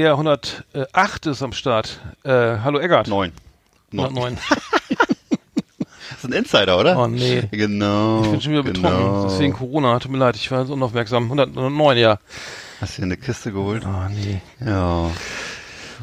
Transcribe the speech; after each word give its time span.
Lea 0.00 0.08
108 0.12 1.26
ist 1.26 1.42
am 1.42 1.52
Start. 1.52 2.00
Äh, 2.22 2.30
hallo 2.64 2.78
Eggert. 2.78 3.06
Neun. 3.08 3.32
109. 3.92 4.38
Das 6.12 6.24
ist 6.28 6.34
ein 6.34 6.38
Insider, 6.38 6.78
oder? 6.78 6.98
Oh 6.98 7.06
nee. 7.06 7.48
Genau. 7.50 8.22
Ich 8.22 8.30
bin 8.30 8.40
schon 8.42 8.52
wieder 8.52 8.62
betrunken. 8.62 8.92
genau. 8.92 9.24
Deswegen 9.24 9.54
Corona. 9.54 9.98
Tut 10.00 10.12
mir 10.12 10.18
leid, 10.18 10.36
ich 10.36 10.50
war 10.50 10.66
so 10.66 10.74
unaufmerksam. 10.74 11.24
109, 11.24 11.96
ja. 11.96 12.18
Hast 12.78 12.98
du 12.98 13.02
dir 13.02 13.06
eine 13.06 13.16
Kiste 13.16 13.52
geholt? 13.52 13.86
Oh 13.86 14.08
nee. 14.10 14.42
Ja. 14.62 15.10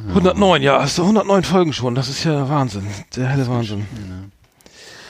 109, 0.07 0.63
ja. 0.63 0.81
Hast 0.81 0.97
du 0.97 1.03
109 1.03 1.43
Folgen 1.43 1.71
schon. 1.73 1.93
Das 1.93 2.09
ist 2.09 2.23
ja 2.23 2.49
Wahnsinn. 2.49 2.87
Der 3.15 3.27
helle 3.27 3.47
Wahnsinn. 3.47 3.85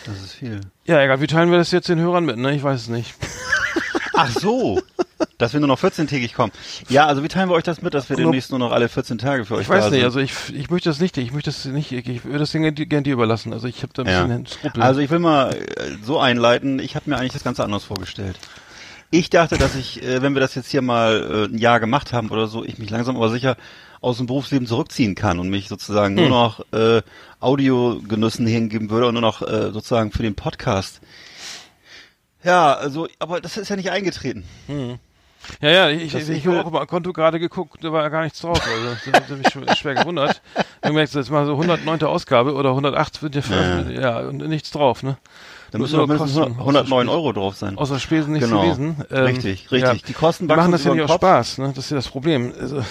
Das 0.05 0.17
ist 0.17 0.33
viel. 0.33 0.59
Ja, 0.85 1.01
egal. 1.01 1.21
Wie 1.21 1.27
teilen 1.27 1.51
wir 1.51 1.57
das 1.57 1.71
jetzt 1.71 1.87
den 1.87 1.99
Hörern 1.99 2.25
mit, 2.25 2.37
ne? 2.37 2.53
Ich 2.53 2.63
weiß 2.63 2.81
es 2.81 2.87
nicht. 2.89 3.13
Ach 4.13 4.29
so. 4.29 4.81
Dass 5.37 5.53
wir 5.53 5.59
nur 5.59 5.67
noch 5.67 5.79
14-tägig 5.79 6.33
kommen. 6.33 6.51
Ja, 6.89 7.05
also 7.07 7.23
wie 7.23 7.27
teilen 7.27 7.49
wir 7.49 7.55
euch 7.55 7.63
das 7.63 7.81
mit, 7.81 7.93
dass 7.93 8.09
wir 8.09 8.15
demnächst 8.17 8.49
nur 8.51 8.59
noch 8.59 8.71
alle 8.71 8.89
14 8.89 9.17
Tage 9.17 9.45
für 9.45 9.55
euch 9.55 9.61
Ich 9.63 9.69
weiß 9.69 9.85
nicht, 9.85 9.93
sind? 9.95 10.03
also 10.03 10.19
ich, 10.19 10.31
ich 10.53 10.69
möchte 10.69 10.89
das 10.89 10.99
nicht, 10.99 11.17
ich 11.17 11.31
möchte 11.31 11.49
das 11.49 11.65
nicht, 11.65 11.91
ich, 11.91 12.25
würde 12.25 12.39
das 12.39 12.51
Ding 12.51 12.63
gerne 12.73 13.03
dir 13.03 13.13
überlassen. 13.13 13.53
Also 13.53 13.67
ich 13.67 13.83
habe 13.83 13.93
da 13.93 14.03
ein 14.03 14.07
Ja. 14.09 14.23
bisschen 14.23 14.45
Skrupel. 14.47 14.81
Also 14.83 14.99
ich 14.99 15.09
will 15.09 15.19
mal 15.19 15.53
äh, 15.53 15.97
so 16.03 16.19
einleiten, 16.19 16.79
ich 16.79 16.95
habe 16.95 17.09
mir 17.09 17.17
eigentlich 17.17 17.33
das 17.33 17.43
Ganze 17.43 17.63
anders 17.63 17.83
vorgestellt. 17.83 18.37
Ich 19.09 19.29
dachte, 19.29 19.57
dass 19.57 19.75
ich, 19.75 20.03
äh, 20.03 20.21
wenn 20.21 20.33
wir 20.33 20.39
das 20.41 20.53
jetzt 20.55 20.69
hier 20.69 20.81
mal 20.81 21.47
äh, 21.49 21.53
ein 21.53 21.57
Jahr 21.57 21.79
gemacht 21.79 22.13
haben 22.13 22.29
oder 22.29 22.47
so, 22.47 22.63
ich 22.65 22.77
mich 22.77 22.89
langsam 22.89 23.15
aber 23.15 23.29
sicher 23.29 23.55
aus 24.01 24.17
dem 24.17 24.27
Berufsleben 24.27 24.67
zurückziehen 24.67 25.15
kann 25.15 25.39
und 25.39 25.49
mich 25.49 25.67
sozusagen 25.69 26.13
nur 26.15 26.29
noch 26.29 26.59
äh, 26.73 27.01
Audiogenüssen 27.39 28.45
hingeben 28.45 28.89
würde 28.89 29.07
und 29.07 29.13
nur 29.13 29.21
noch 29.21 29.41
äh, 29.41 29.71
sozusagen 29.71 30.11
für 30.11 30.23
den 30.23 30.35
Podcast. 30.35 30.99
Ja, 32.43 32.73
also, 32.75 33.07
aber 33.19 33.41
das 33.41 33.57
ist 33.57 33.69
ja 33.69 33.75
nicht 33.75 33.89
eingetreten. 33.91 34.43
Ja, 35.61 35.69
ja, 35.69 35.89
ich, 35.89 36.13
ich, 36.13 36.29
ich 36.29 36.47
habe 36.47 36.65
auch 36.65 36.71
mal 36.71 36.85
Konto 36.85 37.13
gerade 37.13 37.39
geguckt, 37.39 37.83
da 37.83 37.91
war 37.91 38.03
ja 38.03 38.09
gar 38.09 38.23
nichts 38.23 38.39
drauf. 38.41 38.59
Also, 38.61 39.11
das 39.11 39.29
hat 39.29 39.37
mich 39.37 39.47
schwer, 39.49 39.75
schwer 39.75 39.95
gewundert. 39.95 40.41
Ich 40.85 40.93
merkst 40.93 41.15
jetzt 41.15 41.31
mal 41.31 41.45
so 41.45 41.53
109. 41.53 42.03
Ausgabe 42.03 42.53
oder 42.53 42.69
108 42.69 43.21
wird 43.21 43.35
ja 43.35 43.41
veröffentlicht. 43.41 44.01
Ja, 44.01 44.19
und 44.19 44.37
nichts 44.37 44.71
drauf, 44.71 45.03
ne? 45.03 45.17
Da 45.71 45.79
müssen 45.79 45.97
nur 45.97 46.07
mindestens 46.07 46.35
Kosten, 46.37 46.59
109 46.59 47.07
außer 47.09 47.17
Euro 47.17 47.33
drauf 47.33 47.55
sein. 47.57 47.77
Außer 47.77 47.99
Spesen 47.99 48.33
nichts 48.33 48.47
Genau. 48.47 48.61
gewesen. 48.61 49.03
Ähm, 49.11 49.23
Richtig, 49.25 49.69
richtig. 49.71 50.03
Die 50.03 50.13
Kosten 50.13 50.47
Wir 50.47 50.55
machen 50.55 50.71
das 50.71 50.85
ja 50.85 50.93
nicht 50.93 51.03
aus 51.03 51.09
Kopf. 51.09 51.19
Spaß, 51.19 51.57
ne? 51.57 51.73
Das 51.75 51.85
ist 51.85 51.89
ja 51.91 51.97
das 51.97 52.07
Problem. 52.07 52.53
Also, 52.57 52.81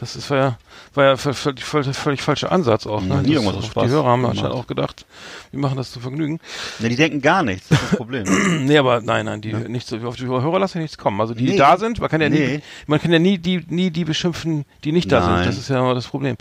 das 0.00 0.16
ist, 0.16 0.30
war 0.30 0.36
ja, 0.38 0.58
war 0.94 1.04
ja 1.04 1.16
völlig, 1.16 1.62
völlig, 1.64 1.96
völlig, 1.96 2.22
falscher 2.22 2.50
Ansatz 2.50 2.86
auch. 2.86 3.02
Ne? 3.02 3.22
Nie 3.22 3.34
Das- 3.34 3.46
auch 3.46 3.84
Die 3.84 3.88
Hörer 3.90 4.06
haben 4.06 4.24
anscheinend 4.24 4.54
auch 4.54 4.66
gedacht, 4.66 5.04
wir 5.50 5.60
machen 5.60 5.76
das 5.76 5.92
zu 5.92 6.00
Vergnügen. 6.00 6.40
Ne, 6.78 6.88
die 6.88 6.96
denken 6.96 7.20
gar 7.20 7.42
nichts, 7.42 7.68
das 7.68 7.80
ist 7.82 7.90
das 7.92 7.96
Problem. 7.98 8.24
Nee, 8.66 8.78
aber 8.78 9.00
nein, 9.02 9.26
nein, 9.26 9.40
die 9.40 9.52
nichts, 9.52 9.92
auf 9.92 10.16
die 10.16 10.26
Hörer 10.26 10.58
lassen 10.58 10.78
ja 10.78 10.82
nichts 10.82 10.98
kommen. 10.98 11.20
Also 11.20 11.34
die, 11.34 11.44
die 11.44 11.52
Nee. 11.52 11.58
da 11.58 11.76
sind, 11.76 12.00
man 12.00 12.08
kann 12.08 12.20
ja 12.20 12.28
nie, 12.28 12.38
Nee. 12.38 12.62
man 12.86 13.00
kann 13.00 13.12
ja 13.12 13.18
nie 13.18 13.38
die, 13.38 13.64
nie 13.68 13.90
die 13.90 14.04
beschimpfen, 14.04 14.64
die 14.84 14.92
nicht 14.92 15.12
da 15.12 15.22
sind. 15.22 15.32
Nein. 15.32 15.46
Das 15.46 15.58
ist 15.58 15.68
ja 15.68 15.78
immer 15.78 15.94
das 15.94 16.06
Problem. 16.06 16.36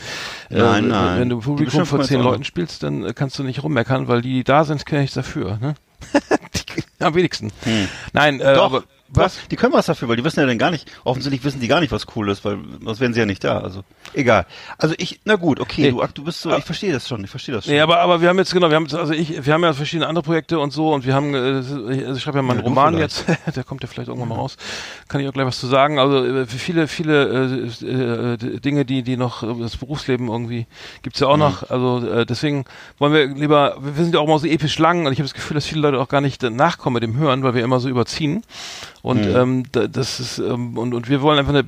Nein, 0.50 0.86
äh, 0.86 0.88
nein. 0.88 1.19
Wenn 1.19 1.30
du 1.30 1.40
Die 1.40 1.46
Publikum 1.46 1.92
wir 1.92 2.02
zehn 2.03 2.22
Leuten 2.22 2.44
spielst, 2.44 2.84
dann 2.84 3.03
äh, 3.06 3.14
kannst 3.14 3.38
du 3.40 3.44
nicht 3.44 3.62
rummeckern, 3.64 4.08
weil 4.08 4.22
die, 4.22 4.34
die 4.34 4.44
da 4.44 4.64
sind, 4.64 4.86
können 4.86 4.98
ja 5.00 5.02
nichts 5.02 5.16
dafür. 5.16 5.58
Ne? 5.62 5.75
die, 6.56 6.84
am 7.03 7.14
wenigsten. 7.16 7.52
Nein, 8.14 8.40
äh, 8.40 8.53
Doch, 8.53 8.66
aber 8.66 8.84
was? 9.12 9.40
Die 9.50 9.56
können 9.56 9.74
was 9.74 9.88
dafür, 9.88 10.08
weil 10.08 10.16
die 10.18 10.24
wissen 10.24 10.40
ja 10.40 10.46
dann 10.46 10.58
gar 10.58 10.72
nicht, 10.72 10.90
offensichtlich 11.03 11.44
wissen 11.44 11.59
die 11.59 11.68
gar 11.68 11.80
nicht, 11.80 11.92
was 11.92 12.06
cool 12.16 12.30
ist, 12.30 12.46
weil 12.46 12.58
sonst 12.84 13.00
wären 13.00 13.14
sie 13.14 13.20
ja 13.20 13.25
nicht 13.25 13.44
da. 13.44 13.59
Also 13.59 13.84
egal. 14.14 14.46
Also 14.78 14.96
ich, 14.97 15.20
na 15.25 15.36
gut, 15.36 15.59
okay, 15.59 15.81
Nee. 15.84 15.92
du, 15.92 16.06
du 16.14 16.24
bist 16.24 16.42
so, 16.42 16.56
ich 16.56 16.64
verstehe 16.64 16.92
das 16.94 17.08
schon, 17.08 17.24
ich 17.24 17.30
verstehe 17.30 17.56
das 17.56 17.66
schon. 17.66 17.74
Nee, 17.74 17.80
aber, 17.81 18.00
aber 18.00 18.22
wir 18.22 18.30
haben 18.30 18.38
jetzt, 18.38 18.53
genau, 18.53 18.69
wir 18.69 18.75
haben 18.75 18.88
also 18.94 19.14
ich, 19.14 19.46
wir 19.46 19.53
haben 19.53 19.64
ja 19.64 19.74
verschiedene 19.74 20.08
andere 20.08 20.24
Projekte 20.24 20.59
und 20.59 20.72
so 20.72 20.94
und 20.94 21.06
wir 21.06 21.14
haben, 21.16 21.34
äh, 21.34 21.59
ich, 21.59 22.06
also 22.06 22.16
ich 22.16 22.22
schreibe 22.24 22.38
ja 22.38 22.42
mal 22.44 22.53
einen 22.53 22.62
Ja, 22.62 22.68
Roman 22.68 22.94
vielleicht. 22.96 23.25
jetzt, 23.28 23.40
der 23.56 23.64
kommt 23.64 23.81
ja 23.84 23.88
vielleicht 23.90 24.09
irgendwann 24.09 24.30
mal 24.30 24.36
raus, 24.36 24.58
kann 25.08 25.22
ich 25.22 25.28
auch 25.28 25.34
gleich 25.34 25.48
was 25.48 25.59
zu 25.59 25.68
sagen. 25.68 25.98
Also 26.00 26.24
äh, 26.25 26.46
für 26.46 26.58
viele, 26.58 26.88
viele 26.88 27.68
äh, 27.81 27.86
äh, 28.36 28.59
Dinge, 28.59 28.86
die, 28.86 29.03
die 29.03 29.18
noch, 29.18 29.44
äh, 29.44 29.48
das 29.59 29.78
Berufsleben 29.78 30.28
irgendwie 30.28 30.68
gibt's 31.02 31.19
ja 31.19 31.28
auch 31.28 31.34
Mhm. 31.36 31.40
noch. 31.40 31.69
Also 31.69 32.06
äh, 32.08 32.25
deswegen 32.25 32.66
wollen 32.98 33.14
wir 33.14 33.28
lieber, 33.28 33.78
wir 33.81 34.03
sind 34.03 34.14
ja 34.14 34.19
auch 34.19 34.25
immer 34.28 34.40
so 34.40 34.48
episch 34.48 34.78
lang 34.80 35.06
und 35.06 35.14
ich 35.14 35.19
habe 35.19 35.28
das 35.28 35.34
Gefühl, 35.34 35.56
dass 35.56 35.66
viele 35.66 35.81
Leute 35.81 36.00
auch 36.00 36.08
gar 36.09 36.22
nicht 36.22 36.44
nachkommen 36.44 36.96
mit 36.96 37.03
dem 37.03 37.16
Hören, 37.18 37.44
weil 37.44 37.53
wir 37.56 37.64
immer 37.64 37.80
so 37.80 37.90
überziehen. 37.90 38.44
Und 39.02 39.26
Mhm. 39.26 39.36
ähm, 39.36 39.64
da- 39.72 39.88
das 39.88 40.20
ist 40.20 40.40
ähm, 40.40 40.78
und, 40.78 40.94
und 40.94 41.08
wir 41.10 41.22
wollen 41.22 41.40
einfach 41.40 41.54
eine 41.54 41.66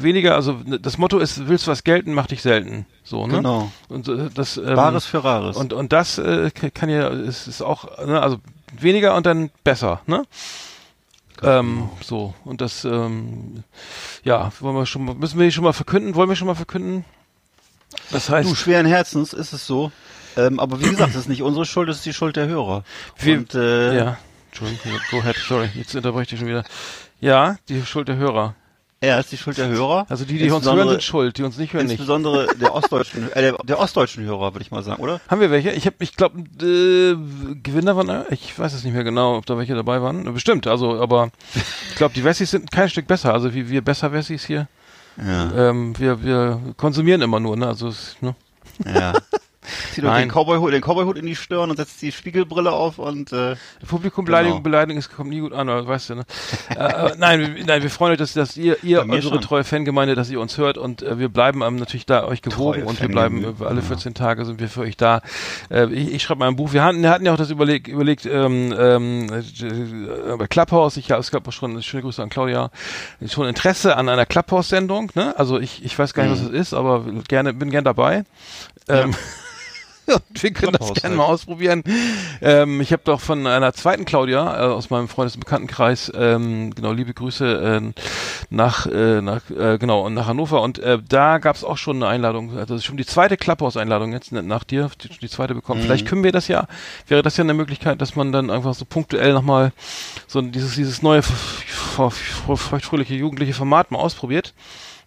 weniger, 0.00 0.36
also 0.36 0.60
das 0.80 0.96
Motto 0.96 1.18
ist, 1.18 1.48
willst 1.48 1.66
du 1.66 1.70
was 1.72 1.82
gelten, 1.82 2.14
mach 2.14 2.26
dich 2.28 2.40
selten. 2.42 2.86
So, 3.02 3.26
ne? 3.26 3.38
Genau. 3.38 3.72
Und 3.88 4.06
äh, 4.08 4.28
das 4.32 4.56
ähm, 4.56 4.74
Bares 4.76 5.06
für 5.06 5.24
Rares. 5.24 5.56
und, 5.56 5.72
und 5.72 5.92
das 5.92 6.18
äh, 6.18 6.50
kann 6.52 6.88
ja, 6.88 7.08
ist, 7.08 7.48
ist 7.48 7.62
auch, 7.62 7.98
ne, 8.06 8.22
also 8.22 8.38
weniger 8.78 9.16
und 9.16 9.26
dann 9.26 9.50
besser, 9.64 10.00
ne? 10.06 10.22
Ähm, 11.42 11.90
so, 12.02 12.32
und 12.44 12.60
das, 12.62 12.84
ähm, 12.84 13.62
ja, 14.24 14.50
wollen 14.60 14.74
wir 14.76 14.86
schon 14.86 15.04
mal, 15.04 15.14
müssen 15.14 15.38
wir 15.38 15.50
schon 15.50 15.64
mal 15.64 15.72
verkünden, 15.74 16.14
wollen 16.14 16.28
wir 16.30 16.36
schon 16.36 16.46
mal 16.46 16.54
verkünden? 16.54 17.04
Das 18.10 18.30
heißt, 18.30 18.48
du, 18.50 18.54
schweren 18.54 18.86
Herzens 18.86 19.32
ist 19.34 19.52
es 19.52 19.66
so. 19.66 19.92
Ähm, 20.38 20.60
aber 20.60 20.80
wie 20.80 20.84
gesagt, 20.88 21.10
das 21.10 21.22
ist 21.22 21.28
nicht 21.28 21.42
unsere 21.42 21.64
Schuld, 21.66 21.88
das 21.88 21.96
ist 21.98 22.06
die 22.06 22.12
Schuld 22.14 22.36
der 22.36 22.46
Hörer. 22.46 22.84
Wir- 23.18 23.38
Und 23.38 23.54
äh, 23.54 23.96
ja, 23.96 24.16
Entschuldigung, 24.60 25.00
go 25.10 25.18
ahead, 25.18 25.36
sorry, 25.36 25.68
jetzt 25.74 25.94
unterbreche 25.94 26.22
ich 26.22 26.28
dich 26.30 26.38
schon 26.38 26.48
wieder. 26.48 26.64
Ja, 27.20 27.56
die 27.68 27.84
Schuld 27.84 28.08
der 28.08 28.16
Hörer. 28.16 28.54
er 29.00 29.20
ist 29.20 29.30
die 29.30 29.36
Schuld 29.36 29.58
der 29.58 29.68
Hörer. 29.68 30.06
Also 30.08 30.24
die, 30.24 30.38
die 30.38 30.44
uns 30.50 30.64
hören, 30.64 30.78
Insbesondere- 30.78 30.90
sind 30.92 31.02
schuld, 31.02 31.36
die 31.38 31.42
uns 31.42 31.58
nicht 31.58 31.74
hören, 31.74 31.84
nicht. 31.86 31.92
Insbesondere 31.98 32.46
der 32.56 32.74
ostdeutschen, 32.74 33.30
äh, 33.32 33.42
der, 33.42 33.52
der 33.64 33.78
ostdeutschen 33.78 34.24
Hörer, 34.24 34.54
würde 34.54 34.62
ich 34.62 34.70
mal 34.70 34.82
sagen, 34.82 35.02
oder? 35.02 35.20
Haben 35.28 35.40
wir 35.42 35.50
welche? 35.50 35.72
Ich 35.72 35.84
habe, 35.86 35.96
ich 35.98 36.16
glaube, 36.16 36.38
äh, 36.40 37.16
Gewinner 37.62 37.96
waren, 37.96 38.24
ich 38.30 38.58
weiß 38.58 38.72
es 38.72 38.84
nicht 38.84 38.94
mehr 38.94 39.04
genau, 39.04 39.36
ob 39.36 39.44
da 39.46 39.58
welche 39.58 39.74
dabei 39.74 40.00
waren. 40.00 40.32
Bestimmt, 40.32 40.66
also, 40.66 41.00
aber 41.00 41.30
ich 41.90 41.96
glaube, 41.96 42.14
die 42.14 42.24
Wessis 42.24 42.50
sind 42.50 42.70
kein 42.72 42.88
Stück 42.88 43.06
besser. 43.06 43.34
Also 43.34 43.52
wie 43.54 43.68
wir 43.68 43.82
besser 43.82 44.12
Wessis 44.12 44.44
hier. 44.46 44.68
Ja. 45.18 45.70
Ähm, 45.70 45.98
wir, 45.98 46.22
wir 46.22 46.60
konsumieren 46.76 47.20
immer 47.22 47.40
nur, 47.40 47.56
ne? 47.56 47.66
Also, 47.68 47.92
ne? 48.20 48.34
ja. 48.86 49.12
Zieht 49.94 50.04
euch 50.04 50.18
den 50.20 50.30
Cowboy-Hut 50.30 50.72
den 50.72 51.20
in 51.20 51.26
die 51.26 51.36
Stirn 51.36 51.70
und 51.70 51.76
setzt 51.76 52.00
die 52.02 52.12
Spiegelbrille 52.12 52.70
auf 52.72 52.98
und 52.98 53.32
äh, 53.32 53.56
Publikum 53.86 54.24
beleidigen, 54.24 54.54
Genau. 54.56 54.62
beleidigen, 54.62 54.98
es 54.98 55.10
kommt 55.10 55.30
nie 55.30 55.40
gut 55.40 55.52
an, 55.52 55.68
aber 55.68 55.86
weißt 55.86 56.10
du, 56.10 56.14
ne? 56.16 56.24
äh, 56.70 56.74
äh, 56.74 57.14
nein, 57.18 57.56
nein, 57.66 57.82
wir 57.82 57.90
freuen 57.90 58.12
uns, 58.12 58.18
dass, 58.18 58.32
dass 58.34 58.56
ihr, 58.56 58.82
ihr 58.82 59.02
unsere 59.02 59.34
schon. 59.34 59.42
treue 59.42 59.64
Fangemeinde, 59.64 60.14
dass 60.14 60.30
ihr 60.30 60.40
uns 60.40 60.56
hört 60.58 60.78
und 60.78 61.02
äh, 61.02 61.18
wir 61.18 61.28
bleiben 61.28 61.62
ähm, 61.62 61.76
natürlich 61.76 62.06
da 62.06 62.24
euch 62.24 62.42
gewogen 62.42 62.80
Treue 62.80 62.84
und 62.88 63.00
wir 63.00 63.08
bleiben 63.08 63.44
äh, 63.44 63.64
alle 63.64 63.82
14 63.82 64.14
Tage 64.14 64.44
sind 64.44 64.60
wir 64.60 64.68
für 64.68 64.80
euch 64.82 64.96
da. 64.96 65.20
Äh, 65.70 65.86
ich 65.92 66.12
ich 66.14 66.22
schreibe 66.22 66.40
mal 66.40 66.48
ein 66.48 66.56
Buch. 66.56 66.72
Wir 66.72 66.82
hatten, 66.84 67.02
wir 67.02 67.10
hatten 67.10 67.26
ja 67.26 67.32
auch 67.32 67.36
das 67.36 67.50
überlegt, 67.50 67.88
überlegt 67.88 68.26
ähm, 68.26 68.74
ähm, 68.78 69.32
äh, 69.32 70.36
bei 70.36 70.46
Clubhouse, 70.46 70.96
ich, 70.96 71.08
ja, 71.08 71.18
es 71.18 71.30
gab 71.30 71.46
auch 71.48 71.52
schon, 71.52 71.82
schöne 71.82 72.02
Grüße 72.02 72.22
an 72.22 72.28
Claudia, 72.28 72.70
schon 73.26 73.46
Interesse 73.48 73.96
an 73.96 74.08
einer 74.08 74.26
Clubhouse-Sendung, 74.26 75.12
ne? 75.14 75.34
Also 75.38 75.58
ich, 75.58 75.84
ich 75.84 75.98
weiß 75.98 76.14
gar 76.14 76.24
nicht, 76.24 76.32
was 76.32 76.42
Mhm. 76.42 76.54
es 76.54 76.60
ist, 76.68 76.74
aber 76.74 77.04
gerne, 77.28 77.52
bin 77.54 77.70
gern 77.70 77.84
dabei. 77.84 78.24
Ähm, 78.88 79.14
wir 80.40 80.52
können 80.52 80.72
das 80.78 80.94
gerne 80.94 81.16
mal 81.16 81.24
ausprobieren. 81.24 81.82
Ähm, 82.40 82.80
ich 82.80 82.92
habe 82.92 83.02
doch 83.04 83.20
von 83.20 83.46
einer 83.46 83.72
zweiten 83.72 84.04
Claudia 84.04 84.56
äh, 84.56 84.72
aus 84.72 84.90
meinem 84.90 85.08
Freundes- 85.08 85.34
und 85.34 85.40
Bekanntenkreis, 85.40 86.12
ähm, 86.14 86.74
genau, 86.74 86.92
liebe 86.92 87.12
Grüße 87.14 87.80
äh, 87.94 88.00
nach, 88.50 88.86
äh, 88.86 89.20
nach 89.20 89.42
äh, 89.50 89.78
genau, 89.78 90.08
nach 90.08 90.26
Hannover. 90.26 90.62
Und 90.62 90.78
äh, 90.78 90.98
da 91.08 91.38
gab 91.38 91.56
es 91.56 91.64
auch 91.64 91.76
schon 91.78 91.96
eine 91.96 92.08
Einladung, 92.08 92.56
also 92.56 92.78
schon 92.78 92.96
die 92.96 93.06
zweite 93.06 93.36
Clubhouse-Einladung 93.36 94.12
jetzt 94.12 94.32
ne, 94.32 94.42
nach 94.42 94.64
dir, 94.64 94.90
die, 95.02 95.08
die 95.08 95.28
zweite 95.28 95.54
bekommen. 95.54 95.82
Vielleicht 95.82 96.06
können 96.06 96.22
wir 96.24 96.32
das 96.32 96.48
ja, 96.48 96.66
wäre 97.08 97.22
das 97.22 97.36
ja 97.36 97.44
eine 97.44 97.54
Möglichkeit, 97.54 98.00
dass 98.00 98.14
man 98.16 98.32
dann 98.32 98.50
einfach 98.50 98.74
so 98.74 98.84
punktuell 98.84 99.32
nochmal 99.32 99.72
so 100.26 100.40
dieses, 100.40 100.74
dieses 100.76 101.02
neue, 101.02 101.22
feuchtfröhliche 101.22 103.14
jugendliche 103.14 103.54
Format 103.54 103.90
mal 103.90 103.98
ausprobiert. 103.98 104.54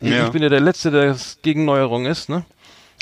Ich- 0.02 0.10
Ja. 0.12 0.26
Ich 0.26 0.32
bin 0.32 0.42
ja 0.44 0.50
der 0.50 0.62
Letzte, 0.62 0.92
der 0.92 1.16
gegen 1.42 1.66
Neuerungen 1.66 2.10
ist, 2.10 2.30
ne? 2.30 2.44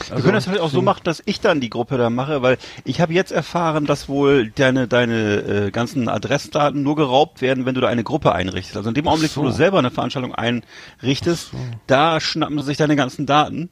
Wir 0.09 0.21
können 0.21 0.33
das 0.33 0.47
halt 0.47 0.59
auch 0.59 0.69
so 0.69 0.81
machen, 0.81 1.01
dass 1.03 1.23
ich 1.25 1.39
dann 1.39 1.59
die 1.59 1.69
Gruppe 1.69 1.97
da 1.97 2.09
mache, 2.09 2.41
weil 2.41 2.57
ich 2.85 3.01
habe 3.01 3.13
jetzt 3.13 3.31
erfahren, 3.31 3.85
dass 3.85 4.07
wohl 4.07 4.51
deine 4.51 4.87
deine 4.87 5.37
äh, 5.67 5.71
ganzen 5.71 6.07
Adressdaten 6.07 6.83
nur 6.83 6.95
geraubt 6.95 7.41
werden, 7.41 7.65
wenn 7.65 7.73
du 7.73 7.81
da 7.81 7.87
eine 7.87 8.03
Gruppe 8.03 8.33
einrichtest. 8.33 8.77
Also 8.77 8.89
in 8.89 8.95
dem 8.95 9.07
Augenblick, 9.07 9.35
wo 9.35 9.41
so. 9.41 9.47
du 9.47 9.51
selber 9.51 9.79
eine 9.79 9.91
Veranstaltung 9.91 10.35
einrichtest, 10.35 11.51
da 11.87 12.19
schnappen 12.19 12.59
sie 12.59 12.65
sich 12.65 12.77
deine 12.77 12.95
ganzen 12.95 13.25
Daten 13.25 13.69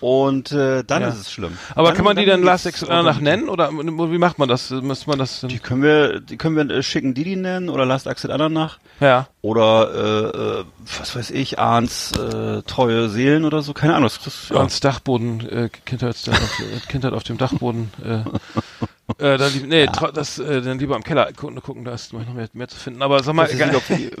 und 0.00 0.52
äh, 0.52 0.82
dann 0.84 1.02
Ja. 1.02 1.08
ist 1.08 1.20
es 1.20 1.32
schlimm. 1.32 1.56
Aber 1.74 1.88
dann, 1.88 1.96
kann 1.96 2.04
man 2.04 2.16
die 2.16 2.24
dann 2.26 2.42
Last 2.42 2.66
Exit 2.66 2.88
nennen 3.20 3.48
oder 3.48 3.70
wie 3.70 4.18
macht 4.18 4.38
man 4.38 4.48
das? 4.48 4.70
Müsste 4.70 5.08
man 5.08 5.18
das? 5.18 5.40
Die 5.48 5.58
können 5.58 5.82
wir, 5.82 6.20
die 6.20 6.36
können 6.36 6.56
wir 6.56 6.76
äh, 6.76 6.82
schicken, 6.82 7.14
die 7.14 7.24
die 7.24 7.36
nennen 7.36 7.68
oder 7.68 7.84
Last 7.86 8.06
Exit 8.06 8.30
Ananach 8.30 8.78
Ja. 9.00 9.28
oder 9.42 9.90
äh, 9.94 10.60
äh, 10.60 10.64
was 10.98 11.14
weiß 11.16 11.30
ich, 11.30 11.58
Ahns 11.58 12.12
äh, 12.12 12.62
treue 12.62 13.08
Seelen 13.08 13.44
oder 13.44 13.62
so, 13.62 13.72
keine 13.72 13.94
Ahnung. 13.94 14.08
Das, 14.08 14.20
das, 14.24 14.48
ja. 14.50 14.56
Ans 14.56 14.80
Dachboden, 14.80 15.40
äh, 15.48 15.68
Kindheit, 15.84 16.16
auf, 16.28 16.60
äh, 16.60 16.80
Kindheit 16.88 17.12
auf 17.12 17.22
dem 17.22 17.38
Dachboden. 17.38 17.90
Äh, 18.04 18.24
äh, 19.18 19.38
da 19.38 19.46
lieb, 19.48 19.66
nee, 19.66 19.84
tra- 19.84 20.12
das 20.12 20.38
äh, 20.38 20.62
dann 20.62 20.78
lieber 20.78 20.96
am 20.96 21.02
Keller 21.02 21.32
gucken, 21.32 21.60
gucken 21.62 21.84
da 21.84 21.92
ist 21.94 22.12
noch 22.12 22.32
mehr, 22.32 22.48
mehr 22.52 22.68
zu 22.68 22.76
finden. 22.76 23.02
Aber 23.02 23.22
sag 23.22 23.34
mal, 23.34 23.44
Das 23.44 23.52
ist 23.52 23.60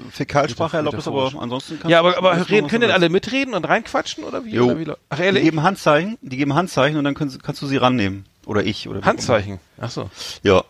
Fäkalsprache 0.12 0.76
erlaubt 0.78 0.98
ist, 0.98 1.06
aber 1.08 1.32
ansonsten 1.38 1.78
kannst 1.78 1.90
ja, 1.90 2.00
aber, 2.00 2.16
aber 2.18 2.48
reden, 2.48 2.68
können 2.68 2.82
denn 2.82 2.90
alle 2.90 3.08
mitreden 3.08 3.54
und 3.54 3.64
reinquatschen 3.68 4.24
oder 4.24 4.44
wie? 4.44 4.50
Jo. 4.54 4.66
Oder 4.66 4.78
wie 4.78 4.92
Ach 5.08 5.16
Die 5.18 5.22
ehrlich? 5.24 5.42
geben 5.44 5.62
Handzeichen, 5.62 6.18
die 6.20 6.36
geben 6.36 6.54
Handzeichen 6.54 6.96
und 6.98 7.04
dann 7.04 7.14
können, 7.14 7.36
kannst 7.42 7.62
du 7.62 7.66
sie 7.66 7.76
rannehmen. 7.76 8.24
Oder 8.46 8.64
ich. 8.64 8.88
Oder 8.88 9.02
Handzeichen. 9.02 9.60
Ach 9.80 9.90
so. 9.90 10.10
Ja, 10.42 10.64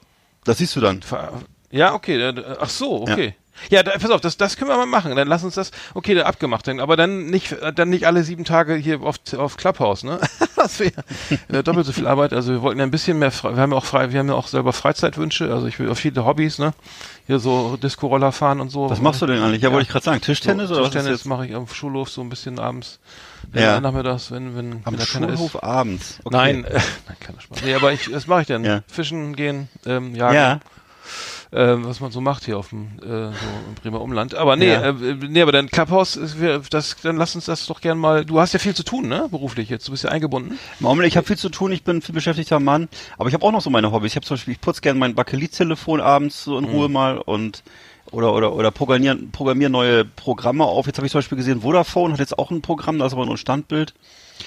das 0.44 0.58
siehst 0.58 0.74
du 0.76 0.80
dann. 0.80 1.00
Ja, 1.70 1.94
okay. 1.94 2.20
äh, 2.20 2.56
Ach 2.60 2.68
so, 2.68 3.02
okay. 3.02 3.26
Ja, 3.26 3.32
da, 3.68 3.82
pass 3.82 4.10
auf, 4.10 4.20
das, 4.20 4.36
das 4.36 4.56
können 4.56 4.70
wir 4.70 4.76
mal 4.76 4.86
machen. 4.86 5.14
Dann 5.14 5.28
lass 5.28 5.44
uns 5.44 5.54
das, 5.54 5.70
okay, 5.94 6.14
dann 6.14 6.24
abgemacht. 6.24 6.66
Dann, 6.66 6.80
aber 6.80 6.96
dann 6.96 7.26
nicht, 7.26 7.56
dann 7.74 7.90
nicht 7.90 8.06
alle 8.06 8.22
sieben 8.24 8.44
Tage 8.44 8.74
hier 8.74 9.02
auf, 9.02 9.16
auf 9.36 9.56
Clubhouse, 9.56 10.04
ne? 10.04 10.18
Das 10.56 10.78
wäre 10.78 10.92
äh, 11.48 11.62
doppelt 11.62 11.86
so 11.86 11.92
viel 11.92 12.06
Arbeit. 12.06 12.34
Also 12.34 12.52
wir 12.52 12.60
wollten 12.60 12.78
ja 12.80 12.84
ein 12.84 12.90
bisschen 12.90 13.18
mehr, 13.18 13.30
frei, 13.30 13.54
wir 13.54 13.62
haben 13.62 13.72
ja 13.72 13.78
auch 13.78 13.84
frei, 13.86 14.12
wir 14.12 14.18
haben 14.18 14.28
ja 14.28 14.34
auch 14.34 14.46
selber 14.46 14.74
Freizeitwünsche. 14.74 15.50
Also 15.50 15.66
ich 15.66 15.78
will 15.78 15.88
auch 15.88 15.96
viele 15.96 16.26
Hobbys, 16.26 16.58
ne? 16.58 16.74
Hier 17.26 17.38
so 17.38 17.78
Disco-Roller 17.78 18.30
fahren 18.30 18.60
und 18.60 18.68
so. 18.68 18.90
Was 18.90 19.00
machst 19.00 19.22
du 19.22 19.26
denn 19.26 19.42
eigentlich? 19.42 19.62
Ja, 19.62 19.72
wollte 19.72 19.84
ich 19.84 19.88
gerade 19.88 20.04
sagen. 20.04 20.20
Tischtennis 20.20 20.68
so, 20.68 20.74
oder 20.74 20.84
was 20.84 20.90
Tischtennis 20.90 21.24
mache 21.24 21.46
ich 21.46 21.54
am 21.54 21.66
Schulhof 21.66 22.10
so 22.10 22.20
ein 22.20 22.28
bisschen 22.28 22.58
abends. 22.58 22.98
Wenn 23.52 23.62
Ja. 23.62 23.74
ja. 23.74 23.80
nachmittags, 23.80 24.30
wenn, 24.30 24.54
wenn, 24.54 24.72
Am 24.84 24.92
wenn 24.92 24.98
da 24.98 25.04
keiner 25.06 25.28
ist. 25.28 25.38
Schulhof 25.38 25.62
abends. 25.62 26.18
Okay. 26.24 26.36
Nein, 26.36 26.64
äh, 26.64 26.72
nein, 27.08 27.16
kleiner 27.20 27.40
Spaß. 27.40 27.62
Nee, 27.64 27.74
aber 27.74 27.92
ich, 27.92 28.10
das 28.10 28.26
mache 28.26 28.42
ich 28.42 28.46
dann. 28.48 28.64
Ja. 28.64 28.82
Fischen 28.86 29.34
gehen, 29.36 29.68
ähm, 29.86 30.14
jagen 30.14 30.34
Ja. 30.34 30.60
Äh, 31.52 31.76
was 31.78 32.00
man 32.00 32.10
so 32.12 32.20
macht 32.20 32.44
hier 32.44 32.58
auf 32.58 32.68
dem 32.70 32.88
äh, 33.02 33.06
so 33.06 33.08
im 33.68 33.74
Bremer 33.82 34.00
Umland. 34.00 34.34
Aber 34.34 34.56
nee, 34.56 34.68
Ja. 34.72 34.90
äh, 34.90 34.92
nee, 34.92 35.42
aber 35.42 35.52
dann 35.52 35.68
Clubhouse, 35.68 36.18
das, 36.70 36.96
dann 37.02 37.16
lass 37.16 37.34
uns 37.34 37.46
das 37.46 37.66
doch 37.66 37.80
gern 37.80 37.98
mal. 37.98 38.24
Du 38.24 38.38
hast 38.40 38.52
ja 38.52 38.58
viel 38.58 38.74
zu 38.74 38.84
tun, 38.84 39.08
ne? 39.08 39.26
Beruflich 39.30 39.68
jetzt. 39.68 39.86
Du 39.88 39.92
bist 39.92 40.04
ja 40.04 40.10
eingebunden. 40.10 40.58
Augenblick, 40.82 41.08
ich 41.08 41.16
habe 41.16 41.26
viel 41.26 41.38
zu 41.38 41.48
tun, 41.48 41.72
ich 41.72 41.82
bin 41.84 41.96
ein 41.96 42.02
viel 42.02 42.14
beschäftigter 42.14 42.60
Mann, 42.60 42.88
aber 43.18 43.28
ich 43.28 43.34
habe 43.34 43.44
auch 43.44 43.52
noch 43.52 43.60
so 43.62 43.70
meine 43.70 43.90
Hobbys. 43.92 44.12
Ich 44.12 44.16
habe 44.16 44.26
zum 44.26 44.36
Beispiel, 44.36 44.52
ich 44.54 44.60
putze 44.60 44.80
gerne 44.80 44.98
mein 44.98 45.14
Bakelit-Telefon 45.14 46.00
abends 46.00 46.44
so 46.44 46.56
in 46.58 46.64
Mhm. 46.64 46.70
Ruhe 46.70 46.88
mal 46.88 47.18
und 47.18 47.62
oder 48.12 48.32
oder 48.34 48.52
oder 48.54 48.70
programmieren 48.70 49.30
programmieren 49.30 49.72
neue 49.72 50.04
Programme 50.04 50.64
auf. 50.64 50.86
Jetzt 50.86 50.98
habe 50.98 51.06
ich 51.06 51.12
zum 51.12 51.18
Beispiel 51.20 51.36
gesehen, 51.38 51.60
Vodafone 51.62 52.12
hat 52.12 52.20
jetzt 52.20 52.38
auch 52.38 52.50
ein 52.50 52.60
Programm, 52.62 52.98
da 52.98 53.06
ist 53.06 53.12
aber 53.12 53.24
nur 53.24 53.34
ein 53.34 53.38
Standbild. 53.38 53.94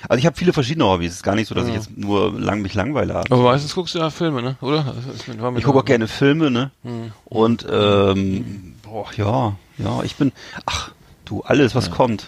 Also 0.08 0.20
ich 0.20 0.26
habe 0.26 0.36
viele 0.36 0.54
verschiedene 0.54 0.86
Hobbys. 0.86 1.12
Es 1.12 1.16
ist 1.18 1.24
gar 1.24 1.36
nicht 1.36 1.48
so, 1.48 1.56
dass 1.56 1.68
ich 1.68 1.74
jetzt 1.74 1.98
nur 1.98 2.40
lang 2.40 2.62
mich 2.62 2.74
langweile 2.74 3.14
habe. 3.14 3.32
Aber 3.32 3.44
meistens 3.44 3.76
guckst 3.76 3.96
du 3.96 4.00
ja 4.00 4.10
Filme, 4.10 4.42
ne? 4.42 4.56
Oder? 4.62 4.94
Ich 5.58 5.64
gucke 5.64 5.80
auch 5.80 5.86
gerne 5.86 6.08
Filme, 6.08 6.52
ne? 6.52 6.72
Mhm. 6.84 7.12
Und 7.26 7.66
ähm, 7.70 8.76
boah, 8.84 9.08
ja, 9.16 9.56
ja, 9.78 10.04
ich 10.04 10.16
bin, 10.16 10.32
ach, 10.66 10.92
du, 11.26 11.42
alles, 11.42 11.76
was 11.76 11.92
kommt. 11.92 12.28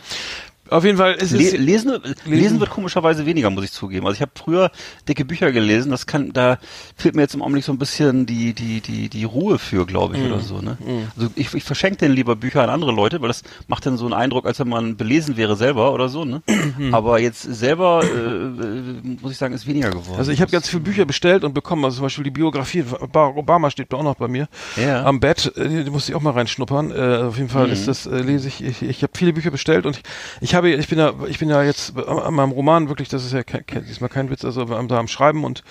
Auf 0.69 0.83
jeden 0.83 0.97
Fall 0.97 1.13
ist 1.13 1.31
es. 1.31 1.51
lesen, 1.57 1.91
lesen 2.25 2.59
wird 2.59 2.69
komischerweise 2.71 3.25
weniger, 3.25 3.49
muss 3.49 3.63
ich 3.65 3.71
zugeben. 3.71 4.05
Also 4.05 4.15
ich 4.15 4.21
habe 4.21 4.31
früher 4.35 4.71
dicke 5.07 5.23
Bücher 5.25 5.51
gelesen, 5.51 5.91
das 5.91 6.07
kann, 6.07 6.33
da 6.33 6.57
fehlt 6.95 7.15
mir 7.15 7.21
jetzt 7.21 7.35
im 7.35 7.41
Augenblick 7.41 7.63
so 7.63 7.71
ein 7.71 7.77
bisschen 7.77 8.25
die, 8.25 8.53
die, 8.53 8.81
die, 8.81 9.09
die 9.09 9.23
Ruhe 9.23 9.59
für, 9.59 9.85
glaube 9.85 10.15
ich, 10.15 10.21
Mhm. 10.21 10.31
oder 10.31 10.39
so, 10.41 10.61
ne? 10.61 10.77
Also 11.15 11.29
ich, 11.35 11.53
ich 11.53 11.63
verschenke 11.63 11.97
denn 11.97 12.11
lieber 12.13 12.35
Bücher 12.35 12.63
an 12.63 12.69
andere 12.69 12.91
Leute, 12.91 13.21
weil 13.21 13.27
das 13.27 13.43
macht 13.67 13.85
dann 13.85 13.97
so 13.97 14.05
einen 14.05 14.13
Eindruck, 14.13 14.45
als 14.45 14.59
wenn 14.59 14.69
man 14.69 14.95
belesen 14.97 15.37
wäre 15.37 15.55
selber 15.55 15.93
oder 15.93 16.09
so, 16.09 16.25
ne? 16.25 16.41
Mhm. 16.47 16.93
Aber 16.93 17.19
jetzt 17.19 17.41
selber, 17.43 18.01
äh, 18.03 18.07
äh, 18.07 19.17
muss 19.21 19.31
ich 19.31 19.37
sagen, 19.37 19.53
ist 19.53 19.67
weniger 19.67 19.89
geworden. 19.91 20.17
Also 20.17 20.31
ich 20.31 20.41
habe 20.41 20.51
ganz 20.51 20.67
viele 20.69 20.81
Bücher 20.81 21.05
bestellt 21.05 21.43
und 21.43 21.53
bekommen. 21.53 21.85
Also 21.85 21.97
zum 21.97 22.05
Beispiel 22.05 22.23
die 22.23 22.31
Biografie 22.31 22.83
Barack 23.11 23.37
Obama 23.37 23.69
steht 23.69 23.93
da 23.93 23.97
auch 23.97 24.03
noch 24.03 24.15
bei 24.15 24.27
mir 24.27 24.47
Ja. 24.75 25.03
am 25.03 25.19
Bett. 25.19 25.51
Äh, 25.55 25.83
Die, 25.83 25.89
musste 25.91 26.11
ich 26.11 26.15
auch 26.15 26.21
mal 26.21 26.31
reinschnuppern. 26.31 26.91
Äh, 26.91 27.23
auf 27.27 27.37
jeden 27.37 27.49
Fall 27.49 27.67
Mhm. 27.67 27.73
ist 27.73 27.87
das 27.87 28.05
äh, 28.05 28.17
lese 28.21 28.47
ich. 28.47 28.63
Ich, 28.63 28.81
ich 28.81 29.03
habe 29.03 29.11
viele 29.15 29.33
Bücher 29.33 29.51
bestellt 29.51 29.85
und 29.85 29.97
ich, 29.97 30.03
ich 30.41 30.54
habe, 30.55 30.71
ich 30.71 30.87
bin 30.87 30.97
ja, 30.97 31.13
ich 31.27 31.37
bin 31.39 31.49
ja 31.49 31.61
jetzt 31.63 31.95
an 31.97 32.33
meinem 32.33 32.51
Roman 32.51 32.89
wirklich. 32.89 33.09
Das 33.09 33.23
ist 33.23 33.33
ja 33.33 33.43
kein, 33.43 33.63
diesmal 33.85 34.09
kein 34.09 34.29
Witz. 34.29 34.43
Also 34.43 34.61
am- 34.63 34.87
da 34.87 34.97
am 34.99 35.07
Schreiben 35.07 35.43
und 35.43 35.63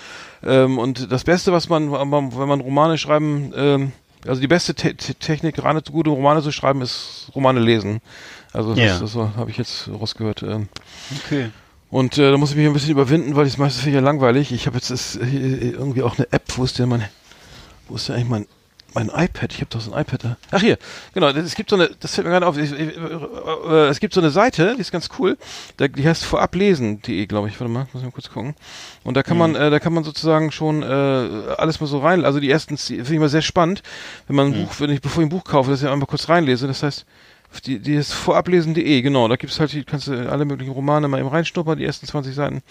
ähm, 0.45 0.79
und 0.79 1.11
das 1.11 1.25
Beste, 1.25 1.53
was 1.53 1.69
man, 1.69 1.91
wenn 1.91 2.49
man 2.49 2.61
Romane 2.61 2.99
schreiben, 2.99 3.53
ähm, 3.57 3.93
also 4.27 4.41
die 4.41 4.47
beste 4.49 4.75
Te 4.75 4.95
Te 4.95 5.15
Technik, 5.15 5.57
gerade 5.57 5.83
gute 5.91 6.11
Romane 6.11 6.43
zu 6.43 6.53
schreiben, 6.53 6.81
ist 6.83 7.31
Romane 7.35 7.61
lesen. 7.61 8.01
Also 8.53 8.75
Ja. 8.75 8.87
das, 8.87 9.01
das 9.01 9.13
so, 9.13 9.31
habe 9.37 9.51
ich 9.51 9.57
jetzt 9.59 9.89
rausgehört. 9.89 10.43
Ähm, 10.45 10.69
okay. 11.25 11.51
und 11.91 12.17
äh, 12.19 12.31
da 12.31 12.37
muss 12.39 12.51
ich 12.51 12.57
mich 12.57 12.67
ein 12.67 12.73
bisschen 12.73 12.91
überwinden, 12.93 13.35
weil 13.37 13.47
ich 13.47 13.59
meistens 13.59 13.83
finde 13.83 13.99
ja 13.99 14.05
langweilig. 14.05 14.53
Ich 14.53 14.67
habe 14.67 14.77
jetzt 14.77 14.91
das, 14.91 15.17
äh, 15.17 15.25
irgendwie 15.27 16.03
auch 16.03 16.17
eine 16.19 16.31
App. 16.33 16.45
Wo 16.57 16.65
ist 16.65 16.79
denn 16.79 16.89
mein, 16.89 17.05
wo 17.89 17.97
ist 17.97 18.09
denn 18.09 18.15
eigentlich 18.17 18.29
mein, 18.31 18.47
mein 18.94 19.08
iPad? 19.08 19.52
Ich 19.52 19.61
habe 19.61 19.70
doch 19.70 19.81
so 19.81 19.93
ein 19.93 20.00
iPad 20.00 20.25
da. 20.25 20.37
Ach 20.50 20.61
hier, 20.61 20.79
genau. 21.12 21.32
das- 21.32 21.44
Es 21.44 21.55
gibt 21.55 21.70
so 21.70 21.76
eine, 21.76 21.91
das 22.00 22.14
fällt 22.14 22.26
mir 22.26 22.32
gerade 22.32 22.46
auf. 22.46 22.56
Ich, 22.56 22.73
ich, 22.73 22.96
äh, 22.96 23.87
es 23.88 24.00
gibt 24.00 24.14
so 24.14 24.20
eine 24.20 24.31
Seite, 24.31 24.75
die 24.76 24.81
ist 24.81 24.93
ganz 24.93 25.08
cool. 25.19 25.37
Da, 25.76 25.88
die 25.88 26.06
heißt 26.08 26.25
vorablesen.de, 26.25 27.26
glaube 27.26 27.49
ich. 27.49 27.58
Warte 27.61 27.73
mal, 27.73 27.87
muss 27.93 28.02
ich 28.02 28.06
mal 28.06 28.12
kurz 28.12 28.31
gucken. 28.31 28.55
Und 29.02 29.17
da 29.17 29.23
kann 29.23 29.37
man, 29.38 29.55
äh, 29.55 29.70
da 29.70 29.79
kann 29.81 29.93
man 29.93 30.05
sozusagen 30.05 30.52
schon 30.52 30.82
äh, 30.82 30.87
alles 30.87 31.81
mal 31.81 31.87
so 31.87 31.99
rein. 31.99 32.25
Also 32.25 32.41
die 32.41 32.50
ersten, 32.50 32.76
finde 32.79 33.02
ich 33.12 33.19
mal 33.19 33.29
sehr 33.29 33.43
spannend, 33.43 33.82
wenn 34.26 34.37
man 34.37 34.46
ein 34.52 34.64
Buch, 34.64 34.75
wenn 34.79 34.91
ich 34.91 35.00
bevor 35.02 35.23
ich 35.23 35.26
ein 35.26 35.31
Buch 35.31 35.44
kaufe, 35.44 35.70
dass 35.70 35.82
ich 35.82 35.88
einfach 35.88 36.08
kurz 36.08 36.29
reinlese. 36.29 36.67
Das 36.67 36.82
heißt 36.82 37.05
die, 37.61 37.79
die 37.79 37.95
ist 37.95 38.12
vorablesen.de, 38.12 39.03
genau. 39.03 39.29
Da 39.29 39.37
gibt's 39.37 39.61
halt, 39.61 39.73
die 39.73 39.85
kannst 39.85 40.09
du 40.09 40.31
alle 40.31 40.45
möglichen 40.45 40.73
Romane 40.73 41.09
mal 41.09 41.21
eben 41.21 41.29
reinschnuppern, 41.29 41.79
die 41.79 41.85
ersten 41.85 42.06
20 42.06 42.35
Seiten. 42.35 42.62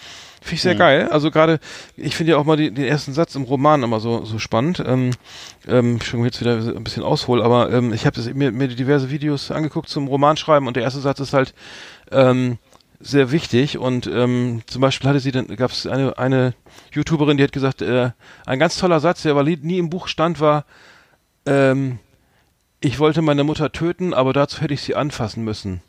Finde 0.41 0.56
ich 0.56 0.62
sehr 0.62 0.75
geil. 0.75 1.09
Also 1.09 1.31
gerade, 1.31 1.59
ich 1.95 2.15
finde 2.15 2.33
ja 2.33 2.38
auch 2.38 2.45
mal 2.45 2.57
die, 2.57 2.71
den 2.71 2.85
ersten 2.85 3.13
Satz 3.13 3.35
im 3.35 3.44
Roman 3.44 3.83
immer 3.83 4.00
so, 4.00 4.25
so 4.25 4.39
spannend. 4.39 4.83
Ähm, 4.85 5.12
ähm, 5.68 6.01
schon 6.01 6.24
jetzt 6.25 6.42
wieder 6.42 6.57
ein 6.57 6.83
bisschen 6.83 7.04
aushol, 7.04 7.42
aber 7.42 7.71
ähm, 7.71 7.94
ich 7.94 8.06
habe 8.06 8.21
mir, 8.33 8.52
mir 8.52 8.68
diverse 8.68 9.09
Videos 9.09 9.52
angeguckt 9.52 9.90
zum 9.90 10.07
Romanschreiben 10.07 10.68
und 10.68 10.75
der 10.75 10.83
erste 10.83 10.99
Satz 10.99 11.19
ist 11.19 11.33
halt 11.33 11.54
ähm, 12.11 12.57
sehr 12.99 13.31
wichtig 13.31 13.78
und 13.78 14.07
ähm, 14.07 14.61
zum 14.66 14.81
Beispiel 14.81 15.09
hatte 15.09 15.19
sie 15.19 15.31
dann 15.31 15.47
gab 15.56 15.71
es 15.71 15.85
eine 15.85 16.18
eine 16.18 16.54
YouTuberin, 16.94 17.37
die 17.37 17.44
hat 17.44 17.52
gesagt, 17.52 17.81
äh, 17.81 18.11
ein 18.45 18.59
ganz 18.59 18.78
toller 18.78 18.99
Satz, 18.99 19.23
der 19.23 19.31
aber 19.31 19.44
nie 19.44 19.78
im 19.78 19.90
Buch 19.90 20.07
stand, 20.07 20.40
war 20.40 20.66
ähm, 21.45 21.99
ich 22.83 22.99
wollte 22.99 23.21
meine 23.21 23.44
Mutter 23.44 23.71
töten, 23.71 24.13
aber 24.13 24.33
dazu 24.33 24.61
hätte 24.61 24.73
ich 24.73 24.81
sie 24.81 24.95
anfassen 24.95 25.44
müssen. 25.44 25.81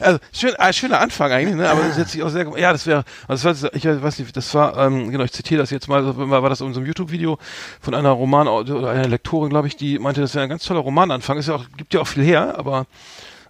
Also 0.00 0.18
schön, 0.32 0.54
äh, 0.54 0.72
schöner 0.72 1.00
Anfang 1.00 1.32
eigentlich, 1.32 1.56
ne? 1.56 1.68
Aber 1.68 1.82
das 1.82 1.96
ist 1.96 2.14
jetzt 2.14 2.22
auch 2.22 2.28
sehr. 2.28 2.46
Ja, 2.58 2.72
das 2.72 2.86
wäre. 2.86 3.04
Also 3.26 3.48
das 3.48 3.62
war, 3.62 3.74
ich 3.74 3.84
weiß 3.84 4.18
nicht, 4.18 4.36
das 4.36 4.54
war. 4.54 4.76
Ähm, 4.78 5.10
genau, 5.10 5.24
ich 5.24 5.32
zitiere 5.32 5.60
das 5.60 5.70
jetzt 5.70 5.88
mal. 5.88 6.04
War 6.16 6.42
war 6.42 6.50
das 6.50 6.60
in 6.60 6.66
unserem 6.66 6.86
YouTube-Video 6.86 7.38
von 7.80 7.94
einer 7.94 8.10
Roman 8.10 8.48
oder 8.48 8.90
einer 8.90 9.08
Lektorin, 9.08 9.50
glaube 9.50 9.68
ich, 9.68 9.76
die 9.76 9.98
meinte, 9.98 10.20
das 10.20 10.34
wäre 10.34 10.44
ein 10.44 10.50
ganz 10.50 10.64
toller 10.64 10.80
Romananfang. 10.80 11.38
Ist 11.38 11.48
ja 11.48 11.54
auch, 11.54 11.64
gibt 11.76 11.94
ja 11.94 12.00
auch 12.00 12.06
viel 12.06 12.22
her, 12.22 12.58
aber 12.58 12.86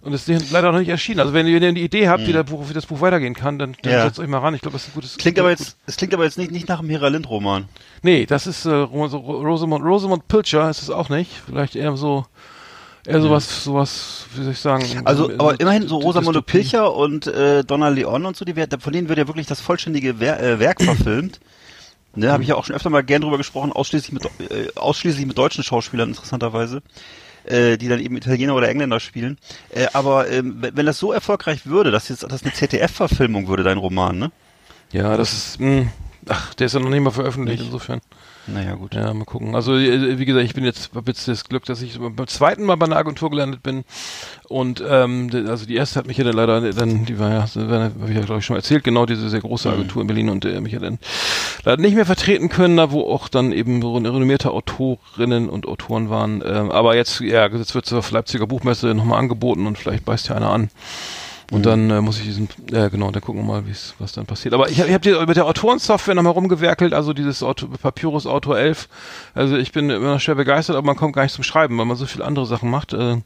und 0.01 0.13
es 0.13 0.27
ist 0.27 0.51
leider 0.51 0.71
noch 0.71 0.79
nicht 0.79 0.89
erschienen. 0.89 1.19
Also 1.19 1.33
wenn 1.33 1.47
ihr 1.47 1.57
eine 1.57 1.77
Idee 1.79 2.07
habt, 2.07 2.25
wie, 2.27 2.31
der 2.33 2.43
Buch, 2.43 2.69
wie 2.69 2.73
das 2.73 2.85
Buch 2.85 3.01
weitergehen 3.01 3.33
kann, 3.33 3.57
dann, 3.59 3.75
dann 3.81 3.91
Ja. 3.91 4.03
setzt 4.03 4.19
euch 4.19 4.27
mal 4.27 4.39
ran. 4.39 4.53
Ich 4.55 4.61
glaube, 4.61 4.73
das 4.73 4.83
ist 4.83 4.89
ein 4.89 4.93
gutes. 4.93 5.17
Klingt 5.17 5.39
aber 5.39 5.49
gut- 5.49 5.59
jetzt, 5.59 5.77
es 5.85 5.97
klingt 5.97 6.13
aber 6.13 6.23
jetzt 6.23 6.37
nicht, 6.37 6.51
nicht 6.51 6.67
nach 6.69 6.79
einem 6.79 6.89
Hera 6.89 7.07
Lind 7.07 7.29
Roman. 7.29 7.67
Nee, 8.03 8.25
das 8.25 8.47
ist 8.47 8.65
äh, 8.65 8.69
Rosamund, 8.71 9.83
Rosamund 9.83 10.27
Pilcher 10.27 10.69
ist 10.69 10.81
es 10.83 10.89
auch 10.89 11.09
nicht. 11.09 11.31
Vielleicht 11.45 11.75
eher 11.75 11.95
so, 11.97 12.25
eher 13.05 13.21
sowas, 13.21 13.63
sowas, 13.63 14.25
wie 14.35 14.43
soll 14.43 14.51
ich 14.53 14.59
sagen. 14.59 14.85
Also, 15.05 15.25
so- 15.29 15.33
aber 15.39 15.59
immerhin 15.59 15.87
so 15.87 15.97
Rosamunde. 15.97 16.41
Pilcher 16.41 16.93
und 16.95 17.27
äh, 17.27 17.63
Donna 17.63 17.89
Leon 17.89 18.25
und 18.25 18.35
so, 18.37 18.45
die, 18.45 18.55
wär- 18.55 18.67
von 18.79 18.93
denen 18.93 19.09
wird 19.09 19.17
ja 19.19 19.27
wirklich 19.27 19.47
das 19.47 19.61
vollständige 19.61 20.19
Wer 20.19 20.39
äh, 20.41 20.59
Werk 20.59 20.81
verfilmt. 20.81 21.39
Ne, 22.15 22.31
habe 22.31 22.41
ich 22.41 22.49
ja 22.49 22.55
auch 22.55 22.65
schon 22.65 22.75
öfter 22.75 22.89
mal 22.89 23.03
gern 23.03 23.21
drüber 23.21 23.37
gesprochen, 23.37 23.71
ausschließlich 23.71 24.11
mit, 24.11 24.25
äh, 24.49 24.69
ausschließlich 24.75 25.27
mit 25.27 25.37
deutschen 25.37 25.63
Schauspielern, 25.63 26.09
interessanterweise. 26.09 26.81
Äh, 27.47 27.77
die 27.77 27.87
dann 27.87 27.99
eben 27.99 28.17
Italiener 28.17 28.55
oder 28.55 28.69
Engländer 28.69 28.99
spielen. 28.99 29.37
Äh, 29.69 29.87
aber 29.93 30.29
ähm, 30.29 30.57
wenn 30.61 30.85
das 30.85 30.99
so 30.99 31.11
erfolgreich 31.11 31.65
würde, 31.65 31.91
dass 31.91 32.09
jetzt 32.09 32.23
das 32.23 32.43
eine 32.43 32.53
ZDF-Verfilmung 32.53 33.47
würde, 33.47 33.63
dein 33.63 33.77
Roman, 33.77 34.17
ne? 34.17 34.31
Ja, 34.91 35.17
das 35.17 35.33
ist, 35.33 35.59
mh, 35.59 35.87
ach, 36.27 36.53
der 36.53 36.67
ist 36.67 36.73
ja 36.73 36.79
noch 36.79 36.89
nicht 36.89 37.01
mal 37.01 37.11
veröffentlicht, 37.11 37.63
insofern. 37.63 38.01
Naja, 38.47 38.75
gut. 38.75 38.95
Ja, 38.95 39.13
mal 39.13 39.25
gucken. 39.25 39.55
Also 39.55 39.75
äh, 39.75 40.17
wie 40.17 40.25
gesagt, 40.25 40.45
ich 40.45 40.53
bin 40.53 40.63
jetzt 40.63 40.91
hab 40.95 41.07
jetzt 41.07 41.27
das 41.27 41.43
Glück, 41.43 41.65
dass 41.65 41.81
ich 41.81 41.99
beim 41.99 42.27
zweiten 42.27 42.63
Mal 42.63 42.75
bei 42.75 42.85
einer 42.85 42.95
Agentur 42.95 43.29
gelandet 43.29 43.61
bin 43.61 43.83
und 44.47 44.81
ähm, 44.87 45.29
also 45.47 45.65
die 45.65 45.75
erste 45.75 45.99
hat 45.99 46.07
mich 46.07 46.17
ja 46.17 46.23
dann 46.23 46.35
leider 46.35 46.61
dann 46.71 47.05
die 47.05 47.19
war 47.19 47.29
ja 47.29 47.41
habe 47.41 47.91
ich 48.07 48.15
ja 48.15 48.21
glaube 48.21 48.39
ich 48.39 48.45
schon 48.45 48.53
mal 48.53 48.59
erzählt, 48.59 48.85
genau 48.85 49.05
diese 49.05 49.29
sehr 49.29 49.41
große 49.41 49.69
Agentur 49.69 50.01
in 50.01 50.07
Berlin 50.07 50.29
und 50.29 50.45
äh, 50.45 50.61
mich 50.61 50.73
ja 50.73 50.79
dann 50.79 50.97
leider 51.65 51.81
nicht 51.81 51.95
mehr 51.95 52.05
vertreten 52.05 52.47
können, 52.47 52.77
da 52.77 52.91
wo 52.91 53.01
auch 53.01 53.27
dann 53.27 53.51
eben 53.51 53.83
renommierte 53.83 54.51
Autorinnen 54.51 55.49
und 55.49 55.67
Autoren 55.67 56.09
waren. 56.09 56.41
Ähm, 56.45 56.71
aber 56.71 56.95
jetzt 56.95 57.19
ja, 57.19 57.47
jetzt 57.47 57.75
wird 57.75 57.85
zur 57.85 58.03
Leipziger 58.09 58.47
Buchmesse 58.47 58.93
nochmal 58.93 59.19
angeboten 59.19 59.67
und 59.67 59.77
vielleicht 59.77 60.05
beißt 60.05 60.29
ja 60.29 60.35
einer 60.35 60.51
an. 60.51 60.69
Und 61.49 61.65
dann 61.65 61.89
äh, 61.89 62.01
muss 62.01 62.19
ich 62.19 62.25
diesen, 62.25 62.49
ja 62.71 62.89
genau, 62.89 63.09
dann 63.11 63.21
gucken 63.21 63.41
wir 63.41 63.45
mal, 63.47 63.65
wie's, 63.65 63.93
was 63.99 64.11
dann 64.11 64.25
passiert. 64.25 64.53
Aber 64.53 64.69
ich 64.69 64.79
habe 64.79 64.89
ich 64.89 64.93
hab 64.93 65.01
die- 65.01 65.13
mit 65.25 65.37
der 65.37 65.45
Autorensoftware 65.45 66.13
nochmal 66.13 66.33
rumgewerkelt, 66.33 66.93
also 66.93 67.13
dieses 67.13 67.41
Auto, 67.41 67.67
Papyrus 67.81 68.27
Auto 68.27 68.53
11. 68.53 68.89
Also 69.33 69.55
ich 69.55 69.71
bin 69.71 69.89
immer 69.89 70.13
noch 70.15 70.19
schwer 70.19 70.35
begeistert, 70.35 70.75
aber 70.75 70.85
man 70.85 70.97
kommt 70.97 71.15
gar 71.15 71.23
nicht 71.23 71.31
zum 71.33 71.45
Schreiben, 71.45 71.77
weil 71.77 71.85
man 71.85 71.95
so 71.95 72.05
viele 72.05 72.25
andere 72.25 72.45
Sachen 72.45 72.69
macht. 72.69 72.91
Äh, 72.93 73.21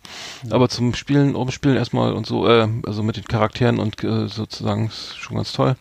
Aber 0.51 0.69
zum 0.69 0.93
Spielen, 0.93 1.33
Umspielen 1.35 1.77
erstmal 1.77 2.13
und 2.13 2.27
so, 2.27 2.47
äh, 2.47 2.67
also 2.85 3.01
mit 3.01 3.17
den 3.17 3.25
Charakteren 3.25 3.79
und 3.79 4.03
äh, 4.03 4.27
sozusagen 4.27 4.87
ist 4.87 5.17
schon 5.17 5.37
ganz 5.37 5.51
toll. 5.53 5.75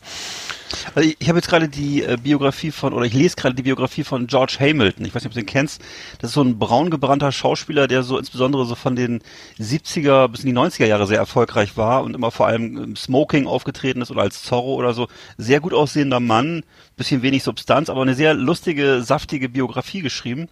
Also 0.95 1.09
ich, 1.19 1.29
habe 1.29 1.39
jetzt 1.39 1.49
gerade 1.49 1.69
die 1.69 2.03
äh, 2.03 2.17
Biografie 2.23 2.71
von, 2.71 2.93
oder 2.93 3.05
ich 3.05 3.13
lese 3.13 3.37
gerade 3.37 3.55
die 3.55 3.63
Biografie 3.63 4.05
von 4.05 4.27
George 4.27 4.57
Hamilton. 4.61 5.05
Ich 5.05 5.15
weiß 5.15 5.23
nicht, 5.23 5.31
ob 5.31 5.35
du 5.35 5.41
den 5.41 5.47
kennst. 5.47 5.81
Das 6.21 6.31
ist 6.31 6.35
so 6.35 6.43
ein 6.43 6.59
braungebrannter 6.59 7.33
Schauspieler, 7.33 7.89
der 7.89 8.03
so 8.03 8.19
insbesondere 8.19 8.67
so 8.67 8.75
von 8.75 8.97
den 8.97 9.21
70er 9.59 10.29
bis 10.29 10.45
in 10.45 10.55
die 10.55 10.59
90er 10.59 10.87
Jahre 10.87 11.07
sehr 11.07 11.19
erfolgreich 11.19 11.77
war 11.77 12.03
und 12.03 12.15
immer 12.15 12.31
vor 12.31 12.47
allem 12.47 12.77
im 12.77 12.97
Smoking 12.97 13.47
aufgetreten 13.47 14.03
ist 14.03 14.11
oder 14.11 14.23
als 14.23 14.43
Zorro 14.43 14.75
oder 14.75 14.95
so. 14.95 15.09
Sehr 15.39 15.61
gut 15.61 15.75
aussehender 15.75 16.21
Mann, 16.21 16.63
bisschen 16.97 17.23
wenig 17.23 17.43
Substanz, 17.43 17.89
aber 17.89 18.03
eine 18.03 18.15
sehr 18.15 18.35
lustige, 18.35 19.03
saftige 19.03 19.49
Biografie 19.49 20.03
geschrieben. 20.03 20.49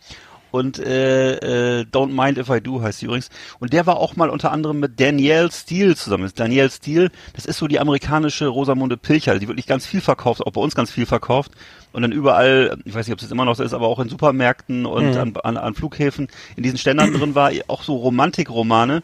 Und 0.50 0.78
äh, 0.78 1.80
äh, 1.80 1.84
Don't 1.84 2.12
Mind 2.12 2.38
If 2.38 2.48
I 2.48 2.60
Do 2.60 2.82
heißt 2.82 3.00
sie 3.00 3.06
übrigens. 3.06 3.30
Und 3.58 3.72
der 3.72 3.86
war 3.86 3.98
auch 3.98 4.16
mal 4.16 4.30
unter 4.30 4.52
anderem 4.52 4.80
mit 4.80 5.00
Danielle 5.00 5.50
Steele 5.50 5.96
zusammen. 5.96 6.30
Danielle 6.34 6.70
Steele, 6.70 7.10
das 7.34 7.46
ist 7.46 7.58
so 7.58 7.66
die 7.68 7.80
amerikanische 7.80 8.46
Rosamunde 8.46 8.96
Pilcher, 8.96 9.38
die 9.38 9.48
wirklich 9.48 9.66
ganz 9.66 9.86
viel 9.86 10.00
verkauft, 10.00 10.46
auch 10.46 10.52
bei 10.52 10.60
uns 10.60 10.74
ganz 10.74 10.90
viel 10.90 11.06
verkauft. 11.06 11.52
Und 11.92 12.02
dann 12.02 12.12
überall, 12.12 12.78
ich 12.84 12.94
weiß 12.94 13.06
nicht, 13.06 13.12
ob 13.12 13.18
es 13.18 13.24
jetzt 13.24 13.32
immer 13.32 13.44
noch 13.44 13.56
so 13.56 13.62
ist, 13.62 13.72
aber 13.72 13.88
auch 13.88 13.98
in 13.98 14.08
Supermärkten 14.08 14.86
und 14.86 15.16
an, 15.16 15.34
an, 15.42 15.56
an 15.56 15.74
Flughäfen, 15.74 16.28
in 16.56 16.62
diesen 16.62 16.78
Ständern 16.78 17.12
drin 17.12 17.34
war, 17.34 17.50
auch 17.68 17.82
so 17.82 17.96
Romantikromane. 17.96 19.02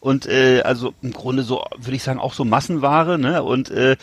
Und 0.00 0.26
äh, 0.26 0.62
also 0.62 0.94
im 1.02 1.12
Grunde 1.12 1.42
so, 1.42 1.64
würde 1.76 1.96
ich 1.96 2.02
sagen, 2.02 2.18
auch 2.20 2.34
so 2.34 2.44
Massenware, 2.44 3.18
ne? 3.18 3.42
Und 3.42 3.70
äh, 3.70 3.96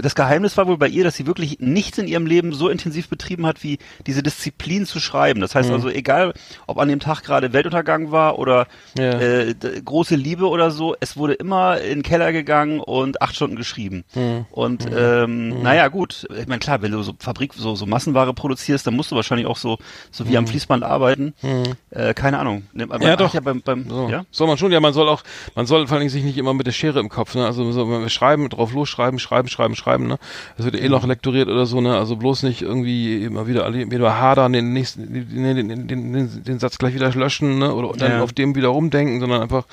das 0.00 0.14
Geheimnis 0.14 0.56
war 0.56 0.66
wohl 0.66 0.78
bei 0.78 0.88
ihr, 0.88 1.04
dass 1.04 1.16
sie 1.16 1.26
wirklich 1.26 1.58
nichts 1.60 1.98
in 1.98 2.08
ihrem 2.08 2.26
Leben 2.26 2.52
so 2.52 2.68
intensiv 2.68 3.08
betrieben 3.08 3.46
hat, 3.46 3.62
wie 3.62 3.78
diese 4.06 4.22
Disziplin 4.22 4.86
zu 4.86 5.00
schreiben. 5.00 5.40
Das 5.40 5.54
heißt 5.54 5.70
also, 5.70 5.88
egal, 5.88 6.32
ob 6.66 6.78
an 6.78 6.88
dem 6.88 7.00
Tag 7.00 7.22
gerade 7.22 7.52
Weltuntergang 7.52 8.10
war 8.10 8.38
oder 8.38 8.66
Ja. 8.98 9.20
äh, 9.20 9.54
große 9.84 10.16
Liebe 10.16 10.48
oder 10.48 10.70
so, 10.70 10.96
es 11.00 11.16
wurde 11.16 11.34
immer 11.34 11.80
in 11.80 11.98
den 11.98 12.02
Keller 12.02 12.32
gegangen 12.32 12.80
und 12.80 13.22
acht 13.22 13.34
Stunden 13.36 13.56
geschrieben. 13.56 14.04
Und 14.50 14.86
ähm, 14.96 15.62
naja, 15.62 15.88
gut, 15.88 16.26
ich 16.38 16.46
meine, 16.46 16.58
klar, 16.60 16.82
wenn 16.82 16.92
du 16.92 17.02
so 17.02 17.14
Fabrik, 17.18 17.54
so, 17.54 17.74
so 17.76 17.86
Massenware 17.86 18.32
produzierst, 18.34 18.86
dann 18.86 18.94
musst 18.94 19.10
du 19.10 19.16
wahrscheinlich 19.16 19.46
auch 19.46 19.56
so, 19.56 19.78
so 20.10 20.28
wie 20.28 20.36
am 20.36 20.46
Fließband 20.46 20.82
arbeiten. 20.84 21.34
Äh, 21.90 22.14
keine 22.14 22.38
Ahnung. 22.38 22.64
Ja, 23.02 23.16
doch. 23.16 23.34
Ja, 23.34 23.40
beim, 23.40 23.62
beim, 23.62 23.88
So. 23.88 24.08
ja? 24.08 24.24
Soll 24.30 24.46
man 24.46 24.58
schon, 24.58 24.72
ja, 24.72 24.80
man 24.80 24.92
soll 24.92 25.08
auch, 25.08 25.22
man 25.54 25.66
soll 25.66 25.86
vor 25.86 25.94
allen 25.94 26.00
Dingen 26.00 26.10
sich 26.10 26.24
nicht 26.24 26.38
immer 26.38 26.54
mit 26.54 26.66
der 26.66 26.72
Schere 26.72 27.00
im 27.00 27.08
Kopf, 27.08 27.34
ne? 27.34 27.44
Also 27.46 27.70
so, 27.72 27.90
wenn 27.90 28.02
wir 28.02 28.08
schreiben, 28.08 28.48
drauf 28.48 28.72
losschreiben, 28.72 29.18
schreiben, 29.18 29.48
schreiben, 29.48 29.76
schreiben, 29.76 30.06
ne? 30.06 30.18
Das 30.56 30.64
wird 30.64 30.80
eh 30.80 30.88
noch 30.88 31.06
lektoriert 31.06 31.48
oder 31.48 31.66
so, 31.66 31.80
ne? 31.80 31.96
Also 31.96 32.16
bloß 32.16 32.42
nicht 32.42 32.62
irgendwie 32.62 33.22
immer 33.24 33.46
wieder 33.46 33.72
wieder 33.72 34.20
hadern, 34.20 34.52
den 34.52 34.72
nächsten, 34.72 35.12
den, 35.12 35.56
den, 35.56 35.68
den, 35.88 36.12
den, 36.12 36.44
den 36.44 36.58
Satz 36.58 36.78
gleich 36.78 36.94
wieder 36.94 37.10
löschen, 37.12 37.58
ne? 37.58 37.74
Oder 37.74 37.92
dann 37.96 38.12
Ja. 38.12 38.22
auf 38.22 38.32
dem 38.32 38.54
wieder 38.54 38.68
rumdenken, 38.68 39.20
sondern 39.20 39.42
einfach 39.42 39.64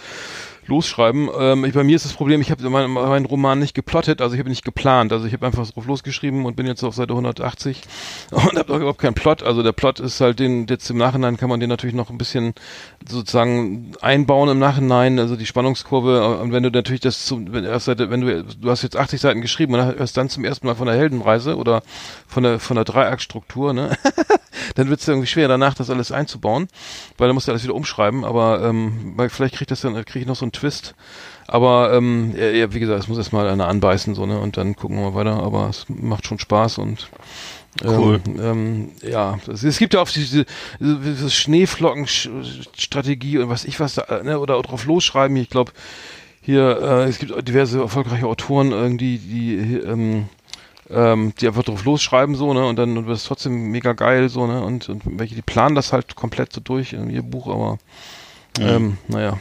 losschreiben. 0.68 1.30
Ähm, 1.38 1.66
ich, 1.66 1.74
bei 1.74 1.84
mir 1.84 1.96
ist 1.96 2.06
das 2.06 2.14
Problem, 2.14 2.42
ich 2.42 2.52
habe 2.52 2.70
meinen 2.70 2.92
mein 2.92 3.26
Roman 3.26 3.60
nicht 3.60 3.74
geplottet, 3.74 4.22
also 4.22 4.36
ich 4.36 4.40
habe 4.40 4.50
nicht 4.50 4.66
geplant. 4.66 5.12
Also 5.12 5.26
ich 5.26 5.34
habe 5.34 5.46
einfach 5.46 5.70
drauf 5.70 5.86
losgeschrieben 5.86 6.46
und 6.46 6.56
bin 6.56 6.66
jetzt 6.66 6.84
auf 6.84 6.96
Seite 6.96 7.14
180 7.14 7.82
und 8.32 8.58
habe 8.58 8.76
überhaupt 8.76 9.00
keinen 9.00 9.14
Plot. 9.14 9.44
Also 9.44 9.64
der 9.64 9.72
Plot 9.72 10.00
ist 10.00 10.22
halt 10.22 10.40
den, 10.40 10.68
jetzt 10.68 10.90
im 10.90 10.98
Nachhinein 10.98 11.38
kann 11.38 11.50
man 11.50 11.60
den 11.60 11.70
natürlich 11.70 11.96
noch 11.96 12.10
ein 12.10 12.18
bisschen 12.18 12.54
sozusagen 13.08 13.94
einbauen 14.02 14.50
im 14.50 14.60
Nachhinein, 14.60 15.20
also 15.20 15.36
die 15.36 15.46
Spannungskurve. 15.46 16.40
Und 16.40 16.52
wenn 16.52 16.64
du 16.64 16.70
natürlich 16.70 17.02
das 17.02 17.26
zum, 17.26 17.52
wenn, 17.54 17.66
erst 17.66 17.86
Seite, 17.86 18.10
wenn 18.10 18.22
du, 18.22 18.44
du 18.44 18.70
hast 18.70 18.82
jetzt 18.84 18.98
80 18.98 19.20
Seiten 19.20 19.42
geschrieben 19.42 19.74
und 19.74 19.82
hörst 19.82 20.18
dann 20.18 20.30
zum 20.30 20.46
ersten 20.46 20.68
Mal 20.68 20.76
von 20.76 20.88
der 20.88 20.96
Heldenreise 20.96 21.58
oder 21.58 21.84
von 22.28 22.44
der, 22.44 22.60
von 22.60 22.76
der 22.76 22.86
Dreiaktstruktur, 22.86 23.74
ne? 23.74 23.98
dann 24.76 24.90
wird 24.90 25.02
es 25.02 25.08
irgendwie 25.08 25.28
schwer 25.28 25.48
danach 25.48 25.74
das 25.74 25.90
alles 25.90 26.12
einzubauen, 26.12 26.68
weil 27.18 27.28
dann 27.28 27.36
musst 27.36 27.48
du 27.48 27.52
alles 27.52 27.64
wieder 27.64 27.76
umschreiben, 27.76 28.24
aber 28.24 28.64
ähm, 28.64 29.14
weil 29.16 29.30
vielleicht 29.30 29.56
kriegt 29.56 29.72
das 29.72 29.82
dann 29.82 29.94
kriege 30.06 30.20
ich 30.20 30.26
noch 30.26 30.36
so 30.36 30.46
einen 30.46 30.52
Twist. 30.54 30.96
Aber 31.48 31.94
ähm, 31.94 32.34
ja, 32.38 32.74
wie 32.74 32.80
gesagt, 32.80 33.02
es 33.02 33.08
muss 33.08 33.18
erstmal 33.18 33.50
einer 33.50 33.68
anbeißen 33.68 34.16
so 34.16 34.26
ne 34.26 34.40
und 34.40 34.58
dann 34.58 34.76
gucken 34.76 34.98
wir 34.98 35.12
mal 35.12 35.16
weiter. 35.16 35.44
Aber 35.44 35.70
es 35.70 35.86
macht 35.90 36.26
schon 36.26 36.40
Spaß 36.40 36.78
und 36.78 37.10
Cool. 37.84 38.22
Ähm, 38.28 38.40
ähm, 38.40 38.92
ja, 39.02 39.40
es, 39.52 39.80
gibt 39.80 39.96
ja 39.96 40.02
auch 40.02 40.10
diese, 40.10 40.46
diese 40.80 41.32
Schneeflocken-Strategie 41.32 43.40
und 43.40 43.50
was 43.50 43.66
ich 43.66 43.80
was 43.80 43.96
da, 43.96 44.22
ne, 44.24 44.40
oder 44.40 44.62
drauf 44.62 44.86
losschreiben. 44.86 45.36
Ich 45.38 45.50
glaube, 45.50 45.72
hier, 46.42 46.80
äh, 46.82 47.06
es 47.06 47.18
gibt 47.18 47.48
diverse 47.48 47.80
erfolgreiche 47.80 48.28
Autoren, 48.28 48.72
irgendwie, 48.72 49.18
die, 49.18 49.56
ähm, 49.56 50.30
ähm, 50.90 51.34
die 51.40 51.48
einfach 51.48 51.64
drauf 51.64 51.84
losschreiben 51.84 52.36
so, 52.36 52.54
ne, 52.54 52.64
und 52.66 52.78
dann 52.78 53.08
wird 53.08 53.18
es 53.18 53.24
trotzdem 53.24 53.72
mega 53.72 53.94
geil, 53.94 54.30
so, 54.30 54.46
ne, 54.46 54.62
und, 54.62 54.90
und 54.90 55.02
welche, 55.06 55.34
die 55.34 55.42
planen 55.42 55.74
das 55.74 55.94
halt 55.94 56.16
komplett 56.16 56.54
so 56.54 56.62
durch 56.62 56.94
in 56.94 57.10
ihr 57.10 57.24
Buch, 57.24 57.48
aber, 57.48 57.80
ähm, 58.60 59.00
naja. 59.08 59.40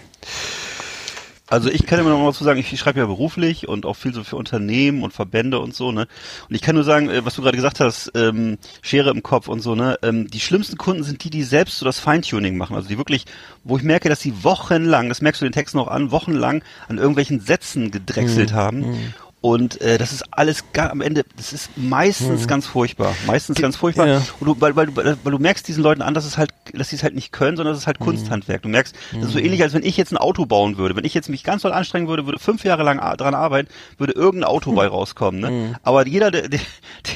Also 1.52 1.68
ich 1.68 1.84
kann 1.84 2.00
immer 2.00 2.08
noch 2.08 2.18
mal 2.18 2.28
dazu 2.28 2.44
sagen, 2.44 2.58
ich 2.58 2.80
schreibe 2.80 3.00
ja 3.00 3.04
beruflich 3.04 3.68
und 3.68 3.84
auch 3.84 3.92
viel 3.92 4.14
so 4.14 4.24
für 4.24 4.36
Unternehmen 4.36 5.02
und 5.02 5.12
Verbände 5.12 5.58
und 5.58 5.74
so, 5.74 5.92
ne? 5.92 6.08
Und 6.48 6.54
ich 6.54 6.62
kann 6.62 6.74
nur 6.74 6.82
sagen, 6.82 7.10
äh, 7.10 7.26
was 7.26 7.34
du 7.34 7.42
gerade 7.42 7.56
gesagt 7.56 7.78
hast, 7.78 8.10
ähm, 8.14 8.56
Schere 8.80 9.10
im 9.10 9.22
Kopf 9.22 9.48
und 9.48 9.60
so, 9.60 9.74
ne? 9.74 9.98
Ähm, 10.02 10.30
die 10.30 10.40
schlimmsten 10.40 10.78
Kunden 10.78 11.02
sind 11.02 11.24
die, 11.24 11.28
die 11.28 11.42
selbst 11.42 11.78
so 11.78 11.84
das 11.84 12.00
Feintuning 12.00 12.56
machen. 12.56 12.74
Also 12.74 12.88
die 12.88 12.96
wirklich, 12.96 13.26
wo 13.64 13.76
ich 13.76 13.82
merke, 13.82 14.08
dass 14.08 14.20
sie 14.20 14.42
wochenlang, 14.42 15.10
das 15.10 15.20
merkst 15.20 15.42
du 15.42 15.44
den 15.44 15.52
Text 15.52 15.74
noch 15.74 15.88
an, 15.88 16.10
wochenlang 16.10 16.64
an 16.88 16.96
irgendwelchen 16.96 17.40
Sätzen 17.40 17.90
gedrechselt 17.90 18.54
haben. 18.54 19.12
Und 19.42 19.80
äh, 19.80 19.98
das 19.98 20.12
ist 20.12 20.22
alles 20.30 20.72
ga, 20.72 20.90
am 20.90 21.00
Ende, 21.00 21.24
das 21.36 21.52
ist 21.52 21.70
meistens 21.76 22.46
ganz 22.46 22.64
furchtbar. 22.64 23.12
Meistens 23.26 23.60
ganz 23.60 23.74
furchtbar. 23.74 24.06
Ja. 24.06 24.22
Und 24.38 24.46
du, 24.46 24.60
weil, 24.60 24.76
weil, 24.76 24.86
du, 24.86 24.94
weil 24.94 25.32
du 25.32 25.38
merkst 25.40 25.66
diesen 25.66 25.82
Leuten 25.82 26.00
an, 26.00 26.14
dass 26.14 26.24
es 26.24 26.38
halt, 26.38 26.54
dass 26.72 26.90
sie 26.90 26.96
es 26.96 27.02
halt 27.02 27.16
nicht 27.16 27.32
können, 27.32 27.56
sondern 27.56 27.74
dass 27.74 27.82
es 27.82 27.88
halt 27.88 27.98
Kunsthandwerk. 27.98 28.62
Du 28.62 28.68
merkst, 28.68 28.94
das 29.12 29.24
ist 29.24 29.32
so 29.32 29.40
ähnlich, 29.40 29.60
als 29.60 29.72
wenn 29.72 29.82
ich 29.82 29.96
jetzt 29.96 30.12
ein 30.12 30.16
Auto 30.16 30.46
bauen 30.46 30.78
würde. 30.78 30.94
Wenn 30.94 31.04
ich 31.04 31.12
jetzt 31.12 31.28
mich 31.28 31.42
ganz 31.42 31.62
doll 31.62 31.72
anstrengen 31.72 32.06
würde, 32.06 32.24
würde 32.24 32.38
fünf 32.38 32.62
Jahre 32.62 32.84
lang 32.84 32.98
dran 33.16 33.34
arbeiten, 33.34 33.68
würde 33.98 34.12
irgendein 34.12 34.48
Auto 34.48 34.70
bei 34.74 34.86
rauskommen. 34.86 35.40
Ne? 35.40 35.74
Aber 35.82 36.06
jeder, 36.06 36.30
der, 36.30 36.48
der, 36.48 36.60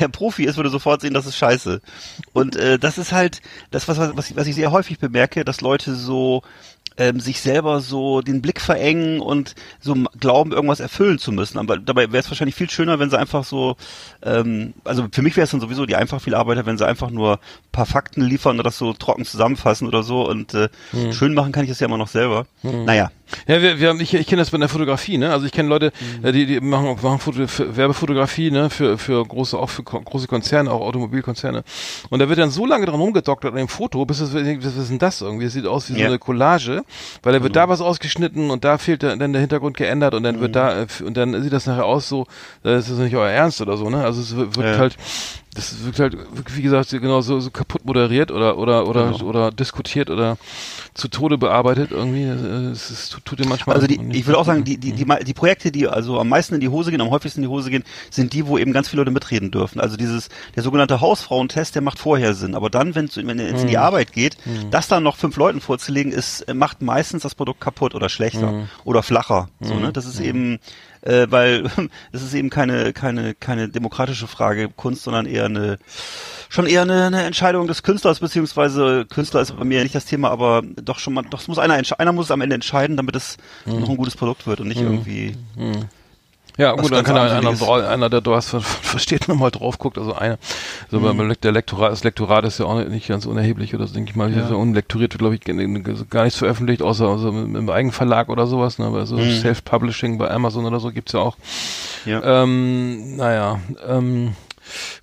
der 0.01 0.09
Profi 0.09 0.47
ist, 0.47 0.57
würde 0.57 0.71
sofort 0.71 1.03
sehen, 1.03 1.15
das 1.15 1.27
ist 1.27 1.37
scheiße. 1.37 1.81
Und 2.33 2.57
äh, 2.57 2.81
das 2.81 2.99
ist 2.99 3.13
halt 3.13 3.41
das, 3.71 3.87
was, 3.87 3.99
was, 3.99 4.35
was 4.35 4.47
ich 4.49 4.57
sehr 4.57 4.73
häufig 4.73 4.99
bemerke, 4.99 5.45
dass 5.45 5.61
Leute 5.61 5.95
so 5.95 6.43
ähm, 6.99 7.21
sich 7.21 7.41
selber 7.41 7.81
so 7.81 8.21
den 8.23 8.43
Blick 8.43 8.61
verengen 8.61 9.21
und 9.21 9.55
so 9.81 9.95
glauben, 10.19 10.53
irgendwas 10.53 10.81
erfüllen 10.81 11.19
zu 11.19 11.33
müssen. 11.33 11.59
Aber 11.59 11.77
dabei 11.79 12.13
wäre 12.13 12.19
es 12.23 12.31
wahrscheinlich 12.31 12.55
viel 12.55 12.71
schöner, 12.71 12.99
wenn 12.99 13.11
sie 13.11 13.19
einfach 13.19 13.45
so, 13.45 13.77
ähm, 14.23 14.75
also 14.85 15.07
für 15.13 15.23
mich 15.23 15.37
wäre 15.37 15.45
es 15.45 15.51
dann 15.51 15.61
sowieso 15.61 15.87
die 15.87 15.97
einfach 15.97 16.21
viel 16.21 16.35
Arbeiter, 16.35 16.67
wenn 16.67 16.79
sie 16.79 16.87
einfach 16.87 17.11
nur 17.11 17.35
ein 17.35 17.39
paar 17.73 17.87
Fakten 17.87 18.23
liefern 18.23 18.57
oder 18.57 18.65
das 18.65 18.79
so 18.79 18.93
trocken 18.93 19.25
zusammenfassen 19.25 19.87
oder 19.87 20.03
so 20.03 20.29
und 20.29 20.55
äh, 20.55 20.69
schön 21.13 21.35
machen 21.35 21.53
kann 21.53 21.65
ich 21.65 21.71
das 21.71 21.81
ja 21.81 21.87
immer 21.87 21.99
noch 21.99 22.09
selber. 22.09 22.47
Naja. 22.63 23.11
Ja, 23.49 23.61
wir, 23.61 23.81
wir 23.81 23.89
haben, 23.89 24.01
ich, 24.01 24.15
ich 24.15 24.29
kenne 24.29 24.41
das 24.43 24.51
bei 24.51 24.59
der 24.59 24.69
Fotografie, 24.69 25.19
ne? 25.19 25.33
Also 25.33 25.47
ich 25.47 25.53
kenne 25.53 25.69
Leute, 25.69 25.91
äh, 26.23 26.31
die, 26.31 26.47
die 26.47 26.61
machen, 26.61 26.97
machen 27.03 27.19
Foto, 27.19 27.49
für 27.49 27.77
Werbefotografie, 27.77 28.53
ne? 28.53 28.71
Für, 28.71 28.99
für 28.99 29.25
große, 29.27 29.59
auch 29.59 29.69
für 29.69 29.83
ko- 29.83 30.01
große 30.01 30.29
Konzerne, 30.29 30.71
auch 30.71 30.81
Automobilkonzerne. 30.81 31.65
Und 32.09 32.21
da 32.21 32.29
wird 32.29 32.39
dann 32.39 32.51
so 32.53 32.67
lange 32.67 32.87
dran 32.87 32.95
rumgedoktert 33.01 33.51
an 33.51 33.59
dem 33.59 33.67
Foto, 33.67 34.07
bis 34.07 34.21
es, 34.21 34.33
was 34.33 34.77
ist 34.77 34.91
denn 34.91 35.01
das 35.01 35.23
irgendwie? 35.23 35.47
Es 35.47 35.55
sieht 35.55 35.67
aus 35.67 35.89
wie 35.91 35.95
so 35.95 35.99
Ja. 35.99 36.07
eine 36.07 36.21
Collage, 36.21 36.85
weil 37.23 37.33
da 37.33 37.43
wird 37.43 37.57
da 37.57 37.69
was 37.69 37.81
ausgeschnitten 37.81 38.51
und 38.51 38.65
da 38.65 38.79
fehlt 38.79 39.03
dann 39.03 39.19
der 39.33 39.41
Hintergrund 39.41 39.77
geändert 39.77 40.15
und 40.15 40.23
dann 40.23 40.41
wird 40.41 40.57
da, 40.57 40.83
äh, 40.83 40.87
und 41.05 41.17
dann 41.17 41.41
sieht 41.43 41.53
das 41.53 41.67
nachher 41.67 41.85
aus 41.85 42.09
so, 42.09 42.23
äh, 42.63 42.75
das 42.75 42.89
ist 42.89 42.99
nicht 42.99 43.15
euer 43.17 43.31
Ernst 43.31 43.61
oder 43.61 43.77
so, 43.77 43.91
ne? 43.91 44.05
Also 44.05 44.21
es 44.21 44.35
wird 44.37 44.57
wird 44.57 44.67
Ja. 44.67 44.79
halt, 44.79 44.97
das 45.57 45.85
wirkt 45.85 45.99
halt, 45.99 46.17
wie 46.55 46.63
gesagt, 46.63 46.91
genau 46.91 47.21
so, 47.23 47.41
so 47.41 47.51
kaputt 47.51 47.85
moderiert 47.85 48.31
oder 48.31 48.59
oder 48.59 48.87
oder 48.87 49.13
Genau. 49.13 49.25
oder 49.25 49.51
diskutiert 49.51 50.11
oder 50.11 50.37
zu 50.95 51.09
Tode 51.09 51.39
bearbeitet 51.39 51.91
irgendwie. 51.91 52.23
äh, 52.25 52.71
Es, 52.71 52.91
es 52.91 53.09
tut, 53.09 53.25
tut 53.25 53.39
dir 53.41 53.47
manchmal. 53.47 53.75
Also 53.75 53.87
die, 53.89 53.99
ich 54.13 54.27
will 54.27 54.35
auch 54.35 54.45
sagen, 54.45 54.65
die, 54.65 54.77
die, 54.79 54.93
die, 54.93 55.05
Mhm. 55.05 55.25
die 55.25 55.35
Projekte, 55.35 55.73
die 55.73 55.89
also 55.89 56.21
am 56.21 56.29
meisten 56.29 56.55
in 56.55 56.61
die 56.61 56.69
Hose 56.69 56.91
gehen, 56.91 57.01
am 57.01 57.11
häufigsten 57.11 57.41
in 57.41 57.49
die 57.49 57.53
Hose 57.55 57.71
gehen, 57.71 57.85
sind 58.11 58.33
die, 58.33 58.47
wo 58.47 58.59
eben 58.59 58.73
ganz 58.73 58.89
viele 58.89 59.01
Leute 59.03 59.11
mitreden 59.11 59.51
dürfen. 59.51 59.81
Also 59.81 59.97
dieses, 59.97 60.29
der 60.55 60.63
sogenannte 60.63 61.01
Hausfrauentest, 61.01 61.75
der 61.75 61.83
macht 61.83 61.99
vorher 61.99 62.35
Sinn. 62.35 62.55
Aber 62.55 62.71
dann, 62.71 62.95
wenn 62.95 63.07
es 63.07 63.17
in 63.17 63.27
Mhm. 63.27 63.67
die 63.67 63.79
Arbeit 63.79 64.13
geht, 64.13 64.37
das 64.71 64.89
dann 64.89 65.03
noch 65.03 65.17
fünf 65.17 65.37
Leuten 65.37 65.61
vorzulegen, 65.61 66.13
ist, 66.13 66.43
äh, 66.43 66.55
macht 66.55 66.83
meistens 66.83 67.23
das 67.23 67.35
Produkt 67.35 67.61
kaputt 67.61 67.95
oder 67.95 68.09
schlechter 68.09 68.53
Mhm. 68.53 68.69
oder 68.85 69.03
flacher. 69.03 69.49
So, 69.61 69.75
ne? 69.75 69.93
Das 69.93 70.05
ist 70.07 70.21
eben, 70.21 70.59
äh, 71.03 71.27
weil 71.31 71.63
das 72.13 72.23
ist 72.23 72.35
eben 72.35 72.51
keine, 72.51 72.93
keine, 72.93 73.35
keine 73.35 73.69
demokratische 73.69 74.27
Frage 74.27 74.69
Kunst, 74.69 75.03
sondern 75.05 75.27
eher 75.27 75.47
eine 75.47 75.79
schon 76.49 76.67
eher 76.67 76.83
eine, 76.83 77.07
eine 77.07 77.23
Entscheidung 77.25 77.67
des 77.67 77.83
Künstlers, 77.83 78.21
beziehungsweise 78.21 79.05
Künstler 79.07 79.41
ist 79.41 79.57
bei 79.59 79.65
mir 79.65 79.83
nicht 79.83 79.95
das 79.97 80.05
Thema, 80.05 80.31
aber 80.31 80.63
doch 80.63 80.99
schon 81.01 81.15
mal, 81.15 81.23
doch 81.29 81.41
es 81.41 81.49
muss 81.49 81.59
einer 81.59 81.77
entscheiden, 81.77 82.01
einer 82.01 82.13
muss 82.13 82.27
es 82.27 82.31
am 82.31 82.41
Ende 82.41 82.55
entscheiden, 82.55 82.97
damit 82.97 83.17
es 83.17 83.37
Mhm. 83.65 83.81
noch 83.81 83.89
ein 83.89 83.97
gutes 83.97 84.17
Produkt 84.17 84.47
wird 84.47 84.61
und 84.61 84.69
nicht 84.69 84.81
irgendwie. 84.81 85.35
Ja, 86.59 86.73
was 86.75 86.83
gut, 86.83 86.93
dann 86.93 87.05
kann 87.05 87.17
einer, 87.19 87.89
einer, 87.89 88.09
der 88.09 88.25
was 88.25 88.49
ver- 88.49 88.61
versteht, 88.83 89.29
nochmal 89.29 89.51
drauf 89.51 89.79
guckt. 89.79 89.99
Also 89.99 90.15
einer, 90.15 90.39
so 90.91 91.01
beim 91.01 91.17
Mhm. 91.19 91.35
Der 91.43 91.53
Lektorat, 91.53 91.93
das 91.93 92.03
Lektorat 92.05 92.45
ist 92.47 92.59
ja 92.59 92.65
auch 92.67 92.83
nicht 92.85 93.09
ganz 93.09 93.27
unerheblich 93.27 93.75
oder 93.75 93.87
so, 93.87 93.95
denke 93.95 94.11
ich 94.11 94.17
mal. 94.17 94.33
Ja. 94.35 94.47
so 94.47 94.57
unlektoriert 94.57 95.13
wird, 95.13 95.19
glaube 95.21 95.35
ich, 95.35 96.09
gar 96.11 96.25
nichts 96.25 96.39
veröffentlicht, 96.39 96.81
außer, 96.83 97.07
außer 97.07 97.29
im 97.29 97.57
im 97.57 97.71
Eigenverlag 97.71 98.29
oder 98.31 98.47
sowas. 98.47 98.79
Ne? 98.79 98.87
Aber 98.87 99.05
so 99.07 99.17
Mhm. 99.17 99.31
Self-Publishing 99.41 100.19
bei 100.19 100.31
Amazon 100.31 100.65
oder 100.65 100.81
so 100.81 100.91
gibt's 100.91 101.13
ja 101.13 101.21
auch. 101.21 101.37
Ja. 102.07 102.43
Ähm, 102.43 103.17
naja, 103.17 103.61
ähm, 103.87 104.35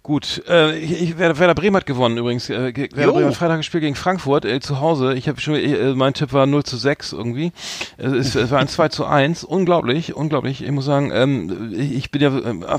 gut. 0.02 0.44
Äh, 0.48 0.78
ich, 0.80 1.02
ich, 1.02 1.18
Werder, 1.18 1.40
Werder 1.40 1.56
Bremen 1.56 1.76
hat 1.76 1.86
gewonnen 1.86 2.18
übrigens. 2.18 2.50
Äh, 2.50 2.74
Werder 2.76 3.04
Jo. 3.04 3.14
Bremen 3.14 3.28
hat 3.28 3.36
Freitag 3.36 3.58
gespielt 3.58 3.82
gegen 3.82 3.96
Frankfurt 3.96 4.46
äh, 4.46 4.60
zu 4.60 4.80
Hause. 4.80 5.14
Ich 5.16 5.28
habe 5.28 5.40
schon, 5.42 5.56
äh, 5.56 5.94
mein 5.94 6.14
Tipp 6.14 6.34
war 6.34 6.46
0 6.46 6.64
zu 6.64 6.78
6 6.78 7.14
irgendwie. 7.14 7.52
Es, 7.98 8.14
ist, 8.14 8.36
es 8.36 8.52
war 8.52 8.60
ein 8.60 8.68
2 8.68 8.90
zu 8.90 9.06
1. 9.06 9.44
Unglaublich, 9.44 10.16
unglaublich. 10.16 10.64
Ich 10.64 10.72
muss 10.72 10.86
sagen, 10.86 11.12
ähm, 11.14 11.74
ich, 11.74 11.96
ich 11.96 12.12
bin 12.12 12.22
ja, 12.22 12.30
ähm, 12.30 12.64
äh, 12.64 12.78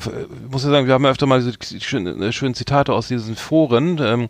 muss 0.51 0.65
ja 0.65 0.71
sagen, 0.71 0.87
wir 0.87 0.95
haben 0.95 1.05
ja 1.05 1.11
öfter 1.11 1.27
mal 1.27 1.43
diese 1.43 1.81
schönen, 1.81 2.23
äh, 2.23 2.33
schönen 2.33 2.55
Zitate 2.55 2.93
aus 2.93 3.09
diesen 3.09 3.37
Foren. 3.37 4.01
Ähm, 4.03 4.29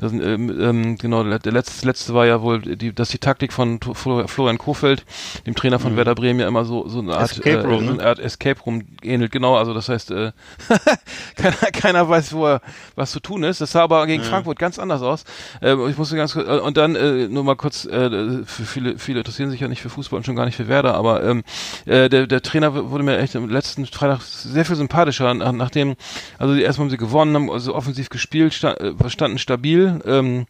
das, 0.00 0.12
ähm, 0.12 0.60
ähm, 0.60 0.98
genau, 0.98 1.24
der 1.24 1.52
letzte, 1.52 1.86
letzte 1.86 2.14
war 2.14 2.26
ja 2.26 2.42
wohl, 2.42 2.60
die, 2.60 2.94
dass 2.94 3.10
die 3.10 3.18
Taktik 3.18 3.52
von 3.52 3.80
Florian 3.82 4.58
Kofeld, 4.58 5.04
dem 5.46 5.54
Trainer 5.54 5.78
von 5.78 5.96
Werder 5.96 6.14
Bremen, 6.14 6.40
ja 6.40 6.48
immer 6.48 6.64
so, 6.64 6.88
so 6.88 7.00
eine 7.00 7.16
Art, 7.16 7.34
Mhm. 7.34 7.42
Escape 7.42 7.68
Room, 7.68 7.82
äh, 7.82 7.86
so 7.86 7.92
ne? 7.92 8.00
eine 8.00 8.08
Art 8.08 8.18
Escape 8.18 8.60
Room 8.64 8.82
ähnelt. 9.02 9.32
Genau, 9.32 9.56
also 9.56 9.74
das 9.74 9.88
heißt, 9.88 10.10
äh, 10.10 10.32
keiner, 11.36 11.56
keiner 11.72 11.93
weiß, 11.94 12.32
wo 12.34 12.46
er, 12.46 12.60
was 12.94 13.12
zu 13.12 13.20
tun 13.20 13.42
ist. 13.42 13.60
Das 13.60 13.72
sah 13.72 13.82
aber 13.82 14.06
gegen 14.06 14.22
Frankfurt 14.22 14.58
ganz 14.58 14.78
anders 14.78 15.02
aus. 15.02 15.24
Äh, 15.60 15.74
ich 15.88 15.98
musste 15.98 16.16
ganz 16.16 16.34
kurz, 16.34 16.48
äh, 16.48 16.58
und 16.58 16.76
dann 16.76 16.94
äh, 16.96 17.28
nur 17.28 17.44
mal 17.44 17.56
kurz, 17.56 17.84
äh, 17.84 18.44
für 18.44 18.64
viele, 18.64 18.98
viele 18.98 19.20
interessieren 19.20 19.50
sich 19.50 19.60
ja 19.60 19.68
nicht 19.68 19.82
für 19.82 19.90
Fußball 19.90 20.16
und 20.18 20.24
schon 20.24 20.36
gar 20.36 20.46
nicht 20.46 20.56
für 20.56 20.68
Werder, 20.68 20.94
aber 20.94 21.22
ähm, 21.24 21.44
äh, 21.86 22.08
der, 22.08 22.26
der 22.26 22.42
Trainer 22.42 22.90
wurde 22.90 23.04
mir 23.04 23.18
echt 23.18 23.36
am 23.36 23.48
letzten 23.48 23.86
Freitag 23.86 24.22
sehr 24.22 24.64
viel 24.64 24.76
sympathischer, 24.76 25.32
nach, 25.34 25.52
nachdem, 25.52 25.94
also 26.38 26.54
erstmal 26.54 26.86
haben 26.86 26.90
sie 26.90 26.96
gewonnen, 26.96 27.34
haben 27.34 27.50
also 27.50 27.74
offensiv 27.74 28.08
gespielt, 28.08 28.54
sta 28.54 28.72
äh, 28.74 28.94
standen 29.08 29.38
stabil, 29.38 30.00
ähm, 30.04 30.46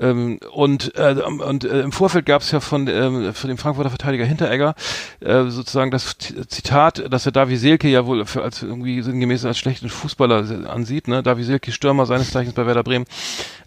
ähm, 0.00 0.38
und 0.52 0.94
äh, 0.96 1.14
und 1.14 1.64
äh, 1.64 1.80
im 1.80 1.92
Vorfeld 1.92 2.26
gab 2.26 2.42
es 2.42 2.50
ja 2.50 2.60
von, 2.60 2.86
ähm, 2.88 3.34
von 3.34 3.48
dem 3.48 3.58
Frankfurter 3.58 3.90
Verteidiger 3.90 4.24
Hinteregger 4.24 4.74
äh, 5.20 5.44
sozusagen 5.44 5.90
das 5.90 6.16
Zitat, 6.18 7.04
dass 7.12 7.26
er 7.26 7.32
Davi 7.32 7.56
Selke 7.56 7.88
ja 7.88 8.06
wohl 8.06 8.24
für, 8.26 8.42
als 8.42 8.62
irgendwie 8.62 9.02
sinngemäß 9.02 9.44
als 9.44 9.58
schlechten 9.58 9.88
Fußballer 9.88 10.68
ansieht. 10.68 11.08
Ne? 11.08 11.22
Davi 11.22 11.44
Selke, 11.44 11.72
Stürmer 11.72 12.06
seines 12.06 12.30
Zeichens 12.30 12.54
bei 12.54 12.66
Werder 12.66 12.82
Bremen. 12.82 13.06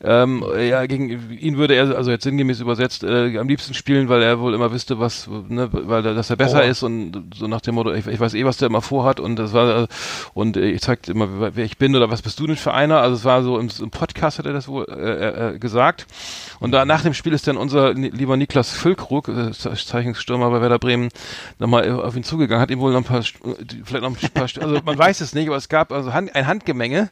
Ähm, 0.03 0.43
ja, 0.57 0.85
gegen 0.87 1.31
ihn 1.31 1.57
würde 1.57 1.75
er, 1.75 1.95
also 1.95 2.09
jetzt 2.11 2.23
sinngemäß 2.23 2.59
übersetzt, 2.59 3.03
äh, 3.03 3.37
am 3.37 3.47
liebsten 3.47 3.73
spielen, 3.73 4.09
weil 4.09 4.23
er 4.23 4.39
wohl 4.39 4.53
immer 4.53 4.71
wüsste, 4.71 4.99
was, 4.99 5.27
ne, 5.27 5.69
weil 5.71 6.05
er, 6.05 6.13
dass 6.15 6.29
er 6.29 6.37
besser 6.37 6.61
Oh. 6.63 6.67
ist 6.67 6.83
und 6.83 7.35
so 7.35 7.47
nach 7.47 7.61
dem 7.61 7.75
Motto, 7.75 7.93
ich, 7.93 8.07
ich 8.07 8.19
weiß 8.19 8.33
eh, 8.33 8.45
was 8.45 8.57
der 8.57 8.67
immer 8.67 8.81
vorhat 8.81 9.19
und 9.19 9.35
das 9.35 9.53
war, 9.53 9.83
äh, 9.83 9.87
und 10.33 10.57
äh, 10.57 10.71
ich 10.71 10.81
zeigte 10.81 11.11
immer, 11.11 11.27
wer 11.39 11.55
wer 11.55 11.65
ich 11.65 11.77
bin 11.77 11.95
oder 11.95 12.09
was 12.09 12.21
bist 12.21 12.39
du 12.39 12.47
denn 12.47 12.55
für 12.55 12.73
einer? 12.73 12.99
Also 13.01 13.15
es 13.15 13.25
war 13.25 13.43
so 13.43 13.59
im, 13.59 13.69
im 13.79 13.89
Podcast 13.91 14.39
hat 14.39 14.45
er 14.45 14.53
das 14.53 14.67
wohl 14.67 14.85
äh, 14.89 15.55
äh, 15.55 15.59
gesagt. 15.59 16.07
Und 16.59 16.71
da 16.71 16.85
nach 16.85 17.01
dem 17.01 17.13
Spiel 17.13 17.33
ist 17.33 17.47
dann 17.47 17.57
unser 17.57 17.93
lieber 17.93 18.37
Niklas 18.37 18.71
Füllkrug, 18.71 19.27
äh, 19.29 19.51
Zeichenstürmer 19.51 20.49
bei 20.51 20.61
Werder 20.61 20.77
Bremen, 20.79 21.09
nochmal 21.59 21.87
äh, 21.87 21.91
auf 21.91 22.15
ihn 22.15 22.23
zugegangen, 22.23 22.61
hat 22.61 22.69
ihm 22.69 22.79
wohl 22.79 22.91
noch 22.91 22.99
ein 22.99 23.03
paar, 23.03 23.19
äh, 23.21 23.63
die- 23.63 23.81
vielleicht 23.83 24.03
noch 24.03 24.09
ein 24.11 24.29
paar, 24.31 24.43
also 24.61 24.79
man 24.85 24.97
weiß 24.97 25.21
es 25.21 25.33
nicht, 25.33 25.47
aber 25.47 25.57
es 25.57 25.69
gab 25.69 25.91
also 25.91 26.13
Hand, 26.13 26.35
ein 26.35 26.45
Handgemenge 26.47 27.09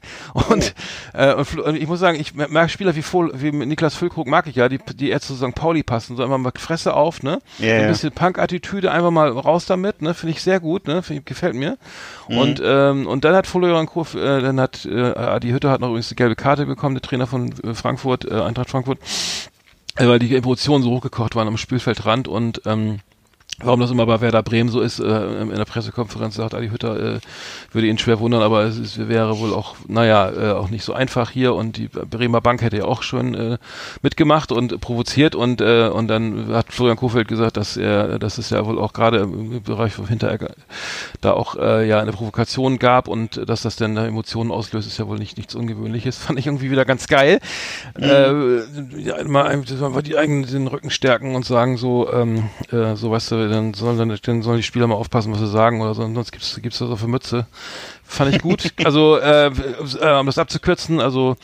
und, 0.49 0.75
äh, 1.13 1.33
und 1.33 1.75
ich 1.75 1.87
muss 1.87 1.99
sagen, 1.99 2.19
ich 2.19 2.35
mer- 2.35 2.47
mag 2.49 2.69
Spieler 2.69 2.95
wie, 2.95 3.03
wie 3.03 3.51
Niklas 3.51 3.95
Füllkrug 3.95 4.27
mag 4.27 4.45
ich 4.47 4.55
ja, 4.55 4.69
die, 4.69 4.79
die 4.95 5.09
eher 5.09 5.19
zu 5.21 5.35
St. 5.35 5.55
Pauli 5.55 5.81
passen, 5.83 6.15
so 6.15 6.23
immer 6.23 6.37
mal 6.37 6.51
Fresse 6.55 6.93
auf, 6.93 7.23
ne? 7.23 7.39
Ja, 7.57 7.75
ein 7.75 7.87
bisschen 7.87 8.11
Punk-Attitüde, 8.11 8.91
einfach 8.91 9.11
mal 9.11 9.29
raus 9.29 9.65
damit, 9.65 10.01
ne? 10.01 10.13
Finde 10.13 10.31
ich 10.35 10.43
sehr 10.43 10.59
gut, 10.59 10.87
ne? 10.87 11.01
Ich- 11.09 11.25
gefällt 11.25 11.55
mir. 11.55 11.77
Mhm. 12.27 12.37
Und 12.37 12.61
ähm, 12.63 13.07
und 13.07 13.25
dann 13.25 13.35
hat 13.35 13.47
Florian 13.47 13.85
Kurf, 13.87 14.13
äh, 14.15 14.41
dann 14.41 14.59
hat 14.59 14.85
äh, 14.85 15.13
Adi 15.15 15.49
Hütter 15.49 15.71
hat 15.71 15.81
noch 15.81 15.87
übrigens 15.89 16.09
die 16.09 16.15
gelbe 16.15 16.35
Karte 16.35 16.65
bekommen, 16.65 16.95
der 16.95 17.01
Trainer 17.01 17.25
von 17.27 17.51
äh, 17.63 17.73
Frankfurt, 17.73 18.25
äh, 18.25 18.41
Eintracht 18.41 18.69
Frankfurt, 18.69 18.98
weil 19.95 20.19
die 20.19 20.35
Emotionen 20.35 20.83
so 20.83 20.91
hochgekocht 20.91 21.35
waren 21.35 21.47
am 21.47 21.57
Spielfeldrand 21.57 22.27
und 22.27 22.61
ähm, 22.65 22.99
Warum 23.61 23.79
das 23.79 23.91
immer 23.91 24.05
bei 24.05 24.21
Werder 24.21 24.43
Bremen 24.43 24.69
so 24.69 24.81
ist, 24.81 24.99
äh, 24.99 25.41
in 25.41 25.49
der 25.49 25.65
Pressekonferenz 25.65 26.35
sagt 26.35 26.53
Adi 26.53 26.69
Hütter, 26.69 27.15
äh, 27.15 27.19
würde 27.71 27.87
ihn 27.87 27.97
schwer 27.97 28.19
wundern, 28.19 28.41
aber 28.41 28.63
es 28.63 28.77
ist, 28.77 29.09
wäre 29.09 29.39
wohl 29.39 29.53
auch, 29.53 29.75
naja, 29.87 30.31
äh, 30.31 30.51
auch 30.53 30.69
nicht 30.69 30.83
so 30.83 30.93
einfach 30.93 31.29
hier 31.29 31.53
und 31.55 31.77
die 31.77 31.87
Bremer 31.87 32.41
Bank 32.41 32.61
hätte 32.61 32.77
ja 32.77 32.85
auch 32.85 33.03
schon 33.03 33.35
äh, 33.35 33.57
mitgemacht 34.01 34.51
und 34.51 34.79
provoziert 34.79 35.35
und 35.35 35.61
äh, 35.61 35.89
und 35.89 36.07
dann 36.07 36.53
hat 36.53 36.71
Florian 36.71 36.97
Kofeld 36.97 37.27
gesagt, 37.27 37.57
dass 37.57 37.75
er, 37.77 38.19
dass 38.19 38.37
es 38.37 38.49
ja 38.49 38.65
wohl 38.65 38.79
auch 38.79 38.93
gerade 38.93 39.19
im 39.19 39.61
Bereich 39.61 39.93
von 39.93 40.07
Hinteregger 40.07 40.51
da 41.21 41.33
auch 41.33 41.55
äh, 41.55 41.87
ja 41.87 41.99
eine 41.99 42.11
Provokation 42.11 42.79
gab 42.79 43.07
und 43.07 43.49
dass 43.49 43.63
das 43.63 43.75
dann 43.75 43.95
da 43.95 44.05
Emotionen 44.05 44.51
auslöst, 44.51 44.87
ist 44.87 44.97
ja 44.97 45.07
wohl 45.07 45.17
nicht 45.17 45.37
nichts 45.37 45.55
Ungewöhnliches. 45.55 46.17
Fand 46.29 46.39
ich 46.39 46.47
irgendwie 46.47 46.71
wieder 46.71 46.85
ganz 46.85 47.07
geil. 47.07 47.39
Äh, 47.99 48.59
ja, 48.97 49.23
mal 49.25 49.47
einfach 49.47 50.01
die 50.01 50.17
eigenen 50.17 50.45
den 50.45 50.67
Rücken 50.67 50.89
stärken 50.89 51.35
und 51.35 51.45
sagen 51.45 51.77
so, 51.77 52.11
ähm, 52.11 52.49
äh, 52.71 52.95
so 52.95 53.11
weißt 53.11 53.31
du, 53.31 53.48
dann 53.49 53.73
sollen 53.73 53.97
dann, 53.97 54.17
dann 54.21 54.41
sollen 54.41 54.57
die 54.57 54.63
Spieler 54.63 54.87
mal 54.87 54.95
aufpassen, 54.95 55.31
was 55.31 55.39
sie 55.39 55.47
sagen 55.47 55.81
oder 55.81 55.93
so, 55.93 56.01
sonst 56.01 56.31
gibt's 56.31 56.59
gibt's 56.61 56.79
das 56.79 56.89
auf 56.89 56.99
der 56.99 57.09
Mütze. 57.09 57.47
Fand 58.03 58.33
ich 58.33 58.41
gut. 58.41 58.73
also 58.83 59.17
äh, 59.17 59.47
äh, 59.47 60.19
um 60.19 60.25
das 60.25 60.37
abzukürzen, 60.37 60.99
also 60.99 61.35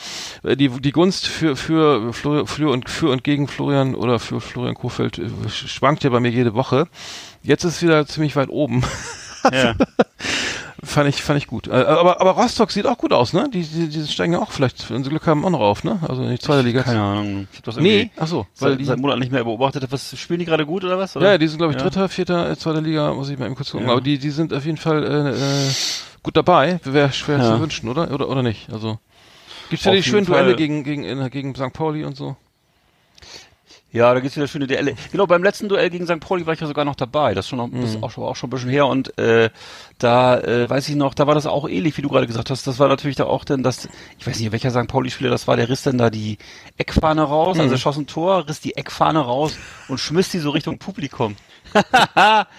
äh, 0.44 0.56
die 0.56 0.70
die 0.70 0.92
Gunst 0.92 1.28
für 1.28 1.56
für 1.56 2.14
Florian, 2.14 2.48
für 2.48 2.70
und 2.70 2.90
für 2.90 3.10
und 3.10 3.24
gegen 3.24 3.48
Florian 3.48 3.96
oder 3.96 4.20
für 4.20 4.42
Florian 4.42 4.76
Kofeld 4.76 5.20
äh, 5.20 5.30
schwankt 5.50 6.04
ja 6.04 6.10
bei 6.10 6.20
mir 6.20 6.32
jede 6.32 6.54
Woche. 6.54 6.88
Jetzt 7.44 7.64
ist 7.64 7.76
es 7.76 7.82
wieder 7.84 8.06
ziemlich 8.08 8.36
weit 8.36 8.50
oben. 8.50 8.84
Ja. 9.52 9.76
Fand 10.86 11.10
ich, 11.10 11.22
fand 11.22 11.38
ich 11.38 11.48
gut. 11.48 11.68
Äh, 11.68 11.72
Aber, 11.72 12.22
aber 12.22 12.32
Rostock 12.32 12.72
sieht 12.72 12.86
auch 12.86 12.98
gut 12.98 13.12
aus, 13.12 13.34
ne? 13.34 13.50
Die, 13.52 13.64
die, 13.64 13.88
die 13.90 14.08
steigen 14.08 14.34
ja 14.34 14.40
auch 14.40 14.52
vielleicht, 14.52 14.90
wenn 14.92 15.04
sie 15.04 15.10
Glück 15.10 15.26
haben, 15.28 15.44
auch 15.44 15.50
noch 15.50 15.60
auf, 15.60 15.84
ne? 15.84 16.00
Also 16.08 16.24
in 16.24 16.30
die 16.30 16.40
zweite 16.40 16.62
Liga. 16.62 16.84
Keine 16.84 17.02
Ahnung. 17.02 17.48
Ich 17.52 17.58
hab 17.58 17.66
das 17.66 17.78
Nee, 17.78 18.12
ach 18.18 18.28
so, 18.28 18.46
weil 18.60 18.72
seit, 18.72 18.80
die, 18.80 18.86
seit 18.86 19.00
Monaten 19.00 19.20
nicht 19.20 19.32
mehr 19.32 19.44
beobachtet. 19.44 19.86
Was 19.92 20.18
spielen 20.18 20.40
die 20.40 20.46
gerade 20.46 20.66
gut 20.66 20.84
oder 20.84 20.98
was? 20.98 21.16
Oder? 21.18 21.32
ja, 21.32 21.38
die 21.38 21.48
sind 21.48 21.58
glaube 21.58 21.74
ich 21.74 21.78
Ja. 21.80 21.84
Dritter, 21.84 22.08
Vierter, 22.08 22.52
äh, 22.52 22.56
zweite 22.56 22.80
Liga, 22.82 23.14
muss 23.14 23.30
ich 23.30 23.38
mal 23.40 23.48
eben 23.48 23.56
kurz 23.56 23.72
gucken. 23.72 23.88
Ja. 23.88 23.94
Aber 23.94 24.02
die, 24.02 24.18
die 24.20 24.30
sind 24.30 24.54
auf 24.54 24.66
jeden 24.66 24.78
Fall 24.78 25.04
äh, 25.04 25.30
äh, 25.32 25.72
gut 26.24 26.38
dabei. 26.38 26.80
Wäre 26.84 27.12
schwer 27.12 27.40
Ja. 27.40 27.56
zu 27.56 27.62
wünschen, 27.62 27.90
oder? 27.90 28.12
Oder 28.12 28.30
oder 28.30 28.44
nicht? 28.44 28.70
Also 28.72 29.00
gibt's 29.70 29.86
ja 29.86 29.92
die 29.92 30.04
schönen. 30.04 30.26
Duelle 30.26 30.56
gegen 30.56 30.84
gegen 30.84 31.30
gegen 31.30 31.56
St. 31.56 31.74
Pauli 31.74 32.04
und 32.06 32.16
so. 32.16 32.36
Ja, 33.96 34.14
da 34.14 34.20
gibt's 34.20 34.36
wieder 34.36 34.48
schöne 34.48 34.68
Duelle. 34.68 34.94
Genau, 35.12 35.26
beim 35.26 35.42
letzten 35.42 35.70
Duell 35.70 35.90
gegen 35.90 36.06
St. 36.06 36.20
Pauli 36.20 36.46
war 36.46 36.54
ich 36.54 36.60
ja 36.60 36.68
sogar 36.68 36.84
noch 36.84 36.96
dabei. 36.96 37.34
Das 37.34 37.46
ist 37.46 37.50
schon 37.50 37.58
noch, 37.60 37.70
das 37.70 37.80
Mhm. 37.80 37.86
ist 37.86 38.04
auch 38.04 38.12
schon, 38.12 38.24
auch 38.26 38.36
schon 38.36 38.48
ein 38.48 38.52
bisschen 38.52 38.70
her. 38.70 38.88
Und 38.88 39.18
äh, 39.18 39.50
da 40.00 40.38
äh, 40.40 40.70
weiß 40.70 40.90
ich 40.90 40.96
noch, 40.96 41.14
da 41.14 41.28
war 41.28 41.34
das 41.36 41.46
auch 41.46 41.70
ähnlich, 41.70 41.96
wie 41.98 42.02
du 42.02 42.10
gerade 42.10 42.28
gesagt 42.28 42.50
hast. 42.50 42.68
Das 42.68 42.78
war 42.78 42.90
natürlich 42.90 43.16
da 43.16 43.24
auch 43.24 43.46
denn, 43.46 43.64
das, 43.64 43.88
ich 44.20 44.28
weiß 44.28 44.38
nicht, 44.40 44.52
welcher 44.52 44.70
St. 44.72 44.88
Pauli-Spieler 44.90 45.30
das 45.30 45.48
war, 45.48 45.56
der 45.56 45.70
riss 45.70 45.84
dann 45.84 45.98
da 45.98 46.10
die 46.10 46.38
Eckfahne 46.78 47.22
raus, 47.24 47.56
Mhm. 47.56 47.62
also 47.62 47.76
er 47.76 47.78
schoss 47.78 47.98
ein 47.98 48.06
Tor, 48.08 48.48
riss 48.50 48.60
die 48.60 48.76
Eckfahne 48.76 49.20
raus 49.20 49.56
und 49.88 49.98
schmiss 50.00 50.28
die 50.30 50.40
so 50.40 50.50
Richtung 50.50 50.78
Publikum. 50.78 51.38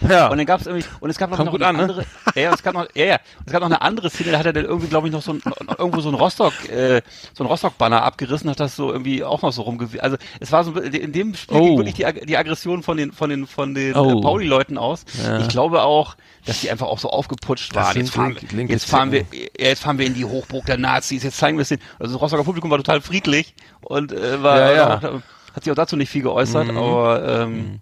Ja. 0.08 0.28
Und 0.30 0.38
dann 0.38 0.46
gab's 0.46 0.66
irgendwie, 0.66 0.86
und 1.00 1.10
es 1.10 1.18
gab 1.18 1.30
noch, 1.30 1.38
noch 1.38 1.54
eine 1.54 1.66
an, 1.66 1.76
ne? 1.76 1.82
andere, 1.82 2.04
ja, 2.34 2.42
ja, 2.42 2.52
es 2.54 2.62
gab 2.62 2.74
noch, 2.74 2.86
ja, 2.94 3.04
ja, 3.04 3.18
es 3.44 3.52
gab 3.52 3.60
noch 3.60 3.66
eine 3.68 3.80
andere 3.80 4.10
Szene, 4.10 4.32
da 4.32 4.38
hat 4.38 4.46
er 4.46 4.52
dann 4.52 4.64
irgendwie, 4.64 4.88
glaube 4.88 5.08
ich, 5.08 5.12
noch 5.12 5.22
so 5.22 5.32
ein, 5.32 5.42
irgendwo 5.78 6.00
so 6.00 6.08
ein 6.10 6.14
Rostock, 6.14 6.52
äh, 6.68 7.02
so 7.34 7.44
ein 7.44 7.46
Rostock-Banner 7.46 8.02
abgerissen, 8.02 8.50
hat 8.50 8.60
das 8.60 8.76
so 8.76 8.92
irgendwie 8.92 9.24
auch 9.24 9.42
noch 9.42 9.52
so 9.52 9.62
rumgewiesen. 9.62 10.00
Also 10.00 10.16
es 10.40 10.52
war 10.52 10.64
so, 10.64 10.72
in 10.78 11.12
dem 11.12 11.34
Spiel 11.34 11.56
Oh. 11.56 11.64
ging 11.64 11.78
wirklich 11.78 11.94
die, 11.94 12.26
die 12.26 12.36
Aggression 12.36 12.82
von 12.82 12.96
den, 12.96 13.12
von 13.12 13.30
den, 13.30 13.46
von 13.46 13.74
den 13.74 13.94
Oh. 13.96 14.18
äh, 14.18 14.22
Pauli-Leuten 14.22 14.76
aus. 14.78 15.04
Ja. 15.24 15.38
Ich 15.40 15.48
glaube 15.48 15.82
auch, 15.82 16.16
dass 16.44 16.60
die 16.60 16.70
einfach 16.70 16.86
auch 16.86 16.98
so 16.98 17.08
aufgeputscht 17.10 17.74
Das 17.74 17.86
waren. 17.86 17.96
Jetzt 17.96 18.10
fahren, 18.10 18.36
linke 18.52 18.72
jetzt 18.72 18.88
fahren 18.88 19.12
wir, 19.12 19.24
jetzt 19.58 19.82
fahren 19.82 19.98
wir 19.98 20.06
in 20.06 20.14
die 20.14 20.24
Hochburg 20.24 20.66
der 20.66 20.76
Nazis, 20.78 21.22
jetzt 21.22 21.38
zeigen 21.38 21.56
wir 21.58 21.62
es 21.62 21.68
den. 21.68 21.80
Also 21.98 22.12
das 22.14 22.20
Rostocker 22.22 22.44
Publikum 22.44 22.70
war 22.70 22.78
total 22.78 23.00
friedlich 23.00 23.54
und 23.80 24.12
äh, 24.12 24.42
war, 24.42 24.58
Ja, 24.58 24.72
ja. 24.72 24.96
Auch, 24.98 25.20
hat 25.54 25.64
sich 25.64 25.70
auch 25.70 25.76
dazu 25.76 25.96
nicht 25.96 26.10
viel 26.10 26.22
geäußert, 26.22 26.68
Mhm. 26.68 26.76
aber 26.76 27.42
ähm, 27.42 27.80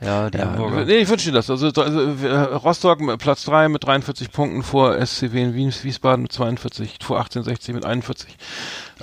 Ja, 0.00 0.28
die 0.28 0.36
Ja, 0.38 0.44
Hamburger. 0.46 0.84
nee, 0.84 0.98
ich 0.98 1.08
wünsche 1.08 1.30
dir 1.30 1.36
das. 1.36 1.48
Also, 1.48 1.68
also 1.68 2.00
äh, 2.26 2.36
Rostock 2.54 3.00
Platz 3.18 3.44
3 3.44 3.68
mit 3.70 3.84
43 3.84 4.30
Punkten 4.30 4.62
vor 4.62 4.94
SCW 5.04 5.42
in 5.42 5.54
Wien, 5.54 5.72
Wiesbaden 5.82 6.22
mit 6.22 6.32
42, 6.32 6.98
vor 7.02 7.16
1860 7.16 7.74
mit 7.74 7.84
41. 7.86 8.36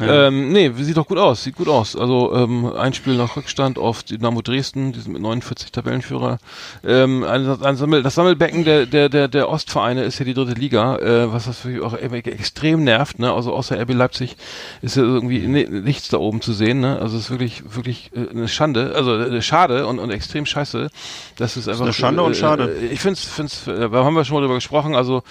Ähm, 0.01 0.51
nee, 0.51 0.71
sieht 0.75 0.97
doch 0.97 1.07
gut 1.07 1.19
aus, 1.19 1.43
sieht 1.43 1.55
gut 1.55 1.67
aus. 1.67 1.95
Also 1.95 2.33
ähm, 2.33 2.65
ein 2.65 2.93
Spiel 2.95 3.15
nach 3.15 3.35
Rückstand 3.35 3.77
auf 3.77 4.01
Dynamo 4.01 4.41
Dresden, 4.41 4.91
die 4.91 4.99
sind 4.99 5.13
mit 5.13 5.21
49 5.21 5.71
Tabellenführer. 5.71 6.39
Ähm, 6.83 7.23
ein, 7.23 7.47
ein 7.61 7.75
Sammel, 7.75 8.01
das 8.01 8.15
Sammelbecken 8.15 8.63
der, 8.65 8.87
der, 8.87 9.09
der, 9.09 9.27
der 9.27 9.49
Ostvereine 9.49 10.03
ist 10.03 10.17
ja 10.17 10.25
die 10.25 10.33
dritte 10.33 10.59
Liga, 10.59 10.97
äh, 10.97 11.31
was 11.31 11.45
das 11.45 11.63
wirklich 11.63 11.83
auch 11.83 11.93
e- 11.93 12.17
extrem 12.31 12.83
nervt. 12.83 13.19
Ne? 13.19 13.31
Also 13.31 13.53
außer 13.53 13.79
RB 13.79 13.93
Leipzig 13.93 14.35
ist 14.81 14.95
ja 14.97 15.03
irgendwie 15.03 15.39
ni- 15.47 15.67
nichts 15.69 16.07
da 16.09 16.17
oben 16.17 16.41
zu 16.41 16.53
sehen. 16.53 16.79
Ne? 16.79 16.97
Also 16.99 17.15
es 17.17 17.25
ist 17.25 17.29
wirklich, 17.29 17.63
wirklich 17.75 18.09
äh, 18.15 18.31
eine 18.31 18.47
Schande, 18.47 18.93
also 18.95 19.15
äh, 19.15 19.41
schade 19.43 19.85
und, 19.85 19.99
und 19.99 20.09
extrem 20.09 20.47
scheiße. 20.47 20.89
Das 21.37 21.55
ist 21.55 21.67
einfach 21.67 21.83
eine 21.83 21.93
Schande 21.93 22.23
und 22.23 22.35
schade. 22.35 22.75
Äh, 22.81 22.87
ich 22.87 22.99
finde 22.99 23.19
es, 23.19 23.67
äh, 23.67 23.89
da 23.91 24.03
haben 24.03 24.15
wir 24.15 24.25
schon 24.25 24.35
mal 24.37 24.41
drüber 24.41 24.55
gesprochen. 24.55 24.95
Also 24.95 25.21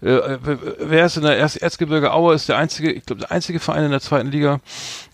äh, 0.00 0.38
wer 0.78 1.06
ist 1.06 1.16
in 1.16 1.22
der 1.24 1.36
Erz 1.38 1.56
Erzgebirge 1.56 2.12
Aue 2.12 2.34
ist 2.34 2.48
der 2.48 2.56
einzige, 2.56 2.92
ich 2.92 3.04
glaube 3.04 3.20
der 3.20 3.30
einzige 3.32 3.60
Verein 3.60 3.84
in 3.84 3.90
der 3.90 4.00
zweiten 4.00 4.30
Liga 4.30 4.60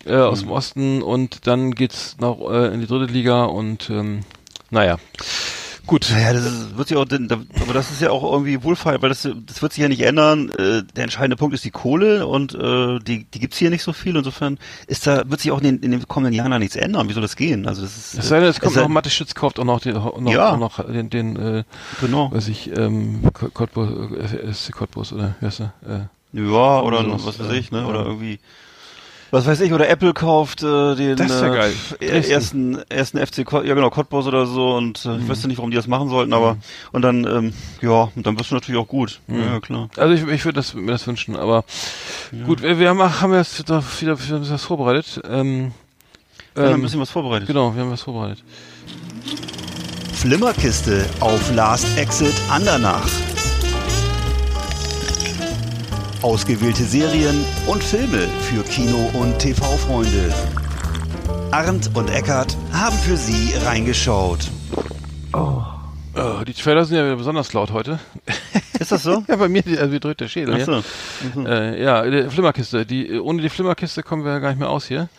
äh, 0.07 0.15
aus 0.17 0.43
Mhm. 0.43 0.47
dem 0.47 0.53
Osten 0.53 1.03
und 1.03 1.47
dann 1.47 1.73
geht's 1.73 2.17
noch 2.21 2.51
äh, 2.51 2.75
in 2.75 2.81
die 2.81 2.87
dritte 2.87 3.13
Liga 3.13 3.45
und 3.45 3.91
ähm, 3.91 4.21
naja. 4.71 4.99
Gut. 5.87 6.09
Naja, 6.11 6.33
das 6.33 6.45
ist, 6.47 6.77
wird 6.79 6.89
sich 6.89 6.97
auch, 6.97 7.03
aber 7.03 7.75
das 7.75 7.91
ist 7.91 8.01
ja 8.01 8.11
auch 8.11 8.23
irgendwie 8.33 8.63
wohlfeil, 8.63 9.03
weil 9.03 9.11
das, 9.11 9.29
das 9.47 9.61
wird 9.61 9.73
sich 9.73 9.83
ja 9.83 9.89
nicht 9.89 10.01
ändern. 10.01 10.51
Äh, 10.51 10.83
der 10.97 11.05
entscheidende 11.05 11.37
Punkt 11.37 11.55
ist 11.55 11.65
die 11.65 11.71
Kohle 11.71 12.27
und 12.27 12.55
äh, 12.55 12.99
die, 13.01 13.25
die 13.25 13.39
gibt's 13.39 13.59
hier 13.59 13.71
nicht 13.71 13.83
so 13.83 13.93
viel. 13.93 14.17
Insofern 14.17 14.59
ist 14.87 15.07
da 15.07 15.29
wird 15.29 15.41
sich 15.41 15.51
auch 15.53 15.59
in 15.59 15.65
den, 15.65 15.79
in 15.81 15.91
den 15.91 16.09
kommenden 16.09 16.33
Jahren 16.35 16.51
da 16.51 16.59
nichts 16.59 16.77
ändern. 16.77 17.09
Wie 17.09 17.13
soll 17.13 17.23
das 17.23 17.37
gehen? 17.37 17.69
Also 17.69 17.83
das 17.83 17.97
ist. 17.97 18.15
Es 18.15 18.29
sei 18.29 18.41
denn, 18.41 18.49
es 18.49 18.61
kommt 18.61 18.77
noch 18.77 18.89
Mathe 18.89 19.11
Schütz 19.11 19.35
kauft 19.35 19.59
auch 19.61 19.65
noch 19.65 19.81
den, 19.81 19.95
noch, 19.95 20.33
Ja. 20.33 20.53
auch 20.55 20.59
noch 20.59 20.85
den, 20.87 21.11
den 21.11 21.37
äh, 21.37 21.65
Genau. 22.01 22.33
weiß 22.33 22.49
ich, 22.49 22.71
ähm, 22.77 23.23
Cottbus, 23.33 23.89
äh, 24.33 24.53
SC 24.53 24.73
Cottbus 24.73 25.13
oder 25.13 25.35
wie 25.41 25.47
heißt 25.47 25.61
er? 25.61 25.73
Äh, 25.87 26.39
Ja, 26.41 26.81
oder 26.81 27.05
Sowas, 27.05 27.27
was 27.27 27.39
weiß 27.41 27.53
äh, 27.53 27.59
ich, 27.59 27.71
ne? 27.73 27.81
ja. 27.81 27.87
Oder 27.87 28.07
irgendwie. 28.07 28.39
Was 29.31 29.47
weiß 29.47 29.61
ich, 29.61 29.73
oder 29.73 29.89
Apple 29.89 30.15
kauft 30.15 30.63
äh, 30.63 30.95
den 30.95 31.17
ja 31.19 31.55
äh, 31.55 31.73
äh, 32.01 32.31
ersten 32.31 32.79
ersten 32.89 33.19
FC 33.19 33.39
ja 33.65 33.75
genau 33.75 33.91
Cottbus 33.91 34.27
oder 34.27 34.47
so 34.47 34.77
und 34.77 35.05
äh, 35.05 35.17
ich 35.19 35.29
weiß 35.29 35.43
ja 35.43 35.49
nicht, 35.49 35.59
warum 35.59 35.71
die 35.71 35.77
das 35.77 35.87
machen 35.87 36.09
sollten, 36.09 36.33
aber 36.33 36.57
und 36.93 37.03
dann 37.03 37.25
ähm, 37.25 37.53
ja, 37.81 38.11
und 38.15 38.27
dann 38.27 38.39
wirst 38.39 38.51
du 38.51 38.55
natürlich 38.55 38.81
auch 38.81 38.89
gut. 38.89 39.21
Ja, 39.29 39.61
klar. 39.61 39.89
Also 39.97 40.15
ich, 40.15 40.27
ich 40.33 40.45
würde 40.45 40.57
das, 40.57 40.75
mir 40.75 40.93
das 40.93 41.07
wünschen, 41.07 41.37
aber 41.37 41.65
gut, 42.47 42.63
wir, 42.63 42.79
wir 42.79 42.89
haben, 42.89 43.01
haben 43.01 43.33
wir 43.33 43.39
jetzt 43.39 43.59
wieder, 43.59 43.83
wieder, 44.01 44.25
wieder 44.25 44.51
was 44.51 44.65
vorbereitet. 44.65 45.21
Ähm, 45.29 45.73
Wir 46.55 46.63
haben 46.63 46.69
ein 46.71 46.75
ähm, 46.77 46.83
bisschen 46.83 47.01
was 47.01 47.11
vorbereitet. 47.11 47.49
genau, 47.49 47.75
wir 47.75 47.83
haben 47.83 47.91
was 47.91 48.03
vorbereitet. 48.03 48.43
Flimmerkiste 50.13 51.07
auf 51.21 51.55
Last 51.55 51.87
Exit 51.99 52.35
Andernach. 52.49 53.07
Ausgewählte 56.25 56.85
Serien 56.85 57.45
und 57.67 57.85
Filme 57.85 58.27
für 58.41 58.63
Kino- 58.63 59.11
und 59.13 59.39
TV-Freunde. 59.39 60.33
Arndt 61.51 61.91
und 61.95 62.09
Eckart 62.09 62.57
haben 62.73 62.97
für 62.97 63.19
Sie 63.19 63.53
reingeschaut. 63.67 64.51
Äh, 65.35 66.45
die 66.47 66.55
Trailer 66.55 66.87
sind 66.87 66.97
ja 66.97 67.05
wieder 67.05 67.17
besonders 67.17 67.53
laut 67.53 67.73
heute. 67.73 67.99
Ist 68.81 68.91
das 68.91 69.03
so? 69.03 69.23
ja, 69.29 69.37
bei 69.37 69.51
mir 69.51 69.63
also, 69.67 69.93
wie 69.93 70.01
drückt 70.01 70.23
der 70.23 70.29
Schädel. 70.29 70.57
Ach 70.59 70.65
so. 70.65 71.43
Ja, 71.43 71.47
äh, 71.47 71.83
ja 71.83 72.03
die 72.09 72.31
Flimmerkiste. 72.31 72.87
Die, 72.87 73.21
ohne 73.21 73.43
die 73.43 73.51
Flimmerkiste 73.51 74.03
kommen 74.03 74.25
wir 74.25 74.33
ja 74.33 74.39
gar 74.39 74.49
nicht 74.49 74.61
mehr 74.61 74.71
aus 74.71 74.87
hier. 74.87 75.11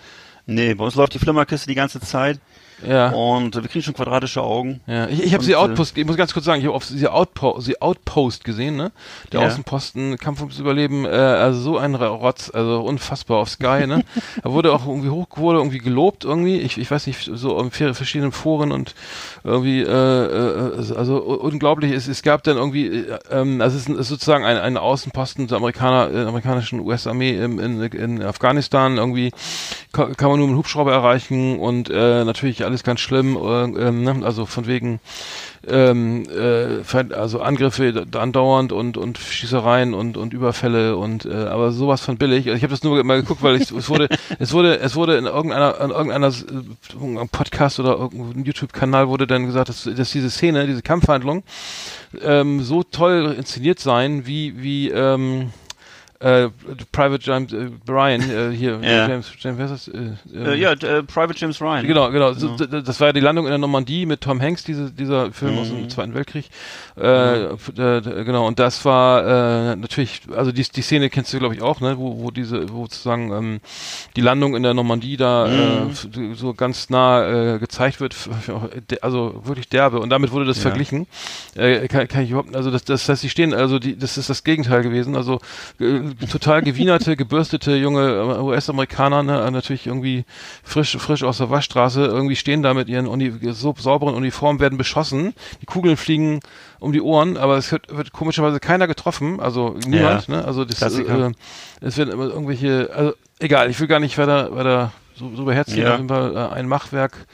Nee, 0.47 0.73
bei 0.73 0.85
uns 0.85 0.95
läuft 0.95 1.13
die 1.13 1.19
Flimmerkiste 1.19 1.67
die 1.67 1.75
ganze 1.75 1.99
Zeit 1.99 2.39
Ja. 2.87 3.09
und 3.09 3.55
wir 3.55 3.67
kriegen 3.67 3.83
schon 3.83 3.93
quadratische 3.93 4.41
Augen. 4.41 4.81
Ja, 4.87 5.07
ich, 5.07 5.23
ich 5.23 5.33
habe 5.33 5.43
sie 5.43 5.53
äh, 5.53 5.55
Outpost, 5.55 5.97
ich 5.97 6.05
muss 6.05 6.17
ganz 6.17 6.33
kurz 6.33 6.45
sagen, 6.45 6.59
ich 6.61 6.67
habe 6.67 6.75
auf 6.75 6.85
sie 6.85 7.07
Outpo 7.07 7.59
sie 7.59 7.81
Outpost 7.81 8.43
gesehen, 8.43 8.75
ne? 8.75 8.91
Der 9.31 9.41
Ja. 9.41 9.47
Außenposten, 9.47 10.17
Kampf 10.17 10.39
ums 10.41 10.59
Überleben, 10.59 11.05
äh, 11.05 11.09
also 11.09 11.59
so 11.59 11.77
ein 11.77 11.95
Rotz, 11.95 12.51
also 12.53 12.81
unfassbar 12.81 13.37
auf 13.39 13.49
Sky, 13.49 13.87
ne? 13.87 14.03
er 14.43 14.51
wurde 14.51 14.73
auch 14.73 14.85
irgendwie 14.87 15.09
hoch, 15.09 15.27
wurde 15.35 15.59
irgendwie 15.59 15.79
gelobt 15.79 16.23
irgendwie, 16.25 16.57
ich, 16.59 16.77
ich 16.77 16.89
weiß 16.91 17.07
nicht, 17.07 17.29
so 17.33 17.59
in 17.59 17.71
verschiedenen 17.71 18.31
Foren 18.31 18.71
und 18.71 18.93
irgendwie, 19.43 19.81
äh, 19.81 19.85
äh, 19.89 20.93
also 20.95 21.17
unglaublich, 21.21 21.91
es, 21.91 22.07
es 22.07 22.21
gab 22.21 22.43
dann 22.43 22.57
irgendwie, 22.57 22.87
äh, 22.87 23.17
ähm, 23.31 23.61
also 23.61 23.77
es 23.77 23.87
ist, 23.87 24.07
sozusagen 24.09 24.45
ein, 24.45 24.57
ein 24.57 24.77
Außenposten 24.77 25.47
der 25.47 25.57
Amerikaner, 25.57 26.11
äh, 26.13 26.25
amerikanischen 26.25 26.79
US-Armee 26.79 27.31
in, 27.37 27.59
in, 27.59 27.81
in 27.81 28.21
Afghanistan, 28.23 28.97
irgendwie 28.97 29.31
ka- 29.91 30.11
kann 30.15 30.29
man 30.29 30.39
nur 30.39 30.47
mit 30.47 30.57
Hubschrauber 30.57 30.91
erreichen 30.91 31.59
und 31.59 31.89
äh, 31.89 32.23
natürlich 32.25 32.65
alles 32.75 32.83
ganz 32.83 32.99
schlimm, 32.99 33.37
äh, 33.37 33.91
ne? 33.91 34.25
also 34.25 34.45
von 34.45 34.67
wegen 34.67 34.99
ähm, 35.65 36.25
äh, 36.29 37.13
also 37.13 37.39
Angriffe 37.39 37.93
da- 37.93 38.19
andauernd 38.19 38.73
und 38.73 38.97
und 38.97 39.17
Schießereien 39.17 39.93
und 39.93 40.17
und 40.17 40.33
Überfälle 40.33 40.97
und 40.97 41.25
äh, 41.25 41.33
aber 41.33 41.71
sowas 41.71 42.01
von 42.01 42.17
billig. 42.17 42.47
Also 42.47 42.57
ich 42.57 42.63
habe 42.63 42.71
das 42.71 42.83
nur 42.83 43.01
mal 43.05 43.21
geguckt, 43.21 43.41
weil 43.41 43.55
ich, 43.55 43.71
es 43.71 43.89
wurde 43.89 44.09
es 44.39 44.51
wurde 44.51 44.77
es 44.79 44.95
wurde 44.95 45.15
in 45.15 45.25
irgendeiner 45.25 45.79
in 45.79 45.91
irgendeiner 45.91 46.27
äh, 46.27 47.27
Podcast 47.31 47.79
oder 47.79 47.97
irgendeinem 47.97 48.43
YouTube-Kanal 48.43 49.07
wurde 49.07 49.25
dann 49.25 49.45
gesagt, 49.45 49.69
dass, 49.69 49.83
dass 49.83 50.11
diese 50.11 50.29
Szene, 50.29 50.67
diese 50.67 50.81
Kampfhandlung 50.81 51.43
ähm, 52.21 52.61
so 52.61 52.83
toll 52.83 53.35
inszeniert 53.37 53.79
sein, 53.79 54.27
wie 54.27 54.61
wie 54.61 54.89
ähm, 54.89 55.51
äh, 56.25 56.49
Private 56.91 57.23
James 57.23 57.53
äh, 57.53 57.69
Brian 57.85 58.21
äh, 58.21 58.51
hier 58.51 58.79
Ja. 58.81 59.07
James 59.07 59.31
James 59.39 59.57
wer 59.59 59.65
ist 59.65 59.71
das? 59.71 59.87
Äh, 59.89 59.97
ähm, 60.33 60.45
Äh, 60.45 60.55
ja, 60.55 60.71
äh, 60.71 61.03
Private 61.03 61.35
James 61.39 61.61
Ryan. 61.61 61.85
Genau, 61.85 62.09
genau. 62.11 62.33
So, 62.33 62.55
d- 62.55 62.67
d- 62.67 62.81
das 62.81 62.99
war 62.99 63.07
ja 63.07 63.13
die 63.13 63.19
Landung 63.19 63.45
in 63.45 63.51
der 63.51 63.57
Normandie 63.59 64.05
mit 64.05 64.21
Tom 64.21 64.41
Hanks, 64.41 64.63
diese, 64.63 64.91
dieser 64.91 65.31
Film 65.31 65.57
aus 65.59 65.69
Mhm. 65.69 65.75
dem 65.81 65.89
Zweiten 65.89 66.13
Weltkrieg. 66.15 66.45
Äh, 66.95 67.01
d- 67.77 68.23
genau, 68.23 68.47
und 68.47 68.57
das 68.59 68.83
war 68.85 69.75
natürlich, 69.75 70.21
also 70.35 70.51
die, 70.51 70.63
die 70.63 70.81
Szene 70.81 71.09
kennst 71.09 71.33
du, 71.33 71.39
glaube 71.39 71.53
ich, 71.55 71.61
auch, 71.61 71.79
ne, 71.81 71.97
wo, 71.97 72.19
wo 72.19 72.31
diese, 72.31 72.69
wo 72.71 72.83
sozusagen 72.85 73.31
ähm, 73.31 73.59
die 74.15 74.21
Landung 74.21 74.55
in 74.55 74.63
der 74.63 74.73
Normandie 74.73 75.17
da 75.17 75.45
Mhm. 75.47 76.35
so 76.35 76.53
ganz 76.53 76.89
nah 76.89 77.57
gezeigt 77.57 77.99
wird, 77.99 78.15
also 79.01 79.41
wirklich 79.43 79.69
derbe. 79.69 79.99
Und 79.99 80.09
damit 80.09 80.31
wurde 80.31 80.45
das 80.45 80.57
Ja. 80.57 80.63
verglichen. 80.63 81.07
Kann, 81.55 82.07
kann 82.07 82.23
ich 82.23 82.31
überhaupt, 82.31 82.55
also 82.55 82.71
das, 82.71 82.83
das 82.83 83.07
heißt, 83.07 83.21
die 83.23 83.29
stehen, 83.29 83.53
also 83.53 83.79
die, 83.79 83.97
das 83.97 84.17
ist 84.17 84.29
das 84.29 84.43
Gegenteil 84.43 84.81
gewesen. 84.81 85.15
Also 85.15 85.39
total 86.31 86.61
gewienerte, 86.61 87.15
gebürstete 87.15 87.75
junge 87.75 88.07
äh, 88.09 88.41
US-Amerikaner, 88.41 89.23
ne, 89.23 89.51
natürlich 89.51 89.87
irgendwie 89.87 90.25
frisch, 90.63 90.97
frisch 90.97 91.23
aus 91.23 91.37
der 91.37 91.49
Waschstraße, 91.49 92.05
irgendwie 92.05 92.35
stehen 92.35 92.63
da 92.63 92.73
mit 92.73 92.87
ihren 92.87 93.07
Uni 93.07 93.33
so 93.51 93.73
sauberen 93.77 94.15
Uniformen, 94.15 94.59
werden 94.59 94.77
beschossen, 94.77 95.33
die 95.61 95.65
Kugeln 95.65 95.97
fliegen 95.97 96.39
um 96.79 96.91
die 96.91 97.01
Ohren, 97.01 97.37
aber 97.37 97.57
es 97.57 97.71
wird, 97.71 97.95
wird 97.95 98.13
komischerweise 98.13 98.59
keiner 98.59 98.87
getroffen, 98.87 99.39
also 99.39 99.75
niemand, 99.87 100.29
ne? 100.29 100.45
Also 100.45 100.65
das 100.65 100.81
äh, 100.81 101.31
es 101.81 101.97
werden 101.97 102.13
immer 102.13 102.25
irgendwelche, 102.25 102.89
also 102.93 103.13
egal, 103.39 103.69
ich 103.69 103.79
will 103.79 103.87
gar 103.87 103.99
nicht 103.99 104.17
weiter, 104.17 104.55
weiter 104.55 104.91
so, 105.15 105.33
so 105.35 105.43
überherziehen, 105.43 105.83
Ja. 105.83 105.97
Fall 106.07 106.35
äh, 106.35 106.53
ein 106.53 106.67
Machwerk 106.67 107.25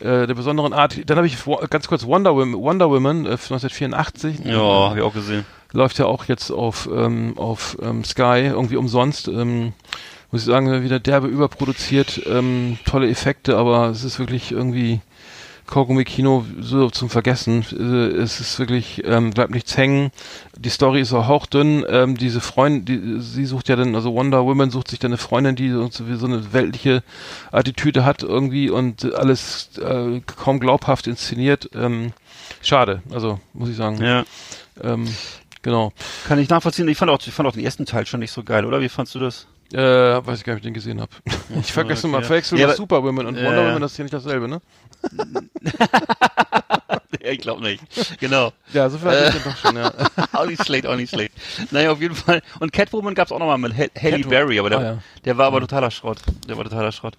äh, 0.00 0.26
der 0.26 0.34
besonderen 0.34 0.72
Art. 0.72 0.98
Dann 1.08 1.16
habe 1.16 1.26
ich 1.26 1.36
ganz 1.70 1.88
kurz 1.88 2.06
Wonder 2.06 2.34
Woman, 2.34 2.54
Wonder 2.54 2.90
Woman 2.90 3.26
äh, 3.26 3.30
1984. 3.30 4.40
Ja, 4.44 4.58
habe 4.58 4.98
ich 4.98 5.02
auch 5.02 5.12
gesehen. 5.12 5.44
Läuft 5.72 5.98
ja 5.98 6.06
auch 6.06 6.24
jetzt 6.24 6.50
auf, 6.50 6.88
ähm, 6.92 7.34
auf 7.36 7.76
ähm, 7.82 8.04
Sky, 8.04 8.50
irgendwie 8.50 8.76
umsonst. 8.76 9.28
Ähm, 9.28 9.74
muss 10.30 10.42
ich 10.42 10.46
sagen, 10.46 10.82
wieder 10.82 11.00
derbe 11.00 11.26
überproduziert, 11.26 12.22
ähm, 12.26 12.78
tolle 12.84 13.08
Effekte, 13.08 13.56
aber 13.56 13.88
es 13.88 14.04
ist 14.04 14.18
wirklich 14.18 14.52
irgendwie 14.52 15.00
Kaugummi-Kino 15.68 16.44
so 16.60 16.90
zum 16.90 17.08
Vergessen. 17.08 17.64
Äh, 17.72 18.16
es 18.16 18.40
ist 18.40 18.58
wirklich, 18.58 19.02
ähm, 19.04 19.30
bleibt 19.30 19.52
nichts 19.52 19.76
hängen. 19.76 20.10
Die 20.56 20.70
Story 20.70 21.00
ist 21.00 21.12
auch 21.12 21.28
hauchdünn. 21.28 21.84
Ähm, 21.88 22.16
diese 22.16 22.40
Freundin, 22.40 22.84
die, 22.84 23.20
sie 23.20 23.44
sucht 23.44 23.68
ja 23.68 23.76
dann, 23.76 23.94
also 23.94 24.14
Wonder 24.14 24.44
Woman 24.44 24.70
sucht 24.70 24.88
sich 24.88 24.98
dann 24.98 25.12
eine 25.12 25.18
Freundin, 25.18 25.56
die 25.56 25.70
so, 25.70 25.88
so 25.88 26.16
so 26.16 26.26
eine 26.26 26.52
weltliche 26.52 27.02
Attitüde 27.52 28.04
hat 28.04 28.22
irgendwie 28.22 28.70
und 28.70 29.14
alles 29.14 29.70
äh, 29.78 30.20
kaum 30.20 30.58
glaubhaft 30.58 31.06
inszeniert. 31.06 31.70
Ähm, 31.74 32.12
schade, 32.62 33.02
also 33.10 33.38
muss 33.52 33.68
ich 33.68 33.76
sagen. 33.76 34.02
Ja. 34.02 34.24
Ähm, 34.82 35.06
genau. 35.68 35.92
Kann 36.26 36.38
ich 36.38 36.48
nachvollziehen. 36.48 36.88
Ich 36.88 36.96
fand 36.98 37.10
auch, 37.10 37.18
ich 37.24 37.32
fand 37.32 37.48
auch 37.48 37.52
den 37.52 37.64
ersten 37.64 37.84
Teil 37.86 38.06
schon 38.06 38.20
nicht 38.20 38.32
so 38.32 38.42
geil, 38.42 38.64
oder? 38.64 38.80
Wie 38.80 38.88
fandst 38.88 39.14
du 39.14 39.18
das? 39.18 39.46
Äh, 39.72 39.76
weiß 39.78 40.38
ich 40.38 40.44
gar 40.44 40.54
nicht, 40.54 40.56
ob 40.56 40.56
ich 40.58 40.62
den 40.62 40.72
gesehen 40.74 41.00
habe. 41.00 41.10
Ich 41.60 41.72
vergesse 41.72 42.06
okay, 42.06 42.12
mal, 42.16 42.24
verwechsel 42.24 42.58
Ja, 42.58 42.72
Superwoman 42.72 43.26
und 43.26 43.36
Ja, 43.36 43.44
Wonder. 43.44 43.66
Woman, 43.66 43.82
das 43.82 43.92
ist 43.92 43.98
ja 43.98 44.04
nicht 44.04 44.14
dasselbe, 44.14 44.48
ne? 44.48 44.62
ja, 47.22 47.30
ich 47.30 47.38
glaube 47.40 47.62
nicht. 47.62 47.82
Genau. 48.20 48.52
Ja, 48.72 48.88
so 48.88 48.98
viel 48.98 49.08
hatte 49.08 49.26
ich 49.36 49.42
dann 49.42 49.52
doch 49.52 49.56
schon, 49.58 49.76
ja. 49.76 49.92
auch 50.32 50.46
nicht 50.46 50.64
schlecht, 50.64 50.86
auch 50.86 50.96
nicht 50.96 51.10
schlecht. 51.10 51.32
Naja, 51.70 51.90
auf 51.92 52.00
jeden 52.00 52.14
Fall. 52.14 52.42
Und 52.60 52.72
Catwoman 52.72 53.14
gab's 53.14 53.30
auch 53.32 53.38
nochmal 53.38 53.58
mit 53.58 53.76
Ha- 53.76 53.90
Halle. 54.00 54.20
Berry, 54.20 54.58
aber 54.58 54.70
der, 54.70 54.78
Ah, 54.78 54.82
ja. 54.82 54.98
der 55.24 55.36
war 55.38 55.46
aber 55.46 55.60
totaler 55.60 55.90
Schrott. 55.90 56.18
Der 56.48 56.56
war 56.56 56.64
totaler 56.64 56.92
Schrott. 56.92 57.14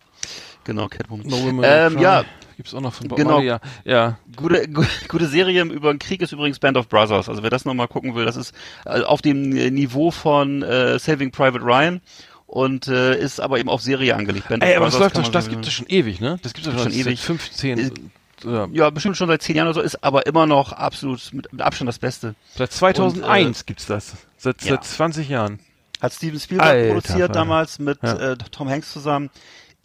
Genau, 0.63 0.87
Catwoman. 0.87 1.27
No 1.27 1.41
Woman, 1.43 1.65
ähm, 1.67 1.99
ja. 1.99 2.23
Gibt's 2.59 2.73
auch 2.73 2.81
noch 2.81 2.93
von 2.93 3.07
Bob 3.07 3.17
Genau. 3.17 3.35
Marley, 3.35 3.47
ja. 3.47 3.61
Ja, 3.85 4.17
gute, 4.35 4.67
gu- 4.67 4.83
gute 5.07 5.27
Serie 5.27 5.63
über 5.63 5.93
den 5.93 5.99
Krieg 5.99 6.21
ist 6.21 6.33
übrigens 6.33 6.59
Band 6.59 6.75
of 6.75 6.89
Brothers. 6.89 7.29
Also 7.29 7.41
wer 7.41 7.49
das 7.49 7.63
nochmal 7.63 7.87
gucken 7.87 8.15
will, 8.15 8.25
das 8.25 8.35
ist 8.35 8.53
äh, 8.85 8.99
auf 9.01 9.21
dem 9.21 9.55
äh, 9.55 9.71
Niveau 9.71 10.11
von 10.11 10.61
äh, 10.61 10.99
Saving 10.99 11.31
Private 11.31 11.63
Ryan 11.63 12.01
und 12.47 12.89
äh, 12.89 13.17
ist 13.17 13.39
aber 13.39 13.59
eben 13.59 13.69
auf 13.69 13.81
Serie 13.81 14.13
angelegt. 14.13 14.49
Band 14.49 14.61
Ey, 14.61 14.71
of 14.71 14.75
aber 14.75 14.85
das 14.87 14.95
Brothers 14.95 14.99
läuft 15.13 15.15
doch, 15.15 15.21
man 15.23 15.31
das 15.31 15.45
so- 15.45 15.51
gibt 15.51 15.67
es 15.67 15.71
schon 15.73 15.87
ewig, 15.87 16.19
ne? 16.19 16.37
Das 16.43 16.53
gibt 16.53 16.67
es 16.67 16.73
Schon 16.73 16.83
schon 16.83 16.91
ewig. 16.91 17.17
seit 17.17 17.19
15, 17.19 17.79
Äh, 17.79 18.67
Ja. 18.73 18.89
bestimmt 18.89 19.15
schon 19.15 19.29
seit 19.29 19.41
zehn 19.41 19.55
Jahren 19.55 19.67
oder 19.69 19.75
so, 19.75 19.81
ist 19.81 20.03
aber 20.03 20.25
immer 20.25 20.45
noch 20.45 20.73
absolut 20.73 21.21
mit, 21.31 21.53
mit 21.53 21.61
Abstand 21.61 21.87
das 21.87 21.99
Beste. 21.99 22.35
Seit 22.57 22.73
2001 22.73 23.47
Und, 23.47 23.61
äh, 23.61 23.63
gibt's 23.67 23.85
das. 23.85 24.17
Seit, 24.35 24.61
ja. 24.63 24.71
seit 24.71 24.83
20 24.83 25.29
Jahren. 25.29 25.59
Hat 26.01 26.11
Steven 26.11 26.39
Spielberg 26.41 26.67
Alter, 26.69 26.87
produziert 26.93 27.19
Vater. 27.21 27.33
damals 27.33 27.79
mit 27.79 27.99
Ja. 28.03 28.31
äh, 28.33 28.37
Tom 28.51 28.67
Hanks 28.69 28.91
zusammen. 28.91 29.29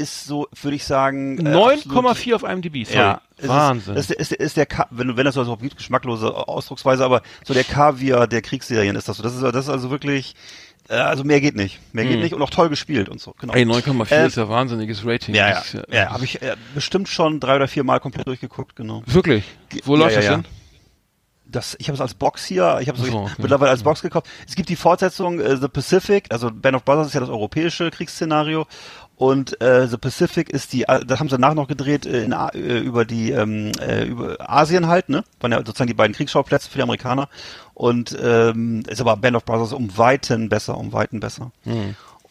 Ist 0.05 0.27
so, 0.27 0.49
würde 0.61 0.77
ich 0.77 0.85
sagen, 0.85 1.38
äh, 1.47 1.51
9,4 1.51 2.35
auf 2.35 2.43
IMDb, 2.43 2.85
sorry. 2.85 2.99
Ja, 2.99 3.23
Wahnsinn. 3.43 3.97
Ist, 3.97 4.11
ist, 4.11 4.33
ist, 4.33 4.40
ist 4.40 4.57
der, 4.59 4.67
Ka 4.67 4.87
wenn 4.90 5.17
wenn 5.17 5.25
das 5.25 5.35
so 5.35 5.40
überhaupt 5.40 5.62
gibt, 5.62 5.77
geschmacklose 5.79 6.33
Ausdrucksweise, 6.47 7.03
aber 7.05 7.23
so 7.43 7.55
der 7.55 7.64
Kaviar 7.64 8.27
der 8.27 8.43
Kriegsserien 8.43 8.97
ist 8.97 9.09
das 9.09 9.17
so. 9.17 9.23
Das 9.23 9.35
ist, 9.35 9.43
das 9.43 9.64
ist 9.64 9.71
also 9.71 9.90
wirklich, 9.90 10.35
äh, 10.90 10.95
also 10.97 11.25
mehr 11.25 11.40
geht 11.40 11.57
nicht. 11.57 11.81
Mehr 11.95 12.05
geht 12.05 12.21
nicht 12.21 12.35
und 12.35 12.43
auch 12.43 12.51
toll 12.51 12.69
gespielt 12.69 13.09
und 13.09 13.19
so, 13.19 13.35
genau. 13.40 13.55
Ey, 13.55 13.64
9,4 13.64 14.11
Äh, 14.12 14.27
ist 14.27 14.37
ja 14.37 14.47
wahnsinniges 14.49 15.07
Rating. 15.07 15.35
Ja, 15.35 15.49
ja, 15.49 15.59
ist 15.61 15.79
ja, 15.90 16.11
habe 16.11 16.25
ich 16.25 16.43
äh, 16.43 16.55
bestimmt 16.75 17.09
schon 17.09 17.40
drei 17.40 17.57
oder 17.57 17.67
vier 17.67 17.83
Mal 17.83 17.99
komplett 17.99 18.27
durchgeguckt, 18.27 18.77
genau. 18.77 19.03
Wirklich? 19.07 19.45
Wo 19.85 19.95
Ja, 19.95 20.01
läuft 20.01 20.12
ja, 20.12 20.17
das 20.19 20.25
ja. 20.27 20.37
denn? 20.37 20.45
Das, 21.47 21.77
ich 21.79 21.88
habe 21.88 21.95
es 21.95 22.01
als 22.01 22.14
Box 22.14 22.45
hier, 22.45 22.79
ich 22.81 22.88
habe 22.88 22.99
es 23.01 23.07
so, 23.07 23.17
okay. 23.17 23.33
mittlerweile 23.38 23.71
als 23.71 23.83
Box 23.85 24.03
gekauft. 24.03 24.27
Es 24.49 24.57
gibt 24.57 24.69
die 24.71 24.77
Fortsetzung 24.77 25.40
äh, 25.40 25.57
The 25.57 25.69
Pacific, 25.69 26.27
also 26.31 26.51
Band 26.51 26.75
of 26.77 26.85
Brothers 26.85 27.09
ist 27.09 27.14
ja 27.14 27.21
das 27.21 27.29
europäische 27.29 27.90
Kriegsszenario 27.90 28.67
und 29.16 29.61
äh, 29.61 29.87
The 29.87 29.96
Pacific 29.96 30.50
ist 30.50 30.72
die, 30.72 30.83
äh, 30.85 31.05
das 31.05 31.20
haben 31.20 31.29
sie 31.29 31.37
danach 31.37 31.55
noch 31.55 31.68
gedreht 31.68 32.05
äh, 32.05 32.24
in, 32.24 32.33
äh, 32.33 32.79
über 32.79 33.05
die 33.05 33.31
ähm, 33.31 33.72
äh, 33.81 34.05
über 34.05 34.37
Asien 34.40 34.88
halt, 34.88 35.09
ne? 35.09 35.24
Waren 35.40 35.53
ja 35.53 35.59
sozusagen 35.59 35.88
die 35.88 35.94
beiden 35.94 36.14
Kriegsschauplätze 36.14 36.68
für 36.68 36.79
die 36.79 36.83
Amerikaner 36.83 37.29
und 37.74 38.16
ähm, 38.20 38.83
ist 38.88 39.00
aber 39.00 39.16
Band 39.16 39.37
of 39.37 39.44
Brothers 39.44 39.72
um 39.72 39.96
Weiten 39.96 40.48
besser, 40.48 40.77
um 40.77 40.92
Weiten 40.92 41.20
besser. 41.20 41.53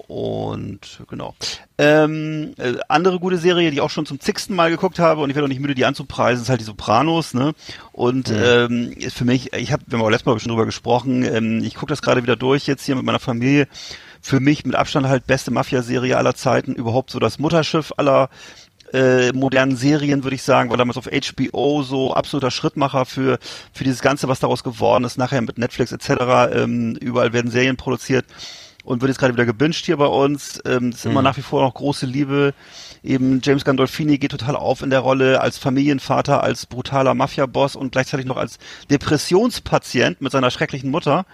Und 0.07 1.01
genau. 1.07 1.33
Ähm, 1.77 2.53
äh, 2.57 2.73
andere 2.89 3.19
gute 3.19 3.37
Serie, 3.37 3.71
die 3.71 3.77
ich 3.77 3.81
auch 3.81 3.89
schon 3.89 4.05
zum 4.05 4.19
zigsten 4.19 4.53
Mal 4.53 4.69
geguckt 4.69 4.99
habe 4.99 5.21
und 5.21 5.29
ich 5.29 5.35
werde 5.35 5.45
auch 5.45 5.49
nicht 5.49 5.61
müde, 5.61 5.75
die 5.75 5.85
anzupreisen, 5.85 6.43
ist 6.43 6.49
halt 6.49 6.59
die 6.59 6.65
Sopranos, 6.65 7.33
ne? 7.33 7.53
Und 7.93 8.29
ähm, 8.29 8.91
ist 8.97 9.15
für 9.15 9.25
mich, 9.25 9.53
ich 9.53 9.71
habe, 9.71 9.83
wir 9.87 9.97
haben 9.97 10.05
auch 10.05 10.09
letztes 10.09 10.25
Mal 10.25 10.39
schon 10.39 10.49
drüber 10.49 10.65
gesprochen, 10.65 11.23
ähm, 11.23 11.63
ich 11.63 11.75
gucke 11.75 11.89
das 11.91 12.01
gerade 12.01 12.21
wieder 12.21 12.35
durch 12.35 12.67
jetzt 12.67 12.83
hier 12.85 12.95
mit 12.95 13.05
meiner 13.05 13.19
Familie. 13.19 13.67
Für 14.25 14.39
mich 14.39 14.65
mit 14.65 14.75
Abstand 14.75 15.07
halt 15.07 15.27
beste 15.27 15.51
Mafia-Serie 15.51 16.17
aller 16.17 16.33
Zeiten, 16.33 16.73
überhaupt 16.75 17.11
so 17.11 17.19
das 17.19 17.39
Mutterschiff 17.39 17.91
aller 17.97 18.29
äh, 18.93 19.33
modernen 19.33 19.75
Serien, 19.75 20.23
würde 20.23 20.35
ich 20.35 20.43
sagen, 20.43 20.69
war 20.69 20.77
damals 20.77 20.97
auf 20.97 21.09
HBO 21.09 21.83
so 21.83 22.13
absoluter 22.13 22.49
Schrittmacher 22.49 23.05
für, 23.05 23.37
für 23.73 23.83
dieses 23.83 24.01
Ganze, 24.01 24.29
was 24.29 24.39
daraus 24.39 24.63
geworden 24.63 25.03
ist, 25.03 25.17
nachher 25.17 25.41
mit 25.41 25.57
Netflix 25.57 25.91
etc. 25.91 26.53
Ähm, 26.53 26.95
überall 27.01 27.33
werden 27.33 27.51
Serien 27.51 27.75
produziert 27.75 28.25
und 28.83 29.01
wird 29.01 29.09
jetzt 29.09 29.19
gerade 29.19 29.33
wieder 29.33 29.45
gebinged 29.45 29.85
hier 29.85 29.97
bei 29.97 30.05
uns. 30.05 30.61
Ähm, 30.65 30.91
das 30.91 30.99
ist 31.01 31.05
immer 31.05 31.21
nach 31.21 31.37
wie 31.37 31.41
vor 31.41 31.61
noch 31.61 31.73
große 31.73 32.05
Liebe. 32.05 32.53
Eben 33.03 33.41
James 33.43 33.65
Gandolfini 33.65 34.17
geht 34.17 34.31
total 34.31 34.55
auf 34.55 34.81
in 34.81 34.89
der 34.89 34.99
Rolle 34.99 35.41
als 35.41 35.57
Familienvater, 35.57 36.43
als 36.43 36.65
brutaler 36.65 37.13
Mafia-Boss 37.13 37.75
und 37.75 37.91
gleichzeitig 37.91 38.25
noch 38.25 38.37
als 38.37 38.59
Depressionspatient 38.89 40.21
mit 40.21 40.31
seiner 40.31 40.51
schrecklichen 40.51 40.91
Mutter. 40.91 41.25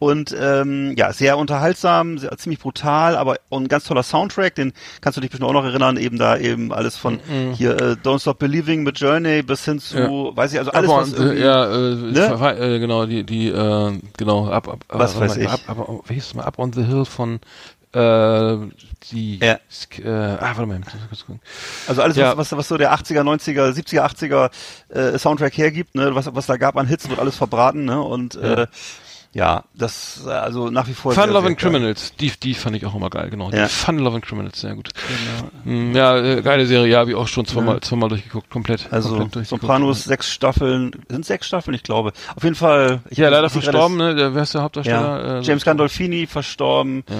Und 0.00 0.36
ähm, 0.38 0.94
ja, 0.98 1.12
sehr 1.12 1.38
unterhaltsam, 1.38 2.18
sehr, 2.18 2.36
ziemlich 2.36 2.58
brutal, 2.58 3.16
aber 3.16 3.36
ein 3.50 3.68
ganz 3.68 3.84
toller 3.84 4.02
Soundtrack, 4.02 4.54
den 4.54 4.72
kannst 5.00 5.16
du 5.16 5.20
dich 5.20 5.30
bestimmt 5.30 5.48
auch 5.48 5.54
noch 5.54 5.64
erinnern, 5.64 5.96
eben 5.96 6.18
da 6.18 6.36
eben 6.36 6.72
alles 6.72 6.96
von 6.96 7.20
hier 7.54 7.80
äh, 7.80 7.96
Don't 8.04 8.20
Stop 8.20 8.38
Believing 8.38 8.82
mit 8.82 8.98
Journey 8.98 9.42
bis 9.42 9.64
hin 9.64 9.78
zu, 9.78 9.96
Ja. 9.96 10.36
weiß 10.36 10.52
ich, 10.52 10.58
also 10.58 10.72
alles, 10.72 10.90
aber, 10.90 11.00
was 11.00 11.12
äh, 11.14 11.40
ja, 11.40 11.64
äh, 11.72 11.94
ne? 11.94 12.58
äh, 12.58 12.78
genau, 12.80 13.06
die, 13.06 13.24
die, 13.24 13.48
äh, 13.48 13.98
genau, 14.18 14.48
ab, 14.48 14.68
ab, 14.68 14.84
Was 14.88 15.18
weiß 15.18 15.36
ich. 15.38 15.48
Ab, 15.48 15.60
ab, 15.68 15.88
wie 16.06 16.14
hieß 16.14 16.26
es 16.26 16.34
mal, 16.34 16.42
Up 16.42 16.58
on 16.58 16.72
the 16.72 16.83
Hill 16.84 17.04
von, 17.04 17.40
äh, 17.92 18.56
die, 19.10 19.38
Ja. 19.38 19.58
Äh, 20.02 20.08
ah, 20.08 20.56
warte 20.56 20.66
mal. 20.66 20.80
Also 21.86 22.02
alles, 22.02 22.16
Ja. 22.16 22.36
was, 22.36 22.50
was, 22.52 22.68
so 22.68 22.76
der 22.76 22.92
80er, 22.92 23.22
90er, 23.22 23.70
70er, 23.72 24.02
80er 24.02 24.50
äh, 24.88 25.18
Soundtrack 25.18 25.56
hergibt, 25.56 25.94
ne, 25.94 26.14
was, 26.14 26.34
was 26.34 26.46
da 26.46 26.56
gab 26.56 26.76
an 26.76 26.86
Hits, 26.86 27.08
wird 27.08 27.20
alles 27.20 27.36
verbraten, 27.36 27.84
ne? 27.84 28.00
Und 28.00 28.34
äh, 28.36 28.66
ja, 29.34 29.64
das 29.74 30.22
äh, 30.26 30.30
also 30.30 30.70
nach 30.70 30.86
wie 30.88 30.94
vor. 30.94 31.12
Fun 31.12 31.28
Love 31.30 31.48
and. 31.48 31.58
Criminals, 31.58 32.14
die, 32.16 32.30
die 32.42 32.54
fand 32.54 32.76
ich 32.76 32.86
auch 32.86 32.94
immer 32.94 33.10
geil, 33.10 33.28
genau. 33.30 33.50
Ja. 33.50 33.64
Die 33.64 33.68
Fun 33.72 33.98
Love 33.98 34.16
and 34.16 34.24
Criminals, 34.24 34.60
sehr 34.60 34.74
gut. 34.74 34.88
Mm, 35.64 35.94
Ja, 35.94 36.16
äh, 36.16 36.40
geile 36.42 36.66
Serie, 36.66 36.90
ja, 36.90 37.00
habe 37.00 37.10
ich 37.10 37.16
auch 37.16 37.28
schon 37.28 37.44
zweimal, 37.44 37.80
zweimal 37.80 38.08
durchgeguckt, 38.08 38.48
komplett. 38.48 38.86
Also 38.90 39.08
komplett 39.10 39.34
durchgeguckt. 39.34 39.62
Sopranos, 39.62 40.04
sechs 40.04 40.30
Staffeln, 40.30 40.92
sind 41.08 41.26
sechs 41.26 41.46
Staffeln, 41.46 41.74
ich 41.74 41.82
glaube. 41.82 42.12
Auf 42.34 42.44
jeden 42.44 42.54
Fall. 42.56 43.00
Ich 43.10 43.18
Ja, 43.18 43.28
leider 43.28 43.50
verstorben, 43.50 43.96
ne? 43.96 44.14
Der, 44.14 44.34
wer 44.34 44.42
ist 44.44 44.54
der 44.54 44.60
Ja, 44.60 44.64
Hauptdarsteller? 44.64 45.38
Äh, 45.38 45.42
James 45.42 45.64
Gandolfini 45.64 46.26
verstorben. 46.26 47.04
Ja. 47.08 47.14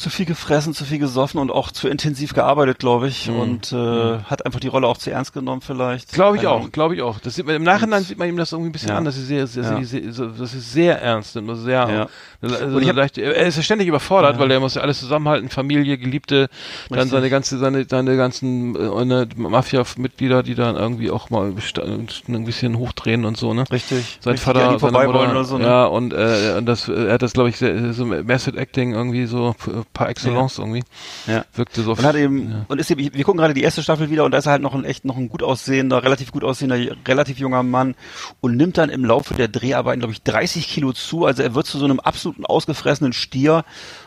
Zu 0.00 0.08
viel 0.08 0.24
gefressen, 0.24 0.72
zu 0.72 0.86
viel 0.86 0.98
gesoffen 0.98 1.38
und 1.40 1.50
auch 1.50 1.70
zu 1.70 1.86
intensiv 1.86 2.32
gearbeitet, 2.32 2.78
glaube 2.78 3.06
ich. 3.08 3.28
Mhm. 3.28 3.38
Und 3.38 3.72
äh, 3.72 4.18
hat 4.24 4.46
einfach 4.46 4.58
die 4.58 4.68
Rolle 4.68 4.86
auch 4.86 4.96
zu 4.96 5.10
ernst 5.10 5.34
genommen, 5.34 5.60
vielleicht. 5.60 6.12
Glaube 6.14 6.36
ich 6.38 6.42
Keine 6.44 6.54
auch, 6.54 6.72
glaube 6.72 6.94
ich 6.94 7.02
auch. 7.02 7.18
Das 7.20 7.34
sieht 7.34 7.44
man, 7.44 7.54
Im 7.54 7.64
Nachhinein 7.64 8.02
sieht 8.02 8.16
man 8.18 8.26
ihm 8.26 8.38
das 8.38 8.52
irgendwie 8.52 8.70
ein 8.70 8.72
bisschen 8.72 8.88
Ja. 8.88 8.96
an, 8.96 9.04
dass 9.04 9.16
sie 9.16 9.24
sehr, 9.24 9.46
sehr, 9.46 9.62
Ja. 9.62 9.84
sehr, 9.84 10.10
sehr, 10.12 10.26
das 10.28 10.54
ist 10.54 10.72
sehr 10.72 11.02
ernst 11.02 11.36
nimmt, 11.36 11.50
also 11.50 11.62
sehr, 11.62 11.86
Ja. 11.90 12.06
also 12.40 12.76
Und 12.76 12.82
ich 12.82 12.88
hab- 12.88 12.96
leicht, 12.96 13.18
er 13.18 13.34
ist 13.46 13.56
ja 13.58 13.62
ständig 13.62 13.88
überfordert, 13.88 14.38
weil 14.38 14.50
er 14.50 14.58
muss 14.58 14.74
ja 14.74 14.80
alles 14.80 14.98
zusammenhalten, 15.00 15.50
Familie, 15.50 15.98
Geliebte, 15.98 16.48
dann 16.88 16.94
Richtig. 16.98 17.10
seine 17.12 17.28
ganze, 17.28 17.58
seine, 17.58 17.84
seine 17.86 18.16
ganzen 18.16 18.74
äh, 18.76 19.26
Mafia-Mitglieder, 19.36 20.42
die 20.42 20.54
dann 20.54 20.76
irgendwie 20.76 21.10
auch 21.10 21.28
mal 21.30 21.46
ein 21.46 22.44
bisschen 22.46 22.78
hochdrehen 22.78 23.26
und 23.26 23.36
so, 23.36 23.52
ne? 23.52 23.64
Richtig. 23.70 24.18
Sein 24.22 24.32
Richtig, 24.32 24.44
Vater, 24.46 24.60
die 24.60 24.64
seine 24.66 24.78
vorbei 24.78 25.06
Mutter, 25.06 25.18
wollen 25.18 25.30
oder 25.32 25.44
so. 25.44 25.58
Ne? 25.58 25.64
ja, 25.66 25.84
und, 25.84 26.12
äh, 26.14 26.54
und 26.56 26.66
das, 26.66 26.88
er 26.88 27.12
hat 27.12 27.22
das, 27.22 27.34
glaube 27.34 27.50
ich, 27.50 27.58
sehr, 27.58 27.92
so 27.92 28.06
Method 28.06 28.56
Acting 28.58 28.94
irgendwie 28.94 29.26
so 29.26 29.54
par 29.92 30.08
excellence 30.08 30.58
irgendwie. 30.58 30.82
Ja. 31.26 31.44
Wirkte 31.54 31.82
so. 31.82 31.92
Und 31.92 32.02
hat 32.02 32.16
eben, 32.16 32.50
ja. 32.50 32.64
und 32.68 32.78
ist 32.78 32.90
eben, 32.90 33.12
wir 33.14 33.24
gucken 33.24 33.38
gerade 33.38 33.54
die 33.54 33.62
erste 33.62 33.82
Staffel 33.82 34.10
wieder 34.10 34.24
und 34.24 34.30
da 34.30 34.38
ist 34.38 34.46
er 34.46 34.52
halt 34.52 34.62
noch 34.62 34.74
ein 34.74 34.84
echt 34.84 35.04
noch 35.04 35.16
ein 35.16 35.28
gut 35.28 35.42
aussehender, 35.42 36.02
relativ 36.02 36.32
gut 36.32 36.44
aussehender, 36.44 36.78
relativ 37.06 37.38
junger 37.38 37.62
Mann 37.62 37.94
und 38.40 38.56
nimmt 38.56 38.78
dann 38.78 38.90
im 38.90 39.04
Laufe 39.04 39.34
der 39.34 39.48
Dreharbeiten, 39.48 40.00
glaube 40.00 40.12
ich, 40.12 40.22
30 40.22 40.68
Kilo 40.68 40.92
zu. 40.92 41.26
Also 41.26 41.42
er 41.42 41.54
wird 41.54 41.66
zu 41.66 41.78
so 41.78 41.84
einem 41.84 42.00
absoluten 42.00 42.44
ausgefressenen 42.44 43.12
Stier 43.12 43.64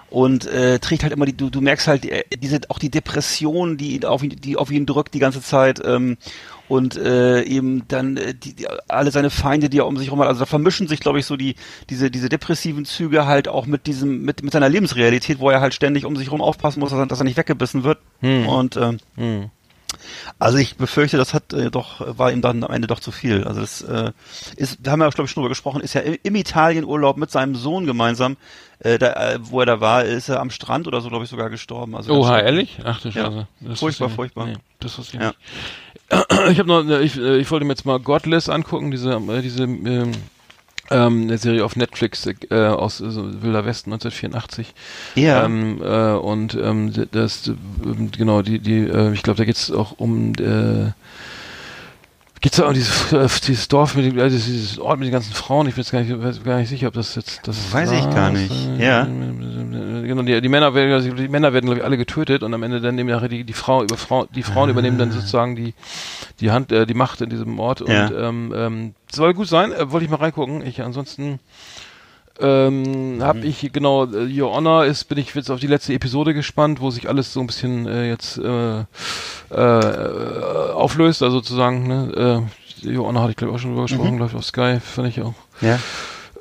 und 0.09 0.45
äh, 0.45 0.77
trägt 0.77 1.01
halt 1.01 1.11
immer 1.11 1.25
die, 1.25 1.35
du, 1.35 1.49
du 1.49 1.59
merkst 1.59 1.87
halt 1.87 2.05
äh, 2.05 2.23
diese 2.37 2.61
auch 2.69 2.77
die 2.77 2.91
Depression, 2.91 3.77
die 3.77 4.05
auf 4.05 4.21
ihn, 4.21 4.29
die 4.29 4.57
auf 4.57 4.69
ihn 4.69 4.85
drückt 4.85 5.15
die 5.15 5.19
ganze 5.19 5.41
Zeit. 5.41 5.81
Ähm, 5.83 6.17
und 6.73 6.97
äh, 6.97 7.43
eben 7.43 7.87
dann 7.87 8.17
äh, 8.17 8.33
die, 8.33 8.55
die, 8.55 8.67
alle 8.87 9.11
seine 9.11 9.29
Feinde, 9.29 9.69
die 9.69 9.77
er 9.77 9.85
um 9.85 9.95
sich 9.95 10.07
herum 10.07 10.21
hat. 10.21 10.27
Also 10.27 10.39
da 10.39 10.47
vermischen 10.47 10.87
sich, 10.87 10.99
glaube 10.99 11.19
ich, 11.19 11.25
so 11.27 11.37
die 11.37 11.53
diese 11.91 12.09
diese 12.09 12.29
depressiven 12.29 12.83
Züge 12.85 13.27
halt 13.27 13.47
auch 13.47 13.67
mit 13.67 13.85
diesem 13.85 14.23
mit 14.23 14.41
mit 14.41 14.51
seiner 14.51 14.69
Lebensrealität, 14.69 15.39
wo 15.39 15.51
er 15.51 15.61
halt 15.61 15.75
ständig 15.75 16.03
um 16.03 16.15
sich 16.15 16.27
herum 16.27 16.41
aufpassen 16.41 16.79
muss, 16.79 16.89
dass 16.89 16.97
er, 16.97 17.05
dass 17.05 17.21
er 17.21 17.25
nicht 17.25 17.37
weggebissen 17.37 17.83
wird. 17.83 17.99
Und 18.47 18.75
ähm, 18.77 18.97
Hm. 19.17 19.51
also 20.39 20.57
ich 20.57 20.75
befürchte, 20.77 21.17
das 21.17 21.35
hat 21.35 21.53
äh, 21.53 21.69
doch 21.69 22.01
war 22.17 22.31
ihm 22.31 22.41
dann 22.41 22.63
am 22.63 22.71
Ende 22.71 22.87
doch 22.87 22.99
zu 22.99 23.11
viel. 23.11 23.43
Also 23.43 23.61
das 23.61 23.81
äh, 23.83 24.11
ist, 24.55 24.79
da 24.81 24.91
haben 24.91 24.99
wir 24.99 25.09
glaube 25.11 25.25
ich 25.25 25.31
schon 25.31 25.41
drüber 25.41 25.49
gesprochen, 25.49 25.81
ist 25.81 25.93
ja 25.93 26.01
im 26.01 26.35
Italienurlaub 26.35 27.17
mit 27.17 27.29
seinem 27.29 27.53
Sohn 27.53 27.85
gemeinsam, 27.85 28.35
äh, 28.83 28.97
da, 28.99 29.33
äh, 29.33 29.39
wo 29.41 29.59
er 29.61 29.65
da 29.65 29.79
war, 29.81 30.03
ist 30.05 30.29
er 30.29 30.39
am 30.39 30.49
Strand 30.49 30.87
oder 30.87 31.01
so 31.01 31.09
glaube 31.09 31.23
ich 31.23 31.29
sogar 31.29 31.49
gestorben. 31.49 31.95
Also 31.95 32.13
Oha, 32.13 32.39
ehrlich? 32.39 32.77
Ach 32.83 33.01
du 33.01 33.09
Ja. 33.09 33.25
Scheiße. 33.25 33.47
Das 33.61 33.79
Furchtbar, 33.79 34.09
furchtbar. 34.09 34.45
Nee, 34.47 34.57
das 34.79 34.97
wusste 34.97 35.17
ich 35.17 35.23
Ja. 35.23 35.27
nicht. 35.29 35.39
Ich 36.51 36.59
habe 36.59 36.67
noch, 36.67 36.99
ich, 36.99 37.17
äh, 37.17 37.37
ich 37.37 37.49
wollte 37.49 37.65
mir 37.65 37.71
jetzt 37.71 37.85
mal 37.85 37.99
Godless 37.99 38.49
angucken, 38.49 38.91
diese, 38.91 39.13
äh, 39.13 39.41
diese 39.41 39.63
ähm, 39.63 40.11
ähm, 40.91 41.21
eine 41.23 41.37
Serie 41.37 41.63
auf 41.63 41.75
Netflix 41.75 42.27
äh, 42.27 42.35
aus 42.67 42.99
äh, 43.01 43.05
Wilder 43.41 43.65
Westen 43.65 43.93
1984. 43.93 44.73
Ja. 45.15 45.45
Ähm, 45.45 45.81
äh, 45.81 46.13
und 46.13 46.53
ähm, 46.55 46.91
das, 47.11 47.47
äh, 47.47 47.53
genau, 48.15 48.41
die, 48.41 48.59
die, 48.59 48.79
äh, 48.79 49.13
ich 49.13 49.23
glaube, 49.23 49.37
da 49.37 49.45
geht 49.45 49.55
es 49.55 49.71
auch 49.71 49.93
um 49.97 50.33
äh, 50.35 50.91
Geht's 52.43 52.57
da 52.57 52.67
um 52.67 52.73
dieses, 52.73 53.13
äh, 53.13 53.25
dieses 53.47 53.69
Dorf 53.69 53.95
mit 53.95 54.05
dem, 54.05 54.19
also 54.19 54.35
dieses 54.35 54.77
Ort 54.77 54.99
mit 54.99 55.07
den 55.07 55.13
ganzen 55.13 55.33
Frauen? 55.33 55.65
Ich 55.69 55.75
bin 55.75 55.81
jetzt 55.83 55.93
gar 55.93 56.01
nicht, 56.01 56.43
gar 56.43 56.57
nicht 56.57 56.67
sicher, 56.67 56.89
ob 56.89 56.93
das 56.93 57.15
jetzt 57.15 57.39
das 57.47 57.71
Weiß 57.71 57.89
ich 57.93 58.03
gar 58.09 58.31
nicht. 58.31 58.51
Äh, 58.51 58.85
Ja. 58.85 59.05
Genau, 59.05 60.21
die, 60.23 60.41
die 60.41 60.49
Männer 60.49 60.73
werden, 60.73 60.91
also 60.91 61.09
die 61.13 61.29
Männer 61.29 61.53
werden 61.53 61.65
glaube 61.67 61.79
ich 61.79 61.85
alle 61.85 61.95
getötet 61.97 62.43
und 62.43 62.53
am 62.53 62.61
Ende 62.61 62.81
dann 62.81 62.95
nehmen 62.95 63.09
nachher 63.09 63.29
die, 63.29 63.45
die 63.45 63.53
Frau 63.53 63.81
über 63.81 63.95
Frau, 63.95 64.25
die 64.25 64.43
Frauen 64.43 64.69
übernehmen 64.69 64.97
dann 64.97 65.11
sozusagen 65.13 65.55
die 65.55 65.73
die 66.41 66.51
Hand, 66.51 66.73
äh, 66.73 66.85
die 66.85 66.93
Macht 66.93 67.21
in 67.21 67.29
diesem 67.29 67.57
Ort 67.59 67.81
und 67.81 67.89
Ja. 67.93 68.11
ähm, 68.11 68.53
ähm, 68.53 68.95
soll 69.09 69.33
gut 69.33 69.47
sein. 69.47 69.71
Äh, 69.71 69.91
wollte 69.91 70.03
ich 70.03 70.11
mal 70.11 70.17
reingucken. 70.17 70.65
Ich 70.67 70.81
ansonsten 70.81 71.39
ähm, 72.43 73.17
habe 73.21 73.39
Mhm. 73.39 73.45
ich 73.45 73.71
genau 73.73 74.05
äh, 74.05 74.41
Your 74.41 74.51
Honor 74.53 74.85
ist 74.85 75.05
bin 75.05 75.17
ich 75.17 75.33
jetzt 75.33 75.49
auf 75.49 75.59
die 75.59 75.67
letzte 75.67 75.93
Episode 75.93 76.33
gespannt, 76.33 76.81
wo 76.81 76.91
sich 76.91 77.07
alles 77.09 77.31
so 77.33 77.39
ein 77.39 77.47
bisschen 77.47 77.87
äh, 77.87 78.07
jetzt 78.09 78.37
äh, 78.37 78.81
äh, 79.51 80.71
auflöst, 80.73 81.23
also 81.23 81.37
sozusagen 81.37 81.87
ne, 81.87 82.47
äh, 82.85 82.87
Your 82.97 83.07
Honor 83.07 83.21
hatte 83.23 83.31
ich 83.31 83.37
glaube 83.37 83.51
ich 83.51 83.55
auch 83.57 83.61
schon 83.61 83.71
drüber 83.71 83.83
Mhm. 83.83 83.87
gesprochen, 83.87 84.17
glaube 84.17 84.31
ich 84.31 84.37
auf 84.37 84.45
Sky, 84.45 84.79
fand 84.79 85.07
ich 85.07 85.21
auch 85.21 85.33
ja. 85.61 85.77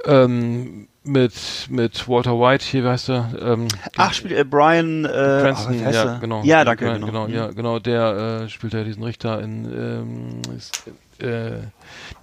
ähm, 0.07 0.89
mit 1.05 1.33
mit 1.69 2.09
Walter 2.09 2.39
White 2.39 2.65
hier, 2.65 2.85
wie 2.85 2.89
heißt 2.89 3.09
er? 3.11 3.31
Ähm, 3.41 3.69
Ach, 3.97 4.13
spielt 4.13 4.35
äh, 4.39 4.45
Brian 4.45 5.05
äh, 5.05 5.09
Cranston, 5.09 5.77
ach, 5.87 5.93
ja, 5.93 6.19
genau. 6.19 6.43
Ja, 6.45 6.65
danke, 6.65 6.85
Ja, 6.87 6.95
genau. 6.95 7.07
genau, 7.07 7.27
ja, 7.29 7.47
genau, 7.49 7.79
der 7.81 8.43
äh, 8.45 8.49
spielt 8.49 8.73
ja 8.73 8.85
diesen 8.85 9.03
Richter 9.03 9.41
in 9.41 9.65
ähm, 9.65 10.57
ist, 10.57 10.73
äh, 11.21 11.59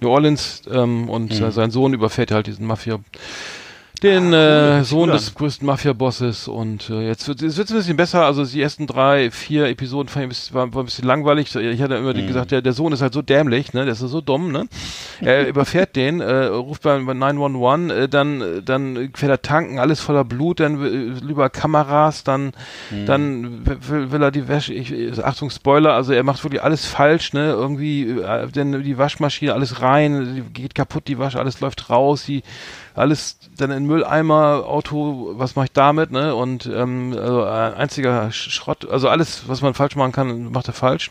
New 0.00 0.08
Orleans 0.08 0.62
ähm, 0.70 1.08
und 1.10 1.38
Mhm. 1.38 1.46
äh, 1.46 1.52
sein 1.52 1.70
Sohn 1.70 1.92
überfährt 1.94 2.30
halt 2.32 2.46
diesen 2.46 2.66
Mafia 2.66 2.98
den 4.02 4.32
äh, 4.32 4.82
Sohn 4.84 5.10
des 5.10 5.34
größten 5.34 5.66
Mafia-Bosses 5.66 6.48
und 6.48 6.88
äh, 6.88 7.06
jetzt 7.06 7.28
wird 7.28 7.42
es 7.42 7.56
wird's 7.58 7.70
ein 7.70 7.76
bisschen 7.76 7.96
besser. 7.96 8.24
Also 8.24 8.44
die 8.44 8.60
ersten 8.62 8.86
drei, 8.86 9.30
vier 9.30 9.66
Episoden 9.66 10.08
fand 10.08 10.22
ich 10.22 10.26
ein 10.26 10.28
bisschen, 10.30 10.54
war, 10.54 10.72
war 10.74 10.82
ein 10.82 10.86
bisschen 10.86 11.06
langweilig. 11.06 11.54
Ich 11.54 11.82
hatte 11.82 11.96
immer 11.96 12.14
Mhm. 12.14 12.26
gesagt, 12.26 12.50
der, 12.50 12.62
der 12.62 12.72
Sohn 12.72 12.92
ist 12.92 13.02
halt 13.02 13.12
so 13.12 13.20
dämlich, 13.22 13.72
ne? 13.74 13.84
Der 13.84 13.92
ist 13.92 13.98
so 14.00 14.20
dumm, 14.20 14.52
ne? 14.52 14.66
Er 15.20 15.46
überfährt 15.48 15.96
den, 15.96 16.20
äh, 16.20 16.44
ruft 16.46 16.82
bei, 16.82 16.98
bei 16.98 17.12
911, 17.14 17.90
äh, 17.90 18.08
dann 18.08 18.40
äh, 18.40 18.62
dann 18.62 19.10
fährt 19.14 19.30
er 19.32 19.42
tanken, 19.42 19.78
alles 19.78 20.00
voller 20.00 20.24
Blut, 20.24 20.60
dann 20.60 20.82
äh, 20.82 21.24
lieber 21.24 21.50
Kameras, 21.50 22.24
dann 22.24 22.52
Mhm. 22.90 23.06
dann 23.06 23.66
will, 23.66 24.10
will 24.12 24.22
er 24.22 24.30
die 24.30 24.48
Wäsche. 24.48 24.72
Ich, 24.72 24.90
ich- 24.92 25.22
Achtung 25.24 25.50
Spoiler, 25.50 25.92
also 25.92 26.12
er 26.12 26.22
macht 26.22 26.42
wirklich 26.42 26.62
alles 26.62 26.86
falsch, 26.86 27.32
ne? 27.34 27.50
Irgendwie 27.50 28.08
äh, 28.08 28.46
denn 28.48 28.82
die 28.82 28.96
Waschmaschine 28.98 29.52
alles 29.52 29.82
rein, 29.82 30.46
geht 30.54 30.74
kaputt, 30.74 31.06
die 31.06 31.18
Wasche, 31.18 31.38
alles 31.38 31.60
läuft 31.60 31.90
raus, 31.90 32.24
die 32.24 32.42
alles 33.00 33.38
dann 33.56 33.70
in 33.70 33.86
Mülleimer, 33.86 34.64
Auto, 34.66 35.32
was 35.34 35.56
mache 35.56 35.66
ich 35.66 35.72
damit, 35.72 36.10
ne? 36.12 36.34
Und 36.34 36.66
ähm, 36.66 37.14
also 37.18 37.44
ein 37.44 37.74
einziger 37.74 38.28
Sch- 38.28 38.50
Schrott, 38.50 38.88
also 38.88 39.08
alles, 39.08 39.48
was 39.48 39.60
man 39.62 39.74
falsch 39.74 39.96
machen 39.96 40.12
kann, 40.12 40.52
macht 40.52 40.68
er 40.68 40.74
falsch. 40.74 41.10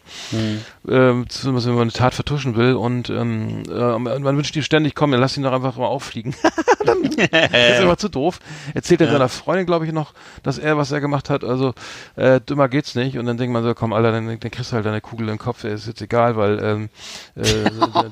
Ähm, 0.88 1.26
zumindest 1.30 1.68
wenn 1.68 1.74
man 1.76 1.82
eine 1.84 1.92
Tat 1.92 2.14
vertuschen 2.14 2.56
will. 2.56 2.74
Und 2.76 3.10
ähm, 3.10 3.64
äh, 3.70 4.00
man 4.00 4.38
wünscht 4.38 4.56
ihm 4.56 4.64
ständig, 4.64 4.96
komm, 4.96 5.12
dann 5.12 5.20
lass 5.20 5.36
ihn 5.38 5.44
doch 5.44 5.52
einfach 5.52 5.76
mal 5.78 5.88
auffliegen. 5.88 6.34
das 6.86 6.96
ist 7.78 7.82
immer 7.82 7.98
zu 7.98 8.10
doof. 8.10 8.40
Erzählt 8.74 9.02
er 9.02 9.12
seiner 9.12 9.30
Freundin, 9.30 9.66
glaube 9.66 9.86
ich, 9.86 9.92
noch, 9.92 10.14
dass 10.44 10.58
er, 10.58 10.78
was 10.78 10.92
er 10.92 11.02
gemacht 11.02 11.30
hat, 11.30 11.44
also 11.44 11.74
äh, 12.16 12.40
dümmer 12.40 12.70
geht's 12.70 12.96
nicht. 12.96 13.18
Und 13.18 13.26
dann 13.26 13.38
denkt 13.38 13.52
man 13.54 13.64
so, 13.64 13.74
komm, 13.74 13.94
Alter, 13.94 14.12
dann, 14.12 14.28
dann 14.40 14.52
kriegst 14.52 14.72
du 14.72 14.76
halt 14.76 14.86
deine 14.86 15.02
Kugel 15.02 15.30
im 15.30 15.38
Kopf, 15.38 15.64
ist 15.64 15.88
jetzt 15.88 16.02
egal, 16.02 16.36
weil 16.38 16.60
ähm, 16.64 16.90
äh, 17.36 17.44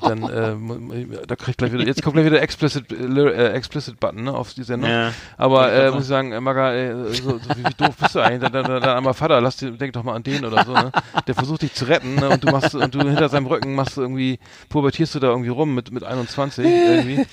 dann 0.02 0.22
äh, 0.24 1.06
da 1.26 1.36
kriegt 1.36 1.58
gleich 1.58 1.72
wieder, 1.72 1.84
jetzt 1.86 2.02
kommt 2.02 2.14
gleich 2.14 2.26
wieder 2.26 2.42
explicit, 2.42 2.92
äh, 2.92 3.48
explicit 3.52 3.67
Button 4.00 4.24
ne, 4.24 4.32
auf 4.34 4.54
die 4.54 4.62
Sendung. 4.62 4.90
Ja. 4.90 5.12
Aber 5.36 5.72
äh, 5.72 5.90
muss 5.90 6.02
ich 6.02 6.08
sagen, 6.08 6.32
äh, 6.32 6.40
Maga, 6.40 6.72
äh, 6.74 6.94
so, 7.14 7.38
so, 7.38 7.38
wie, 7.56 7.64
wie 7.64 7.74
doof 7.76 7.94
bist 8.00 8.14
du 8.14 8.20
eigentlich? 8.20 8.50
Dann, 8.50 8.64
dann, 8.64 8.80
dann 8.82 8.96
einmal 8.96 9.14
Vater, 9.14 9.40
lass 9.40 9.56
dir, 9.56 9.70
denk 9.72 9.92
doch 9.92 10.02
mal 10.02 10.14
an 10.14 10.22
den 10.22 10.44
oder 10.44 10.64
so, 10.64 10.72
ne? 10.72 10.90
Der 11.26 11.34
versucht 11.34 11.62
dich 11.62 11.74
zu 11.74 11.86
retten, 11.86 12.14
ne? 12.16 12.28
Und 12.30 12.42
du 12.44 12.48
machst 12.50 12.74
und 12.74 12.94
du 12.94 13.00
hinter 13.00 13.28
seinem 13.28 13.46
Rücken 13.46 13.74
machst 13.74 13.96
du 13.96 14.02
irgendwie, 14.02 14.38
pubertierst 14.68 15.14
du 15.14 15.20
da 15.20 15.28
irgendwie 15.28 15.50
rum 15.50 15.74
mit, 15.74 15.90
mit 15.92 16.04
21 16.04 16.64
irgendwie. 16.64 17.26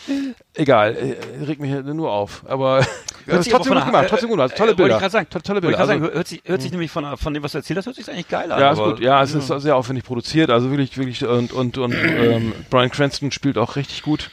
Egal, 0.53 0.95
äh, 0.95 1.43
regt 1.45 1.59
mich 1.61 1.71
nur 1.83 2.11
auf. 2.11 2.43
Aber 2.47 2.79
das 3.25 3.39
ist 3.39 3.43
sich 3.45 3.53
trotzdem 3.53 3.73
gut 3.73 3.85
gemacht, 3.85 4.05
trotzdem 4.09 4.29
gut 4.29 4.37
gemacht. 4.37 4.55
Tolle 4.55 4.71
Äh, 4.71 4.77
wollte 4.77 4.83
Bilder. 4.83 4.95
ich 4.95 5.01
grad 5.01 5.11
sagen. 5.11 5.27
To- 5.29 5.39
Tolle 5.39 5.61
Bilder. 5.61 5.77
gerade 5.77 5.91
Also, 5.93 6.03
sagen, 6.05 6.15
hört 6.15 6.27
sich, 6.27 6.41
hört 6.45 6.61
sich 6.61 6.71
nämlich 6.71 6.91
von, 6.91 7.17
von 7.17 7.33
dem, 7.33 7.43
was 7.43 7.51
du 7.51 7.57
erzählt 7.57 7.77
hast, 7.77 7.85
hört 7.87 7.95
sich 7.95 8.09
eigentlich 8.09 8.27
geil 8.27 8.51
an. 8.51 8.59
ja, 8.59 8.71
ist 8.71 8.79
gut. 8.79 8.99
Ja, 8.99 9.21
es 9.23 9.33
ist 9.33 9.47
sehr 9.47 9.75
aufwendig 9.75 10.05
produziert. 10.05 10.49
Also 10.49 10.69
wirklich, 10.69 10.97
wirklich 10.97 11.25
und 11.25 11.51
und 11.51 11.77
und 11.77 11.93
ähm, 11.93 12.53
Brian 12.69 12.89
Cranston 12.91 13.31
spielt 13.31 13.57
auch 13.57 13.75
richtig 13.75 14.01
gut. 14.03 14.29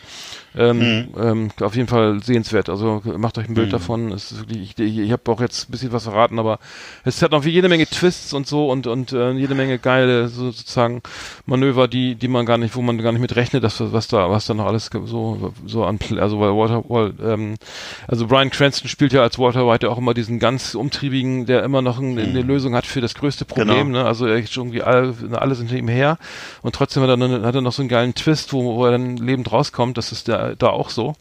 Ähm, 0.56 1.08
ähm, 1.18 1.50
auf 1.60 1.74
jeden 1.76 1.88
Fall 1.88 2.22
sehenswert. 2.22 2.68
Also 2.68 3.02
macht 3.04 3.38
euch 3.38 3.48
ein 3.48 3.54
Bild 3.54 3.72
davon. 3.72 4.12
Es 4.12 4.32
ist 4.32 4.40
wirklich, 4.40 4.74
ich, 4.78 4.98
ich, 4.98 5.12
habe 5.12 5.30
auch 5.30 5.40
jetzt 5.40 5.68
ein 5.68 5.72
bisschen 5.72 5.92
was 5.92 6.04
verraten, 6.04 6.38
aber 6.38 6.58
es 7.04 7.22
hat 7.22 7.32
noch 7.32 7.44
jede 7.44 7.68
Menge 7.68 7.86
Twists 7.86 8.32
und 8.32 8.46
so 8.46 8.70
und 8.70 8.86
und 8.86 9.12
äh, 9.12 9.32
jede 9.32 9.54
Menge 9.54 9.78
geile 9.78 10.28
so, 10.28 10.50
sozusagen 10.50 11.02
Manöver, 11.46 11.88
die 11.88 12.14
die 12.14 12.28
man 12.28 12.46
gar 12.46 12.58
nicht, 12.58 12.76
wo 12.76 12.82
man 12.82 12.98
gar 12.98 13.12
nicht 13.12 13.20
mit 13.20 13.34
rechnet, 13.36 13.64
dass 13.64 13.80
was 13.80 14.08
da 14.08 14.30
was 14.30 14.46
da 14.46 14.54
noch 14.54 14.66
alles 14.66 14.90
so 15.06 15.52
so 15.66 15.84
an 15.84 15.98
also 16.18 16.38
weil 16.40 16.50
Walter 16.50 16.84
Wal, 16.88 17.14
ähm, 17.22 17.54
also 18.06 18.26
Brian 18.26 18.50
Cranston 18.50 18.88
spielt 18.88 19.12
ja 19.12 19.22
als 19.22 19.38
Walter 19.38 19.66
White 19.66 19.90
auch 19.90 19.98
immer 19.98 20.14
diesen 20.14 20.38
ganz 20.38 20.74
umtriebigen, 20.74 21.46
der 21.46 21.64
immer 21.64 21.82
noch 21.82 21.98
ein, 21.98 22.18
eine 22.18 22.42
Lösung 22.42 22.74
hat 22.74 22.86
für 22.86 23.00
das 23.00 23.14
größte 23.14 23.44
Problem. 23.44 23.88
Genau. 23.88 24.00
Ne? 24.00 24.04
Also 24.04 24.26
er 24.26 24.38
ist 24.38 24.56
irgendwie 24.56 24.82
all, 24.82 25.14
alle 25.32 25.54
sind 25.54 25.68
hinter 25.68 25.78
ihm 25.78 25.88
her 25.88 26.18
und 26.62 26.74
trotzdem 26.74 27.02
hat 27.02 27.10
er, 27.10 27.16
dann, 27.16 27.44
hat 27.44 27.54
er 27.54 27.60
noch 27.60 27.72
so 27.72 27.82
einen 27.82 27.88
geilen 27.88 28.14
Twist, 28.14 28.52
wo, 28.52 28.76
wo 28.76 28.84
er 28.84 28.92
dann 28.92 29.16
lebend 29.16 29.50
rauskommt. 29.50 29.96
Das 29.98 30.12
ist 30.12 30.28
da, 30.50 30.54
da 30.54 30.68
auch 30.68 30.90
so. 30.90 31.14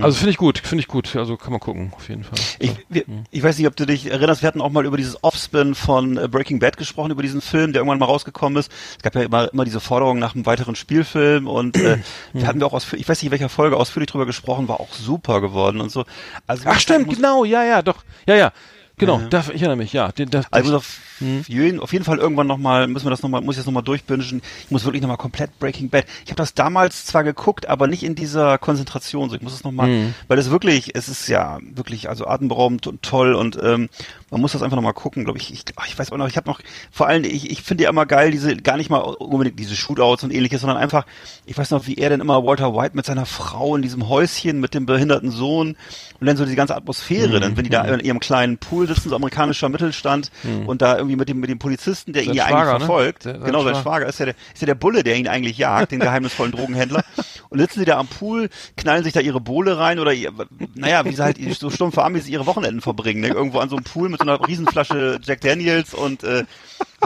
Also 0.00 0.16
finde 0.16 0.30
ich 0.32 0.38
gut, 0.38 0.58
finde 0.58 0.80
ich 0.80 0.88
gut. 0.88 1.14
Also 1.14 1.36
kann 1.36 1.52
man 1.52 1.60
gucken, 1.60 1.92
auf 1.94 2.08
jeden 2.08 2.24
Fall. 2.24 2.34
Ich, 2.58 2.72
wir, 2.88 3.04
ich 3.30 3.42
weiß 3.42 3.58
nicht, 3.58 3.66
ob 3.66 3.76
du 3.76 3.86
dich 3.86 4.06
erinnerst, 4.06 4.42
wir 4.42 4.48
hatten 4.48 4.60
auch 4.60 4.70
mal 4.70 4.84
über 4.86 4.96
dieses 4.96 5.22
Offspin 5.22 5.74
von 5.74 6.16
äh, 6.16 6.28
Breaking 6.28 6.58
Bad 6.58 6.76
gesprochen, 6.76 7.12
über 7.12 7.22
diesen 7.22 7.40
Film, 7.40 7.72
der 7.72 7.80
irgendwann 7.80 7.98
mal 7.98 8.06
rausgekommen 8.06 8.58
ist. 8.58 8.72
Es 8.96 9.02
gab 9.02 9.14
ja 9.14 9.22
immer, 9.22 9.52
immer 9.52 9.64
diese 9.64 9.80
Forderung 9.80 10.18
nach 10.18 10.34
einem 10.34 10.46
weiteren 10.46 10.74
Spielfilm 10.74 11.46
und 11.46 11.76
äh, 11.76 11.98
da 12.34 12.46
hatten 12.46 12.58
wir 12.58 12.66
auch 12.66 12.72
ausführlich, 12.72 13.02
ich 13.02 13.08
weiß 13.08 13.18
nicht, 13.18 13.26
in 13.26 13.30
welcher 13.30 13.48
Folge 13.48 13.76
ausführlich 13.76 14.10
drüber 14.10 14.26
gesprochen, 14.26 14.66
war 14.66 14.80
auch 14.80 14.92
super 14.92 15.40
geworden 15.40 15.80
und 15.80 15.90
so. 15.90 16.04
Also 16.46 16.64
Ach 16.66 16.80
stimmt, 16.80 17.14
genau, 17.14 17.44
ja, 17.44 17.62
ja, 17.62 17.82
doch, 17.82 18.02
ja, 18.26 18.34
ja, 18.34 18.52
genau. 18.96 19.20
Da, 19.30 19.40
ich 19.40 19.60
erinnere 19.60 19.76
mich, 19.76 19.92
ja. 19.92 20.10
Den, 20.10 20.28
das, 20.28 20.46
Also 20.50 20.82
auf, 21.20 21.48
jeden, 21.48 21.80
auf 21.80 21.92
jeden 21.92 22.04
Fall 22.04 22.18
irgendwann 22.18 22.46
nochmal, 22.46 22.86
müssen 22.88 23.06
wir 23.06 23.10
das 23.10 23.22
nochmal, 23.22 23.40
muss 23.40 23.54
ich 23.54 23.60
das 23.60 23.66
nochmal 23.66 23.82
durchbingen. 23.82 24.42
Ich 24.64 24.70
muss 24.70 24.84
wirklich 24.84 25.02
nochmal 25.02 25.16
komplett 25.16 25.58
Breaking 25.58 25.88
Bad. 25.88 26.06
Ich 26.24 26.30
habe 26.30 26.36
das 26.36 26.54
damals 26.54 27.06
zwar 27.06 27.24
geguckt, 27.24 27.68
aber 27.68 27.86
nicht 27.86 28.02
in 28.02 28.14
dieser 28.14 28.58
Konzentration. 28.58 29.30
So, 29.30 29.36
ich 29.36 29.42
muss 29.42 29.54
es 29.54 29.64
nochmal, 29.64 29.88
weil 30.28 30.38
es 30.38 30.50
wirklich, 30.50 30.94
es 30.94 31.08
ist 31.08 31.28
ja 31.28 31.58
wirklich, 31.74 32.08
also 32.08 32.26
atemberaubend 32.26 32.86
und 32.86 33.02
toll 33.02 33.34
und 33.34 33.58
ähm, 33.62 33.88
man 34.30 34.40
muss 34.40 34.52
das 34.52 34.62
einfach 34.62 34.76
nochmal 34.76 34.94
gucken, 34.94 35.24
glaube 35.24 35.38
ich. 35.38 35.52
Ich, 35.52 35.64
ich 35.86 35.98
weiß 35.98 36.10
auch 36.12 36.16
noch, 36.16 36.28
ich 36.28 36.36
habe 36.36 36.48
noch, 36.48 36.60
vor 36.90 37.06
allem, 37.06 37.24
ich, 37.24 37.50
ich 37.50 37.62
finde 37.62 37.84
ja 37.84 37.90
immer 37.90 38.06
geil, 38.06 38.30
diese, 38.30 38.56
gar 38.56 38.76
nicht 38.76 38.90
mal 38.90 38.98
unbedingt 38.98 39.58
diese 39.58 39.76
Shootouts 39.76 40.24
und 40.24 40.32
ähnliches, 40.32 40.60
sondern 40.60 40.78
einfach, 40.78 41.06
ich 41.46 41.56
weiß 41.56 41.70
noch, 41.70 41.86
wie 41.86 41.96
er 41.96 42.10
denn 42.10 42.20
immer 42.20 42.44
Walter 42.44 42.74
White 42.74 42.96
mit 42.96 43.06
seiner 43.06 43.26
Frau 43.26 43.76
in 43.76 43.82
diesem 43.82 44.08
Häuschen 44.08 44.60
mit 44.60 44.74
dem 44.74 44.86
behinderten 44.86 45.30
Sohn 45.30 45.76
und 46.20 46.26
dann 46.26 46.36
so 46.36 46.44
die 46.44 46.56
ganze 46.56 46.74
Atmosphäre, 46.76 47.38
dann 47.40 47.56
wenn 47.56 47.64
die 47.64 47.70
da 47.70 47.82
in 47.84 48.00
ihrem 48.00 48.20
kleinen 48.20 48.58
Pool 48.58 48.86
sitzen, 48.88 49.08
so 49.10 49.16
amerikanischer 49.16 49.68
Mittelstand 49.68 50.30
und 50.66 50.82
da 50.82 51.03
irgendwie 51.04 51.16
mit 51.16 51.28
dem 51.28 51.40
mit 51.40 51.50
dem 51.50 51.58
Polizisten, 51.58 52.12
der 52.12 52.22
ihn 52.22 52.28
Sein 52.28 52.36
ja 52.36 52.48
Schwager, 52.48 52.60
eigentlich 52.72 52.72
ne? 52.72 52.78
verfolgt, 52.86 53.24
Der- 53.26 53.32
sein 53.34 53.44
genau 53.44 53.62
sein 53.62 53.74
Schwager. 53.74 53.82
Schwager 53.82 54.06
ist 54.08 54.18
ja 54.18 54.24
der 54.26 54.34
ist 54.54 54.60
ja 54.62 54.66
der 54.66 54.74
Bulle, 54.74 55.02
der 55.02 55.16
ihn 55.16 55.28
eigentlich 55.28 55.56
jagt, 55.58 55.92
den 55.92 56.00
geheimnisvollen 56.00 56.52
Drogenhändler 56.52 57.04
und 57.50 57.58
sitzen 57.58 57.78
sie 57.80 57.84
da 57.84 57.98
am 57.98 58.06
Pool, 58.08 58.48
knallen 58.76 59.04
sich 59.04 59.12
da 59.12 59.20
ihre 59.20 59.40
Bohle 59.40 59.78
rein 59.78 59.98
oder 59.98 60.12
ihr, 60.12 60.32
naja, 60.74 61.04
wie 61.04 61.12
sie 61.14 61.22
halt 61.22 61.38
so 61.58 61.70
stumpfe 61.70 62.02
Amis 62.02 62.26
ihre 62.28 62.46
Wochenenden 62.46 62.80
verbringen, 62.80 63.20
ne? 63.20 63.28
irgendwo 63.28 63.58
an 63.60 63.68
so 63.68 63.76
einem 63.76 63.84
Pool 63.84 64.08
mit 64.08 64.20
so 64.20 64.26
einer 64.28 64.46
Riesenflasche 64.46 65.20
Jack 65.22 65.40
Daniels 65.42 65.94
und 65.94 66.24
äh, 66.24 66.44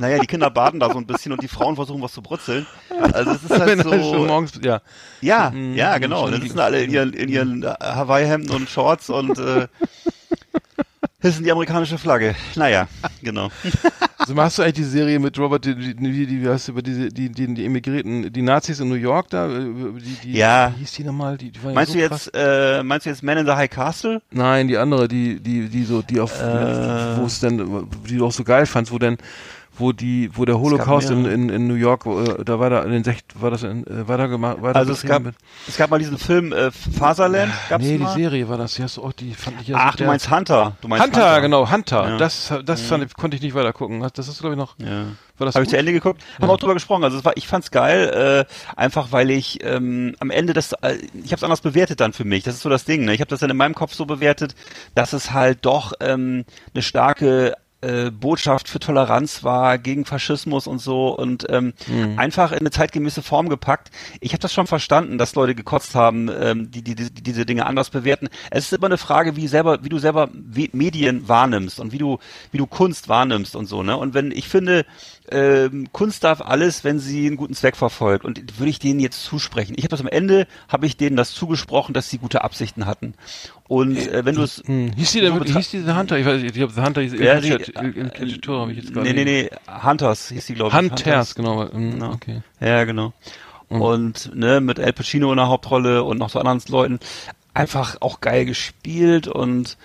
naja, 0.01 0.19
die 0.21 0.27
Kinder 0.27 0.49
baden 0.51 0.79
da 0.81 0.91
so 0.93 0.99
ein 0.99 1.07
bisschen 1.07 1.33
und 1.33 1.43
die 1.43 1.49
Frauen 1.49 1.75
versuchen 1.77 2.01
was 2.03 2.13
zu 2.13 2.23
brutzeln. 2.23 2.67
Also 3.13 3.33
es 3.33 3.43
ist 3.43 3.51
wenn 3.51 3.61
halt 3.61 3.83
schon 3.83 4.03
so, 4.03 4.25
morgens, 4.27 4.53
ja. 4.63 4.81
ja, 5.21 5.51
Mm, 5.51 5.75
ja, 5.75 5.99
genau. 5.99 6.23
schon 6.23 6.33
Dann 6.33 6.43
sitzen 6.43 6.61
alle 6.61 6.83
in 6.85 6.91
ihren, 6.93 7.13
in 7.15 7.29
ihren 7.29 7.63
äh, 7.65 7.75
Hawaii-Hemden 7.81 8.51
und 8.55 8.69
Shorts 8.71 9.11
und 9.11 9.39
äh, 9.39 9.67
hissen 11.21 11.45
die 11.45 11.51
amerikanische 11.53 11.99
Flagge. 11.99 12.35
Naja, 12.55 12.87
genau. 13.23 13.51
Also 14.19 14.37
hast 14.37 14.59
du 14.59 14.63
eigentlich 14.63 14.75
die 14.75 14.85
Serie 14.85 15.19
mit 15.19 15.39
Robert, 15.39 15.65
die, 15.65 15.75
die, 15.75 15.95
die, 15.95 16.27
die 16.27 16.43
wie 16.43 16.49
heißt 16.49 16.69
du, 16.69 16.73
über 16.73 16.83
diese, 16.83 17.09
die, 17.09 17.29
die, 17.31 17.55
die 17.55 17.65
Emigrierten, 17.65 18.33
die 18.33 18.43
Nazis 18.43 18.79
in 18.81 18.89
New 18.89 18.95
York 18.95 19.29
da, 19.31 19.49
äh, 19.49 19.61
die, 19.99 20.17
die, 20.23 20.33
Ja. 20.33 20.73
wie 20.77 20.81
hieß 20.81 20.93
die 20.93 21.05
nochmal? 21.05 21.37
Die, 21.39 21.51
die 21.51 21.63
war 21.63 21.71
ja 21.71 21.75
Meinst 21.75 21.93
so 21.93 21.99
du 21.99 22.09
krass. 22.09 22.31
jetzt, 22.33 22.37
äh, 22.37 22.83
meinst 22.83 23.07
du 23.07 23.11
jetzt 23.11 23.23
Man 23.23 23.39
in 23.39 23.47
the 23.47 23.53
High 23.53 23.71
Castle? 23.71 24.23
Nein, 24.31 24.69
die 24.69 24.77
andere, 24.77 25.09
die, 25.09 25.41
die, 25.41 25.69
die 25.69 25.85
so, 25.85 26.03
die 26.03 26.21
auf, 26.21 26.41
Äh. 26.41 27.17
wo 27.19 27.25
es 27.27 27.41
denn, 27.41 27.89
die 28.09 28.17
du 28.19 28.27
auch 28.27 28.33
so 28.33 28.45
geil 28.45 28.67
fandst, 28.67 28.93
wo 28.93 28.99
denn, 28.99 29.17
wo 29.79 29.93
die, 29.93 30.31
wo 30.35 30.45
der 30.45 30.59
Holocaust 30.59 31.11
in, 31.11 31.25
in, 31.25 31.49
in 31.49 31.67
New 31.67 31.75
York, 31.75 32.05
äh, 32.07 32.45
da 32.45 32.59
war 32.59 32.71
da 32.71 32.83
in 32.83 32.91
den 32.91 33.05
Sech, 33.05 33.21
war 33.35 33.51
das 33.51 33.63
in, 33.63 33.87
äh, 33.87 34.09
weiter 34.09 34.29
gemacht, 34.29 34.61
weiter 34.61 34.77
Also 34.79 34.93
es 34.93 35.03
gab, 35.03 35.23
es 35.67 35.77
gab 35.77 35.91
mal 35.91 35.99
diesen 35.99 36.19
Film 36.19 36.53
äh, 36.53 36.71
Fatherland. 36.71 37.53
Gab's 37.69 37.85
Nee, 37.85 37.99
die 37.99 38.03
mal? 38.05 38.15
Serie 38.15 38.49
war 38.49 38.59
das, 38.59 38.75
die 38.75 38.83
hast 38.83 38.97
du 38.97 39.05
auch, 39.05 39.13
die 39.13 39.35
fand 39.35 39.61
ich 39.63 39.69
ja 39.69 39.77
Ach, 39.79 39.93
so 39.93 39.99
du 39.99 40.05
meinst 40.05 40.31
Hunter. 40.31 40.77
Du 40.81 40.89
meinst 40.89 41.05
Hunter, 41.07 41.41
genau, 41.41 41.71
Hunter. 41.71 42.09
Ja. 42.11 42.17
Das, 42.19 42.53
das 42.65 42.83
fand 42.83 43.05
ich, 43.05 43.15
konnte 43.15 43.37
ich 43.37 43.43
nicht 43.43 43.55
weiter 43.55 43.73
gucken. 43.73 44.01
Das 44.15 44.29
ist, 44.29 44.41
glaube 44.41 44.55
ich, 44.55 44.59
noch, 44.59 44.79
Ja. 44.79 45.05
war 45.39 45.47
das 45.47 45.55
Habe 45.55 45.65
ich 45.65 45.71
zu 45.71 45.79
Ende 45.79 45.93
geguckt, 45.93 46.23
haben 46.41 46.51
auch 46.51 46.57
drüber 46.59 46.75
gesprochen. 46.75 47.05
Also 47.05 47.17
es 47.19 47.25
war, 47.25 47.37
ich 47.37 47.47
fand's 47.47 47.71
geil, 47.71 48.47
äh, 48.49 48.53
einfach 48.77 49.13
weil 49.13 49.31
ich 49.31 49.63
ähm, 49.63 50.15
am 50.19 50.31
Ende 50.31 50.53
das, 50.53 50.73
äh, 50.83 50.97
ich 51.15 51.27
habe 51.33 51.37
es 51.37 51.45
anders 51.45 51.61
bewertet 51.61 52.01
dann 52.01 52.13
für 52.13 52.25
mich. 52.25 52.45
Das 52.45 52.55
ist 52.55 52.63
so 52.63 52.69
das 52.69 52.85
Ding. 52.85 53.05
Ne? 53.05 53.15
Ich 53.15 53.21
habe 53.21 53.29
das 53.31 53.41
dann 53.41 53.51
in 53.51 53.57
meinem 53.57 53.75
Kopf 53.75 53.95
so 53.95 54.07
bewertet, 54.07 54.55
dass 54.95 55.13
es 55.13 55.33
halt 55.33 55.59
doch 55.65 55.93
ähm, 56.01 56.45
eine 56.75 56.83
starke 56.83 57.55
äh, 57.81 58.11
Botschaft 58.11 58.69
für 58.69 58.79
Toleranz 58.79 59.45
war 59.45 59.79
gegen 59.79 60.05
Faschismus 60.05 60.67
und 60.67 60.81
so 60.81 61.17
und 61.17 61.47
ähm, 61.49 61.75
einfach 62.17 62.53
in 62.53 62.59
eine 62.59 62.71
zeitgemäße 62.71 63.23
Form 63.23 63.49
gepackt. 63.49 63.91
Ich 64.21 64.33
habe 64.33 64.41
das 64.41 64.53
schon 64.53 64.67
verstanden, 64.67 65.19
dass 65.19 65.35
Leute 65.35 65.55
gekotzt 65.55 65.95
haben, 65.95 66.29
ähm, 66.29 66.71
die, 66.71 66.83
die, 66.83 66.95
die 66.95 67.23
diese 67.23 67.47
Dinge 67.47 67.67
anders 67.67 67.91
bewerten. 67.91 68.29
Es 68.51 68.65
ist 68.65 68.73
immer 68.73 68.87
eine 68.87 68.99
Frage, 68.99 69.37
wie 69.37 69.47
selber, 69.47 69.85
wie 69.85 69.89
du 69.89 69.99
selber 69.99 70.29
Medien 70.33 71.29
wahrnimmst 71.29 71.79
und 71.79 71.93
wie 71.93 71.99
du, 71.99 72.19
wie 72.51 72.59
du 72.59 72.67
Kunst 72.67 73.09
wahrnimmst 73.09 73.55
und 73.55 73.67
so. 73.67 73.83
Ne? 73.83 73.97
Und 73.97 74.15
wenn 74.15 74.33
ich 74.33 74.49
finde, 74.49 74.85
ähm, 75.31 75.89
Kunst 75.93 76.25
darf 76.25 76.41
alles, 76.41 76.85
wenn 76.85 76.99
sie 76.99 77.27
einen 77.27 77.37
guten 77.37 77.55
Zweck 77.55 77.77
verfolgt. 77.77 78.25
Und 78.25 78.59
würde 78.59 78.71
ich 78.71 78.79
denen 78.79 79.01
jetzt 79.01 79.23
zusprechen. 79.25 79.75
Ich 79.77 79.85
habe 79.85 79.91
das 79.91 80.01
am 80.01 80.07
Ende, 80.09 80.47
habe 80.69 80.87
ich 80.87 80.97
denen 80.97 81.17
das 81.17 81.33
zugesprochen, 81.33 81.93
dass 81.93 82.09
sie 82.11 82.19
gute 82.19 82.43
Absichten 82.45 82.87
hatten. 82.87 83.15
Und 83.69 83.97
äh, 83.97 84.25
wenn 84.25 84.35
du 84.35 84.43
es 84.43 84.63
Hm. 84.67 84.93
Hieß 84.97 85.13
die 85.13 85.21
denn 85.21 85.43
hieß 85.43 85.71
die 85.71 85.81
The 85.81 85.93
Hunter? 85.93 86.19
Ich 86.19 86.27
weiß 86.27 86.37
nicht, 86.43 86.47
ich 86.47 86.53
glaube, 86.55 86.73
The 86.73 86.81
Hunter 86.83 87.01
hieß 87.03 87.13
Ja, 87.19 87.41
die- 87.41 87.51
Cacciatore, 87.51 88.61
habe 88.63 88.73
ich 88.73 88.79
jetzt 88.79 88.93
gerade. 88.95 89.07
Nee, 89.13 89.25
nee, 89.25 89.25
nee, 89.25 89.51
Hunters 89.87 90.29
hieß 90.29 90.47
die, 90.47 90.55
glaube 90.55 90.71
ich. 90.71 90.77
Hunters, 90.77 91.35
genau. 91.35 91.71
hm, 91.71 91.91
Genau. 91.93 92.13
Okay. 92.13 92.43
Ja, 92.61 92.85
genau. 92.85 93.13
Und 93.69 94.35
ne, 94.35 94.61
mit 94.63 94.81
Al 94.81 94.93
Pacino 94.95 95.31
in 95.31 95.37
der 95.37 95.49
Hauptrolle 95.49 96.03
und 96.03 96.19
noch 96.19 96.31
so 96.31 96.39
anderen 96.39 96.61
Leuten. 96.69 97.01
Einfach 97.53 97.97
auch 98.01 98.21
geil 98.21 98.47
gespielt 98.47 99.29
und 99.29 99.77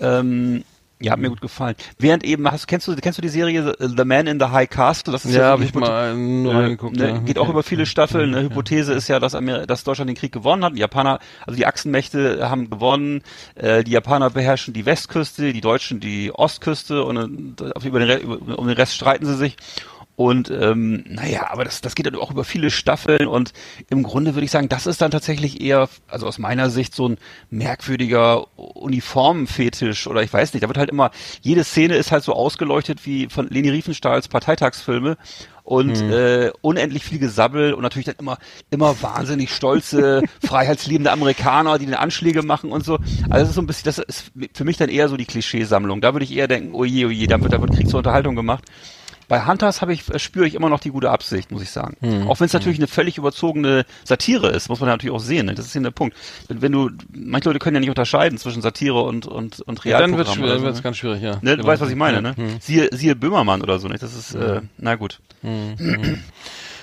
ähm, 0.00 0.64
Ja, 1.02 1.12
hat 1.12 1.18
mir 1.18 1.30
gut 1.30 1.40
gefallen. 1.40 1.76
Während 1.98 2.24
eben, 2.24 2.46
hast, 2.50 2.66
kennst 2.68 2.86
du, 2.86 2.94
kennst 2.94 3.16
du 3.16 3.22
die 3.22 3.30
Serie 3.30 3.74
The 3.78 4.04
Man 4.04 4.26
in 4.26 4.38
the 4.38 4.46
High 4.46 4.68
Castle? 4.68 5.12
Das 5.14 5.24
ist 5.24 5.34
Ja, 5.34 5.44
habe 5.44 5.62
so 5.62 5.68
ich 5.68 5.74
mal 5.74 6.14
nur 6.14 6.52
äh, 6.52 6.56
reingeguckt. 6.56 6.96
ne, 6.96 7.08
ja. 7.08 7.18
Geht 7.18 7.38
auch 7.38 7.48
über 7.48 7.62
viele 7.62 7.86
Staffeln. 7.86 8.34
Eine 8.34 8.44
Hypothese 8.44 8.92
ist 8.92 9.08
ja, 9.08 9.18
dass, 9.18 9.34
Amer 9.34 9.66
dass 9.66 9.82
Deutschland 9.82 10.10
den 10.10 10.16
Krieg 10.16 10.30
gewonnen 10.30 10.62
hat. 10.62 10.74
Die 10.74 10.80
Japaner, 10.80 11.18
also 11.46 11.56
die 11.56 11.64
Achsenmächte 11.64 12.50
haben 12.50 12.68
gewonnen. 12.68 13.22
Äh, 13.54 13.82
die 13.82 13.92
Japaner 13.92 14.28
beherrschen 14.28 14.74
die 14.74 14.84
Westküste, 14.84 15.54
die 15.54 15.62
Deutschen 15.62 16.00
die 16.00 16.32
Ostküste 16.34 17.02
und 17.02 17.60
äh, 17.62 17.86
über 17.86 17.98
den, 17.98 18.10
Re- 18.10 18.18
über, 18.18 18.58
um 18.58 18.66
den 18.66 18.76
Rest 18.76 18.94
streiten 18.94 19.24
sie 19.24 19.36
sich. 19.36 19.56
Und 20.20 20.50
ähm, 20.50 21.02
naja, 21.08 21.48
aber 21.50 21.64
das, 21.64 21.80
das 21.80 21.94
geht 21.94 22.04
dann 22.04 22.14
auch 22.14 22.30
über 22.30 22.44
viele 22.44 22.70
Staffeln 22.70 23.26
und 23.26 23.54
im 23.88 24.02
Grunde 24.02 24.34
würde 24.34 24.44
ich 24.44 24.50
sagen, 24.50 24.68
das 24.68 24.86
ist 24.86 25.00
dann 25.00 25.10
tatsächlich 25.10 25.62
eher, 25.62 25.88
also 26.08 26.26
aus 26.26 26.36
meiner 26.36 26.68
Sicht, 26.68 26.94
so 26.94 27.08
ein 27.08 27.16
merkwürdiger 27.48 28.44
Uniformenfetisch 28.58 30.06
oder 30.06 30.22
ich 30.22 30.30
weiß 30.30 30.52
nicht, 30.52 30.62
da 30.62 30.68
wird 30.68 30.76
halt 30.76 30.90
immer, 30.90 31.10
jede 31.40 31.64
Szene 31.64 31.96
ist 31.96 32.12
halt 32.12 32.22
so 32.22 32.34
ausgeleuchtet 32.34 33.06
wie 33.06 33.30
von 33.30 33.48
Leni 33.48 33.70
Riefenstahls 33.70 34.28
Parteitagsfilme 34.28 35.16
und 35.62 36.02
äh, 36.02 36.50
unendlich 36.60 37.02
viel 37.02 37.18
Gesabbel 37.18 37.72
und 37.72 37.82
natürlich 37.82 38.04
dann 38.04 38.16
immer 38.18 38.36
immer 38.70 39.00
wahnsinnig 39.00 39.54
stolze, 39.54 40.20
freiheitsliebende 40.44 41.12
Amerikaner, 41.12 41.78
die 41.78 41.86
den 41.86 41.94
Anschläge 41.94 42.42
machen 42.42 42.72
und 42.72 42.84
so. 42.84 42.98
Also 43.30 43.38
das 43.38 43.48
ist 43.48 43.54
so 43.54 43.62
ein 43.62 43.66
bisschen, 43.66 43.84
das 43.84 43.98
ist 43.98 44.32
für 44.52 44.64
mich 44.64 44.76
dann 44.76 44.90
eher 44.90 45.08
so 45.08 45.16
die 45.16 45.24
Klischeesammlung. 45.24 46.02
Da 46.02 46.12
würde 46.12 46.24
ich 46.24 46.36
eher 46.36 46.46
denken, 46.46 46.74
oje, 46.74 47.06
oje, 47.06 47.26
da 47.26 47.40
wird, 47.40 47.54
da 47.54 47.60
wird 47.62 47.74
Krieg 47.74 47.88
zur 47.88 47.98
Unterhaltung 47.98 48.36
gemacht. 48.36 48.64
Bei 49.30 49.46
Hunters 49.46 49.80
habe 49.80 49.92
ich, 49.92 50.02
spüre 50.16 50.44
ich 50.46 50.54
immer 50.54 50.68
noch 50.68 50.80
die 50.80 50.90
gute 50.90 51.08
Absicht, 51.08 51.52
muss 51.52 51.62
ich 51.62 51.70
sagen. 51.70 51.96
Auch 52.28 52.40
wenn 52.40 52.46
es 52.46 52.52
natürlich 52.52 52.78
eine 52.80 52.88
völlig 52.88 53.16
überzogene 53.16 53.86
Satire 54.04 54.48
ist, 54.50 54.68
muss 54.68 54.80
man 54.80 54.88
ja 54.88 54.94
natürlich 54.94 55.14
auch 55.14 55.20
sehen. 55.20 55.46
Ne? 55.46 55.54
Das 55.54 55.66
ist 55.66 55.72
hier 55.72 55.80
der 55.82 55.92
Punkt. 55.92 56.16
Wenn, 56.48 56.60
wenn 56.62 56.72
du, 56.72 56.90
manche 57.14 57.48
Leute 57.48 57.60
können 57.60 57.76
ja 57.76 57.80
nicht 57.80 57.88
unterscheiden 57.90 58.38
zwischen 58.38 58.60
Satire 58.60 59.00
und 59.02 59.26
und 59.26 59.60
und 59.60 59.84
Ja, 59.84 60.00
dann 60.00 60.12
Realprogramm 60.14 60.42
oder 60.42 60.54
schwierig, 60.56 60.60
so, 60.74 60.76
ne? 60.78 60.82
ganz 60.82 60.96
schwierig, 60.96 61.22
ja. 61.22 61.30
Ne, 61.42 61.50
du 61.52 61.56
Genau. 61.58 61.68
weißt, 61.68 61.80
was 61.80 61.90
ich 61.90 61.96
meine, 61.96 62.20
ne? 62.20 62.36
Hm. 62.36 62.56
Siehe, 62.60 62.88
siehe 62.92 63.14
Böhmermann 63.14 63.62
oder 63.62 63.78
so, 63.78 63.86
nicht? 63.86 64.02
Das 64.02 64.14
ist, 64.16 64.34
äh, 64.34 64.62
na 64.78 64.96
gut. 64.96 65.20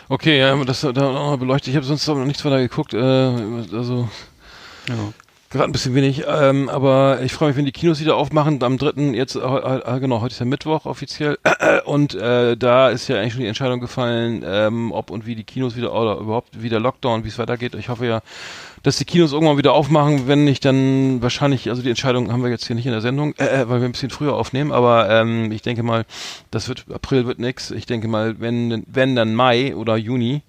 Okay, 0.09 0.39
ja, 0.39 0.55
das 0.63 0.81
da 0.81 0.89
auch 0.89 1.31
noch 1.31 1.37
beleuchtet. 1.37 1.67
Ich 1.67 1.75
habe 1.75 1.85
sonst 1.85 2.07
noch 2.07 2.15
nichts 2.23 2.45
weiter 2.45 2.59
geguckt. 2.59 2.93
Äh, 2.93 2.97
also 2.97 4.07
Ja. 4.87 4.95
Gerade 5.49 5.65
ein 5.65 5.71
bisschen 5.71 5.95
wenig. 5.95 6.23
Ähm, 6.27 6.69
aber 6.69 7.19
ich 7.21 7.33
freue 7.33 7.49
mich, 7.49 7.57
wenn 7.57 7.65
die 7.65 7.71
Kinos 7.71 7.99
wieder 7.99 8.15
aufmachen. 8.15 8.61
Am 8.63 8.77
dritten 8.77 9.13
jetzt, 9.13 9.35
äh, 9.35 9.39
äh, 9.39 9.99
genau, 9.99 10.21
heute 10.21 10.33
ist 10.33 10.39
ja 10.39 10.45
Mittwoch 10.45 10.85
offiziell. 10.85 11.37
Und 11.85 12.15
äh, 12.15 12.57
da 12.57 12.89
ist 12.89 13.07
ja 13.07 13.17
eigentlich 13.17 13.33
schon 13.33 13.41
die 13.41 13.47
Entscheidung 13.47 13.79
gefallen, 13.79 14.43
ähm, 14.45 14.91
ob 14.91 15.09
und 15.09 15.25
wie 15.25 15.35
die 15.35 15.43
Kinos 15.43 15.75
wieder 15.75 15.93
oder 15.93 16.17
überhaupt 16.17 16.61
wieder 16.61 16.79
Lockdown, 16.79 17.23
wie 17.23 17.29
es 17.29 17.37
weitergeht. 17.37 17.75
Ich 17.75 17.89
hoffe 17.89 18.05
ja, 18.05 18.21
dass 18.83 18.97
die 18.97 19.05
Kinos 19.05 19.33
irgendwann 19.33 19.57
wieder 19.57 19.73
aufmachen, 19.73 20.27
wenn 20.27 20.43
nicht, 20.43 20.65
dann 20.65 21.21
wahrscheinlich, 21.21 21.69
also 21.69 21.81
die 21.81 21.89
Entscheidung 21.89 22.31
haben 22.31 22.43
wir 22.43 22.49
jetzt 22.49 22.67
hier 22.67 22.75
nicht 22.75 22.85
in 22.85 22.91
der 22.91 23.01
Sendung, 23.01 23.33
äh, 23.37 23.45
äh, 23.45 23.69
weil 23.69 23.79
wir 23.79 23.87
ein 23.87 23.91
bisschen 23.91 24.09
früher 24.09 24.33
aufnehmen, 24.33 24.71
aber 24.71 25.09
ähm, 25.09 25.51
ich 25.51 25.61
denke 25.61 25.83
mal, 25.83 26.05
das 26.51 26.67
wird, 26.67 26.85
April 26.93 27.25
wird 27.25 27.39
nix. 27.39 27.71
Ich 27.71 27.85
denke 27.85 28.07
mal, 28.07 28.39
wenn, 28.39 28.83
wenn 28.87 29.15
dann 29.15 29.33
Mai 29.33 29.75
oder 29.75 29.97
Juni. 29.97 30.41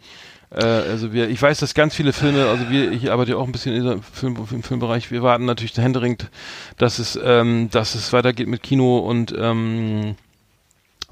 Äh, 0.51 0.65
also 0.65 1.13
wir, 1.13 1.29
ich 1.29 1.41
weiß, 1.41 1.59
dass 1.59 1.75
ganz 1.75 1.95
viele 1.95 2.13
Filme, 2.13 2.47
also 2.47 2.71
wir, 2.71 2.93
ich 2.93 3.11
arbeite 3.11 3.33
ja 3.33 3.37
auch 3.37 3.47
ein 3.47 3.53
bisschen 3.53 3.75
in 3.75 4.03
Film, 4.03 4.37
im 4.51 4.63
Filmbereich, 4.63 5.11
wir 5.11 5.23
warten 5.23 5.45
natürlich 5.45 5.77
händeringend, 5.77 6.31
dass 6.79 6.99
es, 6.99 7.19
ähm, 7.23 7.69
dass 7.71 7.95
es 7.95 8.13
weitergeht 8.13 8.49
mit 8.49 8.63
Kino 8.63 8.99
und 8.99 9.35
ähm, 9.37 10.17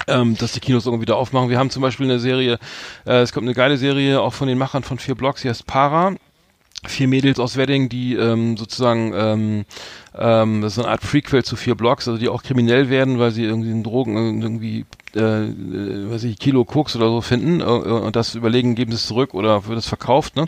ähm, 0.08 0.36
dass 0.36 0.52
die 0.52 0.60
Kinos 0.60 0.86
irgendwie 0.86 1.02
wieder 1.02 1.16
aufmachen. 1.16 1.48
Wir 1.48 1.58
haben 1.58 1.70
zum 1.70 1.82
Beispiel 1.82 2.06
eine 2.06 2.18
Serie, 2.18 2.58
äh, 3.06 3.20
es 3.20 3.32
kommt 3.32 3.46
eine 3.46 3.54
geile 3.54 3.76
Serie 3.76 4.20
auch 4.20 4.34
von 4.34 4.48
den 4.48 4.58
Machern 4.58 4.82
von 4.82 4.98
vier 4.98 5.14
Blocks, 5.14 5.42
die 5.42 5.48
heißt 5.48 5.66
Para. 5.66 6.14
Vier 6.88 7.08
Mädels 7.08 7.38
aus 7.38 7.56
Wedding, 7.56 7.88
die 7.88 8.14
ähm, 8.14 8.56
sozusagen 8.56 9.12
ähm, 9.14 9.64
ähm, 10.18 10.62
das 10.62 10.72
ist 10.72 10.76
so 10.76 10.82
eine 10.82 10.92
Art 10.92 11.02
Prequel 11.02 11.44
zu 11.44 11.56
vier 11.56 11.74
Blocks, 11.74 12.08
also 12.08 12.18
die 12.18 12.28
auch 12.28 12.42
kriminell 12.42 12.88
werden, 12.88 13.18
weil 13.18 13.32
sie 13.32 13.44
irgendwie 13.44 13.70
in 13.70 13.82
Drogen 13.82 14.16
äh, 14.16 14.42
irgendwie 14.42 14.86
äh, 15.14 15.44
äh, 15.44 16.10
weiß 16.10 16.24
ich, 16.24 16.38
Kilo 16.38 16.64
Koks 16.64 16.96
oder 16.96 17.08
so 17.08 17.20
finden 17.20 17.60
äh, 17.60 17.64
und 17.64 18.16
das 18.16 18.34
überlegen, 18.34 18.74
geben 18.74 18.92
sie 18.92 18.96
es 18.96 19.06
zurück 19.06 19.34
oder 19.34 19.66
wird 19.66 19.78
es 19.78 19.86
verkauft, 19.86 20.36
ne? 20.36 20.46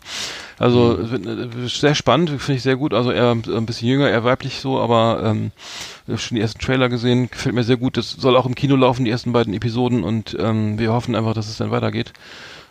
Also 0.59 0.99
äh, 0.99 1.69
sehr 1.69 1.95
spannend, 1.95 2.31
finde 2.31 2.55
ich 2.55 2.63
sehr 2.63 2.77
gut. 2.77 2.95
Also 2.95 3.13
eher 3.13 3.31
ein 3.31 3.67
bisschen 3.67 3.89
jünger, 3.89 4.09
eher 4.09 4.25
weiblich 4.25 4.61
so, 4.61 4.81
aber 4.81 5.23
ähm, 5.25 5.53
schon 6.17 6.37
die 6.37 6.43
ersten 6.43 6.61
Trailer 6.61 6.89
gesehen, 6.89 7.31
gefällt 7.31 7.55
mir 7.55 7.65
sehr 7.65 7.77
gut. 7.77 7.97
Das 7.97 8.11
soll 8.11 8.37
auch 8.37 8.47
im 8.47 8.55
Kino 8.55 8.75
laufen, 8.75 9.05
die 9.05 9.11
ersten 9.11 9.33
beiden 9.33 9.55
Episoden 9.55 10.03
und 10.03 10.37
ähm, 10.41 10.79
wir 10.79 10.93
hoffen 10.93 11.15
einfach, 11.15 11.35
dass 11.35 11.49
es 11.49 11.59
dann 11.59 11.71
weitergeht. 11.71 12.13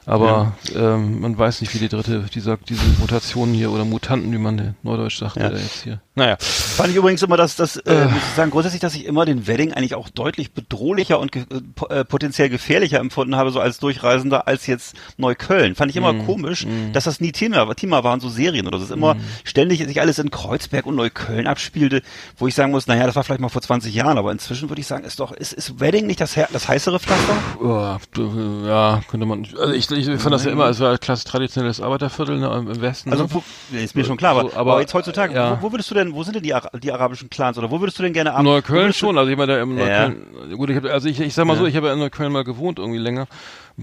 Aber 0.08 0.53
ähm, 0.74 1.20
man 1.20 1.38
weiß 1.38 1.60
nicht, 1.62 1.74
wie 1.76 1.80
die 1.80 1.89
dritte, 1.89 2.26
dieser, 2.34 2.55
diese 2.58 2.82
Mutationen 2.99 3.53
hier 3.53 3.72
oder 3.72 3.84
Mutanten, 3.84 4.32
wie 4.32 4.38
man 4.38 4.76
neudeutsch 4.82 5.18
sagt, 5.20 5.36
Ja. 5.36 5.49
äh, 5.49 5.58
jetzt 5.58 5.84
hier. 5.84 5.99
Naja. 6.16 6.38
Fand 6.39 6.89
ich 6.89 6.95
übrigens 6.95 7.22
immer, 7.22 7.38
dass 7.38 7.55
das, 7.58 7.76
äh, 7.78 8.05
muss 8.05 8.18
ich 8.18 8.36
sagen, 8.36 8.49
grundsätzlich, 8.49 8.80
dass 8.82 8.95
ich 8.95 9.05
immer 9.05 9.26
den 9.26 9.45
Wedding 9.47 9.74
eigentlich 9.74 9.93
auch 9.95 10.10
deutlich 10.10 10.53
bedrohlicher 10.53 11.20
und 11.20 11.32
ge 11.32 11.43
äh, 11.89 11.93
äh, 11.99 12.05
potenziell 12.05 12.49
gefährlicher 12.49 12.99
empfunden 12.99 13.36
habe, 13.36 13.51
so 13.51 13.60
als 13.60 13.80
Durchreisender, 13.80 14.47
als 14.47 14.66
jetzt 14.66 14.95
Neukölln. 15.18 15.76
Fand 15.76 15.91
ich 15.91 15.97
immer 15.97 16.14
komisch, 16.14 16.66
dass 16.93 17.03
das 17.03 17.20
nie 17.20 17.32
Thema, 17.34 17.72
Thema 17.76 18.03
waren, 18.03 18.20
so 18.20 18.30
Serien 18.30 18.66
oder 18.66 18.78
so. 18.78 18.86
Es 18.86 18.89
ist 18.91 18.95
immer 18.95 19.18
ständig 19.43 19.84
sich 19.84 19.99
alles 20.01 20.18
in 20.20 20.32
Kreuzberg 20.32 20.86
und 20.86 20.95
Neukölln 20.95 21.45
abspielte, 21.47 22.01
wo 22.38 22.47
ich 22.47 22.55
sagen 22.55 22.72
muss, 22.72 22.88
naja, 22.88 23.05
das 23.05 23.16
war 23.16 23.24
vielleicht 23.24 23.41
mal 23.41 23.49
vor 23.49 23.62
20 23.62 23.93
Jahren, 23.93 24.18
aber 24.18 24.32
inzwischen 24.32 24.70
würde 24.70 24.80
ich 24.80 24.88
sagen, 24.88 25.03
ist 25.03 25.20
doch, 25.20 25.34
ist, 25.34 25.51
ist 25.53 25.80
Wedding 25.82 26.08
nicht 26.08 26.22
das, 26.22 26.34
das 26.53 26.68
heißere 26.68 26.99
Pflaster? 26.99 27.36
Ja, 27.62 27.97
du, 28.14 28.64
ja, 28.66 29.01
könnte 29.10 29.26
man. 29.26 29.45
Also 29.60 29.74
ich, 29.74 29.91
ich 29.98 30.22
fand 30.22 30.34
das 30.34 30.45
ja 30.45 30.52
immer, 30.52 30.70
es 30.70 30.80
war 30.80 30.91
ein 30.91 31.00
klasse 31.00 31.26
traditionelles 31.26 31.82
Arbeiterviertel 31.82 32.38
ne, 32.39 32.48
im 32.48 32.82
Westen. 32.82 33.12
Also, 33.12 33.24
ne? 33.24 33.30
wo, 33.34 33.43
ja, 33.72 33.80
ist 33.80 33.95
mir 33.95 34.06
schon 34.06 34.18
klar, 34.18 34.32
aber, 34.32 34.50
So, 34.50 34.56
aber, 34.56 34.72
aber, 34.74 34.82
jetzt 34.82 34.93
heutzutage, 34.93 35.34
ja. 35.34 35.58
wo, 35.62 35.68
wo 35.68 35.72
würdest 35.74 35.89
du 35.91 35.95
denn, 35.95 36.14
wo 36.14 36.24
sind 36.24 36.36
denn 36.36 36.43
die, 36.43 36.54
die 36.82 36.91
arabischen 36.91 37.30
Clans 37.30 37.58
oder 37.58 37.72
wo 37.72 37.80
würdest 37.80 37.98
du 38.00 38.04
denn 38.04 38.14
gerne 38.14 38.34
wo 38.38 38.41
Neukölln 38.41 38.93
schon, 38.93 39.18
also 39.18 39.30
jemand, 39.30 39.50
der 39.50 39.62
im. 39.62 39.76
Neukölln, 39.76 40.56
gut, 40.56 40.70
ich 40.70 40.76
hab, 40.78 40.86
also 40.86 41.08
ich, 41.08 41.20
ich 41.20 41.34
sag 41.34 41.45
mal 41.45 41.58
so, 41.58 41.66
ich 41.66 41.76
habe 41.76 41.89
in 41.89 42.00
Neukölln 42.00 42.32
mal 42.32 42.43
gewohnt 42.43 42.80
irgendwie 42.80 43.00
länger. 43.00 43.28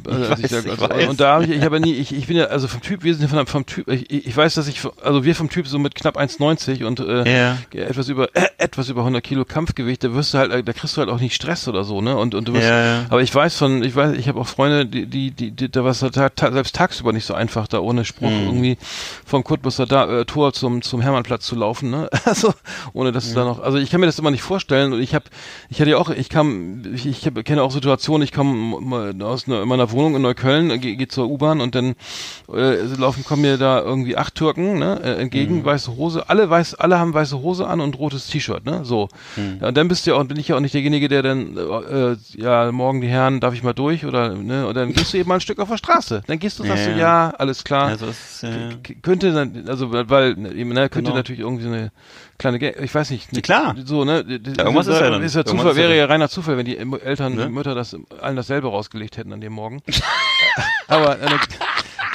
Äh, 0.06 0.10
als 0.10 0.42
weiß, 0.42 0.50
da- 0.50 0.58
ich 0.58 0.70
also, 0.70 0.88
weiß. 0.90 1.08
Und 1.08 1.20
da 1.20 1.34
habe 1.34 1.44
ich, 1.44 1.50
ich 1.50 1.62
habe 1.62 1.76
ja 1.76 1.80
nie, 1.80 1.92
ich, 1.94 2.12
ich 2.14 2.26
bin 2.26 2.36
ja, 2.36 2.46
also 2.46 2.66
vom 2.66 2.80
Typ, 2.80 3.04
wir 3.04 3.14
sind 3.14 3.22
ja 3.22 3.28
von, 3.36 3.46
vom 3.46 3.64
Typ, 3.66 3.86
ich, 3.88 4.10
ich 4.26 4.36
weiß, 4.36 4.54
dass 4.54 4.66
ich, 4.66 4.80
also 5.02 5.24
wir 5.24 5.36
vom 5.36 5.48
Typ 5.50 5.68
so 5.68 5.78
mit 5.78 5.94
knapp 5.94 6.16
1,90 6.18 6.84
und 6.84 6.98
äh, 7.00 7.48
Ja. 7.48 7.58
etwas 7.72 8.08
über, 8.08 8.24
äh, 8.34 8.48
etwas 8.58 8.88
über 8.88 9.02
100 9.02 9.22
Kilo 9.22 9.44
Kampfgewicht, 9.44 10.02
da 10.02 10.12
wirst 10.12 10.34
du 10.34 10.38
halt, 10.38 10.66
da 10.66 10.72
kriegst 10.72 10.96
du 10.96 11.00
halt 11.00 11.10
auch 11.10 11.20
nicht 11.20 11.34
Stress 11.34 11.68
oder 11.68 11.84
so, 11.84 12.00
ne? 12.00 12.16
Und, 12.16 12.34
und 12.34 12.48
du 12.48 12.54
wirst, 12.54 12.68
ja. 12.68 13.06
aber 13.08 13.22
ich 13.22 13.32
weiß 13.32 13.56
von, 13.56 13.84
ich 13.84 13.94
weiß, 13.94 14.16
ich 14.18 14.26
habe 14.28 14.40
auch 14.40 14.48
Freunde, 14.48 14.84
die, 14.86 15.06
die, 15.06 15.30
die, 15.30 15.52
die 15.52 15.70
da 15.70 15.84
war 15.84 15.92
es 15.92 16.00
ta 16.00 16.28
ta 16.28 16.50
selbst 16.50 16.74
tagsüber 16.74 17.12
nicht 17.12 17.24
so 17.26 17.34
einfach, 17.34 17.68
da 17.68 17.78
ohne 17.78 18.04
Spruch 18.04 18.30
Mhm. 18.30 18.46
irgendwie 18.46 18.78
vom 19.24 19.44
Cottbusser 19.44 19.86
da, 19.86 20.20
äh, 20.20 20.24
Tor 20.24 20.52
zum, 20.54 20.82
zum 20.82 21.00
Hermannplatz 21.02 21.46
zu 21.46 21.54
laufen, 21.54 21.90
ne? 21.90 22.08
Also, 22.24 22.52
ohne 22.94 23.12
dass 23.12 23.28
du 23.28 23.34
da 23.36 23.44
noch, 23.44 23.60
also 23.62 23.78
ich 23.78 23.90
kann 23.90 24.00
mir 24.00 24.06
das 24.06 24.18
immer 24.18 24.32
nicht 24.32 24.42
vorstellen 24.42 24.92
und 24.92 25.00
ich 25.00 25.14
habe, 25.14 25.26
ich 25.68 25.80
hatte 25.80 25.90
ja 25.90 25.98
auch, 25.98 26.10
ich 26.10 26.28
kam, 26.30 26.82
ich, 26.94 27.06
ich 27.06 27.24
hab, 27.26 27.34
kenne 27.44 27.62
auch 27.62 27.70
Situationen, 27.70 28.22
ich 28.24 28.32
komme 28.32 29.14
aus 29.24 29.46
einer, 29.46 29.83
meiner 29.84 29.92
Wohnung 29.92 30.16
in 30.16 30.22
Neukölln, 30.22 30.70
äh, 30.70 30.78
gehe 30.78 30.96
geh 30.96 31.06
zur 31.08 31.28
U-Bahn 31.28 31.60
und 31.60 31.74
dann 31.74 31.94
äh, 32.52 32.82
laufen, 32.98 33.24
kommen 33.24 33.42
mir 33.42 33.58
da 33.58 33.80
irgendwie 33.80 34.16
acht 34.16 34.34
Türken, 34.34 34.78
ne, 34.78 35.00
äh, 35.02 35.20
entgegen, 35.20 35.58
Mhm. 35.58 35.64
weiße 35.64 35.96
Hose, 35.96 36.28
alle 36.28 36.48
weiß, 36.48 36.74
alle 36.76 36.98
haben 36.98 37.14
weiße 37.14 37.40
Hose 37.40 37.66
an 37.66 37.80
und 37.80 37.98
rotes 37.98 38.26
T-Shirt, 38.28 38.64
ne, 38.64 38.84
so. 38.84 39.08
Mhm. 39.36 39.58
Ja, 39.60 39.68
und 39.68 39.76
dann 39.76 39.88
bist 39.88 40.06
du 40.06 40.10
ja 40.12 40.16
auch, 40.16 40.24
bin 40.24 40.38
ich 40.38 40.48
ja 40.48 40.56
auch 40.56 40.60
nicht 40.60 40.74
derjenige, 40.74 41.08
der 41.08 41.22
dann, 41.22 41.56
äh, 41.56 42.16
ja, 42.36 42.72
morgen 42.72 43.00
die 43.00 43.08
Herren, 43.08 43.40
darf 43.40 43.54
ich 43.54 43.62
mal 43.62 43.72
durch 43.74 44.04
oder, 44.06 44.34
ne, 44.34 44.66
und 44.66 44.74
dann 44.74 44.92
gehst 44.92 45.12
du 45.12 45.18
eben 45.18 45.28
mal 45.28 45.36
ein 45.36 45.40
Stück 45.40 45.58
auf 45.58 45.68
der 45.68 45.78
Straße. 45.78 46.22
Dann 46.26 46.38
gehst 46.38 46.58
du, 46.58 46.64
sagst 46.64 46.86
Ja, 46.86 46.92
du, 46.92 46.98
ja. 46.98 47.30
alles 47.38 47.64
klar. 47.64 47.88
Also, 47.88 48.06
es, 48.06 48.42
äh, 48.42 48.68
könnte 49.02 49.32
dann, 49.32 49.64
also 49.68 49.92
weil, 49.92 50.34
ne, 50.34 50.50
ne, 50.54 50.88
könnte 50.88 51.10
Genau. 51.10 51.14
natürlich 51.16 51.40
irgendwie 51.40 51.64
so 51.64 51.70
eine 51.70 51.90
kleine, 52.44 52.58
Ge 52.58 52.74
ich 52.82 52.94
weiß 52.94 53.10
nicht, 53.10 53.28
Ja, 53.34 53.40
klar. 53.40 53.74
so 53.84 54.04
ne, 54.04 54.22
d- 54.24 54.34
irgendwas 54.60 54.86
ist 54.86 55.00
ja 55.00 55.10
dann. 55.10 55.22
ist 55.22 55.34
ja 55.34 55.44
Zufall, 55.44 55.70
ist 55.70 55.76
ja 55.76 55.82
wäre 55.82 55.96
ja 55.96 56.04
reiner 56.06 56.28
Zufall, 56.28 56.56
wenn 56.58 56.66
die 56.66 56.76
Eltern, 56.76 57.34
Ne? 57.34 57.46
die 57.46 57.52
Mütter 57.52 57.74
das 57.74 57.96
allen 58.20 58.36
dasselbe 58.36 58.68
rausgelegt 58.68 59.16
hätten 59.16 59.32
an 59.32 59.40
dem 59.40 59.52
Morgen. 59.54 59.80
Aber 60.88 61.18
äh, 61.20 61.26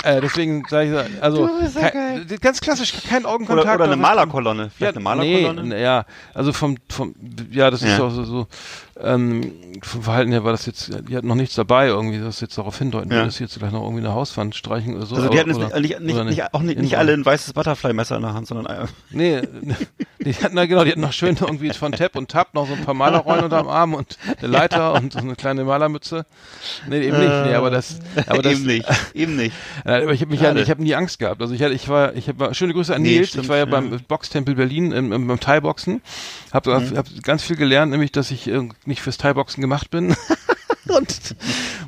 äh, 0.04 0.22
deswegen 0.22 0.64
sage 0.70 1.06
ich, 1.16 1.24
also 1.24 1.50
kein, 1.78 2.26
ganz 2.40 2.62
klassisch, 2.62 2.94
kein 3.10 3.26
Augenkontakt. 3.26 3.66
oder, 3.68 3.76
oder 3.76 3.84
eine 3.86 3.96
Malerkolonne. 3.98 4.70
Vielleicht 4.76 4.96
eine 4.96 5.04
Malerkolonne? 5.04 5.64
Nee, 5.64 5.82
ja, 5.82 6.06
also 6.34 6.54
vom, 6.54 6.78
vom, 6.90 7.16
ja, 7.52 7.70
das 7.72 7.82
ist 7.82 7.98
Ja. 7.98 8.04
auch 8.06 8.12
so, 8.12 8.24
so 8.24 8.48
ähm, 9.02 9.52
vom 9.82 10.02
Verhalten 10.04 10.32
her 10.32 10.44
war 10.44 10.52
das 10.52 10.66
jetzt, 10.66 10.92
die 11.10 11.16
hatten 11.18 11.28
noch 11.28 11.36
nichts 11.36 11.56
dabei 11.56 11.88
irgendwie, 11.88 12.20
das 12.20 12.40
jetzt 12.40 12.58
darauf 12.58 12.78
hindeuten, 12.78 13.12
Ja. 13.12 13.26
dass 13.26 13.36
sie 13.38 13.44
jetzt 13.46 13.58
gleich 13.60 13.72
noch 13.72 13.84
irgendwie 13.84 14.06
eine 14.06 14.14
Hauswand 14.14 14.56
streichen 14.56 14.96
oder 14.96 15.06
so. 15.06 15.16
Also 15.16 15.28
die 15.30 15.40
aber- 15.40 15.52
hatten 15.52 15.62
jetzt 15.62 15.80
nicht, 15.82 16.00
nicht, 16.02 16.26
nicht, 16.26 16.54
auch 16.54 16.62
nicht, 16.62 16.80
nicht 16.80 16.98
alle 16.98 17.14
ein 17.14 17.26
weißes 17.26 17.54
Butterfly-Messer 17.54 18.18
in 18.18 18.22
der 18.22 18.34
Hand, 18.34 18.48
sondern 18.48 18.66
äh, 18.84 18.86
Nee, 19.10 19.42
die 20.20 20.34
hatten 20.34 20.56
na 20.56 20.66
genau, 20.66 20.84
die 20.84 20.92
hatten 20.92 21.02
noch 21.02 21.14
schön 21.14 21.38
irgendwie 21.40 21.72
von 21.72 21.92
Tap 21.92 22.16
und 22.16 22.30
Tap 22.30 22.54
noch 22.54 22.68
so 22.68 22.74
ein 22.74 22.84
paar 22.84 22.94
Malerrollen 22.94 23.46
unterm 23.46 23.68
Arm 23.68 23.94
und 23.94 24.18
eine 24.38 24.48
Leiter 24.48 24.94
und 24.94 25.14
so 25.14 25.20
eine 25.20 25.36
kleine 25.36 25.64
Malermütze. 25.64 26.26
Nee, 26.88 27.08
eben 27.08 27.18
nicht, 27.20 27.30
nee, 27.46 27.54
aber 27.54 27.70
das, 27.70 28.00
aber 28.28 28.42
das, 28.42 28.54
eben 28.54 28.66
nicht, 28.66 28.86
eben 29.14 29.36
nicht. 29.36 29.56
Äh, 29.86 30.04
aber 30.04 30.14
ich 30.14 30.22
habe 30.22 30.32
mich 30.32 30.42
ja, 30.42 30.56
ich 30.56 30.70
habe 30.70 30.84
nie 30.84 30.96
Angst 30.96 31.20
gehabt. 31.20 31.42
Also 31.42 31.54
ich 31.54 31.62
hatte, 31.62 31.74
ich 31.74 31.88
war, 31.88 32.16
ich 32.16 32.28
habe 32.28 32.54
schöne 32.54 32.74
Grüße 32.74 32.94
an 32.94 33.02
Nee, 33.02 33.18
Nils. 33.20 33.30
stimmt, 33.30 33.46
ich 33.46 33.50
war 33.50 33.58
ja 33.58 33.66
ja. 33.66 33.72
beim 33.72 34.00
Boxtempel 34.08 34.56
Berlin 34.56 34.92
im, 34.92 35.12
im, 35.12 35.28
beim 35.28 35.40
Thai-Boxen. 35.40 36.02
Habe 36.52 36.80
Mhm. 36.80 36.98
hab 36.98 37.08
ganz 37.24 37.44
viel 37.44 37.56
gelernt, 37.56 37.92
nämlich 37.92 38.12
dass 38.12 38.32
ich 38.32 38.48
äh, 38.48 38.68
nicht 38.86 39.02
fürs 39.02 39.18
Thai-Boxen 39.18 39.62
gemacht 39.62 39.90
bin. 39.90 40.16
und 40.90 41.36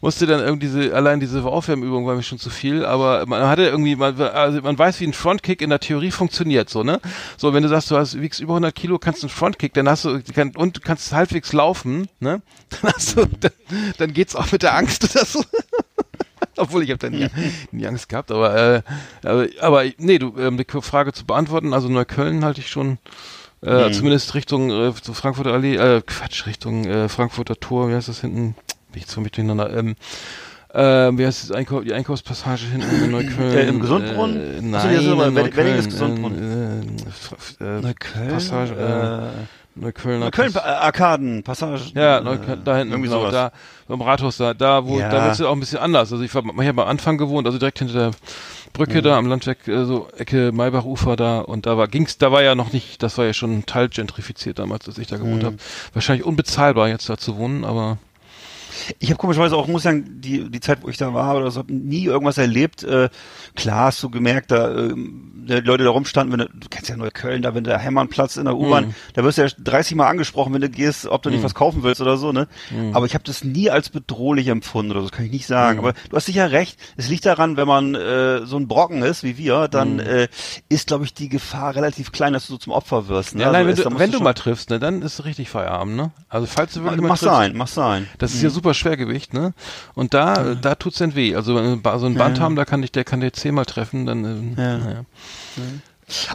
musste 0.01 0.25
dann 0.25 0.39
irgendwie 0.39 0.67
diese, 0.67 0.95
allein 0.95 1.19
diese 1.19 1.43
Aufwärmübung 1.43 2.05
war 2.05 2.15
mir 2.15 2.23
schon 2.23 2.39
zu 2.39 2.49
viel, 2.49 2.83
aber 2.85 3.25
man 3.27 3.43
hatte 3.43 3.63
irgendwie, 3.63 3.95
man, 3.95 4.19
also 4.19 4.61
man 4.61 4.77
weiß, 4.77 4.99
wie 4.99 5.05
ein 5.07 5.13
Frontkick 5.13 5.61
in 5.61 5.69
der 5.69 5.79
Theorie 5.79 6.11
funktioniert, 6.11 6.69
so, 6.69 6.83
ne? 6.83 6.99
So, 7.37 7.53
wenn 7.53 7.63
du 7.63 7.69
sagst, 7.69 7.91
du 7.91 7.97
hast, 7.97 8.19
wiegst 8.19 8.39
über 8.39 8.53
100 8.53 8.73
Kilo, 8.75 8.97
kannst 8.97 9.23
einen 9.23 9.29
Frontkick, 9.29 9.73
dann 9.73 9.87
hast 9.87 10.05
du, 10.05 10.21
kann, 10.33 10.55
und 10.55 10.77
du 10.77 10.81
kannst 10.81 11.13
halbwegs 11.13 11.53
laufen, 11.53 12.09
ne? 12.19 12.41
Dann 12.81 12.93
hast 12.93 13.17
du, 13.17 13.25
dann, 13.25 13.51
dann 13.97 14.13
geht's 14.13 14.33
auch 14.35 14.49
mit 14.51 14.63
der 14.63 14.75
Angst 14.75 15.03
oder 15.13 15.25
so. 15.25 15.43
Obwohl 16.57 16.83
ich 16.83 16.89
habe 16.89 16.99
da 16.99 17.09
nie, 17.09 17.27
nie 17.71 17.85
Angst 17.85 18.07
gehabt, 18.09 18.31
aber, 18.31 18.55
äh, 18.55 18.81
aber, 19.23 19.47
aber 19.59 19.83
nee, 19.97 20.19
du, 20.19 20.33
ähm, 20.37 20.57
die 20.57 20.65
Frage 20.81 21.11
zu 21.13 21.25
beantworten, 21.25 21.73
also 21.73 21.89
Neukölln 21.89 22.43
halte 22.45 22.61
ich 22.61 22.69
schon, 22.69 22.97
äh, 23.63 23.89
Mhm. 23.89 23.93
zumindest 23.93 24.33
Richtung 24.33 24.71
äh, 24.71 24.91
so 25.01 25.13
Frankfurter 25.13 25.53
Allee, 25.53 25.75
äh, 25.75 26.01
Quatsch, 26.01 26.45
Richtung 26.47 26.85
äh, 26.85 27.09
Frankfurter 27.09 27.59
Tor, 27.59 27.89
wie 27.89 27.93
heißt 27.93 28.07
das 28.07 28.21
hinten? 28.21 28.55
Bin 28.91 29.01
ich 29.07 29.17
mit 29.17 29.35
durcheinander, 29.37 29.75
ähm, 29.77 29.95
äh, 30.73 31.17
wie 31.17 31.25
heißt 31.25 31.43
das 31.49 31.51
Einkau 31.55 31.81
die 31.81 31.93
Einkaufspassage 31.93 32.65
hinten 32.65 33.03
in 33.05 33.11
Neukölln? 33.11 33.57
Äh, 33.57 33.63
im 33.67 33.79
Gesundbrunnen? 33.79 34.37
Äh, 34.37 34.61
nein, 34.61 34.93
das 34.95 35.03
ist 35.03 35.07
aber 35.09 35.27
in 35.27 35.35
Wed- 35.35 35.55
Weddinges 35.55 35.85
Neukölln, 35.85 35.89
Gesundbrunnen. 35.89 36.89
Äh, 37.59 37.63
äh, 37.63 37.77
äh, 37.77 37.81
Neukölln? 37.81 38.27
Passage, 38.29 38.73
äh, 38.73 39.79
Neuköllner 39.79 40.25
Neukölln, 40.25 40.51
Pass- 40.53 40.63
äh, 40.65 40.67
Arkaden, 40.67 41.43
Passage. 41.43 41.91
ja, 41.93 42.17
äh, 42.17 42.21
Neukölln, 42.21 42.61
da 42.65 42.77
hinten, 42.77 42.91
Irgendwie 42.93 43.09
genau, 43.09 43.21
sowas. 43.21 43.31
da 43.33 43.51
beim 43.87 44.01
Rathaus, 44.01 44.35
da, 44.37 44.53
da 44.53 44.85
wo, 44.85 44.99
Ja. 44.99 45.09
da 45.09 45.23
wird 45.23 45.33
es 45.33 45.41
auch 45.41 45.53
ein 45.53 45.59
bisschen 45.61 45.79
anders. 45.79 46.11
Also 46.11 46.23
ich 46.23 46.33
war, 46.35 46.43
ich 46.43 46.67
habe 46.67 46.83
am 46.83 46.87
Anfang 46.89 47.17
gewohnt, 47.17 47.47
also 47.47 47.57
direkt 47.57 47.79
hinter 47.79 47.93
der 47.93 48.11
Brücke 48.73 48.99
Mhm. 48.99 49.03
da 49.03 49.17
am 49.17 49.27
Landweg, 49.27 49.67
äh, 49.69 49.85
so 49.85 50.07
Ecke 50.17 50.51
Maybachufer 50.53 51.15
da 51.15 51.39
und 51.39 51.65
da 51.65 51.77
war 51.77 51.87
ging's, 51.87 52.17
da 52.17 52.31
war 52.33 52.43
ja 52.43 52.55
noch 52.55 52.71
nicht, 52.73 53.01
das 53.03 53.17
war 53.17 53.25
ja 53.25 53.33
schon 53.33 53.65
teilgentrifiziert 53.65 54.59
damals, 54.59 54.87
als 54.87 54.97
ich 54.97 55.07
da 55.07 55.17
Mhm. 55.17 55.23
gewohnt 55.23 55.43
habe. 55.45 55.55
Wahrscheinlich 55.93 56.25
unbezahlbar 56.25 56.87
jetzt 56.89 57.09
da 57.09 57.17
zu 57.17 57.37
wohnen, 57.37 57.63
aber 57.65 57.97
Ich 58.99 59.09
habe 59.09 59.17
komischerweise 59.17 59.55
auch, 59.55 59.67
muss 59.67 59.81
ich 59.81 59.83
sagen, 59.83 60.21
die, 60.21 60.49
die 60.49 60.59
Zeit, 60.59 60.79
wo 60.83 60.89
ich 60.89 60.97
da 60.97 61.13
war 61.13 61.35
oder 61.37 61.51
so, 61.51 61.59
hab 61.61 61.69
nie 61.69 62.05
irgendwas 62.05 62.37
erlebt. 62.37 62.83
Äh, 62.83 63.09
klar 63.55 63.85
hast 63.85 64.01
du 64.03 64.09
gemerkt, 64.09 64.51
da 64.51 64.89
die 64.93 65.53
Leute 65.59 65.83
da 65.83 65.89
rumstanden, 65.89 66.31
wenn 66.39 66.45
du, 66.47 66.53
du 66.53 66.67
kennst 66.69 66.89
ja 66.89 66.95
Neukölln, 66.95 67.41
da 67.41 67.55
wenn 67.55 67.63
der 67.63 67.79
Hermannplatz 67.79 68.37
in 68.37 68.45
der 68.45 68.55
U-Bahn, 68.55 68.85
Mhm. 68.87 68.93
da 69.15 69.23
wirst 69.23 69.37
du 69.39 69.41
ja 69.41 69.47
30 69.57 69.95
Mal 69.95 70.07
angesprochen, 70.07 70.53
wenn 70.53 70.61
du 70.61 70.69
gehst, 70.69 71.07
ob 71.07 71.23
du 71.23 71.29
nicht 71.31 71.43
was 71.43 71.55
kaufen 71.55 71.81
willst 71.83 71.99
oder 71.99 72.17
so, 72.17 72.31
ne? 72.31 72.47
Mhm. 72.69 72.95
Aber 72.95 73.05
ich 73.07 73.15
habe 73.15 73.23
das 73.23 73.43
nie 73.43 73.69
als 73.71 73.89
bedrohlich 73.89 74.47
empfunden 74.47 74.91
oder 74.91 75.01
so, 75.01 75.07
das 75.07 75.15
kann 75.17 75.25
ich 75.25 75.31
nicht 75.31 75.47
sagen. 75.47 75.79
Aber 75.79 75.93
du 76.09 76.15
hast 76.15 76.27
sicher 76.27 76.51
recht, 76.51 76.77
es 76.95 77.09
liegt 77.09 77.25
daran, 77.25 77.57
wenn 77.57 77.67
man 77.67 77.95
äh, 77.95 78.45
so 78.45 78.55
ein 78.57 78.67
Brocken 78.67 79.01
ist 79.01 79.23
wie 79.23 79.37
wir, 79.37 79.67
dann 79.67 79.93
Mhm. 79.95 79.99
äh, 80.01 80.27
ist, 80.69 80.87
glaube 80.87 81.05
ich, 81.05 81.13
die 81.15 81.27
Gefahr 81.27 81.75
relativ 81.75 82.11
klein, 82.11 82.33
dass 82.33 82.45
du 82.47 82.53
so 82.53 82.57
zum 82.57 82.71
Opfer 82.73 83.07
wirst. 83.07 83.33
Ne? 83.35 83.41
ja, 83.41 83.47
nein, 83.51 83.65
Also 83.67 83.67
wenn 83.83 83.87
ist- 83.91 83.95
du, 83.95 83.99
wenn 83.99 84.11
du 84.11 84.19
mal 84.21 84.33
triffst, 84.33 84.69
ne, 84.69 84.79
dann 84.79 85.01
ist 85.01 85.25
richtig 85.25 85.49
Feierabend, 85.49 85.95
ne? 85.95 86.11
Also 86.29 86.45
falls 86.45 86.73
du 86.73 86.83
wirklich 86.83 87.01
mal 87.01 87.07
Mach 87.09 87.17
triffst, 87.19 87.35
sein, 87.35 87.53
mach 87.55 87.67
sein. 87.67 88.07
Das 88.19 88.33
ist 88.33 88.41
ja 88.43 88.49
super 88.51 88.70
Schwergewicht, 88.73 89.33
ne? 89.33 89.53
Und 89.93 90.13
da, 90.13 90.55
da 90.55 90.75
tut's 90.75 90.97
dann 90.99 91.15
weh. 91.15 91.35
Also 91.35 91.55
wenn 91.55 91.63
wir 91.65 91.77
ba- 91.77 91.99
so 91.99 92.05
ein 92.05 92.15
Band 92.15 92.39
haben, 92.39 92.55
da 92.55 92.65
kann 92.65 92.81
dich, 92.81 92.91
der 92.91 93.03
kann 93.03 93.21
dir 93.21 93.31
zehnmal 93.33 93.65
treffen, 93.65 94.05
dann, 94.05 94.23
ähm, 94.25 94.53
Ja. 94.57 94.77
naja. 94.77 95.05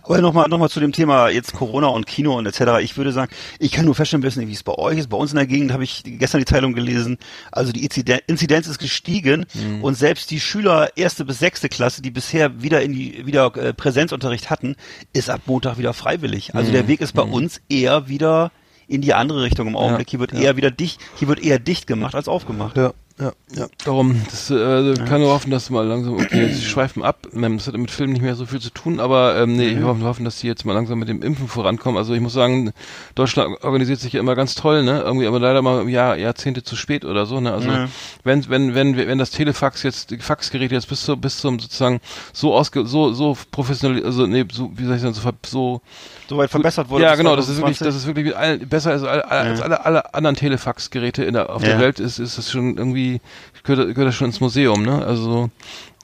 Aber 0.03 0.22
nochmal 0.22 0.49
noch 0.49 0.57
mal 0.57 0.70
zu 0.70 0.80
dem 0.80 0.93
Thema 0.93 1.28
jetzt 1.28 1.53
Corona 1.53 1.89
und 1.89 2.07
Kino 2.07 2.34
und 2.39 2.47
etc. 2.47 2.80
Ich 2.80 2.97
würde 2.97 3.12
sagen, 3.12 3.30
ich 3.59 3.72
kann 3.72 3.84
nur 3.84 3.95
feststellen, 3.95 4.22
wissen, 4.22 4.49
wie 4.49 4.53
es 4.53 4.62
bei 4.62 4.72
euch 4.72 4.97
ist. 4.97 5.11
Bei 5.11 5.18
uns 5.18 5.32
in 5.32 5.37
der 5.37 5.47
Gegend 5.47 5.70
habe 5.70 5.84
ich 5.84 6.03
gestern 6.03 6.39
die 6.39 6.47
Teilung 6.47 6.72
gelesen. 6.72 7.18
Also 7.53 7.72
die 7.72 7.84
Inziden- 7.87 8.20
Inzidenz 8.26 8.68
ist 8.68 8.78
gestiegen 8.78 9.45
Mhm. 9.53 9.84
und 9.84 9.95
selbst 9.95 10.30
die 10.30 10.41
Schüler 10.41 10.97
erste 10.97 11.26
bis 11.26 11.41
sechste 11.41 11.68
Klasse, 11.68 12.01
die 12.01 12.11
bisher 12.11 12.62
wieder 12.62 12.80
in 12.80 12.95
die 12.95 13.26
wieder 13.26 13.55
äh, 13.57 13.74
Präsenzunterricht 13.74 14.49
hatten, 14.49 14.76
ist 15.12 15.28
ab 15.28 15.43
Montag 15.45 15.76
wieder 15.76 15.93
freiwillig. 15.93 16.55
Also 16.55 16.70
Mhm. 16.70 16.74
der 16.74 16.89
Weg 16.89 17.03
ist 17.03 17.12
bei 17.12 17.22
uns 17.22 17.61
eher 17.68 18.09
wieder 18.09 18.53
in 18.89 19.01
die 19.01 19.14
andere 19.14 19.43
Richtung 19.43 19.66
im 19.66 19.76
Augenblick. 19.76 20.11
Hier 20.11 20.20
wird 20.20 20.32
ja. 20.32 20.41
eher 20.41 20.57
wieder 20.57 20.70
dicht, 20.70 21.01
hier 21.16 21.28
wird 21.28 21.41
eher 21.43 21.59
dicht 21.59 21.87
gemacht 21.87 22.14
als 22.14 22.28
aufgemacht. 22.28 22.76
Ja, 22.76 22.93
ja, 23.18 23.32
ja. 23.55 23.66
Darum, 23.84 24.20
das 24.30 24.51
äh, 24.51 24.55
also 24.55 25.05
kann 25.05 25.22
nur 25.22 25.30
hoffen, 25.32 25.51
dass 25.51 25.70
mal 25.70 25.87
langsam, 25.87 26.14
okay, 26.16 26.49
jetzt 26.49 26.62
schweifen 26.68 27.03
ab. 27.03 27.26
Das 27.32 27.66
hat 27.66 27.74
mit 27.74 27.91
Filmen 27.91 28.12
nicht 28.12 28.20
mehr 28.20 28.34
so 28.34 28.45
viel 28.45 28.61
zu 28.61 28.68
tun, 28.68 29.01
aber 29.01 29.41
ähm, 29.41 29.57
nee, 29.57 29.68
ich 29.68 29.82
hoffe, 29.82 30.05
hoffen, 30.05 30.26
dass 30.26 30.39
die 30.41 30.47
jetzt 30.49 30.66
mal 30.66 30.74
langsam 30.74 30.99
mit 30.99 31.09
dem 31.09 31.22
Impfen 31.22 31.49
vorankommen. 31.49 31.97
Also 31.97 32.12
ich 32.12 32.20
muss 32.20 32.34
sagen, 32.34 32.72
Deutschland 33.14 33.64
organisiert 33.64 34.01
sich 34.01 34.12
ja 34.12 34.20
immer 34.20 34.34
ganz 34.34 34.55
toll, 34.55 34.82
ne? 34.82 35.01
Irgendwie, 35.01 35.26
aber 35.26 35.41
leider 35.41 35.62
mal 35.62 35.89
Jahr, 35.89 36.18
Jahrzehnte 36.18 36.62
zu 36.62 36.76
spät 36.76 37.07
oder 37.07 37.24
so, 37.24 37.41
ne? 37.41 37.53
Also 37.55 37.70
Ja. 37.70 37.89
wenn, 38.22 38.49
wenn, 38.51 38.74
wenn, 38.74 38.97
wenn 38.99 39.18
das 39.18 39.30
Telefax 39.30 39.82
jetzt, 39.82 40.11
die 40.11 40.18
Faxgeräte 40.18 40.74
jetzt 40.74 40.89
bis 40.91 41.03
zu, 41.07 41.16
bis 41.16 41.39
zum 41.39 41.59
sozusagen 41.59 42.01
so 42.34 42.55
ausge, 42.55 42.84
so, 42.84 43.14
so 43.14 43.34
professionell, 43.51 44.05
also 44.05 44.26
nee, 44.26 44.45
so, 44.53 44.70
wie 44.76 44.84
soll 44.84 44.95
ich 44.97 45.01
sagen, 45.01 45.14
so, 45.14 45.22
ver- 45.22 45.32
so 45.47 45.80
Soweit 46.29 46.51
verbessert 46.51 46.89
wurde. 46.89 47.05
ja, 47.05 47.14
genau, 47.14 47.37
das 47.37 47.49
ist 47.49 47.59
wirklich, 47.59 47.79
2020. 47.79 47.87
das 47.87 47.97
ist 47.97 48.07
wirklich 48.07 48.37
allen, 48.37 48.68
besser 48.68 48.91
als, 48.93 49.03
all, 49.05 49.22
als 49.22 49.61
alle, 49.61 49.85
alle 49.85 50.14
anderen 50.14 50.35
Telefax-Geräte 50.37 51.24
in 51.24 51.35
der, 51.35 51.51
auf 51.51 51.62
der 51.62 51.74
Ja. 51.74 51.81
Welt 51.81 52.01
ist, 52.01 52.18
ist 52.18 52.37
das 52.39 52.51
schon 52.51 52.77
irgendwie, 52.77 53.20
gehört, 53.62 53.89
gehört 53.95 54.09
das 54.09 54.14
schon 54.16 54.27
ins 54.29 54.41
Museum, 54.41 54.83
ne? 54.83 55.05
Also, 55.05 55.51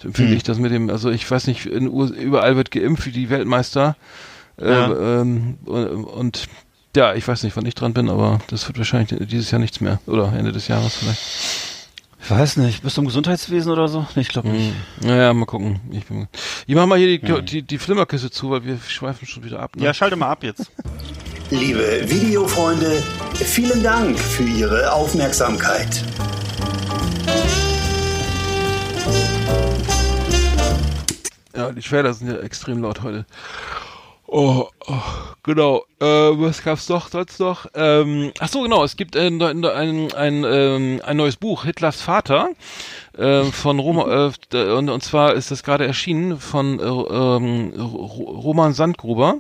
so 0.01 0.11
finde 0.13 0.31
Hm. 0.33 0.37
ich 0.37 0.43
das 0.45 0.59
mit 0.59 0.71
dem, 0.73 0.91
also 0.91 1.11
ich 1.11 1.29
weiß 1.31 1.47
nicht, 1.49 1.67
überall 1.67 2.57
wird 2.57 2.71
geimpft 2.71 3.07
wie 3.07 3.11
die 3.13 3.31
Weltmeister, 3.31 3.97
äh, 4.61 4.71
Ja. 4.71 5.21
ähm, 5.23 5.59
und, 5.65 5.87
und 6.05 6.45
ja, 6.95 7.15
ich 7.15 7.27
weiß 7.27 7.43
nicht, 7.43 7.57
wann 7.57 7.65
ich 7.67 7.75
dran 7.75 7.95
bin, 7.95 8.11
aber 8.11 8.41
das 8.49 8.69
wird 8.69 8.77
wahrscheinlich 8.79 9.19
dieses 9.29 9.51
Jahr 9.51 9.59
nichts 9.61 9.81
mehr. 9.81 9.99
Oder 10.07 10.33
Ende 10.37 10.53
des 10.53 10.69
Jahres 10.69 10.95
vielleicht. 10.95 11.21
Ich 12.25 12.31
weiß 12.31 12.59
nicht, 12.59 12.83
bist 12.85 12.97
du 12.97 13.01
im 13.01 13.07
Gesundheitswesen 13.09 13.73
oder 13.73 13.89
so? 13.89 14.07
Nee, 14.15 14.21
ich 14.23 14.29
glaube 14.29 14.49
nicht. 14.51 14.73
Naja, 15.01 15.33
mal 15.35 15.47
gucken. 15.47 15.81
Ich, 15.91 16.05
bin, 16.07 16.29
ich 16.67 16.75
mach 16.75 16.87
mal 16.87 16.99
hier 16.99 17.19
die, 17.19 17.43
die, 17.45 17.63
die 17.63 17.79
Flimmerkiste 17.79 18.31
zu, 18.31 18.51
weil 18.51 18.65
wir 18.65 18.79
schweifen 18.87 19.27
schon 19.27 19.45
wieder 19.45 19.61
ab. 19.61 19.77
Ne? 19.77 19.85
Ja, 19.85 19.95
schalte 19.95 20.17
mal 20.17 20.31
ab 20.31 20.43
jetzt. 20.43 20.71
Liebe 21.51 22.05
Videofreunde, 22.09 23.03
vielen 23.35 23.83
Dank 23.83 24.19
für 24.19 24.45
Ihre 24.45 24.93
Aufmerksamkeit. 24.93 26.05
Ja, 31.55 31.71
die 31.71 31.83
Trailer 31.83 32.15
sind 32.15 32.29
ja 32.29 32.39
extrem 32.39 32.81
laut 32.81 33.03
heute. 33.03 33.27
Oh, 34.35 34.71
oh 34.89 35.03
genau. 35.43 35.85
Äh, 36.01 36.05
was 36.07 36.63
gab's 36.63 36.89
noch 36.89 37.09
sonst 37.09 37.39
noch? 37.39 37.67
Ähm, 37.75 38.33
ach 38.41 38.49
so, 38.49 38.63
genau. 38.63 38.83
Es 38.83 38.97
gibt 38.97 39.15
äh, 39.15 39.27
ein, 39.27 39.43
ein, 39.43 40.13
ein, 40.15 40.45
ähm, 40.45 41.01
ein 41.05 41.17
neues 41.19 41.37
Buch, 41.37 41.65
Hitlers 41.65 42.01
Vater, 42.01 42.49
äh, 43.19 43.45
von 43.45 43.79
Roma, 43.79 44.31
äh, 44.55 44.73
und, 44.73 44.89
und 44.89 45.03
zwar 45.03 45.35
ist 45.35 45.51
das 45.51 45.63
gerade 45.63 45.87
erschienen 45.87 46.39
von 46.41 46.81
äh, 46.81 46.83
ähm, 46.85 47.75
Ro- 47.79 48.41
Roman 48.41 48.73
Sandgruber. 48.73 49.37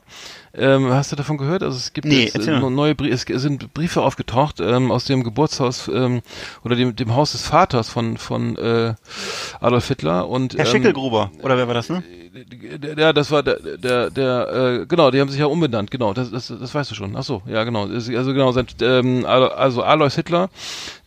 Ähm, 0.54 0.90
hast 0.90 1.10
du 1.12 1.16
davon 1.16 1.38
gehört? 1.38 1.62
Also 1.62 1.76
es 1.76 1.92
gibt 1.92 2.06
Nee, 2.06 2.24
jetzt 2.24 2.46
äh, 2.46 2.60
neue 2.60 2.94
Briefe, 2.94 3.32
es 3.32 3.42
sind 3.42 3.72
Briefe 3.72 4.02
aufgetaucht 4.02 4.60
ähm, 4.60 4.90
aus 4.90 5.06
dem 5.06 5.24
Geburtshaus 5.24 5.88
ähm, 5.88 6.20
oder 6.62 6.76
dem, 6.76 6.94
dem 6.94 7.14
Haus 7.14 7.32
des 7.32 7.42
Vaters 7.42 7.88
von 7.88 8.18
von 8.18 8.56
äh, 8.56 8.94
Adolf 9.60 9.88
Hitler 9.88 10.28
und 10.28 10.54
Herr 10.54 10.66
ähm, 10.66 10.70
Schickelgruber, 10.70 11.30
oder 11.42 11.56
wer 11.56 11.66
war 11.66 11.74
das, 11.74 11.88
ne? 11.88 12.02
ja, 12.96 13.12
das 13.12 13.30
war 13.30 13.42
der, 13.42 13.58
der, 13.60 14.10
der 14.10 14.80
äh, 14.82 14.86
genau, 14.86 15.10
die 15.10 15.20
haben 15.20 15.28
sich 15.28 15.40
ja 15.40 15.46
umbenannt, 15.46 15.90
genau, 15.90 16.14
das, 16.14 16.30
das, 16.30 16.48
das 16.48 16.74
weißt 16.74 16.90
du 16.90 16.94
schon. 16.94 17.14
Ach 17.16 17.22
so, 17.22 17.42
ja, 17.46 17.64
genau. 17.64 17.86
Also 17.86 18.10
genau, 18.32 18.52
sein, 18.52 18.66
ähm, 18.80 19.24
also 19.26 19.82
Alois 19.82 20.14
Hitler, 20.14 20.48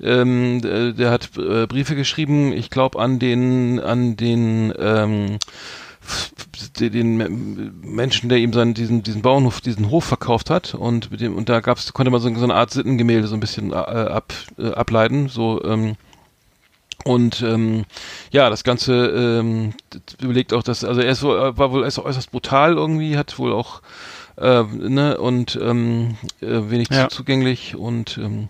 ähm, 0.01 0.61
der, 0.61 0.91
der 0.91 1.11
hat 1.11 1.29
äh, 1.37 1.65
Briefe 1.67 1.95
geschrieben, 1.95 2.51
ich 2.51 2.69
glaube 2.69 2.99
an 2.99 3.19
den, 3.19 3.79
an 3.79 4.15
den, 4.17 4.73
ähm, 4.77 5.39
den, 6.80 6.91
den 6.91 7.18
Me- 7.18 7.30
Menschen, 7.30 8.30
der 8.30 8.38
ihm 8.39 8.53
seinen, 8.53 8.74
diesen, 8.74 9.03
diesen 9.03 9.22
Bauernhof, 9.22 9.62
diesen 9.62 9.89
Hof 9.89 10.06
verkauft 10.06 10.49
hat 10.49 10.74
und 10.76 11.12
mit 11.12 11.22
dem, 11.22 11.36
und 11.36 11.49
da 11.49 11.60
gab's, 11.60 11.93
konnte 11.93 12.12
man 12.12 12.22
so, 12.22 12.34
so 12.36 12.43
eine 12.43 12.56
Art 12.56 12.72
Sittengemälde 12.72 13.28
so 13.28 13.36
ein 13.36 13.39
bisschen 13.39 13.72
äh, 13.72 13.76
ab, 13.76 14.34
äh, 14.58 14.72
ableiten, 14.72 15.30
so, 15.30 15.64
ähm, 15.64 15.95
und 17.03 17.41
ähm, 17.43 17.86
ja, 18.32 18.49
das 18.49 18.64
Ganze 18.64 18.93
ähm, 19.41 19.74
überlegt 20.22 20.53
auch, 20.53 20.64
dass 20.64 20.84
also 20.84 21.01
er 21.01 21.12
ist 21.12 21.22
äh, 21.22 21.58
war 21.58 21.72
wohl 21.72 21.84
erst 21.84 21.99
äußerst 21.99 22.32
brutal 22.32 22.74
irgendwie, 22.74 23.16
hat 23.18 23.38
wohl 23.38 23.53
auch 23.53 23.82
äh, 24.38 24.64
ne 24.64 25.18
und 25.20 25.60
ähm, 25.62 26.16
äh, 26.41 26.70
wenig 26.72 26.89
Ja. 26.89 27.08
zu, 27.10 27.18
zugänglich 27.18 27.76
und 27.76 28.18
ähm, 28.18 28.49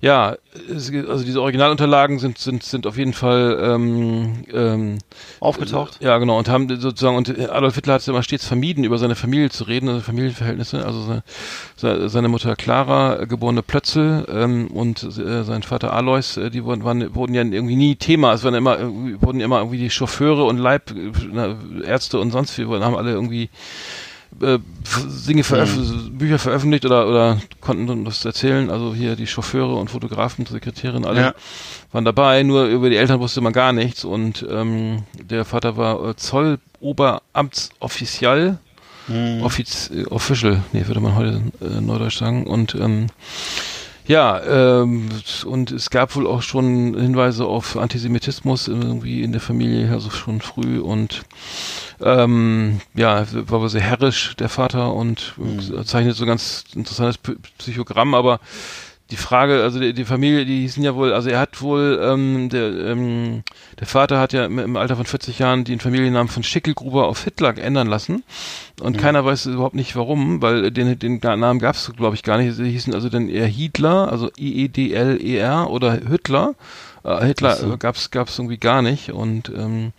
ja, 0.00 0.36
also 0.68 1.24
diese 1.24 1.40
Originalunterlagen 1.40 2.18
sind 2.18 2.38
sind 2.38 2.62
sind 2.62 2.86
auf 2.86 2.98
jeden 2.98 3.12
Fall 3.14 3.58
ähm, 3.62 4.44
ähm, 4.52 4.98
Aufgetaucht. 5.40 5.98
ja, 6.00 6.18
genau, 6.18 6.38
und 6.38 6.48
haben 6.48 6.68
sozusagen, 6.80 7.16
und 7.16 7.30
Adolf 7.50 7.74
Hitler 7.76 7.94
hat 7.94 8.02
es 8.02 8.08
immer 8.08 8.22
stets 8.22 8.46
vermieden, 8.46 8.84
über 8.84 8.98
seine 8.98 9.14
Familie 9.14 9.48
zu 9.50 9.64
reden, 9.64 9.88
also 9.88 10.00
Familienverhältnisse, 10.00 10.84
also 10.84 11.00
seine, 11.02 11.22
se- 11.76 12.08
seine 12.08 12.28
Mutter 12.28 12.56
Clara, 12.56 13.20
äh, 13.20 13.26
geborene 13.26 13.62
Plötzel, 13.62 14.26
ähm, 14.30 14.68
und 14.68 15.02
äh, 15.02 15.44
sein 15.44 15.62
Vater 15.62 15.92
Alois, 15.92 16.36
äh, 16.36 16.50
die 16.50 16.64
wurden, 16.64 16.84
waren, 16.84 17.14
wurden 17.14 17.34
ja 17.34 17.42
irgendwie 17.42 17.76
nie 17.76 17.96
Thema, 17.96 18.32
es 18.34 18.44
waren 18.44 18.54
immer, 18.54 18.78
wurden 19.20 19.40
immer 19.40 19.58
irgendwie 19.60 19.78
die 19.78 19.90
Chauffeure 19.90 20.44
und 20.44 20.58
Leib, 20.58 20.90
äh, 20.90 21.10
na, 21.32 21.56
Ärzte 21.84 22.20
und 22.20 22.30
sonst 22.32 22.58
wurden- 22.58 22.84
haben 22.84 22.96
alle 22.96 23.12
irgendwie 23.12 23.48
äh, 24.40 24.58
Dinge 25.28 25.44
veröf 25.44 25.76
Bücher 26.10 26.38
veröffentlicht 26.38 26.84
oder 26.84 27.08
oder 27.08 27.40
konnten 27.60 28.04
das 28.04 28.24
erzählen. 28.24 28.70
Also 28.70 28.94
hier 28.94 29.16
die 29.16 29.26
Chauffeure 29.26 29.74
und 29.76 29.90
Fotografen, 29.90 30.46
Sekretärin, 30.46 31.04
alle 31.04 31.20
Ja. 31.20 31.34
waren 31.92 32.04
dabei. 32.04 32.42
Nur 32.42 32.66
über 32.66 32.90
die 32.90 32.96
Eltern 32.96 33.20
wusste 33.20 33.40
man 33.40 33.52
gar 33.52 33.72
nichts. 33.72 34.04
Und 34.04 34.44
ähm, 34.48 35.02
der 35.14 35.44
Vater 35.44 35.76
war 35.76 36.08
äh, 36.10 36.16
Zolloberamtsoffizial, 36.16 38.58
Mhm. 39.08 39.42
Offiz 39.42 39.88
äh, 39.94 40.04
Official, 40.06 40.64
nee, 40.72 40.84
würde 40.88 40.98
man 40.98 41.14
heute 41.14 41.40
äh, 41.60 41.80
Neudeutsch 41.80 42.18
sagen. 42.18 42.44
Und 42.44 42.74
ähm, 42.74 43.06
Ja, 44.06 44.40
ähm, 44.82 45.08
und 45.46 45.72
es 45.72 45.90
gab 45.90 46.14
wohl 46.14 46.28
auch 46.28 46.42
schon 46.42 46.94
Hinweise 46.94 47.44
auf 47.44 47.76
Antisemitismus 47.76 48.68
irgendwie 48.68 49.22
in 49.22 49.32
der 49.32 49.40
Familie, 49.40 49.90
also 49.90 50.10
schon 50.10 50.40
früh. 50.40 50.78
Und 50.78 51.22
ähm, 52.00 52.80
ja, 52.94 53.26
war 53.32 53.60
wohl 53.60 53.68
sehr 53.68 53.80
herrisch, 53.80 54.36
der 54.36 54.48
Vater, 54.48 54.92
und 54.92 55.34
äh, 55.40 55.84
zeichnet 55.84 56.14
so 56.14 56.24
ein 56.24 56.28
ganz 56.28 56.64
interessantes 56.74 57.18
Psychogramm, 57.58 58.14
aber 58.14 58.38
die 59.10 59.16
Frage, 59.16 59.62
also 59.62 59.78
die, 59.78 59.92
die 59.92 60.04
Familie, 60.04 60.44
die 60.44 60.62
hießen 60.62 60.82
ja 60.82 60.96
wohl, 60.96 61.12
also 61.12 61.30
er 61.30 61.38
hat 61.38 61.62
wohl, 61.62 62.00
ähm, 62.02 62.48
der, 62.48 62.72
ähm, 62.72 63.44
der 63.78 63.86
Vater 63.86 64.18
hat 64.18 64.32
ja 64.32 64.46
im, 64.46 64.76
Alter 64.76 64.96
von 64.96 65.06
40 65.06 65.38
Jahren 65.38 65.64
den 65.64 65.78
Familiennamen 65.78 66.28
von 66.28 66.42
Schickelgruber 66.42 67.06
auf 67.06 67.22
Hitler 67.22 67.56
ändern 67.56 67.86
lassen. 67.86 68.24
Und 68.80 68.98
keiner 68.98 69.24
weiß 69.24 69.46
überhaupt 69.46 69.76
nicht 69.76 69.94
warum, 69.94 70.42
weil 70.42 70.70
den, 70.72 70.98
den 70.98 71.20
Namen 71.20 71.60
gab 71.60 71.76
es, 71.76 71.92
glaube 71.96 72.16
ich, 72.16 72.24
gar 72.24 72.36
nicht. 72.38 72.54
Sie 72.54 72.68
hießen 72.68 72.94
also 72.94 73.08
dann 73.08 73.28
eher 73.28 73.46
Hitler, 73.46 74.10
also 74.10 74.28
I-E-D-L-E-R 74.36 75.70
oder 75.70 75.92
Hitler. 75.92 76.54
Äh, 77.04 77.26
Hitler 77.26 77.62
äh, 77.62 77.76
gab's 77.78 78.10
gab's 78.10 78.38
irgendwie 78.38 78.58
gar 78.58 78.82
nicht. 78.82 79.12
Und 79.12 79.50
ähm, 79.50 79.92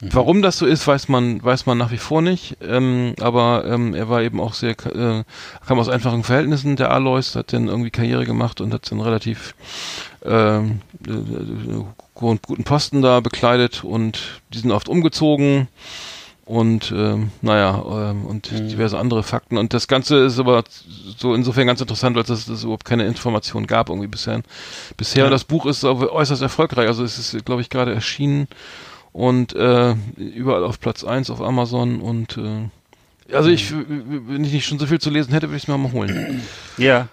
Warum 0.00 0.40
das 0.40 0.56
so 0.56 0.66
ist, 0.66 0.86
weiß 0.86 1.08
man, 1.08 1.42
weiß 1.44 1.66
man 1.66 1.76
nach 1.76 1.90
wie 1.90 1.98
vor 1.98 2.22
nicht. 2.22 2.56
Ähm, 2.62 3.14
aber 3.20 3.64
ähm, 3.66 3.94
er 3.94 4.08
war 4.08 4.22
eben 4.22 4.40
auch 4.40 4.54
sehr, 4.54 4.70
äh, 4.70 5.24
kam 5.66 5.78
aus 5.78 5.90
einfachen 5.90 6.24
Verhältnissen. 6.24 6.76
Der 6.76 6.90
Alois 6.90 7.34
hat 7.34 7.52
dann 7.52 7.68
irgendwie 7.68 7.90
Karriere 7.90 8.24
gemacht 8.24 8.60
und 8.60 8.72
hat 8.72 8.90
dann 8.90 9.00
relativ 9.00 9.54
ähm, 10.24 10.80
äh, 11.06 11.12
äh, 11.12 11.84
guten 12.14 12.40
guten 12.46 12.64
Posten 12.64 13.02
da 13.02 13.20
bekleidet 13.20 13.84
und 13.84 14.40
die 14.52 14.58
sind 14.58 14.70
oft 14.70 14.88
umgezogen 14.88 15.68
und 16.44 16.92
ähm, 16.94 17.30
naja 17.40 17.82
ähm, 18.10 18.26
und 18.26 18.50
diverse 18.50 18.98
andere 18.98 19.22
Fakten 19.22 19.56
und 19.56 19.72
das 19.72 19.88
Ganze 19.88 20.24
ist 20.24 20.38
aber 20.38 20.64
so 21.16 21.34
insofern 21.34 21.66
ganz 21.66 21.80
interessant, 21.80 22.16
weil 22.16 22.24
es 22.24 22.48
es 22.48 22.64
überhaupt 22.64 22.84
keine 22.84 23.06
Informationen 23.06 23.66
gab 23.66 23.88
irgendwie 23.88 24.08
bisher. 24.08 24.42
Bisher 24.96 25.24
und 25.24 25.30
das 25.30 25.44
Buch 25.44 25.64
ist 25.64 25.84
aber 25.84 26.12
äußerst 26.12 26.42
erfolgreich, 26.42 26.88
also 26.88 27.04
es 27.04 27.18
ist 27.18 27.44
glaube 27.44 27.62
ich 27.62 27.70
gerade 27.70 27.94
erschienen 27.94 28.48
und 29.12 29.54
äh, 29.54 29.94
überall 30.16 30.64
auf 30.64 30.80
Platz 30.80 31.04
eins 31.04 31.30
auf 31.30 31.40
Amazon 31.40 32.00
und 32.00 32.36
äh, 32.36 32.68
also 33.34 33.48
ich, 33.48 33.72
wenn 33.72 34.44
ich 34.44 34.52
nicht 34.52 34.66
schon 34.66 34.78
so 34.78 34.86
viel 34.86 35.00
zu 35.00 35.10
lesen 35.10 35.32
hätte, 35.32 35.48
würde 35.48 35.56
ich 35.56 35.62
es 35.62 35.68
mir 35.68 35.78
mal 35.78 35.92
holen. 35.92 36.42
Ja. 36.78 37.08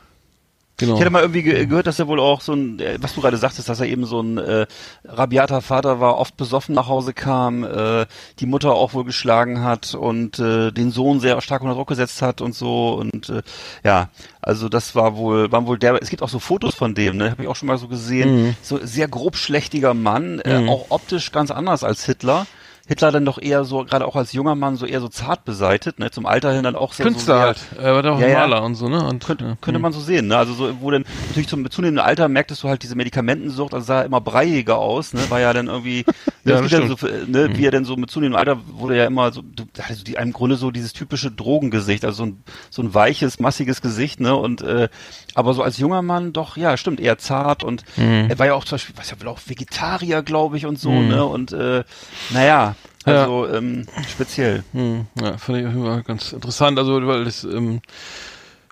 Genau. 0.80 0.94
Ich 0.94 1.00
hätte 1.00 1.10
mal 1.10 1.24
irgendwie 1.24 1.42
ge 1.42 1.66
gehört, 1.66 1.88
dass 1.88 1.98
er 1.98 2.08
wohl 2.08 2.20
auch 2.20 2.42
so 2.42 2.54
ein, 2.54 2.80
äh, 2.80 2.98
was 3.02 3.16
du 3.16 3.22
gerade 3.22 3.38
sagtest, 3.38 3.68
dass 3.68 3.80
er 3.80 3.88
eben 3.88 4.06
so 4.06 4.22
ein 4.22 4.38
äh, 4.38 4.68
rabiater 5.06 5.62
Vater 5.62 6.00
war, 6.00 6.18
oft 6.18 6.38
besoffen 6.38 6.76
nach 6.76 6.88
Hause 6.88 7.14
kam, 7.14 7.64
äh, 7.64 8.06
die 8.40 8.46
Mutter 8.46 8.74
auch 8.74 8.94
wohl 8.94 9.04
geschlagen 9.04 9.64
hat 9.64 9.96
und 9.96 10.38
äh, 10.38 10.72
den 10.72 10.92
Sohn 10.92 11.20
sehr 11.20 11.42
stark 11.42 11.64
unter 11.64 11.74
Druck 11.74 11.88
gesetzt 11.88 12.22
hat 12.22 12.42
und 12.42 12.54
so 12.54 12.94
und 12.94 13.30
äh, 13.30 13.42
ja, 13.84 14.10
also 14.40 14.70
das 14.70 14.94
war 14.94 15.18
wohl, 15.18 15.52
waren 15.52 15.66
wohl 15.66 15.80
der, 15.80 16.00
es 16.02 16.12
gibt 16.12 16.22
auch 16.22 16.30
so 16.30 16.38
Fotos 16.40 16.76
von 16.76 16.94
dem, 16.94 17.18
ne, 17.18 17.32
habe 17.32 17.42
ich 17.42 17.50
auch 17.50 17.56
schon 17.56 17.68
mal 17.68 17.80
so 17.80 17.88
gesehen, 17.88 18.56
so 18.62 18.80
sehr 18.84 19.08
grob 19.08 19.36
schlechtiger 19.36 19.96
Mann, 19.96 20.40
äh, 20.46 20.68
auch 20.68 20.86
optisch 20.90 21.32
ganz 21.32 21.50
anders 21.50 21.84
als 21.84 22.06
Hitler. 22.06 22.46
Hitler 22.88 23.12
dann 23.12 23.26
doch 23.26 23.38
eher 23.38 23.66
so, 23.66 23.84
gerade 23.84 24.06
auch 24.06 24.16
als 24.16 24.32
junger 24.32 24.56
Mann, 24.56 24.78
so 24.78 24.86
eher 24.86 25.02
so 25.02 25.10
zart 25.10 25.44
beseitet, 25.44 26.00
ne, 26.00 26.10
zum 26.10 26.26
Alter 26.26 26.54
hin 26.54 26.64
dann 26.64 26.76
auch 26.76 26.94
sehr 26.94 27.06
Künstler 27.06 27.36
so 27.36 27.42
halt. 27.42 27.60
Er 27.82 27.94
war 27.94 28.02
doch 28.02 28.16
auch 28.16 28.22
Ja, 28.22 28.28
ja. 28.28 28.40
Maler 28.40 28.64
und 28.64 28.76
so, 28.76 28.88
ne? 28.88 29.06
Und, 29.06 29.26
könnte, 29.26 29.46
ja. 29.46 29.58
könnte 29.60 29.80
man 29.80 29.92
so 29.92 30.00
sehen, 30.00 30.28
ne? 30.28 30.38
Also 30.38 30.54
so, 30.54 30.82
wo 30.82 30.90
dann 30.90 31.04
natürlich 31.28 31.50
zum 31.50 31.70
zunehmenden 31.70 32.04
Alter 32.04 32.30
merktest 32.30 32.64
du 32.64 32.70
halt 32.70 32.84
diese 32.84 32.96
Medikamentensucht, 32.96 33.74
also 33.74 33.86
sah 33.86 34.04
immer 34.04 34.22
breiiger 34.22 34.78
aus, 34.78 35.14
ne? 35.14 35.20
War 35.30 35.42
ja 35.42 35.52
dann 35.52 35.68
irgendwie, 35.68 36.06
Ja, 36.46 36.62
das 36.62 36.72
ja 36.72 36.88
so, 36.88 36.96
ne? 37.28 37.50
wie 37.58 37.66
er 37.66 37.72
denn 37.72 37.84
so 37.84 37.98
mit 37.98 38.10
zunehmendem 38.10 38.40
Alter 38.40 38.62
wurde 38.72 38.96
ja 38.98 39.06
immer 39.06 39.34
so, 39.34 39.42
du, 39.42 39.66
also 39.86 40.04
die, 40.06 40.14
im 40.14 40.32
Grunde 40.32 40.56
so 40.56 40.72
dieses 40.72 40.94
typische 40.94 41.30
Drogengesicht, 41.30 42.06
also 42.06 42.18
so 42.18 42.26
ein, 42.28 42.44
so 42.70 42.82
ein 42.82 42.94
weiches, 42.94 43.40
massiges 43.42 43.82
Gesicht, 43.82 44.22
ne? 44.22 44.34
Und 44.34 44.62
äh, 44.62 44.88
aber 45.36 45.54
so 45.54 45.62
als 45.62 45.78
junger 45.78 46.02
Mann 46.02 46.32
doch, 46.32 46.56
ja, 46.56 46.78
stimmt, 46.78 47.02
eher 47.02 47.18
zart 47.18 47.64
und 47.64 47.84
er 47.98 48.40
war 48.40 48.46
ja 48.46 48.54
auch 48.54 48.64
zum 48.64 48.76
Beispiel, 48.76 48.96
was 48.98 49.12
ja 49.12 49.20
wohl 49.20 49.28
auch 49.28 49.40
Vegetarier, 49.46 50.24
glaube 50.24 50.56
ich, 50.58 50.66
und 50.66 50.80
so, 50.80 50.90
ne? 50.92 51.26
Und 51.26 51.52
äh, 51.52 51.84
naja, 52.30 52.76
Ja. 53.08 53.22
also 53.24 53.48
ähm, 53.48 53.86
speziell. 54.08 54.64
Hm, 54.74 55.08
ja, 55.22 55.38
fand 55.38 55.60
ich 55.60 55.66
auf 55.66 55.74
jeden 55.74 55.86
Fall 55.86 56.04
ganz 56.04 56.34
interessant. 56.34 56.78
Also, 56.78 57.06
weil 57.08 57.26
das, 57.26 57.44
ähm, 57.44 57.82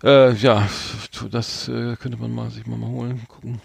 äh, 0.03 0.33
ja, 0.33 0.67
das 1.31 1.67
äh, 1.67 1.95
könnte 1.95 2.17
man 2.19 2.33
mal 2.33 2.49
sich 2.51 2.67
mal, 2.67 2.77
mal 2.77 2.89
holen, 2.89 3.21
gucken. 3.27 3.61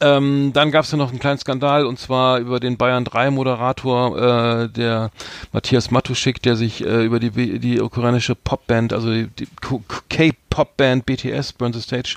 Ähm, 0.00 0.50
dann 0.52 0.72
gab 0.72 0.84
es 0.84 0.90
ja 0.90 0.98
noch 0.98 1.10
einen 1.10 1.20
kleinen 1.20 1.38
Skandal 1.38 1.86
und 1.86 1.98
zwar 1.98 2.38
über 2.40 2.58
den 2.58 2.76
Bayern 2.76 3.04
3 3.04 3.30
Moderator, 3.30 4.18
äh, 4.64 4.68
der 4.68 5.10
Matthias 5.52 5.92
Matuschik, 5.92 6.42
der 6.42 6.56
sich 6.56 6.84
äh, 6.84 7.04
über 7.04 7.20
die, 7.20 7.30
B- 7.30 7.58
die 7.58 7.80
ukrainische 7.80 8.34
Popband, 8.34 8.92
also 8.92 9.12
die, 9.12 9.28
die 9.28 9.46
K-Pop-Band 10.08 11.06
BTS, 11.06 11.52
Burn 11.52 11.72
the 11.72 11.80
Stage, 11.80 12.16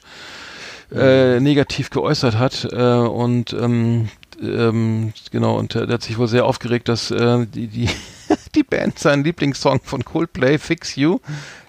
äh, 0.91 1.39
negativ 1.39 1.91
geäußert 1.91 2.38
hat 2.39 2.67
äh, 2.71 2.78
und 2.78 3.53
ähm, 3.53 4.09
ähm, 4.41 5.13
genau 5.31 5.57
und 5.57 5.75
der 5.75 5.88
hat 5.88 6.03
sich 6.03 6.17
wohl 6.17 6.27
sehr 6.27 6.45
aufgeregt, 6.45 6.89
dass 6.89 7.11
äh, 7.11 7.45
die 7.45 7.67
die 7.67 7.89
die 8.55 8.63
Band 8.63 8.99
seinen 8.99 9.23
Lieblingssong 9.23 9.81
von 9.83 10.03
Coldplay 10.03 10.57
Fix 10.57 10.95
You, 10.95 11.19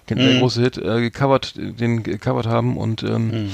kennt 0.05 0.21
der 0.21 0.39
große 0.39 0.61
Hit, 0.61 0.77
äh, 0.77 1.01
gecovert, 1.01 1.53
den 1.55 2.03
gecovert 2.03 2.47
haben 2.47 2.77
und 2.77 3.03
ähm, 3.03 3.49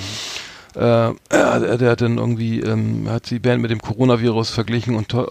äh, 0.76 1.12
der, 1.32 1.78
der 1.78 1.92
hat 1.92 2.02
dann 2.02 2.18
irgendwie 2.18 2.60
ähm, 2.62 3.08
hat 3.10 3.30
die 3.30 3.40
Band 3.40 3.62
mit 3.62 3.72
dem 3.72 3.82
Coronavirus 3.82 4.50
verglichen 4.52 4.96
und 4.96 5.14
ho 5.14 5.26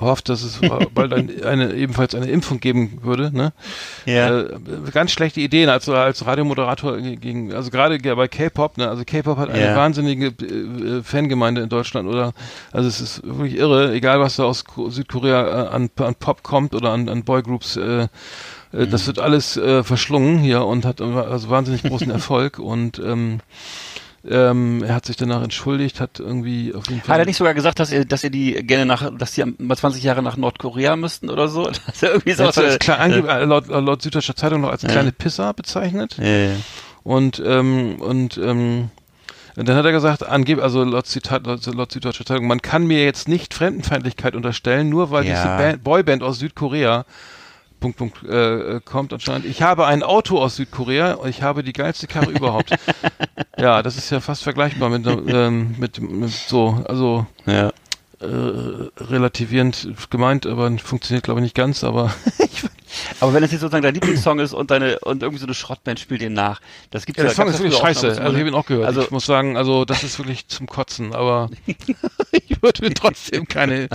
hofft, 0.00 0.28
dass 0.28 0.42
es 0.42 0.60
bald 0.94 1.12
ein, 1.12 1.42
eine 1.44 1.72
ebenfalls 1.74 2.14
eine 2.14 2.26
Impfung 2.26 2.60
geben 2.60 2.98
würde. 3.02 3.30
Ne? 3.36 3.52
Ja. 4.06 4.40
Äh, 4.40 4.58
ganz 4.92 5.12
schlechte 5.12 5.40
Ideen 5.40 5.68
als 5.68 5.88
als 5.88 6.24
Radiomoderator 6.26 6.96
gegen 6.98 7.52
also 7.52 7.70
gerade 7.70 7.98
bei 7.98 8.28
K-Pop. 8.28 8.78
Ne? 8.78 8.88
Also 8.88 9.04
K-Pop 9.04 9.38
hat 9.38 9.50
eine 9.50 9.64
Ja. 9.64 9.76
wahnsinnige 9.76 10.26
äh, 10.28 11.02
Fangemeinde 11.02 11.60
in 11.62 11.68
Deutschland 11.68 12.08
oder 12.08 12.32
also 12.72 12.88
es 12.88 13.00
ist 13.00 13.22
wirklich 13.24 13.56
irre, 13.56 13.92
egal 13.92 14.20
was 14.20 14.36
da 14.36 14.44
aus 14.44 14.64
Ko- 14.64 14.90
Südkorea 14.90 15.64
äh, 15.64 15.68
an, 15.68 15.90
an 15.98 16.14
Pop 16.14 16.42
kommt 16.42 16.74
oder 16.74 16.90
an, 16.90 17.08
an 17.08 17.24
Boygroups. 17.24 17.76
Äh, 17.76 18.08
äh, 18.72 18.86
Das 18.86 19.06
wird 19.06 19.18
alles 19.18 19.56
äh, 19.56 19.82
verschlungen 19.82 20.38
hier 20.38 20.64
und 20.64 20.84
hat 20.84 21.00
also 21.00 21.50
wahnsinnig 21.50 21.82
großen 21.82 22.10
Erfolg 22.10 22.58
und 22.58 22.98
ähm, 23.04 23.40
ähm, 24.28 24.82
er 24.82 24.94
hat 24.94 25.06
sich 25.06 25.16
danach 25.16 25.42
entschuldigt, 25.42 26.00
hat 26.00 26.20
irgendwie 26.20 26.74
auf 26.74 26.88
jeden 26.88 27.00
Fall. 27.00 27.14
Hat 27.14 27.20
er 27.20 27.26
nicht 27.26 27.36
sogar 27.38 27.54
gesagt, 27.54 27.78
dass 27.78 27.90
ihr, 27.90 28.04
dass 28.04 28.22
ihr 28.22 28.30
die 28.30 28.52
gerne 28.66 28.84
nach, 28.86 29.10
dass 29.16 29.32
die 29.32 29.44
mal 29.58 29.76
20 29.76 30.02
Jahre 30.02 30.22
nach 30.22 30.36
Nordkorea 30.36 30.96
müssten 30.96 31.30
oder 31.30 31.48
so? 31.48 31.64
Dass 31.86 32.02
er 32.02 32.10
irgendwie 32.12 32.32
hat 32.32 32.54
so 32.54 32.60
so 32.60 32.66
als 32.66 32.78
klein, 32.78 33.12
angeb- 33.12 33.28
äh, 33.28 33.44
laut, 33.44 33.68
laut 33.68 34.02
Süddeutscher 34.02 34.36
Zeitung 34.36 34.60
noch 34.60 34.70
als 34.70 34.82
kleine 34.82 35.12
Pisser 35.12 35.54
bezeichnet. 35.54 36.16
ja, 36.18 36.24
ja. 36.26 36.50
Und, 37.02 37.42
ähm, 37.44 37.96
und, 38.00 38.36
ähm, 38.36 38.90
und 39.56 39.68
dann 39.68 39.74
hat 39.76 39.86
er 39.86 39.92
gesagt, 39.92 40.26
angeb, 40.26 40.62
also 40.62 40.84
laut, 40.84 41.06
Zitat, 41.06 41.46
laut, 41.46 41.64
laut 41.74 41.90
Süddeutscher 41.90 42.26
Zeitung, 42.26 42.46
man 42.46 42.60
kann 42.60 42.86
mir 42.86 43.02
jetzt 43.02 43.26
nicht 43.26 43.54
Fremdenfeindlichkeit 43.54 44.34
unterstellen, 44.34 44.90
nur 44.90 45.10
weil 45.10 45.24
Ja. 45.26 45.34
diese 45.34 45.46
Band, 45.56 45.82
Boyband 45.82 46.22
aus 46.22 46.38
Südkorea 46.40 47.06
Punkt, 47.80 47.96
Punkt, 47.98 48.22
äh, 48.24 48.80
kommt 48.84 49.12
anscheinend. 49.12 49.46
Ich 49.46 49.62
habe 49.62 49.86
ein 49.86 50.02
Auto 50.02 50.38
aus 50.38 50.56
Südkorea 50.56 51.14
und 51.14 51.28
ich 51.28 51.42
habe 51.42 51.64
die 51.64 51.72
geilste 51.72 52.06
Karre 52.06 52.30
überhaupt. 52.30 52.70
Ja, 53.58 53.82
das 53.82 53.98
ist 53.98 54.08
ja 54.08 54.20
fast 54.20 54.42
vergleichbar 54.42 54.88
mit, 54.88 55.06
ähm, 55.06 55.74
mit, 55.78 56.00
mit 56.00 56.30
so, 56.30 56.82
also 56.88 57.26
ja. 57.44 57.68
äh, 58.20 58.24
relativierend 58.96 59.92
gemeint, 60.08 60.46
aber 60.46 60.70
funktioniert 60.78 61.24
glaube 61.24 61.40
ich 61.40 61.44
nicht 61.44 61.56
ganz, 61.56 61.84
aber 61.84 62.10
ich, 62.38 62.62
Aber 63.20 63.32
wenn 63.34 63.42
es 63.42 63.52
jetzt 63.52 63.60
sozusagen 63.60 63.82
dein 63.82 63.94
Lieblingssong 63.94 64.38
ist 64.40 64.52
und 64.52 64.70
deine 64.70 64.98
und 65.00 65.22
irgendwie 65.22 65.40
so 65.40 65.46
eine 65.46 65.54
Schrottband 65.54 66.00
spielt 66.00 66.20
den 66.20 66.32
nach, 66.32 66.60
das 66.90 67.06
gibt's 67.06 67.18
ja, 67.20 67.26
der 67.26 67.34
Song 67.34 67.48
ist 67.48 67.54
ja 67.54 67.60
wirklich 67.60 67.74
auch 67.76 67.82
scheiße. 67.86 68.06
und 68.12 68.18
Also 68.18 68.32
ich 68.32 68.38
habe 68.40 68.48
ihn 68.48 68.54
auch 68.54 68.66
gehört. 68.66 68.86
Also 68.86 69.02
ich 69.02 69.10
muss 69.10 69.26
sagen, 69.26 69.56
also 69.56 69.84
das 69.84 70.02
ist 70.04 70.18
wirklich 70.18 70.48
zum 70.48 70.66
Kotzen, 70.66 71.14
aber 71.14 71.50
ich 71.66 72.62
würde 72.62 72.82
mir 72.84 72.94
trotzdem 72.94 73.46
keine, 73.46 73.88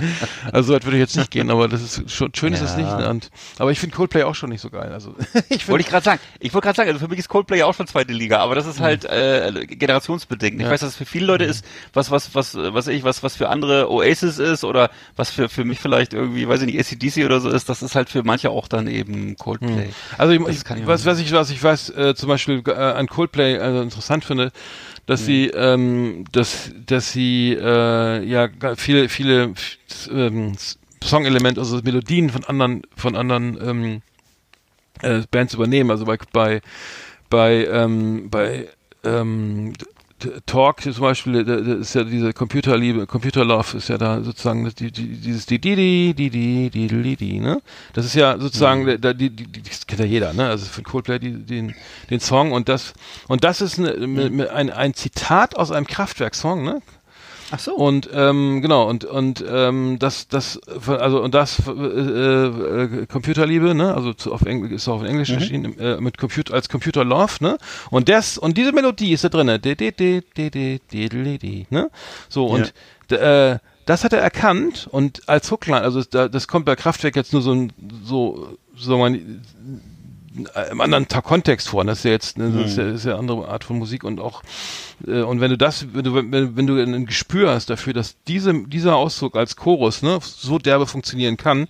also 0.52 0.74
das 0.74 0.84
würde 0.84 0.96
ich 0.96 1.00
jetzt 1.02 1.16
nicht 1.16 1.30
gehen, 1.30 1.50
aber 1.50 1.68
das 1.68 1.82
ist 1.82 2.10
schon, 2.10 2.34
schön 2.34 2.52
ist 2.52 2.60
es 2.62 2.72
Ja. 2.76 2.82
nicht. 2.82 2.96
ne? 2.98 3.08
Und, 3.08 3.30
aber 3.58 3.70
ich 3.70 3.78
finde 3.78 3.94
Coldplay 3.96 4.22
auch 4.24 4.34
schon 4.34 4.50
nicht 4.50 4.60
so 4.60 4.70
geil. 4.70 4.92
Also 4.92 5.14
ich 5.48 5.68
wollte 5.68 5.82
ich 5.82 5.88
gerade 5.90 6.04
sagen. 6.04 6.20
Ich 6.40 6.52
wollte 6.54 6.66
gerade 6.66 6.76
sagen, 6.76 6.88
also 6.90 7.00
für 7.00 7.08
mich 7.08 7.18
ist 7.18 7.28
Coldplay 7.28 7.58
ja 7.58 7.66
auch 7.66 7.74
schon 7.74 7.86
zweite 7.86 8.12
Liga, 8.12 8.38
aber 8.38 8.54
das 8.54 8.66
ist 8.66 8.80
halt 8.80 9.04
äh, 9.04 9.66
generationsbedingt. 9.66 10.56
Ich 10.60 10.62
Ja. 10.66 10.70
weiß, 10.70 10.80
dass 10.80 10.90
es 10.90 10.96
für 10.96 11.06
viele 11.06 11.26
Leute 11.26 11.44
ist, 11.44 11.64
was 11.92 12.10
was 12.10 12.34
was 12.34 12.54
was 12.56 12.86
ich 12.88 13.04
was 13.04 13.22
was 13.22 13.36
für 13.36 13.48
andere 13.48 13.90
Oasis 13.90 14.38
ist 14.38 14.64
oder 14.64 14.90
was 15.16 15.30
für 15.30 15.48
für 15.48 15.64
mich 15.64 15.80
vielleicht 15.80 16.12
irgendwie, 16.12 16.48
weiß 16.48 16.62
ich 16.62 16.66
nicht, 16.66 16.78
ACDC 16.78 17.24
oder 17.24 17.40
so 17.40 17.48
ist, 17.50 17.68
das 17.68 17.82
ist 17.82 17.94
halt 17.94 18.08
für 18.10 18.22
manche 18.22 18.50
auch 18.50 18.68
dann 18.68 18.85
eben 18.88 19.36
Coldplay. 19.36 19.90
also 20.18 20.32
ich, 20.32 20.40
ich, 20.40 20.70
ich 20.76 20.86
was, 20.86 21.04
was 21.04 21.18
ich, 21.18 21.32
was 21.32 21.50
ich 21.50 21.62
weiß, 21.62 21.90
äh, 21.90 22.14
zum 22.14 22.28
Beispiel 22.28 22.62
äh, 22.66 22.72
an 22.72 23.06
Coldplay 23.06 23.58
also 23.58 23.82
interessant 23.82 24.24
finde, 24.24 24.52
dass 25.06 25.24
sie, 25.24 25.46
ähm, 25.48 26.24
dass, 26.32 26.72
dass 26.84 27.12
sie 27.12 27.52
äh, 27.52 28.24
ja 28.24 28.48
viele, 28.76 29.08
viele 29.08 29.54
ähm, 30.10 30.52
Songelemente, 31.02 31.60
also 31.60 31.80
Melodien 31.82 32.30
von 32.30 32.44
anderen, 32.44 32.82
von 32.96 33.14
anderen 33.14 33.58
ähm, 33.62 34.02
äh, 35.02 35.22
Bands 35.30 35.54
übernehmen. 35.54 35.90
Also 35.90 36.04
bei 36.04 36.18
bei 36.32 36.60
bei 37.30 37.66
ähm, 37.66 38.28
bei 38.30 38.68
ähm, 39.04 39.72
Talk 40.46 40.80
zum 40.80 40.94
Beispiel, 41.00 41.44
da- 41.44 41.56
da 41.60 41.74
ist 41.74 41.94
ja 41.94 42.02
diese 42.04 42.32
Computerliebe, 42.32 43.06
Computerlove 43.06 43.76
ist 43.76 43.88
ja 43.88 43.98
da 43.98 44.22
sozusagen 44.22 44.64
das- 44.64 44.74
die, 44.74 44.90
die, 44.90 45.08
dieses 45.08 45.44
die 45.46 45.58
die 45.58 45.76
die 45.76 46.14
die 46.14 46.30
die 46.30 46.70
die 46.70 46.88
die 47.02 47.16
die 47.16 47.40
ne? 47.40 47.60
Das 47.92 48.06
ist 48.06 48.14
ja 48.14 48.38
sozusagen 48.38 48.86
da, 49.00 49.12
die, 49.12 49.28
die, 49.30 49.46
die 49.46 49.62
das 49.62 49.86
kennt 49.86 50.00
ja 50.00 50.06
jeder, 50.06 50.32
ne? 50.32 50.48
Also 50.48 50.66
von 50.66 50.84
Coldplay 50.84 51.18
die, 51.18 51.32
den 51.32 51.74
den 52.10 52.20
Song 52.20 52.52
und 52.52 52.68
das 52.70 52.94
und 53.28 53.44
das 53.44 53.60
ist 53.60 53.78
eine, 53.78 54.06
mit- 54.06 54.48
ein 54.48 54.70
ein 54.70 54.94
Zitat 54.94 55.54
aus 55.56 55.70
einem 55.70 55.86
Kraftwerk-Song, 55.86 56.64
ne? 56.64 56.80
Ach 57.50 57.58
so. 57.58 57.74
Und 57.74 58.08
ähm, 58.12 58.60
genau 58.60 58.88
und 58.88 59.04
und 59.04 59.44
ähm, 59.48 59.98
das 59.98 60.28
das 60.28 60.60
also 60.86 61.22
und 61.22 61.34
das 61.34 61.62
äh, 61.66 61.70
äh, 61.70 63.06
Computerliebe 63.06 63.74
ne 63.74 63.94
also 63.94 64.12
zu, 64.12 64.32
auf 64.32 64.42
Englisch 64.42 64.72
ist 64.72 64.88
auch 64.88 64.96
auf 64.96 65.04
Englisch 65.04 65.28
mhm. 65.28 65.34
erschienen 65.36 65.78
äh, 65.78 66.00
mit 66.00 66.18
Computer 66.18 66.54
als 66.54 66.68
Computer 66.68 67.04
Love 67.04 67.34
ne 67.40 67.58
und 67.90 68.08
das 68.08 68.36
und 68.38 68.56
diese 68.58 68.72
Melodie 68.72 69.12
ist 69.12 69.24
da 69.24 69.28
drinne 69.28 69.60
ne 71.70 71.90
so 72.28 72.46
und 72.46 72.74
ja. 73.10 73.52
äh, 73.52 73.58
das 73.84 74.02
hat 74.02 74.12
er 74.12 74.20
erkannt 74.20 74.88
und 74.90 75.28
als 75.28 75.50
Hookline 75.50 75.80
also 75.80 76.02
das 76.02 76.48
kommt 76.48 76.66
bei 76.66 76.74
Kraftwerk 76.74 77.14
jetzt 77.14 77.32
nur 77.32 77.42
so 77.42 77.68
so 78.02 78.58
so 78.76 78.98
man 78.98 79.42
im 80.70 80.80
anderen 80.80 81.06
Kontext 81.08 81.68
vor. 81.68 81.84
Das 81.84 81.98
ist 81.98 82.04
ja 82.04 82.10
jetzt 82.10 82.38
ne, 82.38 82.50
das 82.50 82.72
ist 82.72 82.78
ja, 82.78 82.88
ist 82.88 83.04
ja 83.04 83.10
eine 83.12 83.20
andere 83.20 83.48
Art 83.48 83.64
von 83.64 83.78
Musik 83.78 84.04
und 84.04 84.20
auch 84.20 84.42
äh, 85.06 85.22
und 85.22 85.40
wenn 85.40 85.50
du 85.50 85.58
das, 85.58 85.86
wenn 85.92 86.04
du 86.04 86.14
wenn, 86.14 86.56
wenn 86.56 86.66
du 86.66 86.80
ein 86.80 87.06
Gespür 87.06 87.50
hast 87.50 87.70
dafür, 87.70 87.92
dass 87.92 88.16
diese 88.26 88.52
dieser 88.66 88.96
Ausdruck 88.96 89.36
als 89.36 89.56
Chorus 89.56 90.02
ne 90.02 90.18
so 90.22 90.58
derbe 90.58 90.86
funktionieren 90.86 91.36
kann, 91.36 91.68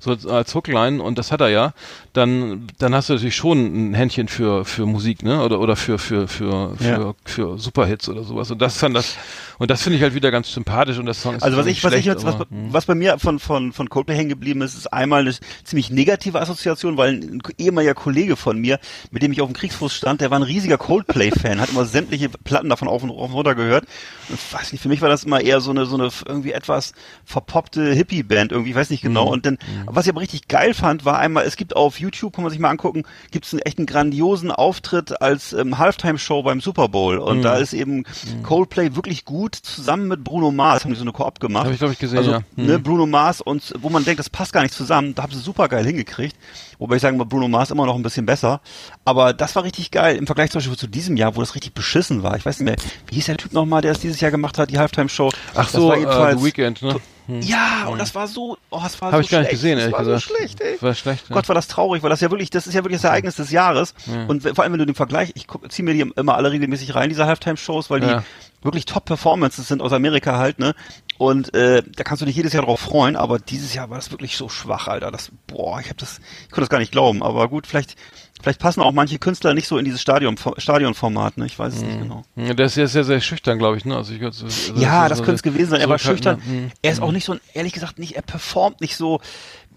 so 0.00 0.10
als, 0.10 0.26
als 0.26 0.54
Hookline 0.54 1.02
und 1.02 1.18
das 1.18 1.32
hat 1.32 1.40
er 1.40 1.48
ja, 1.48 1.74
dann 2.12 2.66
dann 2.78 2.94
hast 2.94 3.08
du 3.08 3.14
natürlich 3.14 3.36
schon 3.36 3.90
ein 3.90 3.94
Händchen 3.94 4.28
für 4.28 4.64
für 4.64 4.86
Musik 4.86 5.22
ne 5.22 5.42
oder 5.42 5.60
oder 5.60 5.76
für 5.76 5.98
für 5.98 6.28
für 6.28 6.76
für, 6.76 6.84
Ja. 6.84 7.14
für 7.24 7.58
Superhits 7.58 8.08
oder 8.08 8.24
sowas 8.24 8.50
und 8.50 8.62
das 8.62 8.78
fand 8.78 8.96
das 8.96 9.16
und 9.58 9.70
das 9.70 9.82
finde 9.82 9.96
ich 9.96 10.02
halt 10.02 10.14
wieder 10.14 10.30
ganz 10.30 10.52
sympathisch 10.52 10.98
und 10.98 11.06
das 11.06 11.22
Song 11.22 11.36
ist 11.36 11.42
Also 11.42 11.56
was 11.56 11.66
ich, 11.66 11.82
was 11.82 11.92
ich 11.92 12.02
schlecht, 12.02 12.06
jetzt, 12.18 12.24
was, 12.26 12.34
aber, 12.34 12.46
hm. 12.50 12.72
was 12.72 12.84
bei 12.84 12.94
mir 12.94 13.18
von, 13.18 13.38
von, 13.38 13.72
von 13.72 13.88
Coldplay 13.88 14.14
hängen 14.14 14.28
geblieben 14.28 14.60
ist, 14.62 14.76
ist 14.76 14.92
einmal 14.92 15.22
eine 15.22 15.34
ziemlich 15.64 15.90
negative 15.90 16.40
Assoziation, 16.40 16.96
weil 16.96 17.14
ein 17.14 17.42
ehemaliger 17.58 17.94
Kollege 18.06 18.36
von 18.36 18.58
mir, 18.58 18.78
mit 19.10 19.22
dem 19.22 19.32
ich 19.32 19.40
auf 19.40 19.48
dem 19.48 19.56
Kriegsfuß 19.56 19.92
stand, 19.92 20.20
der 20.20 20.30
war 20.30 20.38
ein 20.38 20.44
riesiger 20.44 20.78
Coldplay-Fan, 20.78 21.60
hat 21.60 21.70
immer 21.70 21.84
sämtliche 21.86 22.28
Platten 22.28 22.68
davon 22.68 22.86
auf 22.88 23.02
und, 23.02 23.10
auf 23.10 23.30
und 23.30 23.32
runter 23.32 23.54
gehört. 23.54 23.84
Und 24.28 24.38
ich 24.38 24.52
weiß 24.52 24.72
nicht, 24.72 24.80
für 24.82 24.88
mich 24.88 25.00
war 25.00 25.08
das 25.08 25.24
immer 25.24 25.40
eher 25.40 25.60
so 25.60 25.70
eine, 25.70 25.86
so 25.86 25.96
eine 25.96 26.10
irgendwie 26.26 26.52
etwas 26.52 26.92
verpoppte 27.24 27.92
Hippie-Band 27.92 28.52
irgendwie, 28.52 28.70
ich 28.70 28.76
weiß 28.76 28.90
nicht 28.90 29.02
Mhm. 29.02 29.08
genau. 29.08 29.28
Und 29.28 29.46
dann, 29.46 29.58
was 29.86 30.06
ich 30.06 30.12
aber 30.12 30.20
richtig 30.20 30.48
geil 30.48 30.74
fand, 30.74 31.04
war 31.04 31.18
einmal, 31.18 31.44
es 31.44 31.56
gibt 31.56 31.74
auf 31.76 31.98
YouTube, 32.00 32.34
kann 32.34 32.44
man 32.44 32.50
sich 32.50 32.60
mal 32.60 32.70
angucken, 32.70 33.04
gibt 33.30 33.46
es 33.46 33.52
einen 33.52 33.62
echt 33.62 33.78
einen 33.78 33.86
grandiosen 33.86 34.50
Auftritt 34.50 35.20
als 35.20 35.52
ähm, 35.52 35.78
Halftime-Show 35.78 36.42
beim 36.42 36.60
Super 36.60 36.88
Bowl. 36.88 37.16
Mhm. 37.16 37.22
Und 37.22 37.42
da 37.42 37.56
ist 37.56 37.72
eben 37.72 38.04
Coldplay 38.42 38.94
wirklich 38.94 39.24
gut 39.24 39.54
zusammen 39.54 40.08
mit 40.08 40.24
Bruno 40.24 40.50
Mars, 40.52 40.84
haben 40.84 40.92
die 40.92 40.96
so 40.96 41.02
eine 41.02 41.12
Koop 41.12 41.40
gemacht. 41.40 41.66
Hab 41.66 41.72
ich, 41.72 41.78
glaub 41.78 41.90
ich, 41.90 41.98
gesehen, 41.98 42.18
also, 42.18 42.30
ja. 42.30 42.40
Mhm. 42.56 42.66
Ne, 42.66 42.78
Bruno 42.78 43.06
Mars 43.06 43.40
und 43.40 43.72
wo 43.80 43.90
man 43.90 44.04
denkt, 44.04 44.20
das 44.20 44.30
passt 44.30 44.52
gar 44.52 44.62
nicht 44.62 44.74
zusammen, 44.74 45.14
da 45.14 45.22
haben 45.24 45.32
sie 45.32 45.40
super 45.40 45.68
geil 45.68 45.84
hingekriegt. 45.84 46.36
Wobei 46.78 46.96
ich 46.96 47.02
sagen, 47.02 47.18
bei 47.18 47.24
Bruno 47.24 47.48
Mars 47.48 47.70
immer 47.70 47.86
noch 47.86 47.94
ein 47.96 48.02
bisschen 48.02 48.26
besser. 48.26 48.60
Aber 49.04 49.32
das 49.32 49.54
war 49.56 49.64
richtig 49.64 49.90
geil 49.90 50.16
im 50.16 50.26
Vergleich 50.26 50.50
zum 50.50 50.58
Beispiel 50.60 50.76
zu 50.76 50.86
diesem 50.86 51.16
Jahr, 51.16 51.36
wo 51.36 51.40
das 51.40 51.54
richtig 51.54 51.74
beschissen 51.74 52.22
war. 52.22 52.36
Ich 52.36 52.44
weiß 52.46 52.60
nicht 52.60 52.66
mehr, 52.66 52.76
wie 53.08 53.14
hieß 53.16 53.26
der 53.26 53.36
Typ 53.38 53.52
nochmal, 53.52 53.82
der 53.82 53.92
es 53.92 54.00
dieses 54.00 54.20
Jahr 54.20 54.30
gemacht 54.30 54.58
hat, 54.58 54.70
die 54.70 54.78
Halftime-Show? 54.78 55.30
Ach 55.54 55.64
Das 55.64 55.72
so, 55.72 55.88
war 55.88 55.96
äh, 55.96 56.00
jedenfalls- 56.00 56.38
The 56.40 56.44
Weekend, 56.46 56.82
ne? 56.82 56.96
Ja, 57.40 57.86
und 57.88 57.98
das 58.00 58.14
war 58.14 58.28
so, 58.28 58.56
oh, 58.70 58.78
das 58.80 59.00
war 59.00 59.10
Habe 59.10 59.16
so 59.16 59.26
ich 59.26 59.30
gar 59.30 59.40
nicht 59.40 59.50
gesehen, 59.50 59.74
das 59.78 59.86
ehrlich 59.86 59.94
war 59.98 60.04
gesagt. 60.04 60.22
so 60.28 60.36
schlecht, 60.36 60.60
ey. 60.60 60.76
War 60.80 60.94
schlecht. 60.94 61.24
Ja. 61.28 61.34
Gott, 61.34 61.48
war 61.48 61.56
das 61.56 61.66
traurig, 61.66 62.04
weil 62.04 62.10
das 62.10 62.20
ja 62.20 62.30
wirklich, 62.30 62.50
das 62.50 62.68
ist 62.68 62.74
ja 62.74 62.84
wirklich 62.84 63.00
das 63.02 63.08
Ereignis 63.10 63.34
des 63.34 63.50
Jahres. 63.50 63.94
Und 64.28 64.44
vor 64.44 64.62
allem, 64.62 64.74
wenn 64.74 64.78
du 64.78 64.86
den 64.86 64.94
Vergleich, 64.94 65.32
ich 65.34 65.48
ziehe 65.70 65.84
mir 65.84 65.92
die 65.94 66.08
immer 66.14 66.36
alle 66.36 66.52
regelmäßig 66.52 66.94
rein, 66.94 67.08
diese 67.08 67.26
Halftime-Shows, 67.26 67.90
weil 67.90 67.98
die 67.98 68.06
Ja. 68.06 68.22
Wirklich 68.66 68.84
Top-Performances 68.84 69.66
sind 69.68 69.80
aus 69.80 69.92
Amerika 69.92 70.36
halt, 70.38 70.58
ne? 70.58 70.74
Und 71.18 71.54
äh, 71.54 71.82
da 71.96 72.04
kannst 72.04 72.20
du 72.20 72.26
dich 72.26 72.36
jedes 72.36 72.52
Jahr 72.52 72.64
drauf 72.64 72.78
freuen, 72.80 73.16
aber 73.16 73.38
dieses 73.38 73.72
Jahr 73.72 73.88
war 73.88 73.96
das 73.96 74.10
wirklich 74.10 74.36
so 74.36 74.50
schwach, 74.50 74.86
Alter. 74.86 75.10
Das, 75.10 75.30
boah, 75.46 75.80
ich 75.80 75.88
hab 75.88 75.96
das, 75.96 76.20
ich 76.42 76.50
konnte 76.50 76.60
das 76.62 76.68
gar 76.68 76.78
nicht 76.78 76.92
glauben. 76.92 77.22
Aber 77.22 77.48
gut, 77.48 77.66
vielleicht, 77.66 77.96
vielleicht 78.42 78.60
passen 78.60 78.82
auch 78.82 78.92
manche 78.92 79.18
Künstler 79.18 79.54
nicht 79.54 79.66
so 79.66 79.78
in 79.78 79.86
dieses 79.86 80.02
Stadion, 80.02 80.36
Stadionformat, 80.58 81.38
ne? 81.38 81.46
Ich 81.46 81.58
weiß 81.58 81.74
es 81.74 81.82
nicht 81.82 81.98
genau. 82.00 82.24
Ja, 82.36 82.52
Der 82.52 82.66
ist 82.66 82.74
sehr, 82.74 82.88
sehr, 82.88 83.04
sehr 83.04 83.22
schüchtern, 83.22 83.56
glaube 83.58 83.78
ich, 83.78 83.86
ne? 83.86 83.96
Also 83.96 84.12
ich, 84.12 84.22
also, 84.22 84.44
also 84.44 84.74
Ja, 84.74 85.08
das 85.08 85.18
so- 85.18 85.24
könnte 85.24 85.36
es 85.36 85.42
gewesen 85.42 85.70
sein. 85.70 85.80
Er 85.80 85.88
war 85.88 85.98
schüchtern. 85.98 86.36
zurückhaltender. 86.40 86.70
Hm. 86.70 86.78
Er 86.82 86.92
ist 86.92 87.00
auch 87.00 87.12
nicht 87.12 87.24
so, 87.24 87.32
ein, 87.32 87.40
ehrlich 87.54 87.72
gesagt, 87.72 87.98
nicht, 87.98 88.14
er 88.16 88.22
performt 88.22 88.82
nicht 88.82 88.96
so, 88.96 89.20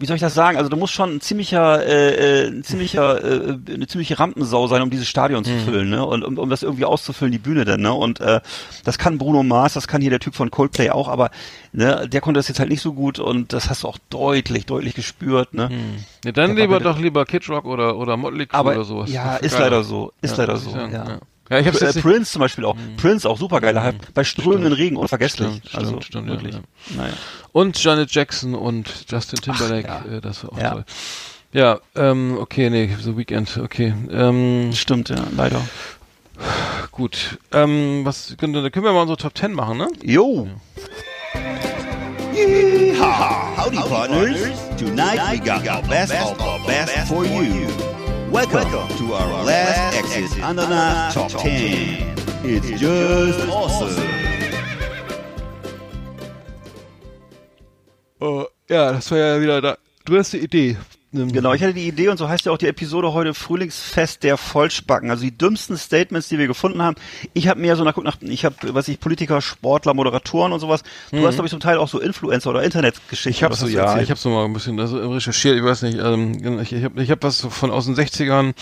wie 0.00 0.06
soll 0.06 0.16
ich 0.16 0.22
das 0.22 0.34
sagen? 0.34 0.56
Also 0.56 0.68
du 0.70 0.76
musst 0.76 0.92
schon 0.94 1.16
ein 1.16 1.20
ziemlicher, 1.20 1.84
äh, 1.86 2.44
äh, 2.44 2.48
ein 2.48 2.64
ziemlicher, 2.64 3.22
äh, 3.50 3.58
eine 3.72 3.86
ziemliche 3.86 4.18
Rampensau 4.18 4.66
sein, 4.66 4.82
um 4.82 4.90
dieses 4.90 5.06
Stadion 5.08 5.44
Hm. 5.44 5.58
zu 5.58 5.64
füllen, 5.64 5.90
ne? 5.90 6.04
Und 6.04 6.24
um, 6.24 6.38
um 6.38 6.48
das 6.50 6.62
irgendwie 6.62 6.84
auszufüllen, 6.86 7.30
die 7.32 7.38
Bühne 7.38 7.64
dann, 7.64 7.80
ne? 7.82 7.92
Und 7.92 8.20
äh, 8.20 8.40
das 8.84 8.98
kann 8.98 9.18
Bruno 9.18 9.42
Mars, 9.42 9.74
das 9.74 9.86
kann 9.86 10.00
hier 10.00 10.10
der 10.10 10.20
Typ 10.20 10.34
von 10.34 10.50
Coldplay 10.50 10.90
auch, 10.90 11.08
aber 11.08 11.30
ne, 11.72 12.08
der 12.08 12.20
konnte 12.20 12.38
das 12.38 12.48
jetzt 12.48 12.58
halt 12.60 12.70
nicht 12.70 12.80
so 12.82 12.92
gut 12.94 13.18
und 13.18 13.52
das 13.52 13.68
hast 13.70 13.84
du 13.84 13.88
auch 13.88 13.98
deutlich, 14.10 14.66
deutlich 14.66 14.94
gespürt, 14.94 15.54
ne? 15.54 15.70
Ja, 16.24 16.32
dann 16.32 16.56
Der 16.56 16.64
lieber 16.66 16.80
doch 16.80 16.98
lieber 16.98 17.24
Kid 17.26 17.48
Rock 17.48 17.66
oder, 17.66 17.96
oder 17.96 18.16
Motley 18.16 18.46
Crue 18.46 18.60
oder 18.72 18.84
sowas. 18.84 19.10
ja, 19.12 19.36
ist 19.36 19.58
leider 19.58 19.84
so, 19.84 20.12
ist 20.22 20.36
leider 20.36 20.54
muss 20.54 20.66
ich 20.66 20.72
so, 20.72 20.78
ja. 20.78 20.88
ja. 20.88 21.18
Ja, 21.50 21.58
ich 21.58 21.66
hab's 21.66 21.80
äh, 21.82 21.86
nicht- 21.86 22.00
Prince 22.00 22.32
zum 22.32 22.40
Beispiel 22.40 22.64
auch. 22.64 22.76
Prince 22.96 23.28
auch 23.28 23.36
super 23.38 23.60
geiler 23.60 23.82
Hype. 23.82 24.14
Bei 24.14 24.24
strömenden 24.24 24.72
Regen 24.72 24.96
unvergesslich. 24.96 25.48
Stimmt, 25.48 25.74
also 25.74 25.88
stimmt, 26.00 26.04
stimmt, 26.04 26.28
ja, 26.28 26.32
wirklich. 26.34 26.54
ja. 26.54 26.60
Naja. 26.96 27.12
Und 27.52 27.82
Janet 27.82 28.12
Jackson 28.12 28.54
und 28.54 28.88
Justin 29.10 29.40
Timberlake, 29.40 29.88
ja. 29.88 30.16
äh, 30.16 30.20
das 30.20 30.44
war 30.44 30.52
auch 30.52 30.58
Ja. 30.58 30.70
toll. 30.70 30.84
Ja, 31.52 31.80
ähm, 31.96 32.38
okay, 32.38 32.70
nee, 32.70 32.88
The 33.02 33.16
Weekend, 33.16 33.58
okay. 33.58 33.92
Ähm, 34.12 34.70
Stimmt, 34.72 35.08
ja, 35.08 35.16
leider. 35.36 35.60
gut. 36.92 37.38
Ähm, 37.52 38.02
was 38.04 38.36
können, 38.38 38.52
da 38.52 38.70
können 38.70 38.84
wir 38.84 38.92
mal 38.92 39.00
unsere 39.02 39.16
Top 39.16 39.36
10 39.36 39.52
machen, 39.52 39.78
ne? 39.78 39.88
Jo. 40.04 40.48
Yeehaw! 42.32 43.56
Howdy, 43.56 43.76
partners. 43.78 44.38
Tonight 44.78 45.20
we 45.32 45.38
got 45.38 45.64
the 45.64 45.88
best 45.88 46.12
of 46.14 46.38
the 46.38 46.66
best 46.66 47.08
for 47.08 47.24
you. 47.24 47.66
Welcome, 48.30 48.70
Welcome 48.70 48.96
to 48.98 49.14
our, 49.14 49.44
last, 49.44 49.46
last 49.46 50.14
exit 50.14 50.38
Andernach 50.40 51.12
Top 51.12 51.30
10. 51.42 52.14
It's, 52.44 52.68
It's 52.68 52.80
just, 52.80 53.38
just 53.40 53.48
awesome. 53.50 54.08
Oh, 58.20 58.46
ja, 58.68 58.92
das 58.92 59.10
war 59.10 59.18
ja 59.18 59.40
wieder 59.40 59.60
da. 59.60 59.78
Du 60.04 60.16
hast 60.16 60.32
die 60.32 60.38
Idee 60.38 60.76
Genau, 61.12 61.52
ich 61.54 61.62
hatte 61.62 61.74
die 61.74 61.88
Idee 61.88 62.08
und 62.08 62.18
so 62.18 62.28
heißt 62.28 62.46
ja 62.46 62.52
auch 62.52 62.58
die 62.58 62.68
Episode 62.68 63.12
heute 63.12 63.34
Frühlingsfest 63.34 64.22
der 64.22 64.36
Vollspacken. 64.36 65.10
Also 65.10 65.24
die 65.24 65.36
dümmsten 65.36 65.76
Statements, 65.76 66.28
die 66.28 66.38
wir 66.38 66.46
gefunden 66.46 66.82
haben. 66.82 66.94
Ich 67.34 67.48
habe 67.48 67.58
mehr 67.58 67.74
so 67.74 67.82
nach, 67.82 67.96
nach 67.96 68.18
ich 68.20 68.44
habe, 68.44 68.54
was 68.74 68.86
ich, 68.86 69.00
Politiker, 69.00 69.40
Sportler, 69.40 69.92
Moderatoren 69.92 70.52
und 70.52 70.60
sowas. 70.60 70.84
Du 71.10 71.26
hast, 71.26 71.34
glaube 71.34 71.46
ich, 71.46 71.50
zum 71.50 71.58
Teil 71.58 71.78
auch 71.78 71.88
so 71.88 71.98
Influencer 71.98 72.50
oder 72.50 72.62
Internetgeschichten. 72.62 73.30
Ich 73.30 73.42
habe 73.42 73.56
so, 73.56 73.66
ja, 73.66 73.86
erzählt? 73.86 74.04
ich 74.04 74.10
habe 74.10 74.20
so 74.20 74.30
mal 74.30 74.44
ein 74.44 74.52
bisschen 74.52 74.78
recherchiert, 74.78 75.56
ich 75.56 75.64
weiß 75.64 75.82
nicht, 75.82 75.98
ähm, 75.98 76.60
ich, 76.60 76.72
ich 76.72 76.84
habe 76.84 77.02
ich 77.02 77.10
hab 77.10 77.24
was 77.24 77.40
von 77.40 77.72
aus 77.72 77.86
den 77.86 77.96
60ern 77.96 78.54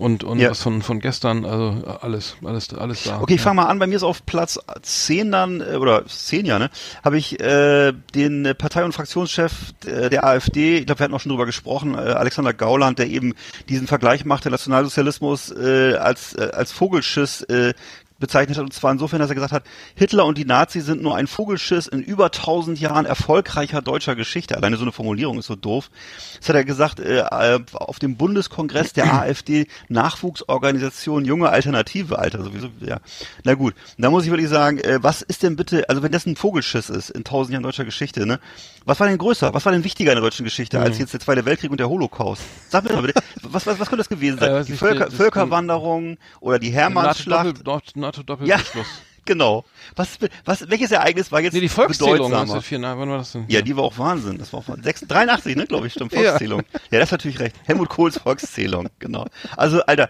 und, 0.00 0.24
und 0.24 0.40
Ja. 0.40 0.50
was 0.50 0.60
von, 0.60 0.82
von 0.82 0.98
gestern, 0.98 1.44
also 1.44 1.86
alles, 2.00 2.34
alles, 2.44 2.74
alles 2.74 3.04
da. 3.04 3.20
Okay, 3.20 3.34
ich 3.34 3.40
ja. 3.40 3.44
fange 3.44 3.56
mal 3.62 3.66
an. 3.66 3.78
Bei 3.78 3.86
mir 3.86 3.94
ist 3.94 4.02
auf 4.02 4.26
Platz 4.26 4.58
10 4.82 5.30
dann, 5.30 5.60
äh, 5.60 5.76
oder 5.76 6.04
10 6.04 6.46
ja, 6.46 6.58
ne, 6.58 6.68
habe 7.04 7.16
ich 7.16 7.38
äh, 7.38 7.92
den 8.14 8.54
Partei- 8.58 8.84
und 8.84 8.92
Fraktionschef 8.92 9.52
äh, 9.86 10.10
der 10.10 10.24
AfD, 10.24 10.78
ich 10.78 10.86
glaube, 10.86 10.98
wir 10.98 11.04
hatten 11.04 11.14
auch 11.14 11.20
schon 11.20 11.30
drüber 11.30 11.46
gesprochen, 11.46 11.91
äh, 11.94 11.98
Alexander 11.98 12.52
Gauland, 12.52 12.98
der 12.98 13.08
eben 13.08 13.34
diesen 13.68 13.86
Vergleich 13.86 14.24
machte, 14.24 14.50
Nationalsozialismus 14.50 15.50
äh, 15.50 15.94
als, 15.96 16.34
äh, 16.34 16.50
als 16.52 16.72
Vogelschiss 16.72 17.42
äh, 17.42 17.74
bezeichnet 18.22 18.56
hat. 18.56 18.64
Und 18.64 18.72
zwar 18.72 18.92
insofern, 18.92 19.18
dass 19.18 19.28
er 19.28 19.34
gesagt 19.34 19.52
hat, 19.52 19.64
Hitler 19.94 20.24
und 20.24 20.38
die 20.38 20.46
Nazis 20.46 20.86
sind 20.86 21.02
nur 21.02 21.14
ein 21.16 21.26
Vogelschiss 21.26 21.88
in 21.88 22.02
über 22.02 22.30
tausend 22.30 22.80
Jahren 22.80 23.04
erfolgreicher 23.04 23.82
deutscher 23.82 24.16
Geschichte. 24.16 24.56
Alleine 24.56 24.76
so 24.76 24.82
eine 24.84 24.92
Formulierung 24.92 25.38
ist 25.38 25.46
so 25.46 25.56
doof. 25.56 25.90
Das 26.38 26.48
hat 26.48 26.56
er 26.56 26.64
gesagt 26.64 27.00
äh, 27.00 27.18
äh, 27.18 27.60
auf 27.74 27.98
dem 27.98 28.16
Bundeskongress 28.16 28.94
der 28.94 29.12
AfD 29.20 29.66
Nachwuchsorganisation 29.88 31.26
Junge 31.26 31.50
Alternative, 31.50 32.18
Alter, 32.18 32.42
sowieso, 32.44 32.68
ja. 32.80 33.00
Na 33.44 33.54
gut, 33.54 33.74
da 33.98 34.08
muss 34.08 34.24
ich 34.24 34.30
wirklich 34.30 34.48
sagen, 34.48 34.78
äh, 34.78 35.02
was 35.02 35.20
ist 35.22 35.42
denn 35.42 35.56
bitte, 35.56 35.88
also 35.88 36.02
wenn 36.02 36.12
das 36.12 36.24
ein 36.24 36.36
Vogelschiss 36.36 36.88
ist 36.88 37.10
in 37.10 37.24
tausend 37.24 37.52
Jahren 37.52 37.64
deutscher 37.64 37.84
Geschichte, 37.84 38.24
ne? 38.24 38.38
Was 38.84 38.98
war 39.00 39.06
denn 39.08 39.18
größer, 39.18 39.54
was 39.54 39.64
war 39.64 39.72
denn 39.72 39.84
wichtiger 39.84 40.12
in 40.12 40.16
der 40.16 40.22
deutschen 40.22 40.44
Geschichte 40.44 40.80
als 40.80 40.98
jetzt 40.98 41.12
der 41.12 41.20
Zweite 41.20 41.44
Weltkrieg 41.44 41.70
und 41.70 41.78
der 41.78 41.88
Holocaust? 41.88 42.42
Sag 42.68 42.84
mir 42.84 42.92
mal 42.92 43.02
bitte, 43.02 43.20
was, 43.42 43.66
was, 43.66 43.78
was 43.78 43.88
könnte 43.88 43.98
das 43.98 44.08
gewesen 44.08 44.38
sein? 44.38 44.52
Äh, 44.52 44.64
die 44.64 44.72
Völker, 44.72 45.04
das- 45.06 45.14
Völkerwanderung 45.14 46.16
oder 46.40 46.58
die 46.58 46.70
Hermannsschlacht? 46.70 47.46
NATO-Doppel- 47.64 47.64
NATO- 47.64 47.90
Ja, 47.94 48.00
NATO-Doppelbeschluss. 48.00 48.86
genau. 49.24 49.64
Was, 49.94 50.18
was, 50.44 50.68
welches 50.68 50.90
Ereignis 50.90 51.30
war 51.30 51.40
jetzt 51.40 51.52
Nee, 51.54 51.60
die 51.60 51.68
Volkszählung 51.68 52.14
bedeutsamer? 52.30 52.40
1904, 52.56 52.80
wann 52.98 53.08
war 53.10 53.18
das 53.18 53.32
denn? 53.32 53.44
Ja, 53.48 53.62
die 53.62 53.76
war 53.76 53.84
auch 53.84 53.98
Wahnsinn. 53.98 54.38
Das 54.38 54.52
war 54.52 54.60
auch 54.60 54.68
Wahnsinn. 54.68 54.84
86, 54.84 55.08
83, 55.08 55.56
ne, 55.56 55.66
glaube 55.66 55.86
ich, 55.86 55.92
stimmt. 55.92 56.12
Volkszählung. 56.14 56.62
Ja. 56.90 56.98
das 56.98 57.08
ist 57.08 57.12
natürlich 57.12 57.38
recht. 57.40 57.56
Helmut 57.64 57.88
Kohls 57.88 58.18
Volkszählung, 58.18 58.88
genau. 58.98 59.26
Also, 59.56 59.82
Alter, 59.82 60.08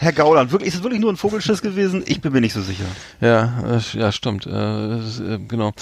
Herr 0.00 0.12
Gauland, 0.12 0.52
wirklich, 0.52 0.68
ist 0.68 0.76
es 0.76 0.82
wirklich 0.84 1.00
nur 1.00 1.12
ein 1.12 1.16
Vogelschiss 1.16 1.60
gewesen? 1.60 2.04
Ich 2.06 2.20
bin 2.20 2.32
mir 2.32 2.40
nicht 2.40 2.52
so 2.52 2.62
sicher. 2.62 2.84
Ja, 3.20 3.78
äh, 3.78 3.98
ja, 3.98 4.12
stimmt. 4.12 4.46
Äh, 4.46 4.98
ist, 5.00 5.18
äh, 5.18 5.40
genau. 5.48 5.72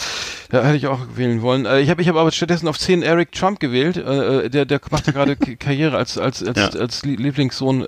Ja, 0.51 0.63
hätte 0.65 0.79
ich 0.79 0.87
auch 0.87 1.01
wählen 1.17 1.43
wollen. 1.43 1.67
Äh, 1.67 1.81
ich 1.81 1.91
habe 1.91 2.01
ich 2.01 2.09
hab 2.09 2.17
aber 2.17 2.33
stattdessen 2.33 2.67
auf 2.67 2.79
10 2.79 3.03
Eric 3.03 3.33
Trump 3.33 3.61
gewählt. 3.61 3.99
Äh, 3.99 4.49
der, 4.49 4.65
der 4.65 4.81
macht 4.91 5.07
ja 5.07 5.13
gerade 5.13 5.37
Karriere 5.37 5.99
als, 5.99 6.17
als, 6.17 6.43
als, 6.43 6.57
Ja. 6.59 6.81
als 6.81 7.05
Lie- 7.05 7.17
Lieblingssohn 7.17 7.85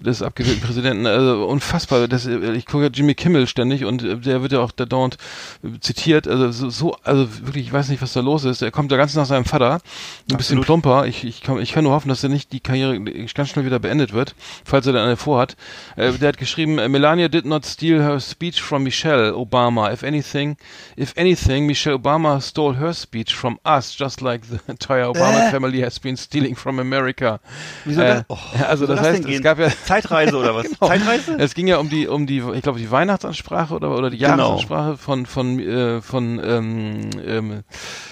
des 0.00 0.22
abgewählten 0.22 0.60
Präsidenten. 0.62 1.06
Also 1.06 1.46
unfassbar. 1.46 2.08
Das, 2.08 2.26
ich 2.26 2.66
gucke 2.66 2.84
ja 2.84 2.90
Jimmy 2.92 3.14
Kimmel 3.14 3.46
ständig 3.46 3.84
und 3.84 4.02
äh, 4.02 4.16
der 4.18 4.42
wird 4.42 4.52
ja 4.52 4.60
auch 4.60 4.72
da 4.72 4.84
dauernd 4.86 5.16
äh, 5.62 5.78
zitiert. 5.80 6.28
Also 6.28 6.50
so, 6.52 6.70
so, 6.70 6.96
also 7.04 7.28
wirklich, 7.46 7.66
ich 7.66 7.72
weiß 7.72 7.88
nicht, 7.88 8.02
was 8.02 8.12
da 8.12 8.20
los 8.20 8.44
ist. 8.44 8.62
Er 8.62 8.70
kommt 8.70 8.90
ja 8.90 8.96
ganz 8.98 9.14
nach 9.14 9.26
seinem 9.26 9.44
Vater. 9.44 9.74
Ein 9.74 10.36
bisschen 10.36 10.58
Absolut. 10.58 10.64
plumper. 10.66 11.06
Ich, 11.06 11.24
ich, 11.24 11.42
kann, 11.42 11.60
ich 11.60 11.72
kann 11.72 11.84
nur 11.84 11.92
hoffen, 11.92 12.08
dass 12.08 12.22
er 12.22 12.28
nicht 12.28 12.52
die 12.52 12.60
Karriere 12.60 13.00
ganz 13.00 13.48
schnell 13.50 13.64
wieder 13.64 13.78
beendet 13.78 14.12
wird, 14.12 14.34
falls 14.64 14.86
er 14.86 14.92
dann 14.92 15.04
eine 15.06 15.16
vorhat. 15.16 15.56
Äh, 15.96 16.12
der 16.12 16.28
hat 16.28 16.38
geschrieben, 16.38 16.74
Melania 16.90 17.28
did 17.28 17.44
not 17.46 17.64
steal 17.64 18.00
her 18.02 18.18
speech 18.20 18.60
from 18.60 18.82
Michelle 18.84 19.32
Obama. 19.34 19.92
If 19.92 20.02
anything, 20.02 20.56
if 20.98 21.12
anything, 21.16 21.66
Michelle 21.66 21.96
Obama 21.96 22.40
stole 22.40 22.76
her 22.78 22.92
speech 22.92 23.34
from 23.34 23.58
us, 23.66 23.94
just 23.96 24.20
like 24.20 24.42
the 24.48 24.58
entire 24.66 25.04
Obama 25.06 25.48
Äh? 25.48 25.50
family 25.50 25.80
has 25.82 25.98
been 25.98 26.16
stealing 26.16 26.54
from 26.56 26.78
America. 26.78 27.40
Wie 27.84 27.94
soll 27.94 28.04
Äh, 28.04 28.14
das, 28.14 28.24
oh, 28.28 28.38
also 28.68 28.86
soll 28.86 28.96
das 28.96 29.04
heißt, 29.04 29.20
es 29.20 29.26
gehen? 29.26 29.42
gab 29.42 29.58
ja 29.58 29.68
Zeitreise 29.94 30.36
oder 30.36 30.54
was? 30.54 30.64
Genau. 30.80 30.86
Zeitreise? 30.88 31.36
Es 31.38 31.54
ging 31.54 31.66
ja 31.66 31.78
um 31.78 31.88
die, 31.88 32.06
um 32.08 32.26
die, 32.26 32.42
ich 32.54 32.62
glaube, 32.62 32.78
die 32.78 32.90
Weihnachtsansprache 32.90 33.74
oder, 33.74 33.96
oder 33.96 34.10
die 34.10 34.18
Genau. 34.18 34.36
Jahresansprache 34.36 34.96
von, 34.96 35.26
von, 35.26 35.58
äh, 35.60 36.00
von, 36.02 36.40
ähm, 36.44 37.10
ähm, 37.26 37.62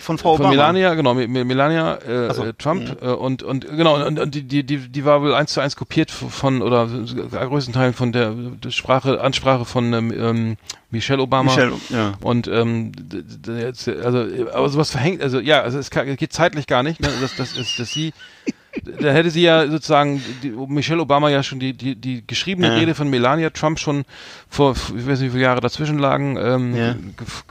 Von 0.00 0.18
Frau 0.18 0.32
von 0.36 0.46
Obama. 0.46 0.50
Melania, 0.50 0.94
genau, 0.94 1.14
Me- 1.14 1.28
Me- 1.28 1.44
Melania 1.44 1.96
äh, 1.96 2.32
so. 2.34 2.44
äh, 2.44 2.52
Trump 2.54 2.98
äh, 3.02 3.06
und 3.08 3.42
und 3.42 3.66
genau 3.68 4.04
und, 4.04 4.18
und 4.18 4.34
die, 4.34 4.42
die 4.42 4.64
die 4.64 4.88
die 4.88 5.04
war 5.04 5.22
wohl 5.22 5.34
eins 5.34 5.52
zu 5.52 5.60
eins 5.60 5.76
kopiert 5.76 6.10
von 6.10 6.62
oder 6.62 6.86
größten 6.88 7.72
Teilen 7.74 7.94
von 7.94 8.12
der, 8.12 8.30
der 8.32 8.70
Sprache 8.70 9.20
Ansprache 9.20 9.64
von 9.64 9.92
ähm, 9.92 10.12
ähm, 10.12 10.56
Michelle 10.90 11.22
Obama 11.22 11.50
Michelle, 11.50 11.72
ja. 11.90 12.12
und 12.20 12.48
ähm, 12.48 12.92
also 14.02 14.26
aber 14.52 14.68
sowas 14.68 14.90
verhängt 14.90 15.22
also 15.22 15.40
ja 15.40 15.60
also 15.62 15.78
es 15.78 15.90
kann, 15.90 16.14
geht 16.16 16.32
zeitlich 16.32 16.66
gar 16.66 16.82
nicht 16.82 17.00
ne? 17.00 17.08
das 17.20 17.36
das 17.36 17.56
ist 17.56 17.78
dass 17.78 17.90
sie 17.90 18.12
da 19.00 19.10
hätte 19.12 19.30
sie 19.30 19.42
ja 19.42 19.68
sozusagen 19.68 20.22
die, 20.42 20.50
Michelle 20.50 21.02
Obama 21.02 21.28
ja 21.28 21.42
schon 21.42 21.60
die 21.60 21.74
die 21.74 21.94
die 21.94 22.26
geschriebene 22.26 22.68
Ja. 22.68 22.74
Rede 22.74 22.94
von 22.94 23.10
Melania 23.10 23.50
Trump 23.50 23.78
schon 23.78 24.04
vor 24.48 24.72
ich 24.72 25.06
weiß 25.06 25.20
nicht 25.20 25.28
wie 25.28 25.30
viele 25.30 25.42
Jahre 25.42 25.60
dazwischen 25.60 25.98
lagen 25.98 26.36
ähm, 26.40 26.74
Ja. 26.74 26.96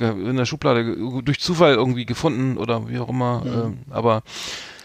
in 0.01 0.35
der 0.37 0.45
Schublade 0.45 0.95
durch 1.23 1.39
Zufall 1.39 1.75
irgendwie 1.75 2.05
gefunden 2.05 2.57
oder 2.57 2.89
wie 2.89 2.97
auch 2.99 3.09
immer 3.09 3.43
ähm, 3.45 3.77
aber 3.91 4.23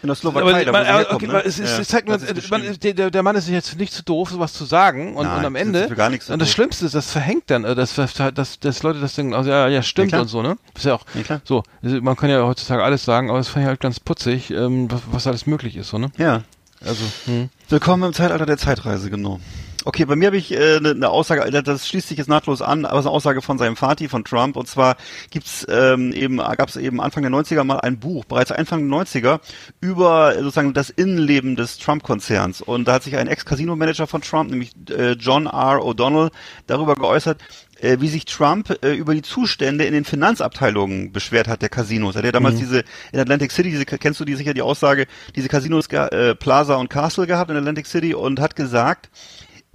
In 0.03 0.07
der 0.07 0.15
Slowakei, 0.15 0.41
aber 0.61 0.63
da 0.65 0.71
man, 0.71 0.85
herkommt, 0.85 1.23
okay, 1.23 1.27
ne? 1.27 1.43
es, 1.45 1.57
ist, 1.59 1.71
Ja, 1.71 1.79
es 1.79 1.87
zeigt 1.87 2.07
ist 2.09 2.49
man, 2.49 2.61
geschrieben. 2.61 2.79
der, 2.97 3.11
der- 3.11 3.23
Mann 3.23 3.35
ist 3.35 3.49
jetzt 3.49 3.77
nicht 3.77 3.91
zu 3.93 4.03
doof, 4.03 4.29
sowas 4.29 4.53
zu 4.53 4.65
sagen 4.65 5.15
und, 5.15 5.25
Nein, 5.25 5.39
und 5.39 5.45
am 5.45 5.55
Ende 5.55 5.87
für 5.87 5.95
gar 5.95 6.09
nichts 6.09 6.29
und 6.29 6.39
das. 6.39 6.51
Schlimmste 6.51 6.85
ist, 6.85 6.93
das 6.95 7.09
verhängt 7.11 7.45
dann, 7.47 7.63
äh, 7.65 7.73
dass, 7.73 7.95
dass, 7.95 8.13
dass, 8.13 8.59
dass 8.59 8.83
Leute 8.83 8.99
das 8.99 9.15
denken, 9.15 9.33
also 9.33 9.49
ja, 9.49 9.67
ja, 9.67 9.81
stimmt 9.81 10.09
klar. 10.09 10.21
und 10.21 10.27
so, 10.27 10.41
ne? 10.41 10.57
Das 10.73 10.83
ist 10.83 10.87
ja 10.87 10.93
auch 10.95 11.05
Ja, 11.27 11.41
so. 11.43 11.63
Man 11.81 12.15
kann 12.15 12.29
ja 12.29 12.43
heutzutage 12.45 12.83
alles 12.83 13.03
sagen, 13.05 13.29
aber 13.29 13.39
es 13.39 13.47
fand 13.47 13.63
ich 13.63 13.67
halt 13.67 13.79
ganz 13.79 13.99
putzig, 13.99 14.51
ähm, 14.51 14.89
was, 14.91 15.01
was 15.11 15.27
alles 15.27 15.47
möglich 15.47 15.75
ist, 15.75 15.89
so, 15.89 15.97
ne? 15.97 16.11
Ja. 16.17 16.43
Also, 16.85 17.03
hm. 17.25 17.49
Willkommen 17.69 18.03
im 18.03 18.13
Zeitalter 18.13 18.45
der 18.45 18.57
Zeitreise, 18.57 19.09
genau. 19.09 19.39
Okay, 19.87 20.03
bei 20.03 20.17
mir 20.17 20.25
habe 20.25 20.35
ich 20.35 20.53
eine 20.53 20.65
äh, 20.65 20.79
ne- 20.81 20.95
ne 20.95 21.09
Aussage, 21.09 21.49
das 21.63 21.87
schließt 21.87 22.09
sich 22.09 22.17
jetzt 22.17 22.27
nahtlos 22.27 22.61
an, 22.61 22.83
aber 22.83 22.95
es 22.95 23.05
ist 23.05 23.07
eine 23.07 23.15
Aussage 23.15 23.41
von 23.41 23.57
seinem 23.57 23.77
Vati, 23.77 24.09
von 24.09 24.25
Trump. 24.25 24.57
Und 24.57 24.67
zwar 24.67 24.97
gibt's 25.29 25.65
ähm, 25.69 26.11
eben, 26.11 26.39
gab 26.39 26.67
es 26.67 26.75
eben 26.75 26.99
Anfang 26.99 27.23
der 27.23 27.31
90er 27.31 27.63
mal 27.63 27.79
ein 27.79 27.97
Buch, 27.97 28.25
bereits 28.25 28.51
Anfang 28.51 28.89
der 28.89 28.99
90er, 28.99 29.39
über 29.79 30.35
äh, 30.35 30.39
sozusagen 30.39 30.73
das 30.73 30.89
Innenleben 30.89 31.55
des 31.55 31.77
Trump-Konzerns. 31.77 32.59
Und 32.59 32.89
da 32.89 32.95
hat 32.95 33.03
sich 33.03 33.15
ein 33.15 33.27
Ex-Casino-Manager 33.27 34.07
von 34.07 34.19
Trump, 34.19 34.49
nämlich 34.49 34.71
äh, 34.89 35.13
John 35.13 35.45
R. 35.45 35.79
O'Donnell, 35.81 36.31
darüber 36.65 36.95
geäußert, 36.95 37.41
äh, 37.79 37.95
wie 38.01 38.09
sich 38.09 38.25
Trump 38.25 38.77
äh, 38.83 38.93
über 38.93 39.13
die 39.13 39.21
Zustände 39.21 39.85
in 39.85 39.93
den 39.93 40.03
Finanzabteilungen 40.03 41.13
beschwert 41.13 41.47
hat 41.47 41.61
der 41.61 41.69
Casinos. 41.69 42.15
Er 42.15 42.19
hat 42.19 42.25
ja 42.25 42.31
damals 42.33 42.57
diese 42.57 42.83
in 43.13 43.21
Atlantic 43.21 43.53
City, 43.53 43.69
diese, 43.69 43.85
kennst 43.85 44.19
du 44.19 44.25
die 44.25 44.35
sicher 44.35 44.53
die 44.53 44.61
Aussage, 44.61 45.07
diese 45.37 45.47
Casinos 45.47 45.87
äh, 45.87 46.35
Plaza 46.35 46.75
und 46.75 46.89
Castle 46.89 47.25
gehabt 47.25 47.51
in 47.51 47.55
Atlantic 47.55 47.85
City 47.85 48.13
und 48.13 48.41
hat 48.41 48.57
gesagt, 48.57 49.09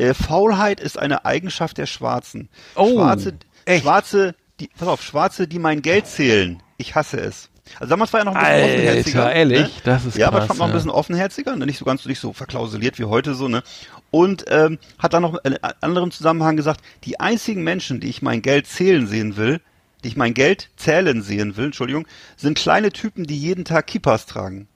äh, 0.02 0.14
Faulheit 0.14 0.80
ist 0.80 0.98
eine 0.98 1.24
Eigenschaft 1.24 1.78
der 1.78 1.86
Schwarzen. 1.86 2.48
Oh, 2.74 2.94
Schwarze, 2.94 3.34
echt? 3.64 3.82
Schwarze, 3.82 4.34
die, 4.60 4.68
pass 4.76 4.88
auf, 4.88 5.02
Schwarze, 5.02 5.48
die 5.48 5.58
mein 5.58 5.82
Geld 5.82 6.06
zählen. 6.06 6.62
Ich 6.76 6.94
hasse 6.94 7.20
es. 7.20 7.48
Also 7.78 7.90
damals 7.90 8.12
war 8.12 8.20
er 8.20 8.24
noch 8.24 8.34
ein 8.34 8.40
bisschen 8.40 8.60
Alter, 8.60 8.74
offenherziger. 8.74 9.32
ehrlich? 9.32 9.60
Ne? 9.60 9.70
Das 9.84 10.04
ist 10.04 10.18
ja, 10.18 10.26
aber 10.26 10.38
krass, 10.38 10.48
Trump 10.48 10.58
noch 10.58 10.66
ein 10.66 10.72
bisschen 10.72 10.90
offenherziger, 10.90 11.56
ne? 11.56 11.64
nicht 11.64 11.78
so 11.78 11.84
ganz 11.84 12.04
nicht 12.04 12.20
so 12.20 12.32
verklausuliert 12.32 12.98
wie 12.98 13.04
heute 13.04 13.34
so, 13.34 13.48
ne? 13.48 13.62
Und 14.10 14.44
ähm, 14.48 14.78
hat 14.98 15.14
dann 15.14 15.22
noch 15.22 15.34
in 15.44 15.56
einem 15.56 15.74
anderen 15.80 16.10
Zusammenhang 16.10 16.56
gesagt, 16.56 16.80
die 17.04 17.20
einzigen 17.20 17.62
Menschen, 17.62 18.00
die 18.00 18.08
ich 18.08 18.20
mein 18.20 18.42
Geld 18.42 18.66
zählen 18.66 19.06
sehen 19.06 19.36
will, 19.36 19.60
die 20.02 20.08
ich 20.08 20.16
mein 20.16 20.34
Geld 20.34 20.68
zählen 20.76 21.22
sehen 21.22 21.56
will, 21.56 21.66
Entschuldigung, 21.66 22.06
sind 22.36 22.58
kleine 22.58 22.90
Typen, 22.90 23.24
die 23.24 23.38
jeden 23.38 23.64
Tag 23.64 23.86
Kippas 23.86 24.26
tragen. 24.26 24.68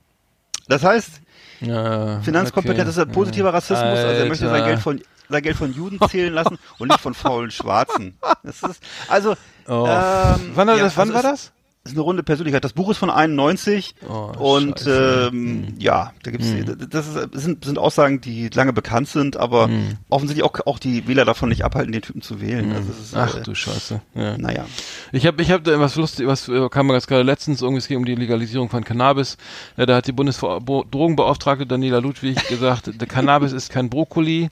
Das 0.69 0.85
heißt, 0.85 1.21
ja, 1.61 2.21
Finanzkompetenz 2.21 2.89
okay. 2.89 2.91
ist 2.91 2.99
ein 2.99 3.13
positiver 3.13 3.53
Rassismus, 3.53 3.81
also 3.81 4.23
er 4.23 4.27
möchte 4.27 4.47
sein 4.47 4.55
Alter. 4.55 4.67
Geld 4.69 4.81
von 4.81 5.01
sein 5.29 5.43
Geld 5.43 5.57
von 5.57 5.73
Juden 5.73 5.99
zählen 6.09 6.33
lassen 6.33 6.59
und 6.79 6.89
nicht 6.89 7.01
von 7.01 7.15
faulen 7.15 7.51
Schwarzen. 7.51 8.19
Das 8.43 8.63
ist 8.63 8.83
also 9.09 9.35
Oh. 9.69 9.85
ähm, 9.89 10.53
wann 10.55 10.69
war 10.69 10.77
ja, 10.77 10.85
das? 10.85 10.97
Wann 10.97 11.11
also 11.11 11.15
war 11.15 11.23
das? 11.23 11.53
ist 11.85 11.93
eine 11.93 12.01
runde 12.01 12.25
Persönlichkeit. 12.25 12.65
Das 12.65 12.73
Buch 12.73 12.91
ist 12.91 12.99
von 12.99 13.11
91 13.11 13.95
Oh, 14.09 14.33
und 14.57 14.81
Scheiße. 14.81 15.31
ähm, 15.33 15.75
ja, 15.79 16.13
da 16.25 16.33
gibt's 16.33 16.49
das 16.91 17.07
ist, 17.07 17.29
sind, 17.35 17.65
sind 17.65 17.79
Aussagen, 17.79 18.21
die 18.21 18.49
lange 18.49 18.73
bekannt 18.73 19.09
sind, 19.09 19.37
aber 19.37 19.71
offensichtlich 20.09 20.45
auch 20.45 20.67
auch 20.67 20.81
die 20.81 21.07
Wähler 21.07 21.25
davon 21.25 21.49
nicht 21.49 21.65
abhalten, 21.65 21.93
den 21.93 22.03
Typen 22.03 22.23
zu 22.23 22.41
wählen. 22.41 22.73
Also 22.73 22.91
es 22.91 22.99
ist, 22.99 23.17
Ach 23.17 23.37
äh, 23.37 23.43
du 23.43 23.55
Scheiße. 23.55 24.01
Ja. 24.15 24.37
naja. 24.37 24.67
Ich 25.13 25.27
habe 25.27 25.41
ich 25.41 25.53
hab 25.53 25.63
da 25.63 25.79
was 25.79 25.95
lustig, 25.95 26.27
was 26.27 26.49
äh, 26.49 26.69
kam 26.71 26.89
mir 26.89 26.93
ganz 26.93 27.07
gerade 27.07 27.23
letztens 27.23 27.63
irgendwie 27.63 27.79
es 27.79 27.87
ging 27.87 27.99
um 27.99 28.05
die 28.05 28.17
Legalisierung 28.17 28.69
von 28.69 28.83
Cannabis. 28.83 29.37
Ja, 29.77 29.87
da 29.87 29.95
hat 29.97 30.09
die 30.09 30.13
Bundesdrogenbeauftragte 30.13 31.67
Daniela 31.67 31.99
Ludwig 31.99 32.49
gesagt, 32.49 32.91
der 33.01 33.07
Cannabis 33.07 33.53
ist 33.53 33.71
kein 33.71 33.91
Brokkoli. 33.91 34.51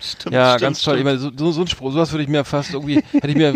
Stimmt, 0.00 0.34
Ja, 0.34 0.50
stimmt, 0.50 0.60
ganz 0.60 0.82
toll. 0.82 0.96
Ich 0.96 1.00
stimmt. 1.00 1.04
meine, 1.04 1.18
so, 1.18 1.30
so, 1.46 1.52
so 1.52 1.60
ein 1.62 1.66
Spruch, 1.66 1.92
sowas 1.92 2.12
würde 2.12 2.24
ich 2.24 2.28
mir 2.28 2.44
fast 2.44 2.74
irgendwie, 2.74 3.02
hätte 3.12 3.28
ich 3.28 3.36
mir 3.36 3.54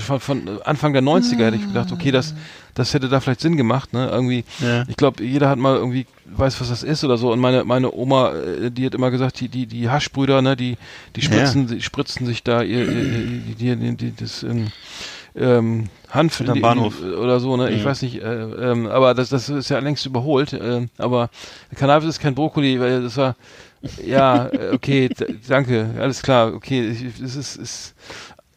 von, 0.00 0.18
von 0.20 0.62
Anfang 0.64 0.92
der 0.94 1.02
90er 1.02 1.44
hätte 1.44 1.56
ich 1.56 1.66
gedacht, 1.66 1.92
okay, 1.92 2.10
das, 2.10 2.34
das 2.74 2.94
hätte 2.94 3.08
da 3.10 3.20
vielleicht 3.20 3.40
Sinn 3.40 3.56
gemacht, 3.56 3.92
ne? 3.92 4.08
Irgendwie, 4.10 4.44
Ja. 4.60 4.84
ich 4.88 4.96
glaube, 4.96 5.22
jeder 5.22 5.48
hat 5.50 5.58
mal 5.58 5.76
irgendwie, 5.76 6.06
weiß, 6.24 6.58
was 6.60 6.70
das 6.70 6.82
ist 6.82 7.04
oder 7.04 7.18
so. 7.18 7.30
Und 7.32 7.38
meine, 7.40 7.64
meine 7.64 7.92
Oma, 7.92 8.32
äh, 8.32 8.70
die 8.70 8.86
hat 8.86 8.94
immer 8.94 9.10
gesagt, 9.10 9.40
die, 9.40 9.48
die, 9.48 9.66
die 9.66 9.90
Haschbrüder, 9.90 10.40
ne, 10.40 10.56
die, 10.56 10.78
die 11.16 11.22
spritzen, 11.22 11.66
die 11.66 11.82
spritzen 11.82 12.24
sich 12.26 12.42
da 12.42 12.62
ihr, 12.62 12.88
ihr, 12.88 13.56
ihr 13.58 13.76
die, 13.94 14.14
das, 14.16 14.42
ähm, 14.42 14.68
ähm, 15.36 15.88
Hanf 16.10 16.40
in 16.40 16.52
die, 16.54 16.60
Bahnhof. 16.60 17.00
In 17.00 17.10
die, 17.10 17.14
oder 17.14 17.38
so, 17.40 17.56
ne? 17.56 17.70
Ich 17.70 17.82
Mhm. 17.82 17.84
weiß 17.84 18.02
nicht, 18.02 18.20
äh, 18.22 18.24
ähm, 18.70 18.86
aber 18.88 19.14
das, 19.14 19.28
das 19.28 19.48
ist 19.48 19.68
ja 19.68 19.78
längst 19.78 20.04
überholt. 20.06 20.52
Äh, 20.54 20.88
aber 20.98 21.30
Cannabis 21.76 22.08
ist 22.08 22.20
kein 22.20 22.34
Brokkoli, 22.34 22.80
weil 22.80 23.02
das 23.02 23.16
war, 23.16 23.36
ja, 23.96 24.50
okay, 24.72 25.10
danke, 25.48 25.94
alles 25.98 26.22
klar, 26.22 26.52
okay, 26.54 26.88
es 26.90 27.36
ist, 27.36 27.56
ist 27.56 27.94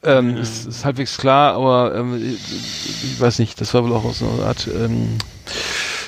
ähm, 0.03 0.37
es 0.37 0.65
ist 0.65 0.85
halbwegs 0.85 1.17
klar, 1.17 1.55
aber 1.55 1.95
ähm, 1.95 2.15
ich, 2.21 2.39
ich 3.03 3.19
weiß 3.19 3.39
nicht, 3.39 3.59
das 3.61 3.73
war 3.73 3.83
wohl 3.83 3.93
auch 3.93 4.03
aus 4.05 4.21
einer 4.21 4.43
Art 4.45 4.67
ähm, 4.73 5.17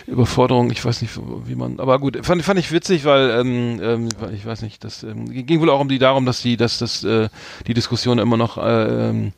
Überforderung, 0.08 0.70
ich 0.72 0.84
weiß 0.86 1.02
nicht, 1.02 1.18
wie 1.46 1.56
man, 1.56 1.80
aber 1.80 2.00
gut, 2.00 2.20
fand, 2.26 2.44
fand 2.44 2.60
ich 2.60 2.72
witzig, 2.72 3.06
weil 3.06 3.32
ähm, 3.32 3.80
ähm, 3.82 4.10
ich 4.34 4.46
weiß 4.46 4.62
nicht, 4.62 4.84
das 4.84 5.04
ähm, 5.04 5.26
ging 5.32 5.62
wohl 5.62 5.70
auch 5.70 5.80
um 5.80 5.90
die 5.90 6.00
darum, 6.00 6.26
dass 6.26 6.42
die, 6.42 6.58
dass 6.58 6.78
das 6.78 7.04
äh, 7.04 7.30
die 7.68 7.74
Diskussion 7.74 8.20
immer 8.20 8.38
noch 8.38 8.58
äh, 8.58 9.10
ähm, 9.10 9.34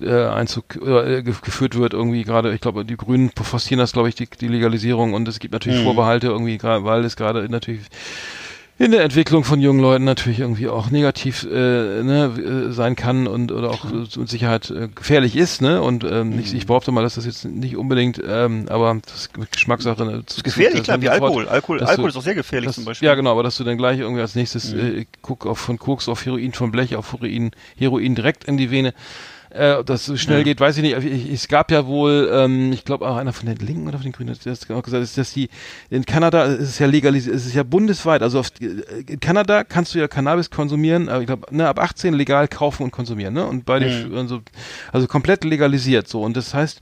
äh, 0.00 0.26
Einzug 0.26 0.76
äh, 0.76 1.22
ge- 1.22 1.34
geführt 1.42 1.76
wird, 1.76 1.94
irgendwie 1.94 2.24
gerade, 2.24 2.54
ich 2.54 2.60
glaube, 2.60 2.84
die 2.84 2.96
Grünen 2.96 3.30
forcieren 3.42 3.78
das, 3.80 3.92
glaube 3.92 4.08
ich, 4.10 4.14
die, 4.14 4.28
die 4.28 4.48
Legalisierung 4.48 5.14
und 5.14 5.26
es 5.28 5.38
gibt 5.40 5.52
natürlich 5.52 5.78
Mhm. 5.78 5.82
Vorbehalte 5.84 6.28
irgendwie, 6.28 6.58
gerade, 6.58 6.84
weil 6.84 7.04
es 7.04 7.16
gerade 7.16 7.48
natürlich 7.48 7.82
in 8.84 8.90
der 8.90 9.02
Entwicklung 9.04 9.44
von 9.44 9.60
jungen 9.60 9.80
Leuten 9.80 10.04
natürlich 10.04 10.40
irgendwie 10.40 10.68
auch 10.68 10.90
negativ 10.90 11.44
äh, 11.44 12.02
ne, 12.02 12.66
äh, 12.68 12.72
sein 12.72 12.96
kann 12.96 13.26
und 13.26 13.52
oder 13.52 13.70
auch 13.70 13.84
äh, 13.84 14.18
mit 14.18 14.28
Sicherheit 14.28 14.70
äh, 14.70 14.88
gefährlich 14.94 15.36
ist, 15.36 15.62
ne? 15.62 15.80
Und 15.80 16.02
ähm, 16.04 16.38
ich, 16.38 16.52
ich 16.52 16.66
behaupte 16.66 16.90
mal, 16.90 17.02
dass 17.02 17.14
das 17.14 17.24
jetzt 17.24 17.44
nicht 17.44 17.76
unbedingt, 17.76 18.20
ähm, 18.26 18.66
aber 18.68 18.98
das 19.06 19.14
ist 19.14 19.52
Geschmackssache. 19.52 20.04
Ne, 20.04 20.22
ist 20.26 20.42
gefährlich, 20.42 20.78
zu- 20.78 20.82
klar, 20.84 21.00
wie 21.00 21.06
sofort, 21.06 21.22
Alkohol. 21.22 21.48
Alkohol, 21.48 21.78
dass 21.78 21.88
Alkohol 21.90 22.04
du- 22.06 22.10
ist 22.10 22.16
auch 22.16 22.24
sehr 22.24 22.34
gefährlich 22.34 22.66
das, 22.66 22.74
zum 22.74 22.84
Beispiel. 22.84 23.06
Ja, 23.06 23.14
genau, 23.14 23.30
aber 23.32 23.42
dass 23.44 23.56
du 23.56 23.64
dann 23.64 23.78
gleich 23.78 24.00
irgendwie 24.00 24.20
als 24.20 24.34
nächstes 24.34 24.72
äh, 24.72 25.06
guck 25.22 25.46
auf 25.46 25.58
von 25.60 25.78
Koks 25.78 26.08
auf 26.08 26.26
Heroin, 26.26 26.52
von 26.52 26.72
Blech 26.72 26.96
auf 26.96 27.12
Heroin, 27.12 27.52
Heroin 27.76 28.14
direkt 28.16 28.44
in 28.44 28.56
die 28.56 28.70
Vene. 28.70 28.94
Äh, 29.54 29.74
ob 29.74 29.86
das 29.86 30.06
so 30.06 30.16
schnell 30.16 30.44
geht, 30.44 30.60
weiß 30.60 30.78
ich 30.78 30.82
nicht. 30.82 30.96
Ich, 31.04 31.32
es 31.32 31.48
gab 31.48 31.70
ja 31.70 31.86
wohl, 31.86 32.30
ähm, 32.32 32.72
ich 32.72 32.84
glaube 32.84 33.06
auch 33.06 33.16
einer 33.16 33.32
von 33.32 33.46
den 33.46 33.56
Linken 33.56 33.86
oder 33.86 33.98
von 33.98 34.04
den 34.04 34.12
Grünen 34.12 34.30
hat 34.30 34.46
das 34.46 34.70
auch 34.70 34.82
gesagt, 34.82 35.02
ist, 35.02 35.18
dass 35.18 35.32
die 35.32 35.50
in 35.90 36.06
Kanada 36.06 36.44
ist 36.44 36.68
es 36.68 36.78
ja 36.78 36.86
legalisiert, 36.86 37.36
es 37.36 37.44
ist 37.44 37.54
ja 37.54 37.62
bundesweit. 37.62 38.22
Also 38.22 38.40
auf, 38.40 38.50
in 38.60 39.20
Kanada 39.20 39.64
kannst 39.64 39.94
du 39.94 39.98
ja 39.98 40.08
Cannabis 40.08 40.50
konsumieren, 40.50 41.08
aber 41.10 41.20
ich 41.20 41.26
glaube, 41.26 41.54
ne, 41.54 41.68
ab 41.68 41.78
18 41.78 42.14
legal 42.14 42.48
kaufen 42.48 42.84
und 42.84 42.92
konsumieren, 42.92 43.34
ne? 43.34 43.44
Und 43.46 43.66
bei 43.66 43.78
den, 43.78 44.14
also, 44.14 44.40
also 44.90 45.06
komplett 45.06 45.44
legalisiert 45.44 46.08
so. 46.08 46.22
Und 46.22 46.36
das 46.36 46.54
heißt, 46.54 46.80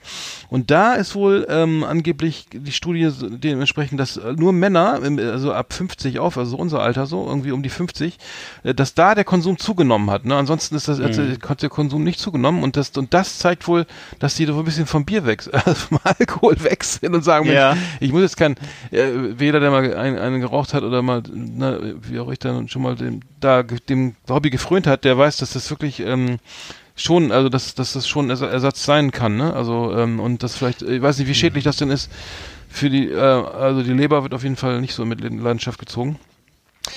und 0.49 0.71
da 0.71 0.95
ist 0.95 1.17
wohl 1.17 1.47
ähm, 1.49 1.83
angeblich 1.83 2.47
die 2.53 2.73
Studie 2.73 3.11
dementsprechend, 3.21 3.99
dass 3.99 4.17
äh, 4.17 4.33
nur 4.35 4.53
Männer, 4.53 5.01
also 5.03 5.53
ab 5.53 5.73
50 5.73 6.21
auf, 6.21 6.39
also 6.39 6.57
unser 6.57 6.81
Alter 6.81 7.07
so, 7.07 7.27
irgendwie 7.27 7.51
um 7.51 7.65
die 7.65 7.69
50, 7.69 8.17
äh, 8.63 8.75
dass 8.75 8.95
da 8.95 9.17
der 9.17 9.25
Konsum 9.25 9.59
zugenommen 9.59 10.11
hat. 10.11 10.25
Ne? 10.25 10.37
Ansonsten 10.37 10.77
ist 10.77 10.87
das, 10.87 11.01
also, 11.01 11.23
hat 11.49 11.63
der 11.63 11.69
Konsum 11.69 12.05
nicht 12.05 12.21
zugenommen 12.21 12.60
und 12.63 12.77
das, 12.77 12.91
und 12.97 13.13
das 13.15 13.39
zeigt 13.39 13.67
wohl, 13.69 13.87
dass 14.19 14.35
die 14.35 14.47
so 14.47 14.59
ein 14.59 14.65
bisschen 14.65 14.87
vom 14.87 15.05
Bier 15.05 15.27
weg, 15.27 15.43
also 15.53 15.75
vom 15.75 15.99
Alkohol 16.05 16.63
weg 16.63 16.85
sind 16.85 17.15
und 17.15 17.23
sagen, 17.25 17.47
Ja. 17.47 17.75
Mensch, 17.75 17.87
ich 18.01 18.13
muss 18.13 18.23
jetzt 18.23 18.37
kein, 18.37 18.57
äh, 18.91 19.09
weder 19.39 19.61
der 19.61 19.71
mal 19.71 19.95
einen, 19.95 20.19
einen 20.19 20.41
geraucht 20.41 20.75
hat 20.75 20.83
oder 20.83 21.03
mal, 21.03 21.23
na, 21.33 21.79
wie 22.03 22.19
auch 22.21 22.31
ich 22.31 22.39
dann 22.39 22.69
schon 22.69 22.83
mal 22.83 22.97
dem, 22.97 23.21
da 23.41 23.63
dem 23.63 24.15
Hobby 24.29 24.51
gefrönt 24.51 24.87
hat, 24.87 25.05
der 25.05 25.17
weiß, 25.19 25.39
dass 25.39 25.53
das 25.53 25.71
wirklich 25.71 26.01
ähm, 26.01 26.39
schon, 26.97 27.33
also 27.33 27.49
dass, 27.49 27.75
dass 27.75 27.95
das 27.95 28.07
schon 28.09 28.31
Ersa- 28.31 28.49
Ersatz 28.51 28.85
sein 28.85 29.11
kann, 29.11 29.37
ne? 29.37 29.55
Also 29.55 29.97
ähm, 29.97 30.21
und 30.21 30.43
das 30.43 30.57
vielleicht, 30.57 30.83
ich 30.83 31.01
weiß 31.01 31.19
nicht, 31.19 31.29
wie 31.29 31.35
schädlich 31.35 31.65
das 31.65 31.77
denn 31.77 31.91
ist 31.91 32.11
für 32.69 32.89
die, 32.91 33.09
äh, 33.09 33.19
also 33.19 33.83
die 33.83 33.93
Leber 33.93 34.23
wird 34.23 34.35
auf 34.35 34.43
jeden 34.43 34.57
Fall 34.57 34.81
nicht 34.81 34.95
so 34.95 35.05
mit 35.05 35.21
Leidenschaft 35.23 35.79
gezogen. 35.79 36.19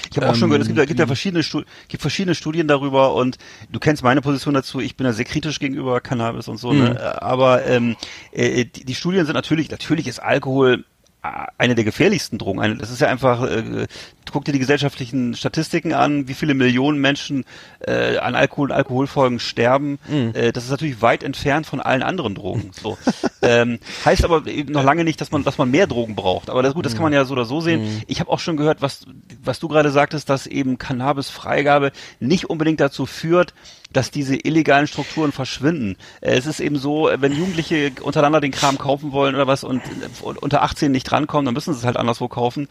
Ich 0.09 0.17
habe 0.17 0.29
auch 0.29 0.35
schon 0.35 0.43
Ähm, 0.43 0.49
gehört, 0.51 0.61
es 0.61 0.67
gibt, 0.67 0.77
ja- 0.79 0.85
gibt 0.85 0.99
ja 0.99 1.07
verschiedene, 1.07 1.43
Stu 1.43 1.63
gibt 1.87 2.01
verschiedene 2.01 2.35
Studien 2.35 2.67
darüber 2.67 3.13
und 3.15 3.37
du 3.71 3.79
kennst 3.79 4.03
meine 4.03 4.21
Position 4.21 4.53
dazu. 4.53 4.79
Ich 4.79 4.95
bin 4.95 5.05
ja 5.05 5.13
sehr 5.13 5.25
kritisch 5.25 5.59
gegenüber 5.59 5.99
Cannabis 6.01 6.47
und 6.47 6.57
so. 6.57 6.71
Mhm. 6.71 6.83
Ne? 6.83 7.21
Aber 7.21 7.65
ähm, 7.65 7.95
äh, 8.31 8.65
die, 8.65 8.85
die 8.85 8.95
Studien 8.95 9.25
sind 9.25 9.35
natürlich, 9.35 9.69
natürlich 9.69 10.07
ist 10.07 10.19
Alkohol 10.19 10.85
eine 11.23 11.75
der 11.75 11.85
gefährlichsten 11.85 12.37
Drogen. 12.37 12.59
Eine, 12.59 12.75
das 12.75 12.91
ist 12.91 12.99
ja 12.99 13.07
einfach, 13.07 13.43
äh, 13.49 13.87
guck 14.31 14.43
dir 14.43 14.51
die 14.51 14.59
gesellschaftlichen 14.59 15.35
Statistiken 15.35 15.93
an, 15.93 16.27
wie 16.27 16.33
viele 16.33 16.53
Millionen 16.53 16.99
Menschen 16.99 17.45
äh, 17.79 18.17
an 18.17 18.35
Alkohol 18.35 18.71
und 18.71 18.75
Alkoholfolgen 18.75 19.39
sterben. 19.39 19.99
Mhm. 20.09 20.31
Äh, 20.33 20.51
das 20.51 20.65
ist 20.65 20.71
natürlich 20.71 21.01
weit 21.01 21.23
entfernt 21.23 21.65
von 21.65 21.79
allen 21.79 22.03
anderen 22.03 22.35
Drogen. 22.35 22.71
So. 22.81 22.97
ähm, 23.41 23.79
heißt 24.03 24.25
aber 24.25 24.45
eben 24.47 24.73
noch 24.73 24.83
lange 24.83 25.05
nicht, 25.05 25.21
dass 25.21 25.31
man, 25.31 25.43
dass 25.43 25.57
man 25.57 25.71
mehr 25.71 25.87
Drogen 25.87 26.15
braucht. 26.15 26.49
Aber 26.49 26.61
das 26.61 26.73
gut, 26.73 26.85
das 26.85 26.93
kann 26.93 27.03
man 27.03 27.13
ja 27.13 27.23
so 27.23 27.33
oder 27.33 27.45
so 27.45 27.61
sehen. 27.61 27.83
Mhm. 27.83 28.01
Ich 28.07 28.19
habe 28.19 28.29
auch 28.29 28.39
schon 28.39 28.57
gehört, 28.57 28.81
was, 28.81 29.05
was 29.41 29.59
du 29.59 29.69
gerade 29.69 29.91
sagtest, 29.91 30.29
dass 30.29 30.45
eben 30.45 30.77
Cannabis-Freigabe 30.77 31.91
nicht 32.19 32.49
unbedingt 32.49 32.81
dazu 32.81 33.05
führt, 33.05 33.53
dass 33.93 34.11
diese 34.11 34.35
illegalen 34.35 34.87
Strukturen 34.87 35.31
verschwinden. 35.31 35.95
Äh, 36.21 36.35
Es 36.35 36.45
ist 36.45 36.59
eben 36.59 36.77
so, 36.77 37.09
äh, 37.09 37.21
wenn 37.21 37.31
Jugendliche 37.31 37.91
untereinander 38.01 38.41
den 38.41 38.51
Kram 38.51 38.77
kaufen 38.77 39.11
wollen 39.11 39.35
oder 39.35 39.47
was 39.47 39.63
und, 39.63 39.81
unter 40.21 40.63
18 40.63 40.91
nicht 40.91 41.03
drankommen, 41.09 41.45
dann 41.45 41.53
müssen 41.53 41.73
sie 41.73 41.79
es 41.79 41.85
halt 41.85 41.97
anderswo 41.97 42.27
kaufen. 42.27 42.67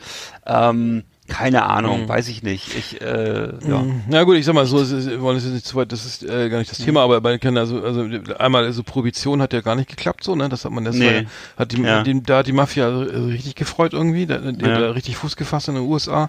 Ähm, 0.47 1.05
keine 1.29 1.65
Ahnung, 1.65 2.09
weiß 2.09 2.29
ich 2.29 2.43
nicht. 2.43 2.75
Ich, 2.77 3.01
äh, 3.01 3.53
ja. 3.67 3.85
Na 4.09 4.25
gut, 4.25 4.37
ich 4.37 4.45
sag 4.45 4.55
mal 4.55 4.67
so, 4.67 4.79
wir 4.91 5.21
wollen 5.23 5.37
es 5.39 5.45
jetzt 5.45 5.53
nicht 5.55 5.65
zu 5.67 5.77
weit, 5.77 5.93
das 5.93 6.05
ist 6.05 6.25
äh, 6.25 6.51
gar 6.51 6.59
nicht 6.59 6.71
das 6.71 6.79
Thema, 6.79 7.03
aber 7.03 7.21
bei 7.21 7.39
Kindern, 7.39 7.59
also, 7.63 7.81
also 7.83 8.07
einmal, 8.39 8.65
also 8.65 8.83
Prohibition 8.83 9.41
hat 9.41 9.53
ja 9.53 9.61
gar 9.61 9.77
nicht 9.77 9.89
geklappt, 9.89 10.25
so, 10.25 10.35
ne? 10.35 10.49
Das 10.49 10.65
hat 10.65 10.73
man 10.73 10.85
das 10.85 10.97
Nee. 10.97 11.27
hat 11.57 11.73
die, 11.73 11.81
Ja. 11.81 12.03
die, 12.03 12.23
da 12.23 12.39
hat 12.39 12.49
die 12.49 12.53
Mafia 12.53 12.89
äh, 12.89 13.17
richtig 13.19 13.55
gefreut 13.55 13.93
irgendwie, 13.95 14.27
da, 14.27 14.39
die 14.39 14.63
Ja. 14.65 14.73
hat 14.75 14.83
da 14.83 14.91
richtig 14.91 15.17
Fuß 15.17 15.37
gefasst 15.37 15.69
in 15.69 15.75
den 15.77 15.85
USA 15.85 16.29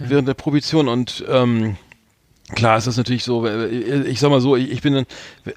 während 0.00 0.26
der 0.26 0.34
Prohibition 0.34 0.88
und 0.88 1.24
ähm, 1.30 1.76
Klar 2.54 2.78
ist 2.78 2.86
das 2.86 2.96
natürlich 2.96 3.24
so, 3.24 3.46
äh, 3.46 4.02
ich 4.04 4.20
sag 4.20 4.30
mal 4.30 4.40
so, 4.40 4.56
ich 4.56 4.82
bin 4.82 4.94
dann, 4.94 5.06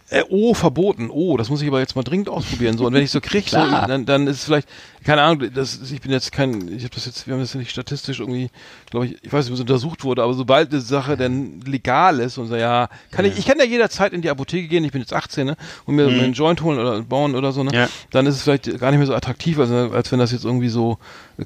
äh, 0.09 0.23
oh, 0.29 0.53
verboten, 0.53 1.09
oh, 1.09 1.37
das 1.37 1.49
muss 1.49 1.61
ich 1.61 1.67
aber 1.67 1.79
jetzt 1.79 1.95
mal 1.95 2.03
dringend 2.03 2.29
ausprobieren, 2.29 2.77
so, 2.77 2.85
und 2.85 2.93
wenn 2.93 3.03
ich 3.03 3.11
so 3.11 3.21
krieg, 3.21 3.49
so, 3.49 3.57
dann, 3.87 4.05
dann 4.05 4.27
ist 4.27 4.37
es 4.37 4.43
vielleicht, 4.45 4.69
keine 5.05 5.21
Ahnung, 5.21 5.49
das, 5.53 5.79
ich 5.91 6.01
bin 6.01 6.11
jetzt 6.11 6.31
kein, 6.31 6.67
ich 6.75 6.83
habe 6.83 6.93
das 6.95 7.05
jetzt, 7.05 7.27
wir 7.27 7.33
haben 7.35 7.41
das 7.41 7.53
ja 7.53 7.59
nicht 7.59 7.69
statistisch 7.71 8.19
irgendwie, 8.19 8.49
glaube 8.89 9.05
ich, 9.05 9.23
ich 9.23 9.31
weiß 9.31 9.45
nicht, 9.45 9.51
wie 9.51 9.53
es 9.53 9.59
untersucht 9.61 10.03
wurde, 10.03 10.23
aber 10.23 10.33
sobald 10.33 10.71
eine 10.71 10.81
Sache 10.81 11.15
dann 11.15 11.61
legal 11.61 12.19
ist 12.19 12.37
und 12.39 12.47
so, 12.47 12.55
ja, 12.55 12.89
kann 13.11 13.23
ich, 13.23 13.37
ich 13.37 13.45
kann 13.45 13.59
ja 13.59 13.65
jederzeit 13.65 14.13
in 14.13 14.21
die 14.21 14.29
Apotheke 14.29 14.67
gehen, 14.67 14.83
ich 14.83 14.91
bin 14.91 15.01
jetzt 15.01 15.13
18, 15.13 15.45
ne, 15.45 15.57
und 15.85 15.95
mir 15.95 16.07
einen 16.07 16.33
Joint 16.33 16.61
holen 16.63 16.79
oder 16.79 17.01
bauen 17.03 17.35
oder 17.35 17.51
so, 17.51 17.63
ne, 17.63 17.71
Ja. 17.73 17.89
dann 18.09 18.25
ist 18.25 18.35
es 18.35 18.41
vielleicht 18.41 18.79
gar 18.79 18.89
nicht 18.89 18.97
mehr 18.97 19.07
so 19.07 19.13
attraktiv, 19.13 19.59
als, 19.59 19.69
als 19.69 20.11
wenn 20.11 20.19
das 20.19 20.31
jetzt 20.31 20.43
irgendwie 20.43 20.69
so, 20.69 20.97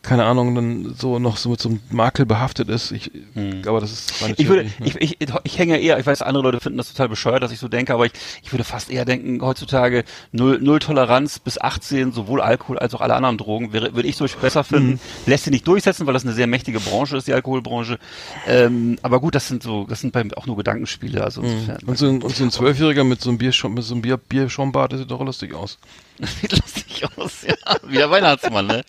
keine 0.04 0.24
Ahnung, 0.24 0.56
dann 0.56 0.96
so 0.98 1.20
noch 1.20 1.36
so 1.38 1.50
mit 1.50 1.60
so 1.60 1.68
einem 1.70 1.80
Makel 1.92 2.26
behaftet 2.26 2.70
ist, 2.70 2.92
ich, 2.92 3.12
aber 3.68 3.82
das 3.82 3.92
ist 3.92 4.22
meine 4.22 4.36
Ich 4.38 4.48
würde, 4.48 4.66
Theorie, 4.70 4.84
ne? 4.94 5.02
ich, 5.02 5.20
ich, 5.22 5.30
ich 5.44 5.58
hänge 5.60 5.74
ja 5.78 5.80
eher, 5.82 6.00
ich 6.00 6.06
weiß, 6.06 6.22
andere 6.22 6.44
Leute 6.44 6.60
finden 6.62 6.78
das 6.78 6.88
total 6.94 7.10
bescheuert, 7.10 7.44
dass 7.44 7.52
ich 7.52 7.60
so 7.60 7.68
denke, 7.68 7.94
aber 7.94 8.06
ich, 8.06 8.14
ich 8.42 8.54
würde 8.54 8.64
fast 8.64 8.90
eher 8.90 9.04
denken, 9.04 9.42
heutzutage 9.42 10.06
null, 10.32 10.60
null 10.62 10.80
Toleranz 10.80 11.40
bis 11.40 11.60
18, 11.60 12.14
sowohl 12.14 12.40
Alkohol 12.42 12.80
als 12.80 12.94
auch 12.94 13.02
alle 13.02 13.16
anderen 13.16 13.38
Drogen, 13.38 13.49
wäre, 13.72 13.96
würde 13.96 14.08
ich 14.08 14.16
zum 14.16 14.26
Beispiel 14.26 14.42
besser 14.42 14.64
finden. 14.64 14.92
Mhm. 14.92 15.00
Lässt 15.26 15.46
sich 15.46 15.52
nicht 15.52 15.68
durchsetzen, 15.68 16.06
weil 16.08 16.14
das 16.14 16.24
eine 16.24 16.34
sehr 16.34 16.48
mächtige 16.48 16.80
Branche 16.80 17.18
ist, 17.18 17.28
die 17.28 17.34
Alkoholbranche. 17.34 18.00
Ähm, 18.48 18.98
aber 19.02 19.20
gut, 19.20 19.36
das 19.36 19.48
sind 19.48 19.64
so, 19.64 19.86
das 19.86 20.02
sind 20.02 20.14
bei, 20.14 20.26
auch 20.36 20.46
nur 20.46 20.58
Gedankenspiele, 20.58 21.24
also 21.24 21.42
insofern. 21.42 21.84
Und 21.86 21.98
so 21.98 22.08
ein, 22.08 22.22
und 22.22 22.36
so 22.36 22.44
ein 22.44 22.52
Zwölfjähriger 22.52 23.04
mit 23.04 23.22
so 23.22 23.30
einem 23.30 23.38
Bier, 23.38 23.54
mit 23.70 23.84
so 23.84 23.94
einem 23.94 24.02
Bier, 24.02 24.18
Bierschaumbart, 24.18 24.94
das 24.94 25.00
sieht 25.00 25.12
doch 25.12 25.22
lustig 25.22 25.54
aus. 25.54 25.78
Sieht 26.42 26.52
lustig 26.52 27.06
aus, 27.16 27.44
ja. 27.44 27.56
Wie 27.88 27.96
der 27.96 28.12
Weihnachtsmann, 28.12 28.68
ne? 28.68 28.84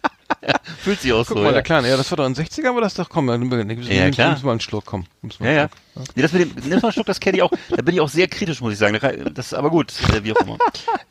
Ja, 0.47 0.55
fühlt 0.83 1.01
sich 1.01 1.13
auch 1.13 1.27
Guck 1.27 1.29
so. 1.29 1.43
mal, 1.43 1.47
ja. 1.47 1.53
der 1.53 1.63
Kleine, 1.63 1.89
ja, 1.89 1.97
das 1.97 2.11
war 2.11 2.17
doch 2.17 2.27
in 2.27 2.35
den 2.35 2.45
60ern, 2.45 2.75
war 2.75 2.81
das 2.81 2.95
doch, 2.95 3.09
komm, 3.09 3.27
dann 3.27 3.41
nimm, 3.41 3.49
nimm, 3.67 3.83
Ja, 3.83 4.11
klar. 4.11 4.31
nimm's 4.31 4.43
mal 4.43 4.53
einen 4.53 4.61
Schluck, 4.61 4.85
komm. 4.87 5.07
mal 5.23 5.47
Ja, 5.47 5.53
ja. 5.53 5.69
Schluck. 5.95 6.07
Nee, 6.17 6.23
das 6.23 6.33
mit 6.33 6.43
dem, 6.43 6.51
nimm 6.69 6.79
mal 6.79 6.85
einen 6.85 6.93
Schluck, 6.93 7.07
das 7.07 7.21
kenne 7.21 7.37
ich 7.39 7.43
auch. 7.43 7.51
Da 7.71 7.83
bin 7.83 7.95
ich 7.95 8.01
auch 8.01 8.09
sehr 8.09 8.29
kritisch, 8.29 8.61
muss 8.61 8.73
ich 8.73 8.79
sagen. 8.79 8.99
Das 9.35 9.47
ist 9.47 9.55
aber 9.55 9.71
gut, 9.71 9.93
äh, 10.15 10.25
wie 10.25 10.33
auch 10.33 10.41
immer. 10.41 10.59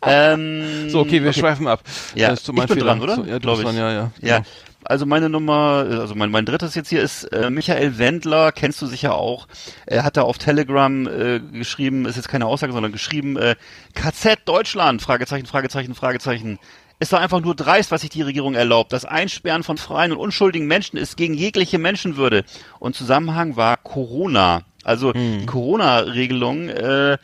Ähm, 0.02 0.90
So, 0.90 1.00
okay, 1.02 1.24
wir 1.24 1.34
schweifen 1.34 1.68
ab. 1.68 1.84
Ja, 2.16 2.30
das 2.30 2.40
ist 2.40 2.46
so 2.46 2.54
ich 2.54 2.60
bin 2.60 2.68
Fehler. 2.68 2.86
dran, 2.86 3.02
oder? 3.02 3.16
So, 3.16 3.24
ja, 3.26 3.40
du 3.40 3.48
bist 3.50 3.60
ich. 3.60 3.66
dran, 3.66 3.78
ja, 3.78 3.92
ja. 3.92 4.12
Ja, 4.22 4.38
genau. 4.38 4.48
also 4.86 5.06
meine 5.06 5.30
Nummer, 5.30 5.86
äh, 5.90 5.96
also 5.96 6.16
mein, 6.16 6.32
mein 6.32 6.46
drittes 6.46 6.76
jetzt 6.76 6.90
hier 6.90 7.02
ist 7.02 7.26
äh, 7.26 7.50
Michael 7.50 7.98
Wendler, 7.98 8.52
kennst 8.52 8.82
du 8.82 8.88
sicher 8.88 9.16
auch. 9.16 9.48
Er 9.86 10.04
hat 10.04 10.18
da 10.18 10.22
auf 10.24 10.38
Telegram 10.38 11.08
äh, 11.08 11.40
geschrieben, 11.40 12.06
ist 12.06 12.16
jetzt 12.16 12.30
keine 12.30 12.46
Aussage, 12.46 12.72
sondern 12.74 12.92
geschrieben, 12.92 13.38
äh, 13.38 13.56
KZ 13.94 14.40
Deutschland, 14.46 15.02
Fragezeichen, 15.02 15.46
Fragezeichen, 15.46 15.94
Fragezeichen. 15.96 16.60
Ist 17.00 17.14
doch 17.14 17.20
einfach 17.20 17.40
nur 17.40 17.56
dreist, 17.56 17.92
was 17.92 18.02
sich 18.02 18.10
die 18.10 18.22
Regierung 18.22 18.56
erlaubt. 18.56 18.92
Das 18.92 19.06
Einsperren 19.06 19.64
von 19.64 19.78
freien 19.78 20.12
und 20.12 20.18
unschuldigen 20.18 20.68
Menschen 20.68 20.98
ist 20.98 21.16
gegen 21.16 21.34
jegliche 21.34 21.78
Menschenwürde. 21.78 22.44
Und 22.80 22.96
Zusammenhang 22.96 23.56
war 23.56 23.78
Corona. 23.78 24.64
Also 24.84 25.14
die 25.14 25.46
Corona-Regelung 25.46 26.68
äh, 26.70 27.18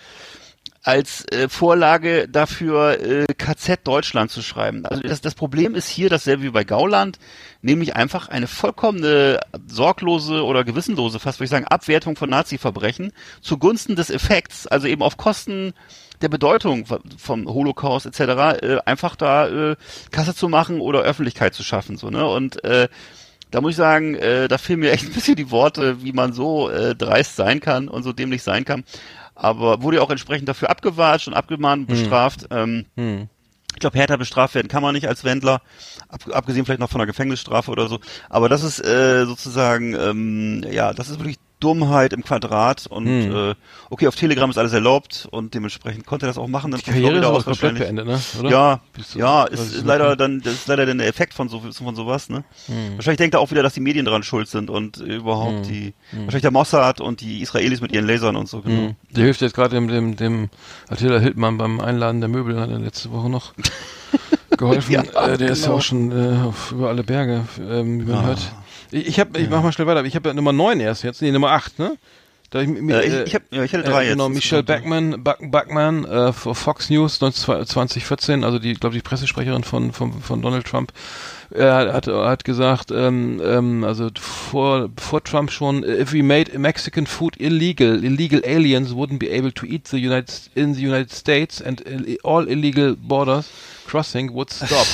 als 0.85 1.25
äh, 1.31 1.49
Vorlage 1.49 2.27
dafür 2.29 2.99
äh, 3.01 3.25
KZ 3.25 3.79
Deutschland 3.87 4.29
zu 4.29 4.43
schreiben. 4.43 4.85
Also 4.85 5.01
das, 5.01 5.19
das 5.19 5.33
Problem 5.33 5.73
ist 5.73 5.89
hier 5.89 6.09
dasselbe 6.09 6.43
wie 6.43 6.49
bei 6.51 6.63
Gauland, 6.63 7.17
nämlich 7.63 7.95
einfach 7.95 8.29
eine 8.29 8.45
vollkommene 8.45 9.39
sorglose 9.65 10.43
oder 10.43 10.63
gewissenlose, 10.63 11.19
fast 11.19 11.39
würde 11.39 11.45
ich 11.45 11.49
sagen, 11.49 11.65
Abwertung 11.65 12.15
von 12.15 12.29
Nazi-Verbrechen 12.29 13.13
zugunsten 13.41 13.95
des 13.95 14.11
Effekts, 14.11 14.67
also 14.67 14.85
eben 14.85 15.01
auf 15.01 15.17
Kosten 15.17 15.73
der 16.25 16.29
Bedeutung 16.29 16.85
vom 17.17 17.47
Holocaust 17.47 18.07
etc. 18.07 18.19
Äh, 18.19 18.77
einfach 18.85 19.15
da 19.15 19.47
äh, 19.47 19.75
Kasse 20.11 20.35
zu 20.35 20.49
machen 20.49 20.81
oder 20.81 21.01
Öffentlichkeit 21.01 21.53
zu 21.53 21.63
schaffen 21.63 21.97
so 21.97 22.09
ne 22.09 22.25
und 22.25 22.63
äh, 22.63 22.87
da 23.51 23.61
muss 23.61 23.71
ich 23.71 23.77
sagen, 23.77 24.15
äh, 24.15 24.47
da 24.47 24.57
fehlen 24.57 24.79
mir 24.79 24.91
echt 24.91 25.05
ein 25.05 25.13
bisschen 25.13 25.35
die 25.35 25.51
Worte, 25.51 26.03
wie 26.03 26.11
man 26.11 26.33
so 26.33 26.69
äh, 26.69 26.95
dreist 26.95 27.35
sein 27.35 27.59
kann 27.61 27.87
und 27.87 28.03
so 28.03 28.11
dämlich 28.11 28.43
sein 28.43 28.65
kann. 28.65 28.83
Aber 29.35 29.81
wurde 29.81 29.97
ja 29.97 30.03
auch 30.03 30.09
entsprechend 30.09 30.49
dafür 30.49 30.69
abgewatscht 30.69 31.27
und 31.27 31.35
abgemahnt, 31.35 31.87
bestraft. 31.87 32.47
Ähm, 32.51 32.85
Hm. 32.97 33.29
ich 33.73 33.79
glaube, 33.79 33.97
härter 33.97 34.17
bestraft 34.17 34.55
werden 34.55 34.67
kann 34.67 34.81
man 34.81 34.95
nicht 34.95 35.07
als 35.07 35.23
Wendler, 35.23 35.61
ab, 36.09 36.21
abgesehen 36.31 36.65
vielleicht 36.65 36.79
noch 36.79 36.89
von 36.89 36.99
einer 37.01 37.07
Gefängnisstrafe 37.07 37.71
oder 37.71 37.87
so. 37.87 37.99
Aber 38.29 38.49
das 38.49 38.63
ist 38.63 38.79
äh, 38.83 39.25
sozusagen, 39.25 39.93
ähm, 39.93 40.65
ja, 40.71 40.93
das 40.93 41.09
ist 41.09 41.19
wirklich 41.19 41.37
Dummheit 41.59 42.13
im 42.13 42.23
Quadrat 42.23 42.85
und 42.87 43.05
Hm. 43.07 43.35
äh, 43.51 43.55
okay, 43.89 44.07
auf 44.07 44.15
Telegram 44.15 44.49
ist 44.49 44.57
alles 44.57 44.73
erlaubt 44.73 45.27
und 45.31 45.53
dementsprechend 45.53 46.05
konnte 46.05 46.25
er 46.25 46.27
das 46.27 46.37
auch 46.37 46.47
machen. 46.47 46.71
Dann 46.71 46.81
Die 46.81 46.91
Karriere 46.91 47.17
ist 47.19 47.25
aus 47.25 47.45
komplett 47.45 47.79
wahrscheinlich. 47.79 47.83
beendet, 47.83 48.05
ne? 48.07 48.19
Oder? 48.39 48.49
Ja, 48.49 48.79
du- 49.13 49.19
ja, 49.19 49.43
ist, 49.45 49.83
leider 49.85 50.15
dann, 50.15 50.41
das 50.41 50.53
ist 50.53 50.67
leider 50.67 50.85
dann 50.85 50.97
der 50.97 51.07
Effekt 51.07 51.33
von 51.33 51.47
so 51.49 51.61
von 51.71 51.95
sowas, 51.95 52.29
ne? 52.29 52.43
Hm. 52.67 52.95
Wahrscheinlich 52.97 53.17
denkt 53.17 53.35
er 53.35 53.39
auch 53.39 53.51
wieder, 53.51 53.63
dass 53.63 53.73
die 53.73 53.79
Medien 53.79 54.05
dran 54.05 54.23
schuld 54.23 54.47
sind 54.49 54.69
und 54.69 54.97
überhaupt 54.97 55.65
Hm. 55.67 55.71
die, 55.73 55.93
wahrscheinlich 56.11 56.41
der 56.41 56.51
Mossad 56.51 56.99
und 57.01 57.21
die 57.21 57.41
Israelis 57.41 57.81
mit 57.81 57.91
ihren 57.91 58.05
Lasern 58.07 58.35
und 58.35 58.49
so, 58.49 58.61
genau. 58.61 58.87
Hm. 58.89 58.95
Der 59.11 59.23
hilft 59.23 59.41
jetzt 59.41 59.55
gerade 59.55 59.75
dem, 59.75 59.87
dem, 59.87 60.15
dem 60.17 60.49
Attila 60.89 61.19
Hildmann 61.19 61.57
beim 61.57 61.79
Einladen 61.79 62.19
der 62.19 62.27
Möbel, 62.29 62.59
hat 62.59 62.69
er 62.69 62.79
letzte 62.79 63.11
Woche 63.11 63.29
noch 63.29 63.53
geholfen. 64.57 64.91
Ja, 64.91 65.01
äh, 65.01 65.37
der 65.37 65.49
ist 65.51 65.61
ja 65.61 65.65
genau. 65.67 65.77
auch 65.77 65.81
schon 65.81 66.11
äh, 66.11 66.45
auf, 66.47 66.71
über 66.71 66.89
alle 66.89 67.03
Berge, 67.03 67.45
ähm, 67.59 68.01
wie 68.01 68.11
man 68.11 68.19
Ah. 68.19 68.27
hört. 68.27 68.51
Ich, 69.01 69.19
hab, 69.19 69.35
ich 69.37 69.49
mach 69.49 69.61
mal 69.61 69.71
schnell 69.73 69.87
weiter. 69.87 70.03
Ich 70.05 70.15
habe 70.15 70.29
ja 70.29 70.33
Nummer 70.33 70.53
9 70.53 70.79
erst 70.79 71.03
jetzt, 71.03 71.21
nee, 71.21 71.31
Nummer 71.31 71.51
8, 71.51 71.79
ne? 71.79 71.97
Da 72.51 72.61
ich, 72.61 72.67
mi- 72.69 72.93
Äh, 72.93 73.05
ich- 73.07 73.13
äh, 73.13 73.23
ich 73.23 73.35
hab- 73.35 73.41
ja, 73.51 73.63
ich 73.63 73.73
hatte 73.73 73.83
drei 73.83 74.05
äh, 74.05 74.09
Genau, 74.11 74.27
jetzt. 74.27 74.35
Michelle 74.35 74.63
Backman, 74.63 75.23
Buck, 75.23 75.39
Buckman 75.51 76.05
äh, 76.05 76.31
Fox 76.31 76.89
News 76.89 77.19
19 77.19 77.65
2014, 77.65 78.43
also 78.43 78.59
die, 78.59 78.73
glaube 78.75 78.95
die 78.95 79.01
Pressesprecherin 79.01 79.63
von, 79.63 79.91
von, 79.91 80.21
von 80.21 80.41
Donald 80.41 80.65
Trump, 80.65 80.93
er 81.49 81.91
hat, 81.93 82.07
hat 82.07 82.45
gesagt, 82.45 82.91
ähm, 82.91 83.41
ähm, 83.43 83.83
also 83.83 84.09
vor, 84.19 84.89
vor 84.97 85.23
Trump 85.23 85.51
schon, 85.51 85.83
if 85.83 86.13
we 86.13 86.23
made 86.23 86.57
Mexican 86.57 87.07
food 87.07 87.35
illegal, 87.41 88.01
illegal 88.03 88.41
aliens 88.45 88.91
wouldn't 88.91 89.19
be 89.19 89.31
able 89.35 89.51
to 89.51 89.65
eat 89.65 89.87
the 89.87 89.97
United 89.97 90.49
in 90.53 90.73
the 90.75 90.81
United 90.85 91.11
States 91.11 91.61
and 91.61 91.83
all 92.23 92.47
illegal 92.47 92.95
borders 92.95 93.49
crossing 93.87 94.33
would 94.33 94.51
stop. 94.51 94.87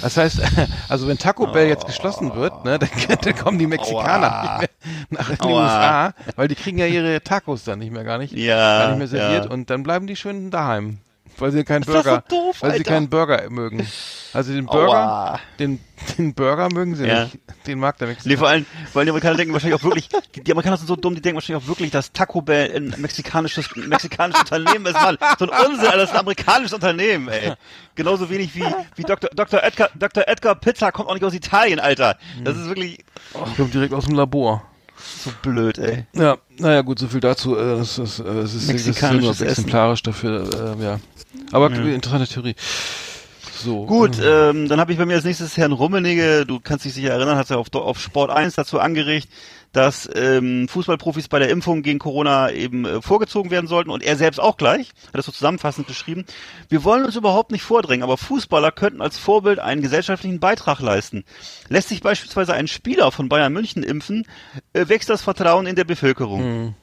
Das 0.00 0.16
heißt, 0.16 0.40
also 0.88 1.08
wenn 1.08 1.18
Taco 1.18 1.46
Bell 1.46 1.68
jetzt 1.68 1.86
geschlossen 1.86 2.34
wird, 2.34 2.64
ne, 2.64 2.78
dann, 2.78 2.88
dann 3.20 3.36
kommen 3.36 3.58
die 3.58 3.66
Mexikaner 3.66 4.58
nicht 4.60 4.70
mehr 5.10 5.20
nach 5.28 5.40
Aua. 5.40 5.62
USA, 5.62 6.14
weil 6.36 6.48
die 6.48 6.54
kriegen 6.54 6.78
ja 6.78 6.86
ihre 6.86 7.22
Tacos 7.22 7.64
dann 7.64 7.80
nicht 7.80 7.92
mehr 7.92 8.04
gar 8.04 8.18
nicht, 8.18 8.32
Ja, 8.32 8.78
gar 8.78 8.88
nicht 8.90 8.98
mehr 8.98 9.08
serviert 9.08 9.44
ja. 9.46 9.50
und 9.50 9.70
dann 9.70 9.82
bleiben 9.82 10.06
die 10.06 10.16
schön 10.16 10.50
daheim, 10.50 10.98
weil 11.38 11.50
sie 11.52 11.64
keinen 11.64 11.84
Burger, 11.84 12.22
so 12.28 12.36
doof, 12.36 12.56
weil 12.60 12.70
sie 12.72 12.78
Alter. 12.78 12.90
keinen 12.90 13.08
Burger 13.08 13.50
mögen. 13.50 13.86
Also 14.32 14.52
den 14.52 14.66
Burger, 14.66 14.88
Aua. 14.88 15.40
den, 15.58 15.78
den 16.18 16.34
Burger 16.34 16.68
mögen 16.72 16.94
sie 16.96 17.06
Ja. 17.06 17.24
nicht, 17.24 17.38
den 17.66 17.78
mag 17.78 17.98
der 17.98 18.08
Nee, 18.08 18.14
Mexikaner. 18.14 18.38
vor 18.38 18.48
allem, 18.48 18.66
weil 18.94 19.04
die 19.04 19.10
Amerikaner 19.10 19.36
denken 19.36 19.52
wahrscheinlich 19.52 19.78
auch 19.80 19.84
wirklich, 19.84 20.08
die 20.34 20.50
Amerikaner 20.52 20.76
sind 20.78 20.86
so 20.86 20.96
dumm, 20.96 21.14
die 21.14 21.20
denken 21.20 21.36
wahrscheinlich 21.36 21.62
auch 21.64 21.68
wirklich, 21.68 21.90
dass 21.90 22.12
Taco 22.12 22.40
Bell 22.42 22.72
ein 22.74 22.94
mexikanisches, 22.98 23.68
mexikanisches 23.76 24.42
Unternehmen 24.50 24.86
ist, 24.86 24.94
Mann. 24.94 25.18
So 25.38 25.50
ein 25.50 25.66
Unsinn, 25.66 25.86
Alter, 25.86 25.98
das 25.98 26.10
ist 26.10 26.14
ein 26.14 26.20
amerikanisches 26.20 26.72
Unternehmen, 26.72 27.28
ey. 27.28 27.52
Genauso 27.94 28.30
wenig 28.30 28.54
wie, 28.54 28.64
wie 28.96 29.02
Dr. 29.02 29.28
Dr. 29.34 29.62
Edgar, 29.62 29.90
Dr. 29.94 30.24
Edgar 30.26 30.54
Pizza 30.54 30.92
kommt 30.92 31.08
auch 31.10 31.14
nicht 31.14 31.24
aus 31.24 31.34
Italien, 31.34 31.78
Alter. 31.78 32.16
Das 32.42 32.56
ist 32.56 32.66
wirklich 32.66 33.04
Kommt 33.56 33.74
direkt 33.74 33.92
aus 33.94 34.06
dem 34.06 34.14
Labor. 34.14 34.62
So 35.24 35.30
blöd, 35.42 35.78
ey. 35.78 36.06
Ja, 36.14 36.36
naja, 36.58 36.82
gut, 36.82 36.98
so 36.98 37.08
viel 37.08 37.20
dazu. 37.20 37.56
Äh, 37.56 37.76
das, 37.76 37.98
ist, 37.98 38.18
äh, 38.18 38.22
es 38.22 38.54
ist, 38.54 38.68
Mexikanisches 38.68 38.98
das 38.98 39.12
ist 39.12 39.14
nur 39.18 39.30
Essen. 39.30 39.46
exemplarisch 39.46 40.02
dafür, 40.02 40.76
äh, 40.78 40.82
ja. 40.84 41.00
Aber 41.52 41.70
interessante 41.70 42.26
Theorie. 42.26 42.54
So. 43.62 43.86
Gut, 43.86 44.18
äh, 44.18 44.50
ähm, 44.50 44.68
dann 44.68 44.80
habe 44.80 44.92
ich 44.92 44.98
bei 44.98 45.06
mir 45.06 45.14
als 45.14 45.24
nächstes 45.24 45.56
Herrn 45.56 45.72
Rummenigge, 45.72 46.44
du 46.46 46.58
kannst 46.58 46.84
dich 46.84 46.94
sicher 46.94 47.10
erinnern, 47.10 47.36
hat 47.36 47.48
ja 47.48 47.56
auf, 47.56 47.72
auf 47.72 48.00
Sport 48.00 48.30
1 48.30 48.56
dazu 48.56 48.80
angeregt, 48.80 49.28
dass 49.72 50.08
ähm, 50.14 50.68
Fußballprofis 50.68 51.28
bei 51.28 51.38
der 51.38 51.50
Impfung 51.50 51.82
gegen 51.82 51.98
Corona 51.98 52.50
eben 52.50 52.84
äh, 52.84 53.02
vorgezogen 53.02 53.50
werden 53.50 53.66
sollten 53.66 53.90
und 53.90 54.02
er 54.02 54.16
selbst 54.16 54.38
auch 54.38 54.56
gleich, 54.56 54.90
hat 55.06 55.14
das 55.18 55.26
so 55.26 55.32
zusammenfassend 55.32 55.86
beschrieben. 55.86 56.24
Wir 56.68 56.84
wollen 56.84 57.04
uns 57.04 57.16
überhaupt 57.16 57.52
nicht 57.52 57.62
vordrängen, 57.62 58.02
aber 58.02 58.18
Fußballer 58.18 58.70
könnten 58.70 59.00
als 59.00 59.18
Vorbild 59.18 59.58
einen 59.58 59.82
gesellschaftlichen 59.82 60.40
Beitrag 60.40 60.80
leisten. 60.80 61.24
Lässt 61.68 61.88
sich 61.88 62.02
beispielsweise 62.02 62.52
ein 62.52 62.68
Spieler 62.68 63.10
von 63.12 63.28
Bayern 63.28 63.52
München 63.52 63.82
impfen, 63.82 64.26
äh, 64.74 64.88
wächst 64.88 65.08
das 65.08 65.22
Vertrauen 65.22 65.66
in 65.66 65.76
der 65.76 65.84
Bevölkerung. 65.84 66.74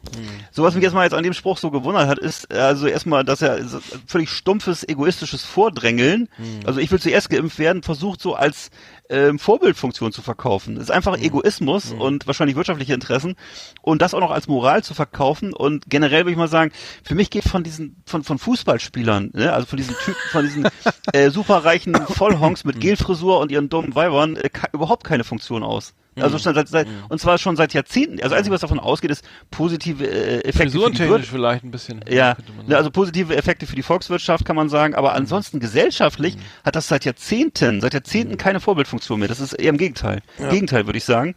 So 0.51 0.63
was 0.63 0.73
mich 0.73 0.83
jetzt 0.83 0.93
mal 0.93 1.03
jetzt 1.03 1.13
an 1.13 1.23
dem 1.23 1.33
Spruch 1.33 1.57
so 1.57 1.69
gewundert 1.71 2.07
hat, 2.07 2.19
ist 2.19 2.51
also 2.53 2.87
erstmal, 2.87 3.23
dass 3.23 3.41
er 3.41 3.63
so 3.65 3.79
völlig 4.07 4.29
stumpfes, 4.29 4.87
egoistisches 4.87 5.43
Vordrängeln, 5.43 6.27
also 6.65 6.79
ich 6.79 6.91
will 6.91 6.99
zuerst 6.99 7.29
geimpft 7.29 7.59
werden, 7.59 7.83
versucht 7.83 8.21
so 8.21 8.35
als 8.35 8.71
ähm, 9.09 9.39
Vorbildfunktion 9.39 10.11
zu 10.11 10.21
verkaufen. 10.21 10.75
Das 10.75 10.85
ist 10.85 10.91
einfach 10.91 11.17
Egoismus 11.17 11.91
und 11.91 12.27
wahrscheinlich 12.27 12.55
wirtschaftliche 12.55 12.93
Interessen. 12.93 13.35
Und 13.81 14.01
das 14.01 14.13
auch 14.13 14.19
noch 14.19 14.31
als 14.31 14.47
Moral 14.47 14.83
zu 14.83 14.93
verkaufen. 14.93 15.53
Und 15.53 15.89
generell 15.89 16.21
würde 16.21 16.31
ich 16.31 16.37
mal 16.37 16.47
sagen, 16.47 16.71
für 17.03 17.15
mich 17.15 17.29
geht 17.29 17.43
von 17.43 17.63
diesen 17.63 18.01
von 18.05 18.23
von 18.23 18.37
Fußballspielern, 18.37 19.31
ne, 19.33 19.51
also 19.51 19.65
von 19.65 19.77
diesen 19.77 19.95
Typen, 19.95 20.21
von 20.31 20.45
diesen 20.45 20.67
äh, 21.13 21.29
superreichen 21.29 21.95
Vollhonks 21.95 22.63
mit 22.63 22.79
Gelfrisur 22.79 23.39
und 23.39 23.51
ihren 23.51 23.69
dummen 23.69 23.95
Weibern 23.95 24.35
äh, 24.35 24.49
überhaupt 24.73 25.03
keine 25.03 25.23
Funktion 25.23 25.63
aus. 25.63 25.93
Also 26.15 26.37
schon 26.37 26.53
seit, 26.53 26.67
seit 26.67 26.87
und 27.07 27.19
zwar 27.21 27.37
schon 27.37 27.55
seit 27.55 27.73
Jahrzehnten. 27.73 28.17
Also 28.17 28.29
das 28.29 28.39
einzige, 28.39 28.53
was 28.53 28.61
davon 28.61 28.79
ausgeht, 28.79 29.09
ist 29.11 29.23
positive 29.51 30.05
äh, 30.05 30.39
Effekte 30.39 30.51
für 30.51 30.51
die 30.51 30.69
frisurentechnisch 30.71 31.27
vielleicht 31.29 31.63
ein 31.63 31.71
bisschen. 31.71 32.03
Ja, 32.09 32.35
also 32.71 32.91
positive 32.91 33.35
Effekte 33.35 33.65
für 33.65 33.75
die 33.75 33.83
Volkswirtschaft 33.83 34.43
kann 34.43 34.55
man 34.55 34.67
sagen, 34.69 34.93
Mhm. 34.93 34.97
aber 34.97 35.13
ansonsten 35.13 35.59
gesellschaftlich 35.59 36.37
hat 36.65 36.75
das 36.75 36.87
seit 36.87 37.05
Jahrzehnten, 37.05 37.79
seit 37.81 37.93
Mhm. 37.93 37.97
Jahrzehnten 37.97 38.37
keine 38.37 38.59
Vorbildfunktion 38.59 39.19
mehr. 39.19 39.29
Das 39.29 39.39
ist 39.39 39.53
eher 39.53 39.69
im 39.69 39.77
Gegenteil. 39.77 40.21
Gegenteil 40.49 40.85
würde 40.87 40.97
ich 40.97 41.05
sagen. 41.05 41.35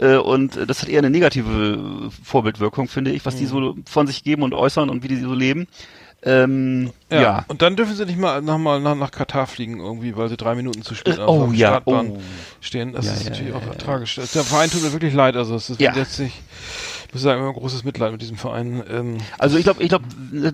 Äh, 0.00 0.16
Und 0.16 0.58
das 0.66 0.80
hat 0.82 0.88
eher 0.88 1.00
eine 1.00 1.10
negative 1.10 2.10
Vorbildwirkung, 2.22 2.88
finde 2.88 3.10
ich, 3.12 3.26
was 3.26 3.36
die 3.36 3.46
so 3.46 3.76
von 3.86 4.06
sich 4.06 4.24
geben 4.24 4.42
und 4.42 4.54
äußern 4.54 4.88
und 4.88 5.02
wie 5.02 5.08
die 5.08 5.16
so 5.16 5.34
leben. 5.34 5.66
Ähm, 6.24 6.90
Ja. 7.10 7.20
ja. 7.20 7.44
Und 7.48 7.62
dann 7.62 7.74
dürfen 7.76 7.96
sie 7.96 8.06
nicht 8.06 8.18
mal 8.18 8.40
noch 8.42 8.58
mal 8.58 8.80
nach, 8.80 8.94
nach 8.94 9.10
Katar 9.10 9.46
fliegen 9.46 9.80
irgendwie, 9.80 10.16
weil 10.16 10.28
sie 10.28 10.36
drei 10.36 10.54
Minuten 10.54 10.82
zu 10.82 10.94
spät 10.94 11.18
Äh, 11.18 11.22
auf 11.22 11.28
oh, 11.28 11.46
der 11.46 11.58
ja, 11.58 11.68
Startbahn 11.68 12.10
oh. 12.10 12.20
stehen. 12.60 12.92
Das 12.92 13.06
Ja, 13.06 13.12
ist 13.14 13.24
ja, 13.24 13.30
natürlich 13.30 13.52
auch 13.54 13.74
tragisch. 13.76 14.14
Der 14.16 14.44
Verein 14.44 14.70
tut 14.70 14.82
mir 14.82 14.92
wirklich 14.92 15.14
leid. 15.14 15.34
Also 15.36 15.56
es 15.56 15.68
ist 15.70 15.80
Ja. 15.80 15.94
jetzt 15.96 16.20
nicht, 16.20 16.40
ich 17.12 17.16
muss 17.16 17.24
sagen, 17.24 17.40
immer 17.40 17.50
ein 17.50 17.54
großes 17.54 17.84
Mitleid 17.84 18.10
mit 18.10 18.22
diesem 18.22 18.38
Verein. 18.38 18.82
Ähm, 18.90 19.18
Also 19.38 19.58
ich 19.58 19.64
glaube, 19.64 19.82
ich 19.82 19.90
glaube, 19.90 20.06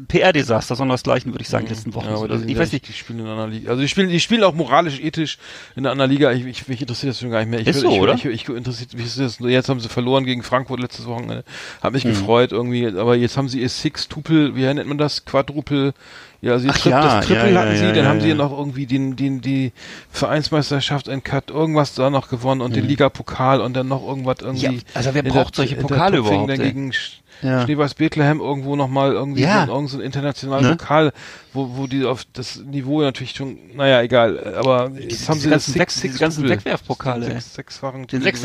PR-Desaster, 0.09 0.75
sondersgleichen 0.75 1.33
würde 1.33 1.43
ich 1.43 1.49
sagen, 1.49 1.67
die 1.67 1.73
letzten 1.73 1.95
Wochen. 1.95 2.07
ja, 2.07 2.17
aber 2.17 2.29
Also 2.31 2.45
ich 2.45 2.59
weiß 2.59 2.73
nicht, 2.73 2.89
Die 2.89 2.93
spielen 2.93 3.21
in 3.21 3.27
einer 3.27 3.35
anderen 3.35 3.53
Liga. 3.53 3.71
Also 3.71 3.81
die 3.83 3.87
spielen, 3.89 4.09
die 4.09 4.19
spielen 4.19 4.43
auch 4.43 4.55
moralisch, 4.55 4.99
ethisch 4.99 5.39
in 5.77 5.85
einer 5.87 5.93
anderen 5.93 6.11
Liga. 6.11 6.33
Ich, 6.33 6.45
ich, 6.45 6.67
mich 6.67 6.81
interessiert 6.81 7.11
das 7.13 7.21
schon 7.21 7.31
gar 7.31 7.39
nicht 7.39 7.51
mehr. 7.51 7.61
Ich, 7.61 7.69
Ist 7.69 7.77
will- 7.77 7.83
so, 7.83 7.91
ich, 7.93 8.01
oder? 8.01 8.15
Ich, 8.15 8.25
ich, 8.25 8.43
ich 8.43 8.49
interessiert 8.49 8.93
mich 8.95 9.07
ist 9.07 9.21
das. 9.21 9.39
Jetzt 9.39 9.69
haben 9.69 9.79
sie 9.79 9.89
verloren 9.89 10.25
gegen 10.25 10.43
Frankfurt 10.43 10.81
letztes 10.81 11.07
Wochenende. 11.07 11.45
Hab 11.81 11.91
Mhm. 11.93 11.95
mich 11.95 12.03
gefreut 12.03 12.51
irgendwie. 12.51 12.89
Aber 12.89 13.15
jetzt 13.15 13.37
haben 13.37 13.49
sie 13.49 13.61
ihr 13.61 13.69
Six-Tupel, 13.69 14.57
wie 14.57 14.63
nennt 14.63 14.89
man 14.89 14.99
das? 14.99 15.25
Quadrupel. 15.25 15.93
Ja, 16.41 16.57
sie 16.59 16.69
Ach 16.71 16.79
Tri 16.79 16.91
ja, 16.91 17.03
das 17.03 17.27
Triple 17.27 17.47
ja, 17.47 17.51
ja, 17.53 17.61
hatten 17.61 17.77
sie, 17.77 17.85
ja, 17.85 17.93
dann 17.93 18.05
ja, 18.05 18.11
haben 18.11 18.21
sie 18.21 18.29
ja. 18.29 18.35
noch 18.37 18.57
irgendwie 18.57 18.87
den, 18.87 19.17
den, 19.17 19.41
die 19.41 19.73
Vereinsmeisterschaft 20.11 21.09
in 21.09 21.25
Cut, 21.25 21.51
irgendwas 21.51 21.95
da 21.95 22.11
noch 22.11 22.29
gewonnen 22.29 22.61
und 22.61 22.77
den 22.77 22.87
Ligapokal 22.87 23.61
und 23.61 23.75
dann 23.75 23.89
noch 23.89 24.07
irgendwas 24.07 24.37
irgendwie. 24.41 24.69
Mhm. 24.69 24.75
Ja, 24.77 24.81
also 24.95 25.15
wer 25.15 25.23
braucht 25.25 25.57
solche 25.57 25.75
Pokale 25.77 26.19
überhaupt, 26.19 26.49
Dann 26.49 26.59
gegen 26.61 26.93
Ja. 27.43 27.65
Schneeweiß 27.65 27.95
Bethlehem 27.95 28.41
irgendwo 28.41 28.77
nochmal 28.77 29.13
irgendwie 29.13 29.43
Ja. 29.43 29.67
so, 29.67 29.73
irgend 29.73 29.91
so 29.91 29.99
ein 29.99 30.03
internationalen 30.03 30.65
Ne? 30.65 30.77
Pokal, 30.77 31.13
wo, 31.53 31.77
wo 31.77 31.87
die 31.89 32.05
auf 32.05 32.25
das 32.33 32.57
Niveau 32.65 33.01
natürlich 33.03 33.33
schon, 33.33 33.59
naja, 33.75 34.03
egal, 34.03 34.55
aber 34.55 34.91
jetzt 34.97 35.29
haben 35.29 35.35
diese 35.37 35.47
sie 35.47 35.51
ganzen 35.51 35.79
das 35.79 36.01
diese 36.01 36.19
ganzen. 36.19 36.49
Wegwerfpokale. 36.49 37.27
Sechs, 37.27 37.55
sechsfachen 37.55 38.07
Den 38.07 38.23
Sechs- 38.23 38.43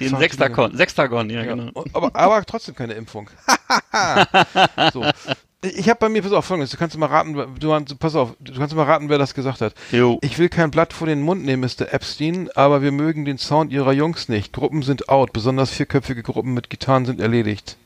den 0.00 0.16
Sechstagon, 0.16 0.76
Sechstagon, 0.76 1.30
ja, 1.30 1.42
Titel. 1.42 1.56
genau. 1.56 1.84
Ja, 1.84 1.90
aber, 1.94 2.14
aber 2.14 2.44
trotzdem 2.44 2.74
keine 2.74 2.92
Impfung. 2.94 3.30
so. 4.92 5.04
Ich 5.60 5.88
habe 5.88 5.98
bei 5.98 6.08
mir, 6.08 6.22
pass 6.22 6.30
auf, 6.32 6.44
folgendes, 6.44 6.70
du 6.70 6.76
kannst 6.76 6.96
mal 6.96 7.06
raten, 7.06 7.34
du, 7.58 7.96
pass 7.96 8.14
auf, 8.14 8.34
du 8.38 8.54
kannst 8.56 8.76
mal 8.76 8.84
raten, 8.84 9.08
wer 9.08 9.18
das 9.18 9.34
gesagt 9.34 9.60
hat. 9.60 9.74
Jo. 9.90 10.18
Ich 10.22 10.38
will 10.38 10.48
kein 10.48 10.70
Blatt 10.70 10.92
vor 10.92 11.08
den 11.08 11.20
Mund 11.20 11.44
nehmen, 11.44 11.62
Mr. 11.62 11.92
Epstein, 11.92 12.48
aber 12.54 12.80
wir 12.80 12.92
mögen 12.92 13.24
den 13.24 13.38
Sound 13.38 13.72
ihrer 13.72 13.92
Jungs 13.92 14.28
nicht. 14.28 14.52
Gruppen 14.52 14.82
sind 14.82 15.08
out, 15.08 15.32
besonders 15.32 15.70
vierköpfige 15.70 16.22
Gruppen 16.22 16.54
mit 16.54 16.70
Gitarren 16.70 17.06
sind 17.06 17.20
erledigt. 17.20 17.76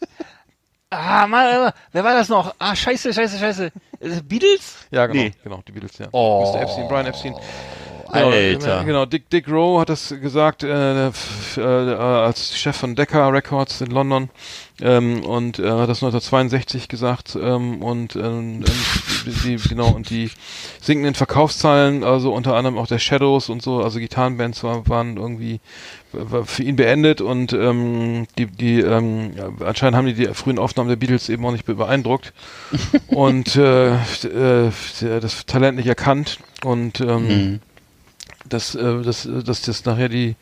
Ah, 0.92 1.28
mal, 1.28 1.72
wer 1.92 2.02
war 2.02 2.14
das 2.14 2.28
noch? 2.28 2.52
Ah, 2.58 2.74
scheiße, 2.74 3.14
scheiße, 3.14 3.38
scheiße. 3.38 3.70
Äh, 4.00 4.22
Beatles? 4.24 4.74
Ja, 4.90 5.06
genau, 5.06 5.22
Nee. 5.22 5.32
genau, 5.44 5.62
die 5.64 5.70
Beatles, 5.70 5.96
ja. 5.98 6.08
Oh. 6.10 6.42
Mr. 6.52 6.62
Epstein, 6.62 6.88
Brian 6.88 7.06
Epstein. 7.06 7.34
Alter. 8.54 8.84
Genau, 8.84 9.06
Dick, 9.06 9.30
Dick 9.30 9.48
Rowe 9.48 9.80
hat 9.80 9.88
das 9.88 10.14
gesagt, 10.20 10.62
äh, 10.64 11.08
äh, 11.08 11.60
als 11.60 12.56
Chef 12.58 12.76
von 12.76 12.94
Decca 12.96 13.28
Records 13.28 13.80
in 13.80 13.90
London, 13.90 14.30
ähm, 14.82 15.24
und 15.24 15.58
äh, 15.58 15.62
hat 15.64 15.88
das 15.90 16.02
1962 16.02 16.88
gesagt, 16.88 17.36
ähm, 17.40 17.82
und 17.82 18.16
ähm, 18.16 18.64
die, 19.26 19.56
die, 19.56 19.68
genau, 19.68 19.88
und 19.90 20.08
die 20.10 20.30
sinkenden 20.80 21.14
Verkaufszahlen, 21.14 22.02
also 22.02 22.32
unter 22.32 22.56
anderem 22.56 22.78
auch 22.78 22.86
der 22.86 22.98
Shadows 22.98 23.48
und 23.50 23.62
so, 23.62 23.82
also 23.82 23.98
Gitarrenbands 23.98 24.64
war, 24.64 24.88
waren 24.88 25.16
irgendwie 25.16 25.60
war 26.12 26.44
für 26.44 26.62
ihn 26.64 26.74
beendet 26.76 27.20
und 27.20 27.52
ähm, 27.52 28.26
die, 28.36 28.46
die 28.46 28.80
ähm, 28.80 29.32
anscheinend 29.64 29.96
haben 29.96 30.06
die 30.06 30.14
die 30.14 30.26
frühen 30.34 30.58
Aufnahmen 30.58 30.88
der 30.88 30.96
Beatles 30.96 31.28
eben 31.28 31.44
auch 31.46 31.52
nicht 31.52 31.66
be- 31.66 31.74
beeindruckt. 31.76 32.32
Und 33.08 33.54
äh, 33.56 33.94
äh, 33.94 34.70
das 35.20 35.46
Talent 35.46 35.76
nicht 35.76 35.86
erkannt 35.86 36.38
und 36.64 37.00
ähm, 37.00 37.60
dass, 38.50 38.74
äh, 38.74 39.02
dass, 39.02 39.28
dass 39.44 39.62
das 39.62 39.84
nachher 39.84 40.08
die 40.08 40.36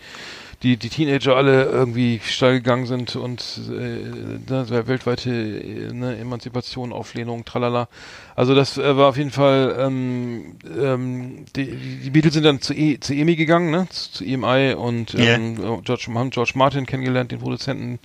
die, 0.62 0.76
die 0.76 0.88
Teenager 0.88 1.36
alle 1.36 1.64
irgendwie 1.66 2.20
steil 2.24 2.54
gegangen 2.54 2.86
sind 2.86 3.14
und 3.14 3.61
äh, 3.68 4.50
ne, 4.50 4.86
weltweite 4.88 5.30
äh, 5.30 5.92
ne, 5.92 6.18
Emanzipation, 6.18 6.92
Auflehnung, 6.92 7.44
tralala. 7.44 7.88
Also 8.34 8.56
das 8.56 8.76
äh, 8.76 8.96
war 8.96 9.09
auf 9.09 9.16
jeden 9.16 9.30
Fall, 9.30 9.76
ähm, 9.78 10.56
ähm, 10.80 11.44
die, 11.54 12.00
die 12.02 12.11
Beatles 12.11 12.34
sind 12.34 12.42
dann 12.42 12.61
zu, 12.61 12.74
e, 12.74 12.98
zu 12.98 13.14
EMI 13.14 13.36
gegangen, 13.36 13.70
ne? 13.70 13.86
zu, 13.90 14.11
zu 14.12 14.24
EMI 14.24 14.74
und 14.74 15.14
ähm, 15.16 15.82
George, 15.84 16.06
haben 16.12 16.30
George 16.30 16.52
Martin 16.56 16.86
kennengelernt, 16.86 17.30
den 17.30 17.38
Produzenten, 17.38 18.00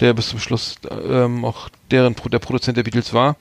der 0.00 0.12
bis 0.12 0.28
zum 0.28 0.40
Schluss 0.40 0.76
ähm, 1.08 1.44
auch 1.44 1.70
deren 1.90 2.14
der 2.30 2.38
Produzent 2.38 2.76
der 2.76 2.82
Beatles 2.82 3.14
war. 3.14 3.36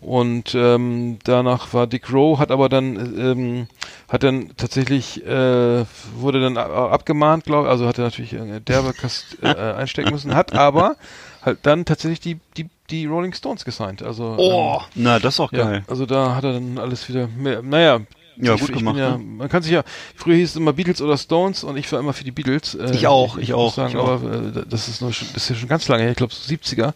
Und 0.00 0.54
ähm, 0.54 1.18
danach 1.24 1.74
war 1.74 1.86
Dick 1.86 2.10
Rowe, 2.12 2.38
hat 2.38 2.50
aber 2.50 2.68
dann 2.70 2.96
ähm, 3.18 3.66
hat 4.10 4.22
dann 4.24 4.50
tatsächlich 4.56 5.24
äh, 5.24 5.84
wurde 6.16 6.40
dann 6.40 6.56
abgemahnt, 6.58 7.44
glaube 7.44 7.68
also 7.70 7.86
hat 7.86 7.96
er 7.98 8.04
natürlich 8.04 8.32
äh, 8.34 8.60
derbe 8.60 8.92
Kast, 8.92 9.38
äh, 9.42 9.46
einstecken 9.76 10.10
müssen, 10.10 10.34
hat 10.34 10.52
aber 10.54 10.96
halt 11.42 11.60
dann 11.62 11.84
tatsächlich 11.84 12.20
die 12.20 12.38
die 12.56 12.68
die 12.90 13.06
Rolling 13.06 13.32
Stones 13.32 13.64
gesigned. 13.64 14.02
Also 14.02 14.34
Oh, 14.36 14.78
ähm, 14.80 14.86
na, 14.96 15.18
das 15.20 15.34
ist 15.34 15.40
auch 15.40 15.52
ja, 15.52 15.64
geil. 15.64 15.84
also 15.86 16.06
da 16.06 16.34
hat 16.34 16.42
er 16.44 16.54
dann 16.54 16.76
alles 16.78 17.08
wieder 17.08 17.28
mehr, 17.28 17.62
naja, 17.62 18.00
Ja, 18.36 18.54
ich, 18.54 18.60
gut 18.60 18.70
ich 18.70 18.76
gemacht, 18.78 18.96
Bin 18.96 19.04
ja, 19.04 19.16
ne? 19.16 19.18
Man 19.24 19.48
kann 19.48 19.62
sich 19.62 19.70
ja, 19.72 19.84
früher 20.16 20.34
hieß 20.34 20.50
es 20.50 20.56
immer 20.56 20.72
Beatles 20.72 21.00
oder 21.00 21.16
Stones 21.16 21.62
und 21.62 21.76
ich 21.76 21.90
war 21.92 22.00
immer 22.00 22.12
für 22.12 22.24
die 22.24 22.32
Beatles. 22.32 22.74
Äh, 22.74 22.92
Ich 22.94 23.06
auch, 23.06 23.36
ich 23.38 23.50
muss 23.50 23.58
auch, 23.58 23.74
Sagen, 23.76 23.90
ich 23.90 23.96
auch. 23.96 24.08
aber 24.22 24.32
äh, 24.32 24.64
das 24.68 24.88
ist, 24.88 25.02
noch, 25.02 25.12
schon- 25.12 25.28
das 25.34 25.44
ist 25.44 25.50
ja 25.50 25.54
schon 25.56 25.68
ganz 25.68 25.86
lange 25.86 26.02
her, 26.02 26.10
ich 26.10 26.16
glaube 26.16 26.34
so 26.34 26.52
70er 26.52 26.94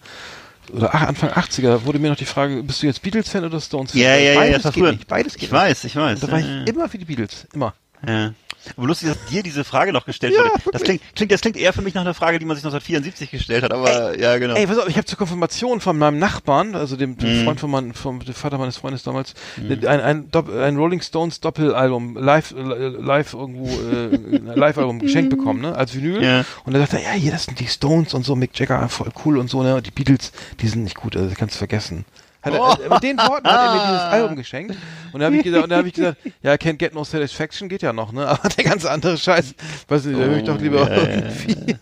oder 0.72 0.94
Anfang 0.94 1.30
80er 1.30 1.84
wurde 1.84 1.98
mir 1.98 2.10
noch 2.10 2.16
die 2.16 2.24
Frage, 2.24 2.62
bist 2.62 2.82
du 2.82 2.86
jetzt 2.86 3.02
Beatles-Fan 3.02 3.44
oder 3.44 3.60
Stones-Fan? 3.60 4.00
Ja, 4.00 4.16
ja, 4.16 4.32
ja, 4.32 4.38
Beides 4.40 4.56
das 4.56 4.64
war 4.64 4.72
geht 4.72 4.82
früher. 4.82 4.92
nicht, 4.92 5.06
beides 5.06 5.34
geht 5.34 5.42
Ich 5.44 5.52
weiß, 5.52 5.84
ich 5.84 5.96
weiß. 5.96 6.20
Da 6.20 6.30
war 6.30 6.38
ja, 6.40 6.46
ja. 6.46 6.62
ich 6.62 6.68
immer 6.68 6.88
für 6.88 6.98
die 6.98 7.04
Beatles, 7.04 7.46
immer. 7.52 7.74
Ja. 8.06 8.32
Aber 8.76 8.86
lustig, 8.86 9.08
dass 9.08 9.24
dir 9.26 9.42
diese 9.42 9.64
Frage 9.64 9.92
noch 9.92 10.06
gestellt 10.06 10.34
Ja, 10.36 10.40
wurde. 10.44 10.50
Das 10.72 10.82
klingt, 10.82 11.00
klingt, 11.14 11.32
das 11.32 11.40
klingt 11.40 11.56
eher 11.56 11.72
für 11.72 11.82
mich 11.82 11.94
nach 11.94 12.02
einer 12.02 12.14
Frage, 12.14 12.38
die 12.38 12.44
man 12.46 12.56
sich 12.56 12.64
1974 12.64 13.30
gestellt 13.30 13.62
hat, 13.64 13.72
aber 13.72 14.18
ja, 14.18 14.36
genau. 14.38 14.54
Ey, 14.54 14.66
pass 14.66 14.78
auf, 14.78 14.88
ich 14.88 14.96
habe 14.96 15.04
zur 15.06 15.18
Konfirmation 15.18 15.80
von 15.80 15.96
meinem 15.98 16.18
Nachbarn, 16.18 16.74
also 16.74 16.96
dem, 16.96 17.16
dem 17.18 17.40
Mhm. 17.40 17.44
Freund 17.44 17.60
von 17.60 17.70
meinem, 17.70 17.94
vom 17.94 18.20
dem 18.24 18.34
Vater 18.34 18.58
meines 18.58 18.76
Freundes 18.76 19.02
damals, 19.02 19.34
ein, 19.58 19.84
ein, 19.86 20.30
Dopp- 20.30 20.50
ein 20.56 20.76
Rolling 20.76 21.00
Stones 21.00 21.40
Doppelalbum, 21.40 22.16
live, 22.16 22.54
live 22.56 23.34
irgendwo, 23.34 23.66
äh, 23.66 24.14
ein 24.36 24.46
Live-Album 24.54 24.98
geschenkt 25.00 25.30
bekommen, 25.30 25.60
ne, 25.62 25.74
als 25.76 25.94
Vinyl. 25.94 26.22
Ja. 26.22 26.44
Und 26.64 26.74
er 26.74 26.80
sagte, 26.80 26.98
ja, 27.02 27.12
hier, 27.12 27.32
das 27.32 27.44
sind 27.44 27.60
die 27.60 27.66
Stones 27.66 28.14
und 28.14 28.24
so, 28.24 28.34
Mick 28.36 28.58
Jagger, 28.58 28.88
voll 28.88 29.10
cool 29.24 29.38
und 29.38 29.48
so, 29.50 29.62
ne, 29.62 29.74
und 29.76 29.86
die 29.86 29.90
Beatles, 29.90 30.32
die 30.60 30.68
sind 30.68 30.84
nicht 30.84 30.96
gut, 30.96 31.16
also 31.16 31.28
das 31.28 31.36
kannst 31.38 31.54
du 31.54 31.58
vergessen. 31.58 32.04
Hat 32.44 32.52
er, 32.52 32.60
Oh. 32.60 32.72
äh, 32.84 32.88
mit 32.88 33.02
den 33.02 33.16
Worten 33.18 33.48
hat 33.48 33.60
er 33.60 33.74
mir 33.74 33.80
dieses 33.86 34.00
Album 34.02 34.36
geschenkt. 34.36 34.76
Und 35.12 35.20
da 35.20 35.26
habe 35.26 35.36
ich 35.36 35.42
gesagt, 35.44 35.64
und 35.64 35.70
da 35.70 35.76
habe 35.76 35.88
ich 35.88 35.94
gesagt, 35.94 36.18
ja, 36.42 36.52
Can't 36.54 36.74
Get 36.76 36.94
No 36.94 37.04
Satisfaction 37.04 37.68
geht 37.68 37.82
ja 37.82 37.92
noch, 37.92 38.12
ne? 38.12 38.26
Aber 38.28 38.48
der 38.48 38.64
ganze 38.64 38.90
andere 38.90 39.16
Scheiß, 39.16 39.54
weiß 39.88 40.04
nicht, 40.06 40.18
da 40.20 40.24
höre 40.24 40.36
ich 40.38 40.44
doch 40.44 40.58
lieber 40.60 40.82
Oh, 40.82 40.86
ja, 40.90 40.96
ja, 40.96 41.08
ja. 41.08 41.14
irgendwie. 41.16 41.76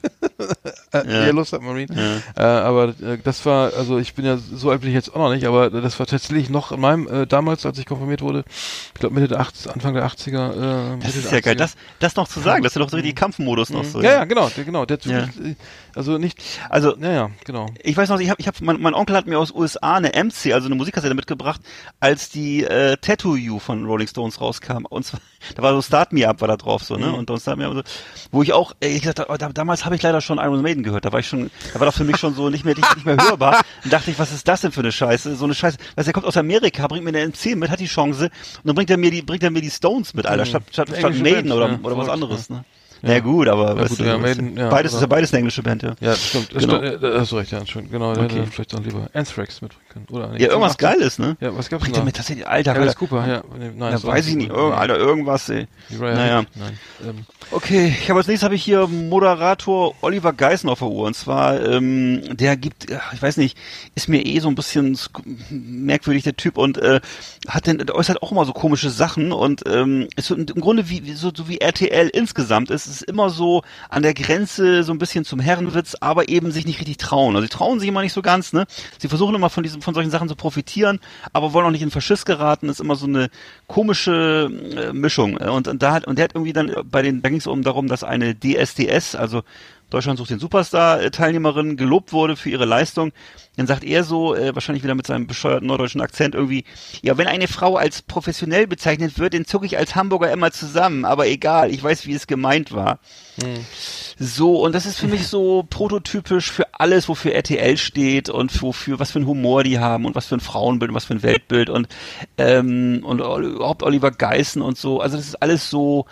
äh, 0.93 1.27
Yellow 1.27 1.45
Submarine. 1.45 2.23
Äh, 2.37 2.43
aber 2.43 2.89
äh, 2.89 3.19
das 3.25 3.45
war, 3.47 3.73
also 3.75 3.99
ich 3.99 4.15
bin 4.15 4.25
ja 4.25 4.37
so 4.37 4.71
alt 4.71 4.81
bin 4.83 4.91
ich 4.91 4.95
jetzt 4.95 5.11
auch 5.15 5.19
noch 5.19 5.31
nicht, 5.33 5.47
aber 5.47 5.71
das 5.71 5.99
war 5.99 6.07
tatsächlich 6.07 6.51
noch 6.51 6.73
in 6.73 6.81
meinem, 6.81 7.09
äh, 7.09 7.27
damals, 7.27 7.65
als 7.65 7.79
ich 7.79 7.87
konfirmiert 7.87 8.21
wurde, 8.23 8.45
ich 8.95 9.01
glaube 9.01 9.15
Mitte 9.15 9.29
der 9.29 9.41
80, 9.41 9.73
Anfang 9.73 9.95
der 9.95 10.07
80er. 10.07 10.95
Äh, 10.95 10.99
das 10.99 11.15
Mitte 11.15 11.19
ist 11.19 11.33
ja 11.33 11.41
geil. 11.41 11.55
80er. 11.55 11.59
Das, 11.59 11.75
das 12.01 12.17
noch 12.17 12.29
zu 12.29 12.41
sagen, 12.41 12.63
das 12.63 12.73
ist 12.73 12.77
ja 12.77 12.83
doch 12.83 12.91
so 12.91 12.97
richtig 12.97 13.17
Kampfmodus 13.17 13.71
noch 13.71 13.85
so. 13.85 14.03
ja, 14.03 14.13
ja, 14.13 14.25
genau, 14.25 14.49
der, 14.51 14.65
genau. 14.65 14.85
Der 14.85 14.97
hat 14.99 15.07
Ja. 15.07 15.19
äh, 15.21 15.55
also 15.95 16.19
nicht, 16.19 16.39
Also, 16.69 16.97
ja, 16.99 17.13
ja, 17.13 17.31
genau. 17.45 17.67
ich 17.83 17.97
weiß 17.97 18.09
noch, 18.09 18.21
ich 18.21 18.31
habe, 18.31 18.41
ich 18.41 18.47
hab, 18.47 18.61
mein, 18.61 18.81
mein 18.81 18.95
Onkel 18.95 19.17
hat 19.17 19.27
mir 19.27 19.39
aus 19.39 19.53
USA 19.53 19.95
eine 19.97 20.09
MC, 20.23 20.52
also 20.55 20.67
eine 20.67 20.75
Musikkassette 20.75 21.15
mitgebracht, 21.15 21.61
als 22.01 22.31
die 22.31 22.65
äh, 22.65 22.97
Tattoo 22.97 23.37
You 23.37 23.59
von 23.59 23.85
Rolling 23.85 24.09
Stones 24.09 24.41
rauskam. 24.41 24.85
Und 24.89 25.05
zwar, 25.05 25.21
da 25.55 25.63
war 25.63 25.75
so 25.75 25.83
Start 25.83 26.13
Me 26.13 26.29
Up 26.29 26.41
war 26.41 26.49
da 26.49 26.57
drauf 26.57 26.85
so, 26.85 26.97
ne? 26.97 27.07
Mhm. 27.07 27.15
Und 27.15 27.31
Don't 27.31 27.41
Start 27.41 27.59
Me 27.59 27.67
Up, 27.67 27.75
so, 27.75 27.83
wo 28.31 28.43
ich 28.43 28.53
auch, 28.53 28.73
äh, 28.81 28.89
ich 28.89 29.03
gesagt 29.03 29.29
oh, 29.29 29.37
da, 29.37 29.49
damals 29.51 29.85
habe 29.85 29.97
ich 29.97 30.03
leider 30.03 30.21
schon 30.21 30.39
Iron 30.39 30.63
Maiden 30.63 30.83
gehört. 30.83 31.05
Da 31.05 31.13
war 31.13 31.21
ich 31.21 31.29
schon, 31.29 31.51
da 31.73 31.81
war 31.81 31.87
das 31.87 31.97
für 31.97 32.05
mich 32.05 32.17
schon 32.17 32.35
so 32.35 32.51
nicht 32.51 32.65
mehr 32.65 32.75
nicht, 32.75 32.95
nicht 32.97 33.07
mehr 33.07 33.17
hörbar. 33.17 33.63
Und 33.85 33.93
dachte 33.93 34.11
ich, 34.11 34.19
was 34.19 34.33
ist 34.33 34.47
das 34.49 34.61
denn 34.63 34.73
für 34.73 34.81
eine 34.81 34.93
Scheiße? 34.93 35.37
So 35.37 35.45
eine 35.45 35.55
Scheiße. 35.55 35.79
Weißt 35.97 36.07
du, 36.07 36.11
er 36.11 36.13
kommt 36.13 36.27
aus 36.27 36.37
Amerika, 36.37 36.87
bringt 36.87 37.05
mir 37.05 37.11
eine 37.11 37.27
MC 37.27 37.57
mit, 37.57 37.71
hat 37.71 37.81
die 37.81 37.87
Chance 37.87 38.25
und 38.25 38.33
dann 38.65 38.75
bringt 38.75 38.91
er 38.91 38.97
mir 38.97 39.11
die, 39.11 39.23
bringt 39.23 39.43
er 39.43 39.51
mir 39.51 39.63
die 39.63 39.71
Stones 39.71 40.15
mit, 40.15 40.27
Alter, 40.27 40.47
statt, 40.47 40.65
statt, 40.71 40.89
statt 40.89 40.99
Englische 40.99 41.23
Maiden 41.23 41.53
oder, 41.53 41.69
ja, 41.69 41.79
oder 41.83 41.97
was 41.97 42.09
anderes, 42.09 42.51
ne? 42.51 42.65
Ja, 43.03 43.19
gut, 43.21 43.49
aber 43.49 43.77
Ja, 43.81 43.87
gut, 43.89 43.99
ja, 43.99 44.17
Maiden, 44.19 44.57
ja, 44.57 44.69
beides 44.69 44.93
ist 44.95 45.01
ja 45.01 45.07
beides 45.07 45.33
eine 45.33 45.39
englische 45.41 45.63
Band, 45.63 45.83
ja. 45.83 45.95
Ja, 46.01 46.15
stimmt. 46.15 46.55
Das 46.55 46.63
Genau. 46.63 46.77
stimmt, 46.79 47.03
äh, 47.03 47.11
da 47.13 47.21
hast 47.21 47.33
du 47.33 47.37
recht, 47.37 47.51
ja, 47.51 47.67
schon, 47.67 47.91
genau. 47.91 48.13
Okay. 48.13 48.23
hätte 48.41 48.47
vielleicht 48.47 48.73
dann 48.75 48.85
lieber 48.85 49.09
Anthrax 49.13 49.61
mitbringen 49.61 49.83
können. 49.93 50.07
Oder? 50.11 50.27
Ja, 50.39 50.49
irgendwas 50.49 50.77
85. 50.77 50.79
Geiles, 50.79 51.19
ne? 51.19 51.37
Ja, 51.41 51.57
was 51.57 51.69
gab's 51.69 51.83
Bringt 51.83 51.97
denn 51.97 52.03
da? 52.03 52.05
mit, 52.07 52.19
das 52.19 52.31
ist 52.31 52.45
Alter, 52.47 52.73
Alice 52.75 52.87
Alter. 52.89 52.99
Cooper, 52.99 53.27
ja. 53.27 53.43
Nein, 53.59 53.75
Ja, 53.79 53.91
das 53.91 54.05
weiß 54.07 54.27
ich 54.29 54.37
nicht, 54.37 54.51
irgend, 54.51 54.75
Alter, 54.75 54.97
irgendwas, 54.99 55.49
ey. 55.49 55.67
Naja. 55.91 56.45
Nein. 56.55 56.79
Ähm, 57.05 57.27
Okay, 57.51 57.95
ich 58.01 58.09
habe 58.09 58.19
als 58.21 58.29
nächstes 58.29 58.45
habe 58.45 58.55
ich 58.55 58.63
hier 58.65 58.87
Moderator 58.87 59.95
Oliver 60.01 60.33
Geißen 60.33 60.71
auf 60.71 60.79
der 60.79 60.89
Uhr. 60.89 61.07
Und 61.07 61.15
zwar, 61.15 61.61
ähm, 61.63 62.23
der 62.37 62.57
gibt, 62.57 62.87
ich 63.13 63.21
weiß 63.21 63.37
nicht, 63.37 63.59
ist 63.95 64.09
mir 64.09 64.25
eh 64.25 64.39
so 64.41 64.49
ein 64.49 64.55
bisschen 64.55 64.97
merkwürdig 65.51 66.23
der 66.23 66.37
Typ 66.37 66.57
und 66.57 66.79
äh, 66.79 67.01
hat 67.49 67.67
denn 67.67 67.79
der 67.79 67.95
äußert 67.95 68.23
auch 68.23 68.33
immer 68.33 68.45
so 68.47 68.53
komische 68.53 68.89
Sachen 68.91 69.33
und 69.33 69.65
ähm, 69.67 70.09
ist 70.17 70.29
so 70.29 70.35
im 70.35 70.47
Grunde 70.47 70.89
wie, 70.89 71.13
so, 71.13 71.31
so 71.35 71.49
wie 71.49 71.59
RTL 71.59 72.09
insgesamt 72.09 72.71
ist 72.71 72.87
ist 73.01 73.03
immer 73.03 73.31
so 73.31 73.63
an 73.89 74.03
der 74.03 74.15
Grenze 74.15 74.83
so 74.85 74.93
ein 74.93 74.99
bisschen 74.99 75.25
zum 75.25 75.41
Herrenwitz, 75.41 75.97
aber 76.01 76.29
eben 76.29 76.53
sich 76.53 76.67
nicht 76.67 76.81
richtig 76.81 76.99
trauen. 76.99 77.35
Also 77.35 77.47
sie 77.47 77.51
trauen 77.51 77.81
sich 77.81 77.89
immer 77.89 78.03
nicht 78.03 78.13
so 78.13 78.23
ganz, 78.23 78.53
ne? 78.53 78.67
Sie 78.99 79.09
versuchen 79.09 79.35
immer 79.35 79.51
von 79.51 79.63
diesen 79.63 79.83
von 79.83 79.95
solchen 79.95 80.11
Sachen 80.11 80.29
zu 80.29 80.37
profitieren, 80.37 81.01
aber 81.33 81.53
wollen 81.53 81.67
auch 81.67 81.71
nicht 81.71 81.83
in 81.83 81.91
Verschiss 81.91 82.25
geraten. 82.25 82.69
Ist 82.69 82.81
immer 82.81 82.97
so 82.97 83.07
eine 83.07 83.31
komische 83.67 84.51
äh, 84.77 84.93
Mischung. 84.93 85.37
Und, 85.37 85.69
und 85.69 85.83
da 85.83 85.93
hat 85.93 86.07
und 86.07 86.17
der 86.17 86.25
hat 86.25 86.35
irgendwie 86.35 86.53
dann 86.53 86.75
bei 86.85 87.03
den 87.03 87.23
da 87.23 87.29
ging 87.29 87.39
es 87.39 87.47
um 87.47 87.63
darum, 87.63 87.89
dass 87.89 88.05
eine 88.05 88.35
DSDS, 88.35 89.15
also 89.15 89.43
Deutschland 89.93 90.19
sucht 90.19 90.31
den 90.31 90.39
Superstar 90.39 91.03
äh, 91.03 91.11
Teilnehmerin 91.11 91.77
gelobt 91.77 92.13
wurde 92.13 92.37
für 92.37 92.51
ihre 92.51 92.65
Leistung. 92.65 93.13
Dann 93.57 93.67
sagt 93.67 93.85
er 93.85 94.03
so, 94.03 94.35
äh, 94.35 94.55
wahrscheinlich 94.55 94.83
wieder 94.83 94.95
mit 94.95 95.07
seinem 95.07 95.27
bescheuerten 95.27 95.69
norddeutschen 95.69 96.01
Akzent 96.01 96.35
irgendwie, 96.35 96.65
ja, 97.03 97.19
wenn 97.19 97.27
eine 97.27 97.49
Frau 97.49 97.77
als 97.77 98.01
professionell 98.01 98.67
bezeichnet 98.67 99.19
wird, 99.19 99.35
dann 99.35 99.45
zucke 99.45 99.67
ich 99.67 99.77
als 99.77 99.95
Hamburger 99.95 100.33
immer 100.33 100.51
zusammen, 100.53 101.05
aber 101.05 101.27
egal, 101.27 101.71
ich 101.71 101.83
weiß, 101.83 102.07
wie 102.07 102.15
es 102.15 102.27
gemeint 102.27 102.73
war. 102.73 102.99
So, 104.19 104.63
und 104.63 104.75
das 104.75 104.87
ist 104.87 104.99
für 104.99 105.09
mich 105.09 105.27
so 105.27 105.67
prototypisch 105.69 106.51
für 106.51 106.67
alles, 106.73 107.09
wofür 107.09 107.33
RTL 107.33 107.77
steht 107.77 108.31
und 108.31 108.63
wofür, 108.63 108.99
was 108.99 109.11
für 109.11 109.21
ein 109.21 109.27
Humor 109.27 109.65
die 109.65 109.79
haben 109.79 110.07
und 110.07 110.15
was 110.15 110.27
für 110.27 110.37
ein 110.37 110.41
Frauenbild 110.41 110.91
und 110.91 110.95
was 110.95 111.05
für 111.05 111.15
ein 111.15 111.23
Weltbild 111.23 111.69
und, 111.69 111.89
ähm, 112.39 113.03
und 113.05 113.21
überhaupt 113.21 113.83
Oliver 113.83 114.11
Geißen 114.11 114.63
und 114.63 114.79
so. 114.79 115.01
Also 115.01 115.17
das 115.19 115.27
ist 115.27 115.43
alles 115.43 115.69
so 115.69 116.07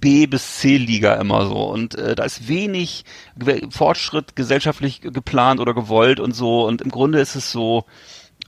B 0.00 0.26
bis 0.26 0.58
C 0.58 0.76
Liga 0.76 1.14
immer 1.14 1.46
so 1.46 1.64
und 1.70 1.94
äh, 1.94 2.14
da 2.14 2.24
ist 2.24 2.48
wenig 2.48 3.04
Fortschritt 3.70 4.36
gesellschaftlich 4.36 5.00
geplant 5.00 5.60
oder 5.60 5.74
gewollt 5.74 6.20
und 6.20 6.34
so 6.34 6.66
und 6.66 6.82
im 6.82 6.90
Grunde 6.90 7.20
ist 7.20 7.34
es 7.36 7.52
so, 7.52 7.84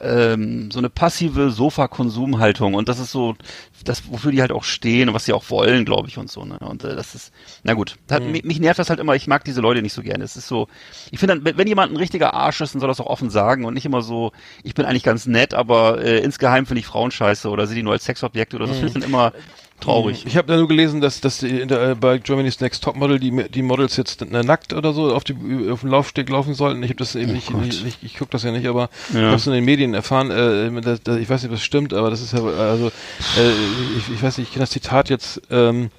ähm, 0.01 0.71
so 0.71 0.79
eine 0.79 0.89
passive 0.89 1.51
Sofa-Konsumhaltung 1.51 2.75
und 2.75 2.89
das 2.89 2.99
ist 2.99 3.13
so 3.13 3.37
das, 3.85 4.03
wofür 4.11 4.31
die 4.33 4.41
halt 4.41 4.53
auch 4.53 4.65
stehen 4.65 5.09
und 5.09 5.15
was 5.15 5.25
sie 5.27 5.33
auch 5.33 5.49
wollen, 5.51 5.85
glaube 5.85 6.09
ich 6.09 6.19
und 6.19 6.31
so. 6.31 6.45
Ne? 6.45 6.59
Und 6.59 6.85
äh, 6.85 6.95
das 6.97 7.15
ist, 7.15 7.33
na 7.63 7.73
gut, 7.75 7.97
hat, 8.11 8.23
mich, 8.23 8.45
mich 8.45 8.61
nervt 8.61 8.79
das 8.79 8.91
halt 8.91 9.01
immer. 9.01 9.15
Ich 9.15 9.27
mag 9.27 9.45
diese 9.45 9.61
Leute 9.61 9.81
nicht 9.83 9.93
so 9.95 10.03
gerne. 10.03 10.25
Es 10.25 10.37
ist 10.37 10.49
so, 10.49 10.69
ich 11.11 11.19
finde, 11.19 11.41
wenn- 11.57 11.67
jemand 11.67 11.93
ein 11.93 11.97
richtiger 11.97 12.35
Arsch 12.35 12.61
ist, 12.61 12.75
dann 12.75 12.81
soll 12.81 12.89
das 12.89 13.01
auch 13.01 13.07
offen 13.07 13.31
sagen 13.31 13.65
und 13.65 13.75
nicht 13.75 13.87
immer 13.87 14.03
so, 14.03 14.33
ich 14.65 14.75
bin 14.75 14.85
eigentlich 14.87 15.03
ganz 15.03 15.27
nett, 15.27 15.55
aber 15.55 16.03
äh, 16.03 16.19
insgeheim 16.21 16.67
finde 16.67 16.81
ich 16.81 16.87
Frauen 16.87 17.11
scheiße 17.11 17.49
oder 17.49 17.67
sehe 17.67 17.77
die 17.77 17.83
nur 17.83 17.93
als 17.93 18.05
Sexobjekte 18.05 18.57
oder 18.57 18.67
so. 18.67 18.73
Das 18.73 18.79
finde 18.81 18.89
ich 18.99 19.03
dann 19.03 19.09
immer 19.11 19.33
traurig. 19.81 20.25
Ich 20.27 20.37
habe 20.37 20.47
da 20.49 20.57
nur 20.57 20.69
gelesen, 20.69 21.01
dass, 21.01 21.21
dass 21.21 21.39
die 21.39 21.67
der, 21.67 21.91
äh, 21.91 21.95
bei 21.95 22.19
Germany's 22.19 22.61
Next 22.61 22.85
Topmodel 22.85 23.19
die, 23.19 23.49
die 23.49 23.63
Models 23.63 23.97
jetzt 23.97 24.23
äh, 24.23 24.43
nackt 24.43 24.73
oder 24.73 24.93
so 24.93 25.15
auf, 25.15 25.25
die, 25.25 25.35
auf 25.71 25.81
den 25.81 25.91
Laufsteg 25.91 26.29
laufen 26.29 26.55
sollten. 26.55 26.83
Ich 26.83 26.91
habe 26.91 26.99
das 26.99 27.15
eben 27.15 27.33
nicht, 27.33 27.53
nicht, 27.55 27.85
nicht, 27.85 27.99
ich 28.03 28.17
gucke 28.19 28.31
das 28.31 28.43
ja 28.43 28.53
nicht, 28.53 28.67
aber 28.67 28.91
Ja. 29.13 29.21
ich 29.21 29.27
habe 29.27 29.37
es 29.37 29.47
in 29.47 29.53
den 29.53 29.65
Medien 29.65 29.95
erfahren. 29.95 30.31
Äh, 30.31 30.81
das, 30.81 31.03
das, 31.03 31.19
ich 31.19 31.29
weiß 31.29 31.43
nicht, 31.43 31.51
ob 31.51 31.57
das 31.57 31.65
stimmt, 31.65 31.93
aber 31.95 32.11
das 32.11 32.21
ist 32.21 32.33
ja, 32.33 32.43
also 32.45 32.89
äh, 32.89 33.51
ich, 33.99 34.15
ich 34.15 34.23
weiß 34.23 34.39
nicht, 34.39 34.49
ich 34.49 34.53
kenne 34.53 34.63
das 34.63 34.71
Zitat 34.71 35.09
jetzt 35.09 35.43
ähm, 35.51 35.91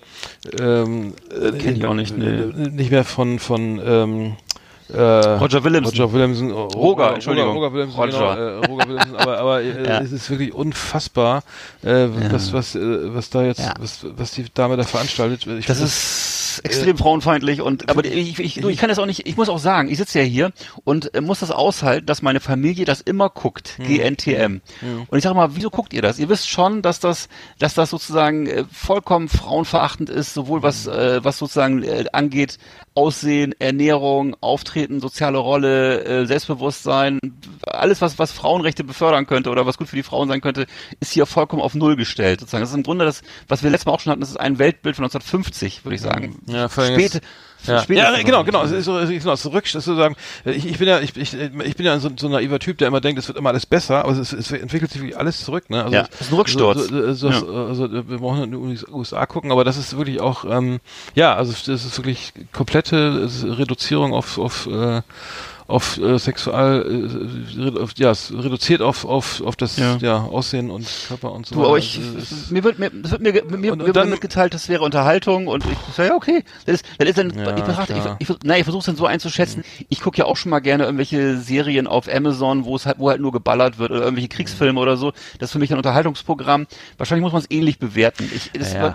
ähm, 0.60 1.14
äh, 1.30 1.52
Kenn 1.58 1.76
ich 1.76 1.86
auch 1.86 1.94
nicht, 1.94 2.18
nee. 2.18 2.45
nicht 2.72 2.91
mehr 2.91 3.03
von 3.03 3.40
von 3.40 3.82
ähm, 3.84 4.34
äh, 4.93 5.01
Roger 5.01 5.63
Williamson. 5.63 5.91
Roger 5.93 6.13
Williamson. 6.13 6.51
oh, 6.51 6.68
Roger, 6.68 7.13
Entschuldigung. 7.15 7.57
Roger, 7.57 7.68
Roger 7.68 7.73
Williamson, 7.73 7.99
Roger. 8.01 8.35
Genau, 8.35 8.61
äh, 8.61 8.65
Roger 8.68 8.88
Williamson, 8.89 9.15
aber, 9.18 9.38
aber 9.39 9.61
äh, 9.61 9.88
Ja. 9.88 9.99
es 10.01 10.11
ist 10.11 10.30
wirklich 10.30 10.53
unfassbar, 10.53 11.43
äh, 11.84 12.07
was, 12.31 12.53
was, 12.53 12.76
äh, 12.76 13.13
was 13.15 13.30
da 13.30 13.43
jetzt, 13.43 13.59
Ja. 13.59 13.73
was, 13.80 14.05
was 14.15 14.31
die 14.31 14.45
Dame 14.53 14.77
da 14.77 14.84
veranstaltet. 14.84 15.47
Ich 15.47 15.65
Das 15.65 15.80
ist 15.81 16.61
extrem 16.65 16.97
frauenfeindlich 16.97 17.61
und 17.61 17.89
aber 17.89 18.03
ich, 18.03 18.38
ich, 18.39 18.55
du, 18.55 18.68
ich 18.68 18.77
kann 18.77 18.89
das 18.89 18.99
auch 18.99 19.05
nicht, 19.05 19.26
ich 19.26 19.38
muss 19.38 19.47
auch 19.47 19.57
sagen, 19.57 19.88
ich 19.89 19.97
sitze 19.97 20.19
ja 20.19 20.26
hier 20.26 20.51
und 20.84 21.13
äh, 21.15 21.22
muss 21.22 21.39
das 21.39 21.49
aushalten, 21.51 22.05
dass 22.05 22.22
meine 22.22 22.41
Familie 22.41 22.84
das 22.84 22.99
immer 22.99 23.30
guckt, 23.30 23.77
GNTM. 23.80 24.59
Und 25.07 25.18
ich 25.18 25.23
sage 25.23 25.35
mal, 25.35 25.55
wieso 25.55 25.69
guckt 25.69 25.93
ihr 25.93 26.01
das? 26.01 26.19
Ihr 26.19 26.27
wisst 26.27 26.49
schon, 26.49 26.81
dass 26.81 26.99
das, 26.99 27.30
dass 27.59 27.73
das 27.73 27.89
sozusagen 27.89 28.47
äh, 28.47 28.65
vollkommen 28.72 29.30
frauenverachtend 29.30 30.09
ist, 30.09 30.34
sowohl 30.34 30.61
was, 30.61 30.88
äh, 30.88 31.23
was 31.23 31.38
sozusagen 31.38 31.84
äh, 31.84 32.05
angeht, 32.11 32.57
Aussehen, 32.93 33.55
Ernährung, 33.59 34.35
Auftreten, 34.41 34.99
soziale 34.99 35.38
Rolle, 35.38 36.03
äh, 36.03 36.26
Selbstbewusstsein, 36.26 37.19
alles 37.65 38.01
was, 38.01 38.19
was 38.19 38.34
Frauenrechte 38.34 38.84
befördern 38.84 39.27
könnte 39.27 39.49
oder 39.49 39.65
was 39.65 39.77
gut 39.77 39.88
für 39.88 39.95
die 39.95 40.03
Frauen 40.03 40.27
sein 40.27 40.41
könnte, 40.41 40.65
ist 40.99 41.13
hier 41.13 41.26
vollkommen 41.26 41.61
auf 41.61 41.73
Null 41.73 41.95
gestellt. 41.95 42.41
Sozusagen. 42.41 42.63
Das 42.63 42.72
ist 42.72 42.76
im 42.76 42.84
Grunde 42.84 43.05
das, 43.05 43.22
was 43.47 43.63
wir 43.63 43.69
letztes 43.69 43.85
Mal 43.85 43.93
auch 43.93 43.99
schon 44.01 44.11
hatten, 44.11 44.22
das 44.22 44.31
ist 44.31 44.39
ein 44.39 44.59
Weltbild 44.59 44.97
von 44.97 45.05
1950, 45.05 45.85
würde 45.85 45.95
ich 45.95 46.01
sagen. 46.01 46.39
Ja, 46.47 46.69
Spät, 46.69 47.22
Ja, 47.68 47.84
ja 47.88 48.10
ist- 48.10 48.26
genau, 48.26 48.44
genau. 48.44 48.64
Es 48.64 48.72
ist 48.72 48.86
so, 48.86 48.98
es 48.98 49.10
ist 49.10 49.24
genau, 49.24 49.36
zurück, 49.36 49.66
das 49.72 49.86
sozusagen, 49.86 50.16
ich, 50.46 50.66
ich 50.66 50.78
bin 50.78 50.88
ja, 50.88 51.00
ich, 51.00 51.16
ich, 51.16 51.34
ich 51.34 51.76
bin 51.76 51.86
ja 51.86 52.00
so, 52.00 52.10
so 52.18 52.28
ein 52.28 52.32
naiver 52.34 52.60
Typ, 52.60 52.78
der 52.78 52.88
immer 52.88 53.02
denkt, 53.02 53.20
es 53.20 53.28
wird 53.28 53.38
immer 53.38 53.50
alles 53.50 53.66
besser, 53.66 54.04
aber 54.04 54.14
es, 54.14 54.34
es 54.34 54.52
entwickelt 54.52 54.92
sich 54.92 55.02
wirklich 55.02 55.18
alles 55.18 55.44
zurück, 55.44 55.70
ne? 55.70 55.84
Also, 55.84 55.96
Ja, 55.96 56.08
es 56.14 56.22
ist 56.22 56.32
ein 56.32 56.36
Rücksturz. 56.38 56.88
So, 56.88 57.14
so, 57.14 57.32
so, 57.32 57.54
also, 57.68 57.92
wir 57.92 58.18
brauchen 58.18 58.44
in 58.44 58.52
den 58.52 58.78
USA 58.92 59.26
gucken, 59.26 59.52
aber 59.52 59.64
das 59.64 59.78
ist 59.78 59.96
wirklich 59.98 60.22
auch, 60.22 60.46
ähm, 60.46 60.80
ja, 61.16 61.36
also 61.36 61.52
das 61.52 61.86
ist 61.86 61.98
wirklich 61.98 62.34
komplette 62.52 63.30
Reduzierung 63.44 64.14
auf, 64.14 64.38
auf, 64.38 64.68
äh, 64.68 65.02
auf 65.68 65.98
äh, 65.98 66.18
sexual, 66.20 66.86
äh, 67.58 67.80
auf, 67.80 67.92
ja, 67.98 68.12
es 68.12 68.34
reduziert 68.36 68.82
auf, 68.82 69.06
auf, 69.06 69.42
auf 69.42 69.56
das 69.56 69.78
Ja. 69.78 69.98
ja. 70.02 70.18
Aussehen 70.24 70.70
und 70.72 70.86
Körper 71.08 71.32
und 71.32 71.46
so 71.46 71.56
Du, 71.56 71.62
aber 71.62 71.74
weiter. 71.74 71.80
ich, 71.86 72.00
Also, 72.16 72.36
mir 72.54 72.64
wird 72.64 72.80
mir, 72.80 72.92
wird 72.94 73.22
mir, 73.22 73.34
mir, 73.34 73.44
Und- 73.44 73.78
mir 73.80 73.86
und 73.86 73.96
dann- 73.96 74.10
mitgeteilt, 74.10 74.54
das 74.54 74.70
wäre 74.70 74.84
Unterhaltung 74.84 75.48
und 75.48 75.64
ich 75.66 75.96
sage, 75.96 76.10
ja, 76.10 76.16
okay. 76.16 76.44
Das 76.66 76.76
ist, 76.76 76.86
das 76.98 77.10
ist 77.10 77.18
dann, 77.18 77.30
Ja, 77.38 77.56
ich 77.58 77.64
betrachte, 77.64 77.94
ich, 78.20 78.28
ich, 78.30 78.36
ich 78.44 78.64
versuche 78.64 78.80
es 78.80 78.86
dann 78.86 78.96
so 78.96 79.06
einzuschätzen. 79.06 79.64
Ich 79.90 80.02
gucke 80.02 80.18
ja 80.18 80.26
auch 80.26 80.38
schon 80.38 80.50
mal 80.50 80.60
gerne 80.60 80.84
irgendwelche 80.86 81.38
Serien 81.38 81.88
auf 81.88 82.08
Amazon, 82.14 82.66
wo 82.66 82.76
es 82.76 82.86
halt, 82.86 83.00
wo 83.00 83.10
halt 83.10 83.22
nur 83.22 83.32
geballert 83.32 83.78
wird 83.80 83.92
oder 83.92 84.02
irgendwelche 84.02 84.30
Kriegsfilme 84.30 84.80
oder 84.80 84.98
so. 84.98 85.12
Das 85.40 85.50
ist 85.50 85.54
für 85.54 85.60
mich 85.60 85.72
ein 85.72 85.78
Unterhaltungsprogramm. 85.78 86.68
Wahrscheinlich 86.98 87.24
muss 87.24 87.34
man 87.34 87.42
es 87.42 87.52
ähnlich 87.52 87.80
bewerten. 87.80 88.30
Ich, 88.36 88.52
das, 88.52 88.74
Ja. 88.74 88.88
äh, 88.90 88.94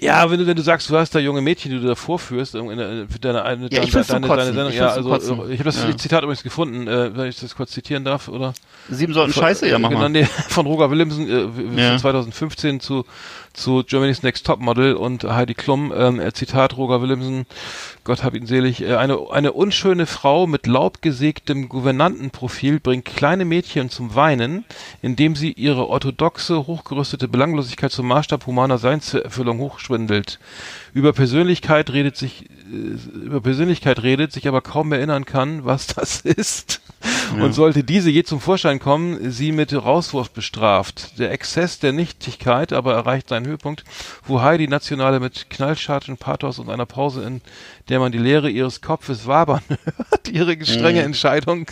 Ja, 0.00 0.30
wenn 0.30 0.38
du, 0.38 0.46
wenn 0.46 0.56
du 0.56 0.62
sagst, 0.62 0.88
du 0.90 0.96
hast 0.96 1.14
da 1.14 1.18
junge 1.18 1.40
Mädchen, 1.40 1.70
die 1.72 1.80
du 1.80 1.86
da 1.86 1.94
vorführst, 1.94 2.54
in 2.54 2.76
der, 2.76 3.06
für 3.08 3.18
deine, 3.18 3.42
eine, 3.44 3.68
Ja, 3.70 3.82
ich 3.82 3.90
deine, 3.90 4.04
deine, 4.06 4.26
deine 4.28 4.44
Sendung, 4.44 4.68
Ich 4.68 4.76
ja, 4.76 4.88
also, 4.88 5.14
ich 5.48 5.58
habe 5.58 5.64
das 5.64 5.76
Ja. 5.82 5.88
Zitat 6.08 6.22
übrigens 6.22 6.42
gefunden, 6.42 6.86
äh, 6.86 7.16
wenn 7.16 7.28
ich 7.28 7.40
das 7.40 7.54
kurz 7.56 7.72
zitieren 7.72 8.04
darf, 8.04 8.28
oder? 8.28 8.54
sieben 8.88 9.12
Sorten 9.12 9.32
Scheiße, 9.32 9.68
ja, 9.68 9.78
mach 9.80 9.88
genau, 9.90 10.08
mal. 10.08 10.24
von 10.48 10.66
Roger 10.66 10.90
Willemsen, 10.90 11.28
äh, 11.28 11.80
Ja. 11.82 11.90
von 11.90 11.98
2015 11.98 12.78
zu, 12.80 13.04
zu 13.56 13.82
Germany's 13.84 14.22
Next 14.22 14.46
Topmodel 14.46 14.94
und 14.94 15.24
Heidi 15.24 15.54
Klum, 15.54 15.92
ähm, 15.96 16.20
äh, 16.20 16.32
Zitat 16.32 16.76
Roger 16.76 17.00
Willemsen, 17.02 17.46
Gott 18.04 18.22
hab 18.22 18.34
ihn 18.34 18.46
selig, 18.46 18.82
äh, 18.82 18.96
eine, 18.96 19.18
eine 19.32 19.52
unschöne 19.52 20.06
Frau 20.06 20.46
mit 20.46 20.66
laubgesägtem 20.66 21.68
Gouvernantenprofil 21.68 22.78
bringt 22.80 23.06
kleine 23.06 23.44
Mädchen 23.44 23.90
zum 23.90 24.14
Weinen, 24.14 24.64
indem 25.02 25.34
sie 25.34 25.52
ihre 25.52 25.88
orthodoxe, 25.88 26.66
hochgerüstete 26.66 27.28
Belanglosigkeit 27.28 27.90
zum 27.90 28.06
Maßstab 28.06 28.46
humaner 28.46 28.78
Seinserfüllung 28.78 29.58
hochschwindelt. 29.58 30.38
Über 30.92 31.12
Persönlichkeit 31.12 31.90
redet 31.90 32.16
sich, 32.16 32.44
äh, 32.70 33.16
über 33.26 33.40
Persönlichkeit 33.40 34.02
redet, 34.02 34.32
sich 34.32 34.46
aber 34.46 34.60
kaum 34.60 34.92
erinnern 34.92 35.24
kann, 35.24 35.64
was 35.64 35.86
das 35.94 36.20
ist. 36.20 36.82
Und 37.40 37.52
sollte 37.52 37.84
diese 37.84 38.10
je 38.10 38.22
zum 38.22 38.40
Vorschein 38.40 38.78
kommen, 38.78 39.30
sie 39.30 39.52
mit 39.52 39.72
Rauswurf 39.72 40.30
bestraft. 40.30 41.18
Der 41.18 41.32
Exzess 41.32 41.78
der 41.78 41.92
Nichtigkeit 41.92 42.72
aber 42.72 42.94
erreicht 42.94 43.30
seinen 43.46 43.48
Höhepunkt, 43.48 43.84
wo 44.24 44.42
Heidi 44.42 44.68
Nationale 44.68 45.20
mit 45.20 45.48
knallscharfen 45.50 46.16
Pathos 46.16 46.58
und 46.58 46.68
einer 46.68 46.86
Pause, 46.86 47.24
in 47.24 47.40
der 47.88 48.00
man 48.00 48.12
die 48.12 48.18
Leere 48.18 48.50
ihres 48.50 48.80
Kopfes 48.80 49.26
wabern 49.26 49.62
hört, 49.68 50.28
ihre 50.28 50.64
strenge 50.64 51.02
Entscheidung, 51.02 51.66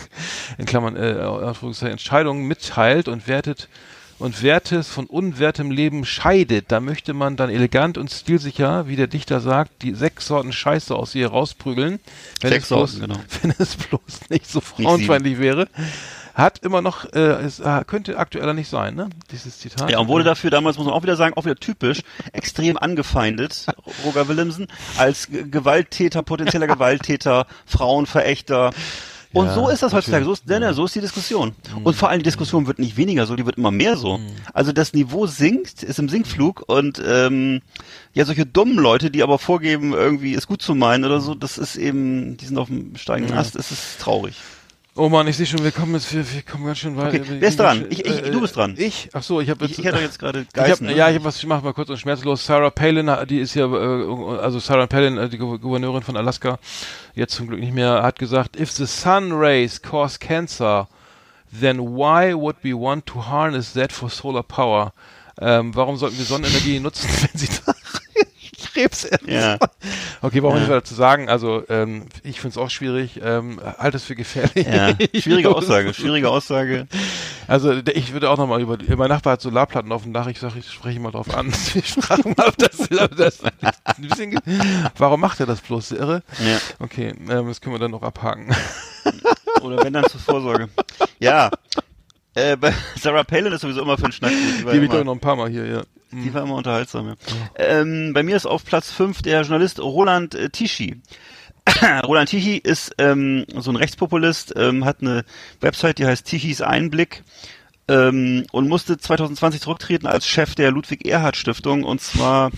in 0.57 0.65
Klammern, 0.65 0.95
äh, 0.95 1.89
Entscheidung 1.89 2.47
mitteilt 2.47 3.07
und 3.07 3.27
wertet 3.27 3.69
und 4.17 4.41
Wertes 4.41 4.87
von 4.87 5.07
unwertem 5.07 5.71
Leben 5.71 6.05
scheidet. 6.05 6.71
Da 6.71 6.79
möchte 6.79 7.13
man 7.13 7.35
dann 7.35 7.49
elegant 7.49 7.97
und 7.97 8.09
stilsicher, 8.09 8.87
wie 8.87 8.95
der 8.95 9.07
Dichter 9.07 9.41
sagt, 9.41 9.81
die 9.81 9.93
sechs 9.93 10.27
Sorten 10.27 10.53
Scheiße 10.53 10.95
aus 10.95 11.13
ihr 11.15 11.27
rausprügeln, 11.27 11.99
wenn, 12.39 12.49
Sechs 12.49 12.63
es, 12.63 12.69
bloß, 12.69 12.91
Sorten, 12.93 13.13
genau. 13.13 13.23
wenn 13.41 13.53
es 13.59 13.75
bloß 13.75 14.29
nicht 14.29 14.47
so 14.47 14.61
frauenfeindlich 14.61 15.37
wäre. 15.39 15.67
Hat 16.35 16.59
immer 16.59 16.81
noch, 16.81 17.05
äh, 17.13 17.19
es 17.19 17.61
äh, 17.61 17.83
könnte 17.87 18.17
aktueller 18.17 18.53
nicht 18.53 18.69
sein, 18.69 18.93
ne? 18.93 19.09
Dieses 19.31 19.59
Zitat. 19.59 19.89
Ja, 19.89 19.99
und 19.99 20.09
wurde 20.09 20.25
dafür 20.25 20.49
damals, 20.49 20.77
muss 20.77 20.85
man 20.85 20.93
auch 20.93 21.01
wieder 21.01 21.15
sagen, 21.15 21.33
auch 21.37 21.45
wieder 21.45 21.55
typisch, 21.55 22.01
extrem 22.33 22.77
angefeindet, 22.77 23.65
Roger 24.03 24.27
Willemsen, 24.27 24.67
als 24.97 25.29
Gewalttäter, 25.31 26.23
potenzieller 26.23 26.67
Gewalttäter, 26.75 27.47
Frauenverächter. 27.65 28.71
Und 29.31 29.47
Ja, 29.47 29.53
so 29.53 29.69
ist 29.69 29.81
das 29.81 29.93
heutzutage, 29.93 30.25
so 30.25 30.33
ist, 30.33 30.45
ne, 30.47 30.73
so 30.73 30.85
ist 30.85 30.95
die 30.95 31.01
Diskussion. 31.01 31.55
Und 31.83 31.95
vor 31.95 32.09
allem 32.09 32.19
die 32.19 32.23
Diskussion 32.23 32.67
wird 32.67 32.79
nicht 32.79 32.97
weniger 32.97 33.25
so, 33.25 33.35
die 33.37 33.45
wird 33.45 33.57
immer 33.57 33.71
mehr 33.71 33.95
so. 33.95 34.19
Also 34.53 34.73
das 34.73 34.93
Niveau 34.93 35.27
sinkt, 35.27 35.83
ist 35.83 35.99
im 35.99 36.09
Sinkflug 36.09 36.63
und 36.67 37.01
ähm, 37.05 37.61
ja, 38.13 38.25
solche 38.25 38.45
dummen 38.45 38.77
Leute, 38.77 39.09
die 39.09 39.23
aber 39.23 39.39
vorgeben, 39.39 39.93
irgendwie 39.93 40.35
es 40.35 40.47
gut 40.47 40.61
zu 40.61 40.75
meinen 40.75 41.05
oder 41.05 41.21
so, 41.21 41.33
das 41.33 41.57
ist 41.57 41.75
eben, 41.77 42.37
die 42.37 42.45
sind 42.45 42.57
auf 42.57 42.67
dem 42.67 42.95
steigenden 42.97 43.37
Ast, 43.37 43.55
es 43.55 43.71
ist 43.71 43.99
traurig. 43.99 44.35
Oh 44.97 45.09
man, 45.09 45.27
ich 45.27 45.35
sehe 45.35 45.45
schon, 45.45 45.61
wir 45.61 45.73
kommen 45.73 45.93
jetzt, 45.93 46.13
wir, 46.13 46.23
wir 46.33 46.41
kommen 46.41 46.65
ganz 46.65 46.77
schön 46.77 46.95
weit. 46.95 47.13
Okay, 47.15 47.21
wer 47.27 47.49
ist 47.49 47.59
dran? 47.59 47.85
Ich- 47.89 48.05
ich- 48.05 48.31
du 48.31 48.39
bist 48.39 48.55
dran. 48.55 48.75
Ich? 48.77 49.09
Ach 49.11 49.21
so, 49.23 49.41
ich 49.41 49.49
habe 49.49 49.65
jetzt. 49.65 49.77
ich 49.77 49.83
hätte 49.83 49.97
jetzt 49.99 50.17
gerade 50.19 50.45
Ich 50.55 50.71
hab, 50.71 50.79
ne? 50.79 50.95
Ja, 50.95 51.09
ich 51.09 51.17
hab 51.17 51.25
was, 51.25 51.35
ich 51.37 51.45
mach 51.45 51.61
mal 51.61 51.73
kurz 51.73 51.89
und 51.89 51.97
schmerzlos. 51.97 52.45
Sarah 52.45 52.69
Palin, 52.69 53.11
die 53.27 53.39
ist 53.39 53.55
ja, 53.55 53.65
äh, 53.65 54.37
also 54.41 54.59
Sarah 54.59 54.87
Palin, 54.87 55.17
äh, 55.17 55.27
die 55.27 55.37
Gou- 55.37 55.57
Gouverneurin 55.59 56.01
von 56.01 56.15
Alaska, 56.15 56.59
jetzt 57.13 57.35
zum 57.35 57.47
Glück 57.47 57.59
nicht 57.59 57.73
mehr, 57.73 58.03
hat 58.03 58.19
gesagt, 58.19 58.57
if 58.57 58.71
the 58.71 58.85
sun 58.85 59.33
rays 59.33 59.81
cause 59.81 60.17
cancer, 60.17 60.87
then 61.59 61.77
why 61.79 62.33
would 62.33 62.55
we 62.63 62.71
want 62.73 63.05
to 63.05 63.19
harness 63.27 63.73
that 63.73 63.91
for 63.91 64.09
solar 64.09 64.43
power? 64.43 64.93
Ähm, 65.41 65.75
warum 65.75 65.97
sollten 65.97 66.17
wir 66.17 66.23
Sonnenenergie 66.23 66.79
nutzen, 66.79 67.09
wenn 67.21 67.37
sie 67.37 67.49
da 67.65 67.73
Krebs 68.75 69.07
Ja. 69.25 69.57
Okay, 70.21 70.41
brauchen 70.41 70.53
wir 70.55 70.55
Ja. 70.55 70.59
nicht 70.59 70.69
weiter 70.69 70.83
zu 70.83 70.95
sagen. 70.95 71.29
Also, 71.29 71.63
ähm, 71.69 72.07
ich 72.23 72.41
finde 72.41 72.49
es 72.53 72.57
auch 72.57 72.69
schwierig. 72.69 73.19
Ähm, 73.23 73.59
halte 73.77 73.97
es 73.97 74.03
für 74.03 74.15
gefährlich. 74.15 74.67
Ja, 74.67 74.93
schwierige 75.19 75.55
Aussage, 75.55 75.93
schwierige 75.93 76.29
Aussage. 76.29 76.87
Also 77.47 77.71
ich 77.93 78.11
würde 78.13 78.29
auch 78.29 78.37
nochmal 78.37 78.59
über, 78.61 78.77
mein 78.97 79.09
Nachbar 79.09 79.33
hat 79.33 79.41
Solarplatten 79.41 79.91
auf 79.91 80.03
dem 80.03 80.13
Dach, 80.13 80.27
ich 80.27 80.39
sage, 80.39 80.59
ich 80.59 80.69
spreche 80.71 80.97
ihn 80.97 81.01
mal 81.03 81.11
drauf 81.11 81.33
an. 81.33 81.53
Ich 81.75 81.93
frage 81.93 82.29
mal, 82.35 82.47
ob 82.47 82.57
das, 82.57 82.79
ob 82.91 83.15
das 83.17 83.39
ein 83.43 84.07
bisschen, 84.07 84.31
ge- 84.31 84.39
warum 84.97 85.19
macht 85.21 85.39
er 85.39 85.45
das 85.45 85.61
bloß, 85.61 85.89
der 85.89 85.99
irre? 85.99 86.23
Ja. 86.45 86.57
Okay, 86.79 87.13
ähm, 87.29 87.47
das 87.47 87.61
können 87.61 87.75
wir 87.75 87.79
dann 87.79 87.91
noch 87.91 88.01
abhaken. 88.03 88.53
Oder 89.61 89.83
wenn 89.83 89.93
dann 89.93 90.05
zur 90.05 90.19
Vorsorge. 90.19 90.69
Ja. 91.19 91.49
Äh, 92.35 92.57
bei 92.57 92.73
Sarah 92.99 93.23
Palin 93.23 93.53
ist 93.53 93.61
sowieso 93.61 93.81
immer 93.81 93.97
für 93.97 94.05
einen 94.05 94.13
Schnack 94.13 94.31
gut. 94.31 94.59
Die 94.59 94.65
war, 94.65 94.73
Gebe 94.73 94.85
ich 94.85 94.91
noch 94.91 95.13
ein 95.13 95.19
paar 95.19 95.35
Mal 95.35 95.49
hier, 95.49 95.65
ja. 95.65 95.81
die 96.11 96.33
war 96.33 96.43
immer 96.43 96.55
unterhaltsam, 96.55 97.07
ja. 97.07 97.15
Ähm, 97.55 98.13
bei 98.13 98.23
mir 98.23 98.35
ist 98.35 98.45
auf 98.45 98.65
Platz 98.65 98.91
5 98.91 99.21
der 99.21 99.41
Journalist 99.41 99.79
Roland 99.79 100.35
äh, 100.35 100.49
Tichy. 100.49 101.01
Roland 102.05 102.29
Tichy 102.29 102.57
ist 102.57 102.93
ähm, 102.97 103.45
so 103.55 103.71
ein 103.71 103.77
Rechtspopulist, 103.77 104.53
ähm, 104.57 104.85
hat 104.85 104.97
eine 105.01 105.23
Website, 105.61 105.97
die 105.97 106.05
heißt 106.05 106.25
Tichys 106.25 106.61
Einblick 106.61 107.23
ähm, 107.87 108.45
und 108.51 108.67
musste 108.67 108.97
2020 108.97 109.61
zurücktreten 109.61 110.07
als 110.07 110.27
Chef 110.27 110.55
der 110.55 110.71
Ludwig 110.71 111.07
Erhard 111.07 111.37
Stiftung 111.37 111.83
und 111.83 112.01
zwar 112.01 112.51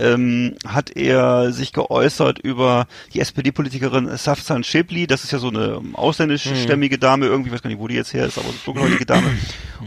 ähm, 0.00 0.56
hat 0.66 0.96
er 0.96 1.52
sich 1.52 1.72
geäußert 1.72 2.38
über 2.38 2.86
die 3.12 3.20
SPD-Politikerin 3.20 4.16
Safsan 4.16 4.64
Schäbli, 4.64 5.06
das 5.06 5.24
ist 5.24 5.32
ja 5.32 5.38
so 5.38 5.48
eine 5.48 5.80
ausländischstämmige 5.92 6.98
Dame, 6.98 7.26
irgendwie, 7.26 7.48
ich 7.48 7.54
weiß 7.54 7.62
gar 7.62 7.70
nicht, 7.70 7.80
wo 7.80 7.88
die 7.88 7.94
jetzt 7.94 8.14
her 8.14 8.26
ist, 8.26 8.38
aber 8.38 8.48
so 8.48 8.52
eine 8.52 8.60
dunkelhäutige 8.64 9.06
Dame. 9.06 9.28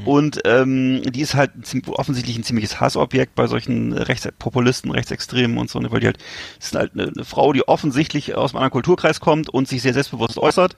Und 0.05 0.41
ähm, 0.45 1.01
die 1.11 1.21
ist 1.21 1.35
halt 1.35 1.51
offensichtlich 1.87 2.37
ein 2.37 2.43
ziemliches 2.43 2.79
Hassobjekt 2.79 3.35
bei 3.35 3.47
solchen 3.47 3.93
Rechtspopulisten, 3.93 4.91
Rechtsextremen 4.91 5.57
und 5.57 5.69
so, 5.69 5.79
ne, 5.79 5.91
weil 5.91 5.99
die 5.99 6.07
halt, 6.07 6.17
das 6.57 6.67
ist 6.67 6.75
halt 6.75 6.93
eine, 6.93 7.11
eine 7.15 7.25
Frau, 7.25 7.53
die 7.53 7.67
offensichtlich 7.67 8.35
aus 8.35 8.51
einem 8.51 8.57
anderen 8.57 8.71
Kulturkreis 8.71 9.19
kommt 9.19 9.49
und 9.49 9.67
sich 9.67 9.81
sehr 9.81 9.93
selbstbewusst 9.93 10.37
äußert 10.37 10.77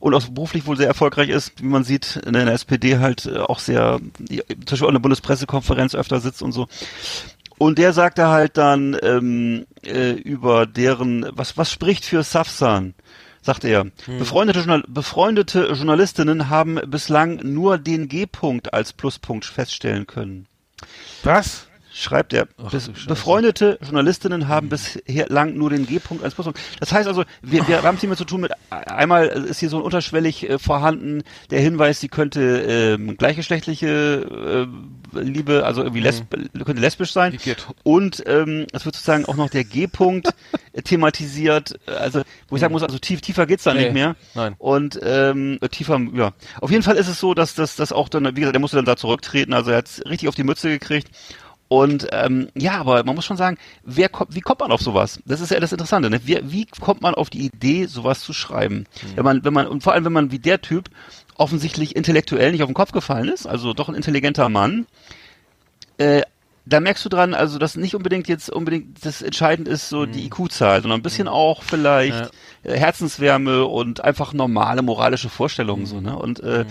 und 0.00 0.14
auch 0.14 0.24
beruflich 0.28 0.66
wohl 0.66 0.76
sehr 0.76 0.86
erfolgreich 0.86 1.28
ist, 1.28 1.60
wie 1.62 1.66
man 1.66 1.84
sieht, 1.84 2.16
in 2.24 2.32
der 2.32 2.46
SPD 2.48 2.98
halt 2.98 3.26
äh, 3.26 3.38
auch 3.38 3.58
sehr, 3.58 4.00
zum 4.28 4.38
Beispiel 4.66 4.84
auch 4.84 4.88
in 4.88 4.94
der 4.94 5.00
Bundespressekonferenz 5.00 5.94
öfter 5.94 6.20
sitzt 6.20 6.42
und 6.42 6.52
so. 6.52 6.68
Und 7.58 7.78
der 7.78 7.92
sagte 7.92 8.28
halt 8.28 8.56
dann 8.56 8.96
ähm, 9.02 9.66
äh, 9.84 10.12
über 10.12 10.66
deren, 10.66 11.26
was, 11.32 11.56
was 11.56 11.70
spricht 11.70 12.04
für 12.04 12.22
Safsan? 12.22 12.94
Sagt 13.42 13.64
er. 13.64 13.86
Befreundete, 14.18 14.58
Journal 14.60 14.84
befreundete 14.88 15.66
Journalistinnen 15.72 16.50
haben 16.50 16.80
bislang 16.86 17.36
nur 17.42 17.78
den 17.78 18.08
G-Punkt 18.08 18.74
als 18.74 18.92
Pluspunkt 18.92 19.44
feststellen 19.44 20.06
können. 20.06 20.46
Was? 21.22 21.67
Schreibt 21.98 22.32
er. 22.32 22.46
Ach, 22.64 22.70
Scheiße. 22.70 22.92
befreundete 23.08 23.76
Journalistinnen 23.82 24.46
haben 24.46 24.68
bisher 24.68 25.26
lang 25.28 25.56
nur 25.56 25.70
den 25.70 25.84
G-Punkt 25.84 26.22
als 26.22 26.34
Pluspunkt. 26.34 26.60
Das 26.78 26.92
heißt 26.92 27.08
also, 27.08 27.24
wir, 27.42 27.66
wir 27.66 27.82
haben 27.82 27.96
es 27.96 28.00
hier 28.00 28.08
mit 28.08 28.18
zu 28.18 28.24
tun 28.24 28.40
mit, 28.42 28.52
einmal 28.70 29.26
ist 29.26 29.58
hier 29.58 29.68
so 29.68 29.78
ein 29.78 29.82
unterschwellig 29.82 30.48
äh, 30.48 30.58
vorhanden 30.60 31.24
der 31.50 31.60
Hinweis, 31.60 31.98
sie 31.98 32.06
könnte 32.08 32.40
ähm, 32.40 33.16
gleichgeschlechtliche 33.16 34.68
äh, 35.16 35.20
Liebe, 35.20 35.64
also 35.64 35.82
irgendwie 35.82 36.00
lesb 36.00 36.30
könnte 36.64 36.80
lesbisch 36.80 37.12
sein. 37.12 37.36
Und 37.82 38.22
ähm, 38.26 38.66
es 38.72 38.84
wird 38.84 38.94
sozusagen 38.94 39.24
auch 39.24 39.34
noch 39.36 39.50
der 39.50 39.64
G-Punkt 39.64 40.28
äh, 40.74 40.82
thematisiert, 40.82 41.80
also 41.86 42.22
wo 42.48 42.54
ich 42.54 42.60
sagen 42.60 42.72
muss, 42.72 42.84
also 42.84 42.98
tief, 42.98 43.22
tiefer 43.22 43.46
geht's 43.46 43.64
da 43.64 43.74
Nee, 43.74 43.84
nicht 43.84 43.94
mehr. 43.94 44.14
nein. 44.34 44.54
Und 44.58 45.00
ähm, 45.02 45.58
äh, 45.60 45.68
tiefer, 45.68 46.00
ja. 46.14 46.32
Auf 46.60 46.70
jeden 46.70 46.84
Fall 46.84 46.94
ist 46.96 47.08
es 47.08 47.18
so, 47.18 47.34
dass 47.34 47.54
das 47.54 47.74
dass 47.74 47.90
auch 47.90 48.08
dann, 48.08 48.24
wie 48.36 48.40
gesagt, 48.40 48.56
er 48.56 48.60
musste 48.60 48.76
dann 48.76 48.84
da 48.84 48.96
zurücktreten, 48.96 49.52
also 49.52 49.72
er 49.72 49.78
hat 49.78 50.02
richtig 50.08 50.28
auf 50.28 50.36
die 50.36 50.44
Mütze 50.44 50.68
gekriegt. 50.68 51.10
Und 51.68 52.08
ähm, 52.12 52.48
ja, 52.54 52.78
aber 52.80 53.04
man 53.04 53.14
muss 53.14 53.26
schon 53.26 53.36
sagen, 53.36 53.58
wer 53.84 54.08
kommt, 54.08 54.34
wie 54.34 54.40
kommt 54.40 54.60
man 54.60 54.72
auf 54.72 54.80
sowas? 54.80 55.20
Das 55.26 55.40
ist 55.42 55.50
ja 55.50 55.60
das 55.60 55.72
Interessante. 55.72 56.08
Ne? 56.08 56.20
Wie, 56.24 56.38
wie 56.44 56.66
kommt 56.80 57.02
man 57.02 57.14
auf 57.14 57.28
die 57.28 57.44
Idee, 57.44 57.84
sowas 57.86 58.20
zu 58.20 58.32
schreiben? 58.32 58.86
Wenn 59.16 59.24
man, 59.24 59.44
wenn 59.44 59.52
man 59.52 59.66
und 59.66 59.82
vor 59.82 59.92
allem, 59.92 60.06
wenn 60.06 60.12
man 60.14 60.30
wie 60.32 60.38
der 60.38 60.62
Typ 60.62 60.88
offensichtlich 61.36 61.94
intellektuell 61.94 62.52
nicht 62.52 62.62
auf 62.62 62.68
den 62.68 62.74
Kopf 62.74 62.92
gefallen 62.92 63.28
ist, 63.28 63.46
also 63.46 63.74
doch 63.74 63.88
ein 63.90 63.94
intelligenter 63.94 64.48
Mann, 64.48 64.86
äh, 65.98 66.22
da 66.64 66.80
merkst 66.80 67.04
du 67.04 67.08
dran, 67.08 67.32
also 67.34 67.58
dass 67.58 67.76
nicht 67.76 67.94
unbedingt 67.94 68.28
jetzt 68.28 68.50
unbedingt 68.50 69.04
das 69.04 69.22
entscheidend 69.22 69.68
ist 69.68 69.88
so 69.88 70.04
die 70.04 70.26
IQ-Zahl, 70.26 70.82
sondern 70.82 71.00
ein 71.00 71.02
bisschen 71.02 71.26
auch 71.28 71.62
vielleicht 71.62 72.30
äh, 72.62 72.76
Herzenswärme 72.78 73.64
und 73.64 74.02
einfach 74.04 74.32
normale 74.34 74.82
moralische 74.82 75.30
Vorstellungen 75.30 75.86
so, 75.86 76.00
ne? 76.00 76.16
Und 76.18 76.40
äh, 76.40 76.66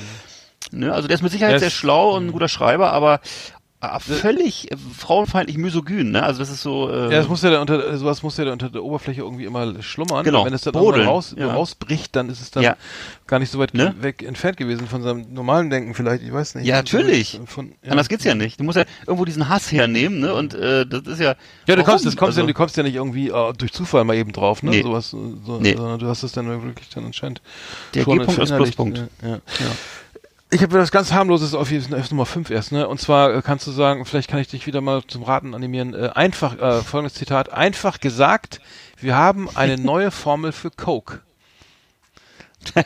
ne, 0.71 0.93
also 0.93 1.07
der 1.07 1.15
ist 1.15 1.23
mit 1.23 1.31
Sicherheit 1.31 1.53
Er 1.53 1.55
ist- 1.57 1.61
sehr 1.61 1.69
schlau 1.71 2.15
und 2.15 2.27
ein 2.27 2.31
guter 2.31 2.47
Schreiber, 2.47 2.91
aber 2.93 3.21
völlig 3.99 4.71
äh, 4.71 4.75
frauenfeindlich 4.97 5.57
misogyn, 5.57 6.11
ne? 6.11 6.23
Also 6.23 6.39
das 6.39 6.49
ist 6.49 6.61
so. 6.61 6.89
Äh, 6.89 7.03
Ja, 7.11 7.19
das 7.19 7.27
muss 7.27 7.41
ja 7.43 7.49
da 7.49 7.61
unter, 7.61 7.97
sowas 7.97 8.23
muss 8.23 8.37
ja 8.37 8.45
da 8.45 8.51
unter 8.53 8.69
der 8.69 8.83
Oberfläche 8.83 9.21
irgendwie 9.21 9.45
immer 9.45 9.81
schlummern. 9.81 10.23
Genau, 10.23 10.45
Wenn 10.45 10.53
es 10.53 10.61
dann 10.61 10.73
irgendwann 10.73 11.01
raus, 11.07 11.35
ja. 11.37 11.53
rausbricht, 11.53 12.15
dann 12.15 12.29
ist 12.29 12.41
es 12.41 12.51
dann 12.51 12.63
Ja. 12.63 12.75
gar 13.27 13.39
nicht 13.39 13.51
so 13.51 13.59
weit 13.59 13.73
Ne? 13.73 13.95
weg 13.99 14.23
entfernt 14.23 14.57
gewesen 14.57 14.87
von 14.87 15.01
seinem 15.03 15.33
normalen 15.33 15.69
Denken 15.69 15.93
vielleicht. 15.93 16.23
Ich 16.23 16.31
weiß 16.33 16.55
nicht. 16.55 16.65
Ja, 16.65 16.77
natürlich. 16.77 17.39
Von, 17.45 17.73
ja. 17.83 17.91
Anders 17.91 18.09
geht's 18.09 18.23
ja 18.23 18.35
nicht. 18.35 18.59
Du 18.59 18.63
musst 18.63 18.77
ja 18.77 18.85
irgendwo 19.05 19.25
diesen 19.25 19.49
Hass 19.49 19.71
hernehmen, 19.71 20.19
ne? 20.19 20.33
Und 20.33 20.53
äh, 20.53 20.85
das 20.85 21.01
ist 21.03 21.19
ja. 21.19 21.27
Ja, 21.27 21.35
du 21.65 21.71
warum? 21.77 21.85
kommst, 21.85 22.05
das 22.05 22.15
kommst 22.15 22.29
also, 22.37 22.41
ja, 22.41 22.47
du 22.47 22.53
kommst 22.53 22.77
ja 22.77 22.83
nicht 22.83 22.95
irgendwie 22.95 23.29
äh, 23.29 23.53
durch 23.57 23.71
Zufall 23.73 24.03
mal 24.03 24.15
eben 24.15 24.31
drauf, 24.31 24.63
ne? 24.63 24.71
Nee. 24.71 24.81
Sowas, 24.81 25.13
äh, 25.13 25.17
so, 25.45 25.59
Nee. 25.59 25.75
sondern 25.75 25.99
du 25.99 26.07
hast 26.07 26.23
es 26.23 26.31
dann 26.31 26.47
wirklich 26.63 26.89
dann 26.89 27.05
anscheinend 27.05 27.41
Der 27.93 28.03
G-Punkt 28.05 28.37
ist. 28.37 28.55
Pluspunkt. 28.55 28.97
Ja, 29.21 29.27
ja. 29.29 29.39
Ich 30.49 30.61
habe 30.61 30.79
was 30.79 30.91
ganz 30.91 31.11
harmloses 31.11 31.53
auf 31.53 31.71
Fall 31.71 32.09
Nummer 32.09 32.25
5 32.25 32.49
erst, 32.51 32.71
ne? 32.71 32.87
Und 32.87 33.01
zwar 33.01 33.35
äh, 33.35 33.41
kannst 33.41 33.67
du 33.67 33.71
sagen, 33.71 34.05
vielleicht 34.05 34.29
kann 34.29 34.39
ich 34.39 34.47
dich 34.47 34.65
wieder 34.65 34.79
mal 34.79 35.03
zum 35.05 35.23
Raten 35.23 35.53
animieren. 35.53 35.93
Äh, 35.93 36.11
einfach, 36.15 36.57
äh, 36.57 36.81
folgendes 36.83 37.15
Zitat, 37.15 37.51
einfach 37.51 37.99
gesagt, 37.99 38.61
wir 38.97 39.17
haben 39.17 39.49
eine 39.55 39.77
neue 39.77 40.09
Formel 40.09 40.53
für 40.53 40.71
Coke. 40.71 41.19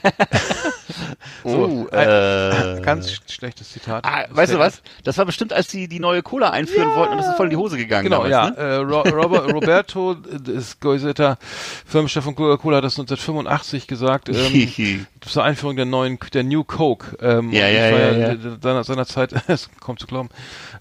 Oh, 1.43 1.88
ein- 1.91 2.07
äh, 2.07 2.81
Ganz 2.85 3.11
sch 3.11 3.22
schlechtes 3.27 3.72
Zitat. 3.72 4.05
Ah, 4.05 4.26
weißt 4.30 4.53
du 4.53 4.59
was? 4.59 4.81
Das 5.03 5.18
war 5.18 5.26
bestimmt, 5.26 5.53
als 5.53 5.68
die 5.68 5.88
die 5.88 5.99
neue 5.99 6.22
Cola 6.22 6.49
einführen 6.51 6.93
wollten 6.95 7.13
und 7.13 7.18
das 7.18 7.27
ist 7.27 7.35
voll 7.35 7.47
in 7.47 7.51
die 7.51 7.55
Hose 7.57 7.77
gegangen. 7.77 8.03
Genau, 8.03 8.27
damals, 8.27 8.31
ja. 8.31 8.49
Ne? 8.49 8.57
Äh, 8.57 8.76
Ro 8.77 9.01
Robert, 9.23 9.53
Roberto, 9.53 10.13
äh, 10.47 10.51
ist 10.51 10.80
Goisetter, 10.81 11.38
Firmenchef 11.85 12.23
von 12.23 12.35
Coca-Cola, 12.35 12.77
hat 12.77 12.84
das 12.84 12.93
1985 12.99 13.88
gesagt, 13.88 14.30
ähm, 14.30 15.05
zur 15.22 15.43
Einführung 15.43 15.76
der 15.76 15.85
neuen, 15.85 16.19
der 16.34 16.43
New 16.43 16.63
Coke. 16.63 17.18
Ähm, 17.22 17.51
Ja, 17.51 17.68
ja, 17.68 17.88
ich 17.88 17.93
war 17.93 17.99
ja, 17.99 18.11
ja, 18.11 18.18
ja. 18.19 18.31
äh, 18.34 18.38
Seiner, 18.61 18.84
seiner 18.84 19.05
Zeit, 19.05 19.34
es 19.47 19.69
kommt 19.80 19.99
zu 19.99 20.07
glauben, 20.07 20.30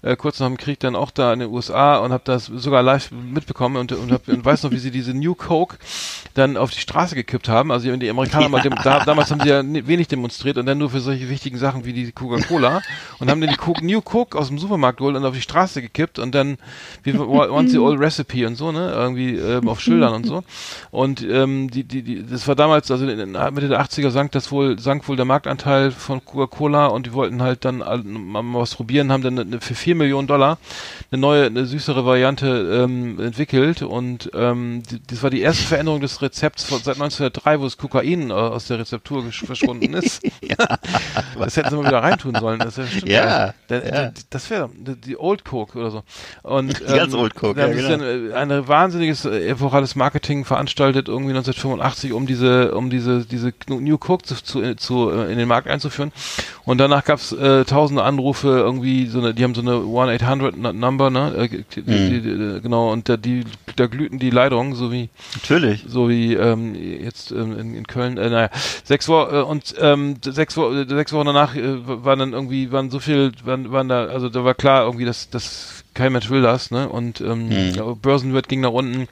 äh, 0.01 0.15
kurz 0.15 0.39
nach 0.39 0.47
dem 0.47 0.57
Krieg 0.57 0.79
dann 0.79 0.95
auch 0.95 1.11
da 1.11 1.33
in 1.33 1.39
den 1.39 1.49
USA 1.49 1.97
und 1.97 2.11
habe 2.11 2.23
das 2.25 2.45
sogar 2.45 2.83
live 2.83 3.11
mitbekommen 3.11 3.77
und, 3.77 3.91
und, 3.91 4.11
hab, 4.11 4.27
und 4.27 4.43
weiß 4.45 4.63
noch, 4.63 4.71
wie 4.71 4.77
sie 4.79 4.91
diese 4.91 5.13
New 5.13 5.35
Coke 5.35 5.77
dann 6.33 6.57
auf 6.57 6.71
die 6.71 6.79
Straße 6.79 7.15
gekippt 7.15 7.49
haben. 7.49 7.71
Also 7.71 7.95
die 7.95 8.09
Amerikaner, 8.09 8.49
mal 8.49 8.61
dem, 8.61 8.73
da, 8.83 9.03
damals 9.05 9.31
haben 9.31 9.41
sie 9.41 9.49
ja 9.49 9.63
ni- 9.63 9.87
wenig 10.01 10.07
demonstriert 10.07 10.57
und 10.57 10.65
dann 10.65 10.77
nur 10.79 10.89
für 10.89 10.99
solche 10.99 11.29
wichtigen 11.29 11.57
Sachen 11.57 11.85
wie 11.85 11.93
die 11.93 12.11
Coca-Cola 12.11 12.81
und 13.19 13.29
haben 13.29 13.39
dann 13.39 13.49
die 13.51 13.55
Coke, 13.55 13.85
New 13.85 14.01
Coke 14.01 14.37
aus 14.37 14.47
dem 14.47 14.57
Supermarkt 14.57 14.97
geholt 14.97 15.15
und 15.15 15.23
auf 15.25 15.35
die 15.35 15.41
Straße 15.41 15.81
gekippt 15.81 16.17
und 16.17 16.33
dann 16.33 16.57
wie 17.03 17.17
want 17.17 17.69
the 17.69 17.77
old 17.77 17.99
recipe 17.99 18.47
und 18.47 18.55
so, 18.55 18.71
ne, 18.71 18.91
irgendwie 18.91 19.35
ähm, 19.35 19.67
auf 19.69 19.79
Schildern 19.79 20.13
und 20.13 20.25
so. 20.25 20.43
Und 20.89 21.21
ähm, 21.21 21.69
die, 21.69 21.83
die, 21.83 22.01
die, 22.01 22.25
das 22.25 22.47
war 22.47 22.55
damals, 22.55 22.89
also 22.89 23.07
in, 23.07 23.31
Mitte 23.31 23.67
der 23.67 23.81
80er 23.81 24.09
sank 24.09 24.31
das 24.31 24.51
wohl, 24.51 24.79
sank 24.79 25.07
wohl 25.07 25.15
der 25.15 25.25
Marktanteil 25.25 25.91
von 25.91 26.23
Coca-Cola 26.25 26.87
und 26.87 27.05
die 27.05 27.13
wollten 27.13 27.41
halt 27.41 27.63
dann 27.63 27.77
mal 27.77 28.43
was 28.59 28.75
probieren, 28.75 29.11
haben 29.11 29.23
dann 29.23 29.37
eine, 29.37 29.61
für 29.61 29.75
4 29.75 29.95
Millionen 29.95 30.27
Dollar 30.27 30.57
eine 31.11 31.21
neue, 31.21 31.45
eine 31.45 31.65
süßere 31.65 32.05
Variante 32.05 32.81
ähm, 32.83 33.19
entwickelt 33.19 33.83
und 33.83 34.31
ähm, 34.33 34.81
die, 34.89 34.99
das 35.05 35.21
war 35.21 35.29
die 35.29 35.41
erste 35.41 35.63
Veränderung 35.63 36.01
des 36.01 36.21
Rezepts 36.21 36.63
von, 36.63 36.79
seit 36.79 36.95
1903, 36.95 37.59
wo 37.59 37.63
das 37.65 37.77
Kokain 37.77 38.29
äh, 38.29 38.33
aus 38.33 38.67
der 38.67 38.79
Rezeptur 38.79 39.23
gesch- 39.23 39.45
ist. 39.93 40.21
das 41.37 41.57
hätten 41.57 41.69
sie 41.69 41.75
mal 41.75 41.85
wieder 41.87 42.03
reintun 42.03 42.35
sollen. 42.35 42.59
Das 42.59 42.77
Ja, 43.03 43.05
ja. 43.05 43.53
da- 43.67 44.11
Das 44.29 44.49
wäre 44.49 44.69
die, 44.75 45.17
Old 45.17 45.45
Coke 45.45 45.77
oder 45.77 45.91
so. 45.91 46.03
Und, 46.43 46.79
Die 46.87 46.93
ganz 46.93 47.13
Old 47.13 47.35
Coke, 47.35 47.59
ja, 47.59 47.67
genau. 47.67 47.89
dann 47.89 48.31
äh, 48.31 48.33
ein 48.33 48.67
wahnsinniges 48.67 49.25
äh, 49.25 49.47
epochales 49.49 49.95
Marketing 49.95 50.45
veranstaltet, 50.45 51.07
irgendwie 51.07 51.31
1985, 51.31 52.13
um 52.13 52.25
diese, 52.25 52.73
um 52.75 52.89
diese, 52.89 53.25
diese 53.25 53.53
New 53.69 53.97
Coke 53.97 54.23
zu, 54.25 54.35
zu, 54.35 54.75
zu 54.75 55.09
äh, 55.11 55.31
in 55.31 55.37
den 55.37 55.47
Markt 55.47 55.67
einzuführen. 55.67 56.11
Und 56.65 56.77
danach 56.77 57.03
gab's 57.05 57.31
äh, 57.31 57.65
tausende 57.65 58.03
Anrufe, 58.03 58.47
irgendwie 58.49 59.07
so 59.07 59.19
eine, 59.19 59.33
die 59.33 59.43
haben 59.43 59.55
so 59.55 59.61
eine 59.61 59.73
1-800-Number, 59.73 61.09
ne? 61.09 61.49
Äh, 61.49 61.63
die, 61.75 62.59
genau, 62.61 62.91
und 62.91 63.09
da, 63.09 63.17
die, 63.17 63.43
da 63.75 63.87
glühten 63.87 64.19
die 64.19 64.29
Leitungen, 64.29 64.75
so 64.75 64.91
wie 64.91 65.09
Natürlich. 65.33 65.85
so 65.87 66.09
wie 66.09 66.33
ähm, 66.33 66.75
jetzt 66.75 67.31
ähm, 67.31 67.57
in, 67.57 67.75
in 67.75 67.87
Köln, 67.87 68.17
äh, 68.17 68.29
naja, 68.29 68.49
sechs 68.83 69.07
Wochen 69.07 69.35
äh, 69.35 69.39
und 69.39 69.77
ähm, 69.81 70.17
sechs, 70.23 70.55
Wo 70.57 70.71
äh, 70.71 70.87
sechs 70.87 71.13
Wochen 71.13 71.25
danach 71.27 71.55
äh, 71.55 71.79
waren 71.85 72.19
dann 72.19 72.33
irgendwie, 72.33 72.71
waren 72.71 72.89
so 72.89 72.99
viel, 72.99 73.31
waren, 73.43 73.71
waren 73.71 73.89
da, 73.89 74.05
also 74.05 74.29
da 74.29 74.43
war 74.43 74.53
klar 74.53 74.85
irgendwie, 74.85 75.05
dass, 75.05 75.29
dass 75.29 75.83
kein 75.93 76.13
Mensch 76.13 76.29
will 76.29 76.41
das, 76.41 76.71
ne? 76.71 76.87
Und 76.87 77.21
ähm, 77.21 77.51
ja, 77.51 77.83
Börsenwert 77.93 78.47
ging 78.47 78.61
nach 78.61 78.71
unten. 78.71 79.07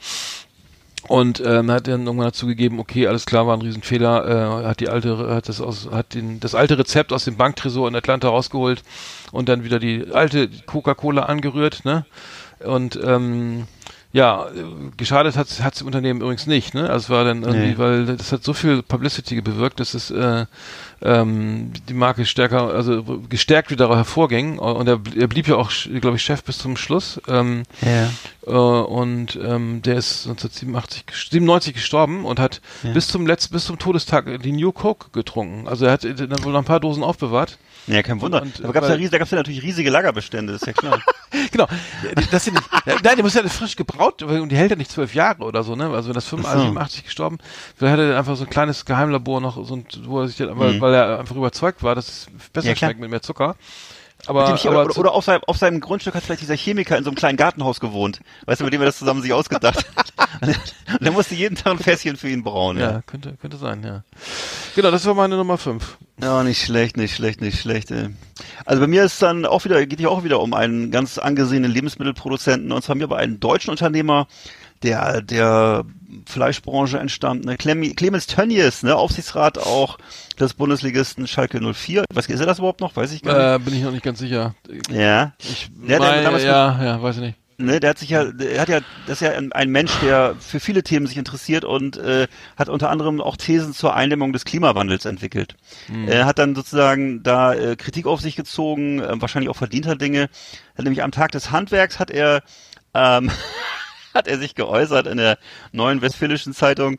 Und 1.08 1.42
ähm, 1.46 1.72
hat 1.72 1.88
dann 1.88 2.06
irgendwann 2.06 2.28
dazu 2.28 2.46
gegeben, 2.46 2.80
okay, 2.80 3.08
alles 3.08 3.26
klar, 3.26 3.48
war 3.48 3.56
ein 3.56 3.62
Riesenfehler, 3.62 4.62
äh, 4.64 4.68
hat 4.68 4.80
die 4.82 4.90
alte, 4.90 5.34
hat 5.34 5.48
das 5.48 5.62
aus, 5.62 5.90
hat 5.92 6.14
den, 6.14 6.40
das 6.40 6.56
alte 6.56 6.78
Rezept 6.78 7.14
aus 7.14 7.24
dem 7.24 7.38
Banktresor 7.38 7.88
in 7.88 7.96
Atlanta 7.96 8.28
rausgeholt 8.28 8.84
und 9.32 9.48
dann 9.48 9.64
wieder 9.64 9.80
die 9.80 10.08
alte 10.12 10.50
Coca-Cola 10.66 11.24
angerührt, 11.24 11.86
ne? 11.86 12.06
Und 12.60 13.00
ähm, 13.02 13.66
ja, 14.12 14.48
geschadet 14.98 15.38
hat 15.38 15.48
hat 15.62 15.80
dem 15.80 15.86
Unternehmen 15.86 16.22
übrigens 16.22 16.48
nicht, 16.48 16.74
ne? 16.74 16.90
Also 16.90 17.06
es 17.06 17.10
war 17.12 17.24
dann 17.26 17.44
irgendwie, 17.44 17.68
Nee. 17.68 17.78
weil 17.78 18.06
das 18.18 18.32
hat 18.32 18.44
so 18.44 18.54
viel 18.54 18.82
Publicity 18.82 19.40
bewirkt, 19.42 19.80
dass 19.80 19.94
es 19.94 20.10
äh, 20.10 20.46
ähm, 21.02 21.72
die 21.88 21.94
Marke 21.94 22.26
stärker, 22.26 22.74
also 22.74 23.04
gestärkt 23.30 23.70
wieder 23.72 23.88
hervorging 23.96 24.58
und 24.60 24.88
er, 24.88 25.00
er 25.16 25.28
blieb 25.28 25.48
ja 25.48 25.56
auch, 25.58 25.72
glaube 26.02 26.18
ich, 26.18 26.24
Chef 26.24 26.44
bis 26.44 26.58
zum 26.58 26.76
Schluss. 26.76 27.22
Ähm, 27.28 27.64
Ja. 27.82 28.10
äh, 28.48 28.52
und 28.52 29.38
ähm, 29.42 29.82
der 29.84 29.96
ist 29.98 30.28
1987, 30.28 31.04
ges- 31.08 31.30
97 31.32 31.74
gestorben 31.76 32.26
und 32.26 32.40
hat 32.40 32.62
bis 32.94 33.08
zum 33.10 33.28
letzten, 33.28 33.54
bis 33.54 33.66
zum 33.66 33.78
Todestag 33.78 34.42
die 34.42 34.52
New 34.52 34.72
Coke 34.72 35.08
getrunken. 35.12 35.68
Also 35.68 35.86
er 35.86 35.92
hat 35.92 36.04
äh, 36.04 36.16
dann 36.16 36.44
wohl 36.44 36.52
noch 36.52 36.60
ein 36.60 36.66
paar 36.66 36.80
Dosen 36.80 37.04
aufbewahrt. 37.04 37.58
Ja, 37.90 38.04
kein 38.04 38.22
Wunder. 38.22 38.42
Und- 38.42 38.64
Aber 38.64 38.74
gab's 38.74 38.88
ja 38.88 38.92
weil- 38.94 38.98
riesige, 38.98 39.12
da 39.12 39.18
gab's 39.20 39.32
ja 39.32 39.38
natürlich 39.38 39.62
riesige 39.64 39.90
Lagerbestände, 39.90 40.54
ist 40.54 40.66
ja 40.66 40.74
klar. 40.74 41.02
genau. 41.52 41.68
Das 42.32 42.44
sind 42.46 42.54
nicht, 42.56 43.04
nein, 43.04 43.16
die 43.18 43.24
muss 43.24 43.34
ja 43.34 43.44
frisch 43.48 43.76
gebraut 43.76 44.22
und 44.24 44.50
die 44.50 44.56
hält 44.56 44.72
ja 44.72 44.78
nicht 44.78 44.92
zwölf 44.92 45.14
Jahre 45.16 45.44
oder 45.44 45.64
so, 45.64 45.76
ne? 45.76 45.90
Also 45.90 46.10
wenn 46.10 46.14
das 46.16 46.26
85, 46.28 46.50
Ach 46.52 46.58
so. 46.60 46.68
87 46.68 47.04
gestorben, 47.04 47.38
vielleicht 47.76 47.94
hat 47.94 48.00
er 48.00 48.18
einfach 48.18 48.36
so 48.36 48.44
ein 48.46 48.50
kleines 48.50 48.86
Geheimlabor 48.86 49.42
noch, 49.42 49.66
so 49.66 49.76
ein, 49.76 49.86
wo 50.06 50.22
er 50.22 50.28
sich 50.28 50.38
dann, 50.38 50.58
weil, 50.60 50.74
Mhm. 50.74 50.82
weil 50.82 50.94
er 50.94 51.20
einfach 51.20 51.36
überzeugt 51.36 51.84
war, 51.84 51.96
dass 51.96 52.08
es 52.08 52.28
besser 52.54 52.70
Ja, 52.70 52.76
schmeckt 52.76 53.00
mit 53.00 53.10
mehr 53.10 53.22
Zucker. 53.22 53.56
Aber, 54.28 54.56
Chemi- 54.56 54.68
aber 54.70 54.86
oder, 54.86 54.98
oder 54.98 55.12
auf, 55.14 55.26
seinem, 55.26 55.42
auf 55.48 55.58
seinem 55.58 55.80
Grundstück 55.80 56.14
hat 56.14 56.24
vielleicht 56.24 56.42
dieser 56.42 56.56
Chemiker 56.56 56.98
in 56.98 57.04
so 57.04 57.10
einem 57.10 57.16
kleinen 57.16 57.38
Gartenhaus 57.38 57.80
gewohnt. 57.80 58.20
Weißt 58.46 58.60
du, 58.62 58.66
mit 58.66 58.74
dem 58.74 58.82
er 58.82 58.86
das 58.86 58.98
zusammen 59.00 59.22
sich 59.22 59.34
ausgedacht 59.34 59.86
hat. 59.96 60.14
Und 61.00 61.02
der 61.02 61.12
musste 61.12 61.36
jeden 61.36 61.56
Tag 61.56 61.74
ein 61.74 61.80
Fässchen 61.80 62.18
für 62.18 62.30
ihn 62.30 62.44
brauen. 62.44 62.78
ja, 62.78 63.02
könnte, 63.06 63.36
könnte 63.42 63.58
sein, 63.58 63.84
ja. 63.84 64.04
Genau, 64.76 64.92
das 64.92 65.06
war 65.06 65.14
meine 65.14 65.38
Nummer 65.38 65.58
5. 65.58 65.98
Ja, 66.22 66.44
nicht 66.44 66.62
schlecht, 66.64 66.98
nicht 66.98 67.16
schlecht, 67.16 67.42
nicht 67.42 67.60
schlecht. 67.60 67.92
Ey. 67.92 68.10
Also 68.66 68.82
bei 68.82 68.88
mir 68.88 69.04
ist 69.04 69.22
dann 69.22 69.46
auch 69.46 69.64
wieder, 69.66 69.86
geht 69.86 70.00
hier 70.00 70.12
auch 70.12 70.24
wieder 70.24 70.42
um 70.42 70.54
einen 70.54 70.92
ganz 70.92 71.18
angesehenen 71.18 71.72
Lebensmittelproduzenten 71.72 72.72
und 72.72 72.84
zwar 72.84 72.96
mir 72.96 73.08
bei 73.08 73.18
einem 73.18 73.40
deutschen 73.40 73.72
Unternehmer, 73.72 74.28
der 74.84 75.22
der 75.22 75.86
Fleischbranche 76.26 77.00
entstammt, 77.00 77.46
ne? 77.46 77.58
Clem, 77.58 77.96
Clemens 77.96 78.28
Tönnies, 78.28 78.84
ne, 78.84 78.96
Aufsichtsrat 78.96 79.58
auch 79.58 79.98
des 80.40 80.54
Bundesligisten 80.54 81.28
Schalke 81.28 81.60
04. 81.60 82.06
Was 82.14 82.28
ist 82.28 82.40
er 82.40 82.46
das 82.46 82.60
überhaupt 82.60 82.82
noch? 82.82 82.96
Weiß 82.96 83.12
ich 83.12 83.22
gar 83.22 83.56
Äh, 83.56 83.60
bin 83.60 83.74
ich 83.74 83.82
noch 83.82 83.92
nicht 83.92 84.04
ganz 84.04 84.20
sicher. 84.20 84.56
nicht. 84.68 84.90
Ja. 84.92 85.34
Ich 85.40 85.70
Der 85.88 86.00
hat 86.00 86.16
ja 86.16 86.22
damals 86.22 86.44
ja, 86.44 86.84
ja, 86.84 87.02
weiß 87.02 87.18
ich 87.18 87.22
nicht. 87.22 87.38
Ne, 87.62 87.82
der 87.82 87.90
hat 87.90 87.98
sich 87.98 88.10
ja, 88.10 88.24
der 88.24 88.62
hat 88.62 88.70
ja, 88.70 88.80
das 89.06 89.22
ist 89.22 89.28
ja 89.28 89.34
ein, 89.52 89.70
Mensch, 89.70 89.92
der 90.02 90.36
für 90.40 90.62
viele 90.62 90.82
Themen 90.82 91.08
sich 91.08 91.18
interessiert 91.18 91.66
und 91.66 91.98
äh, 91.98 92.28
hat 92.56 92.70
unter 92.70 92.90
anderem 92.90 93.20
auch 93.20 93.36
Thesen 93.36 93.74
zur 93.74 93.94
Eindämmung 93.94 94.32
des 94.32 94.46
Klimawandels 94.46 95.04
entwickelt. 95.04 95.56
Er 96.08 96.26
hat 96.26 96.40
dann 96.40 96.56
sozusagen 96.56 97.22
da 97.22 97.54
äh, 97.54 97.76
Kritik 97.76 98.08
auf 98.08 98.22
sich 98.22 98.38
gezogen, 98.38 99.02
äh, 99.02 99.22
wahrscheinlich 99.22 99.50
auch 99.50 99.58
verdienter 99.58 99.98
Dinge. 99.98 100.30
Hat 100.78 100.86
nämlich 100.86 101.04
am 101.04 101.12
Tag 101.12 101.34
des 101.34 101.52
Handwerks 101.52 102.00
hat 102.00 102.12
er 102.12 102.44
ähm, 102.94 103.30
hat 104.14 104.30
er 104.30 104.38
sich 104.40 104.56
geäußert 104.56 105.08
in 105.08 105.18
der 105.18 105.38
neuen 105.74 106.02
Westfälischen 106.02 106.54
Zeitung, 106.54 106.98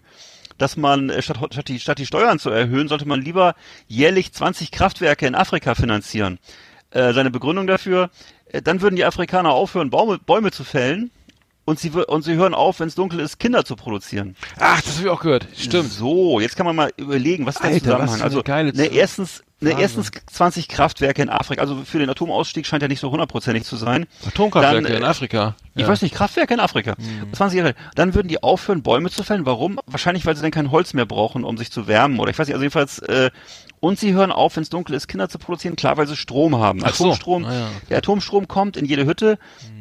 dass 0.60 0.76
man 0.76 1.10
äh, 1.10 1.22
statt, 1.22 1.38
statt, 1.52 1.68
die, 1.68 1.80
statt 1.80 1.98
die 1.98 2.06
Steuern 2.06 2.38
zu 2.38 2.50
erhöhen, 2.50 2.88
sollte 2.88 3.08
man 3.08 3.22
lieber 3.22 3.54
jährlich 3.88 4.32
20 4.32 4.70
Kraftwerke 4.70 5.26
in 5.26 5.34
Afrika 5.34 5.74
finanzieren. 5.74 6.38
Äh, 6.90 7.12
seine 7.12 7.30
Begründung 7.30 7.66
dafür, 7.66 8.10
äh, 8.46 8.60
dann 8.60 8.82
würden 8.82 8.96
die 8.96 9.04
Afrikaner 9.04 9.52
aufhören, 9.52 9.90
Bäume, 9.90 10.18
Bäume 10.18 10.50
zu 10.50 10.64
fällen 10.64 11.10
und 11.64 11.78
sie, 11.78 11.90
und 11.90 12.22
sie 12.22 12.34
hören 12.34 12.52
auf, 12.52 12.80
wenn 12.80 12.88
es 12.88 12.94
dunkel 12.94 13.20
ist, 13.20 13.38
Kinder 13.38 13.64
zu 13.64 13.74
produzieren. 13.74 14.36
Ach, 14.58 14.82
das 14.82 14.96
habe 14.96 15.04
ich 15.04 15.10
auch 15.10 15.22
gehört. 15.22 15.46
Stimmt. 15.56 15.90
So, 15.90 16.40
jetzt 16.40 16.56
kann 16.56 16.66
man 16.66 16.76
mal 16.76 16.92
überlegen, 16.96 17.46
was 17.46 17.56
ist 17.56 17.62
der 17.62 17.70
Alter, 17.70 17.84
Zusammenhang? 17.84 18.22
Also, 18.22 18.42
ne, 18.42 18.86
erstens, 18.86 19.42
ne, 19.60 19.70
Wahnsinn. 19.70 19.82
erstens 19.82 20.10
20 20.32 20.68
Kraftwerke 20.68 21.22
in 21.22 21.28
Afrika. 21.28 21.62
Also 21.62 21.76
für 21.84 21.98
den 21.98 22.10
Atomausstieg 22.10 22.66
scheint 22.66 22.82
ja 22.82 22.88
nicht 22.88 23.00
so 23.00 23.10
hundertprozentig 23.10 23.64
zu 23.64 23.76
sein. 23.76 24.06
Atomkraftwerke 24.26 24.82
Dann, 24.82 24.92
äh, 24.92 24.96
in 24.96 25.04
Afrika. 25.04 25.54
Ich 25.74 25.82
ja. 25.82 25.88
weiß 25.88 26.02
nicht, 26.02 26.14
Kraftwerke 26.14 26.54
in 26.54 26.60
Afrika. 26.60 26.94
Mhm. 26.98 27.32
20 27.32 27.58
Jahre. 27.58 27.74
Dann 27.94 28.14
würden 28.14 28.28
die 28.28 28.42
aufhören, 28.42 28.82
Bäume 28.82 29.10
zu 29.10 29.22
fällen. 29.22 29.46
Warum? 29.46 29.78
Wahrscheinlich, 29.86 30.26
weil 30.26 30.36
sie 30.36 30.42
dann 30.42 30.50
kein 30.50 30.70
Holz 30.70 30.94
mehr 30.94 31.06
brauchen, 31.06 31.44
um 31.44 31.56
sich 31.56 31.70
zu 31.70 31.86
wärmen. 31.86 32.18
Oder 32.18 32.30
ich 32.30 32.38
weiß 32.38 32.46
nicht, 32.48 32.54
also 32.54 32.62
jedenfalls, 32.62 32.98
äh, 33.00 33.30
und 33.80 33.98
sie 33.98 34.12
hören 34.12 34.30
auf, 34.30 34.56
wenn 34.56 34.62
es 34.62 34.68
dunkel 34.68 34.94
ist, 34.94 35.08
Kinder 35.08 35.28
zu 35.28 35.38
produzieren. 35.38 35.74
Klar, 35.76 35.96
weil 35.96 36.06
sie 36.06 36.16
Strom 36.16 36.56
haben. 36.58 36.80
Ach 36.84 36.94
so. 36.94 37.04
Atomstrom. 37.04 37.44
Ah 37.46 37.54
ja. 37.54 37.70
Der 37.88 37.98
Atomstrom 37.98 38.46
kommt 38.46 38.76
in 38.76 38.84
jede 38.84 39.06
Hütte. 39.06 39.38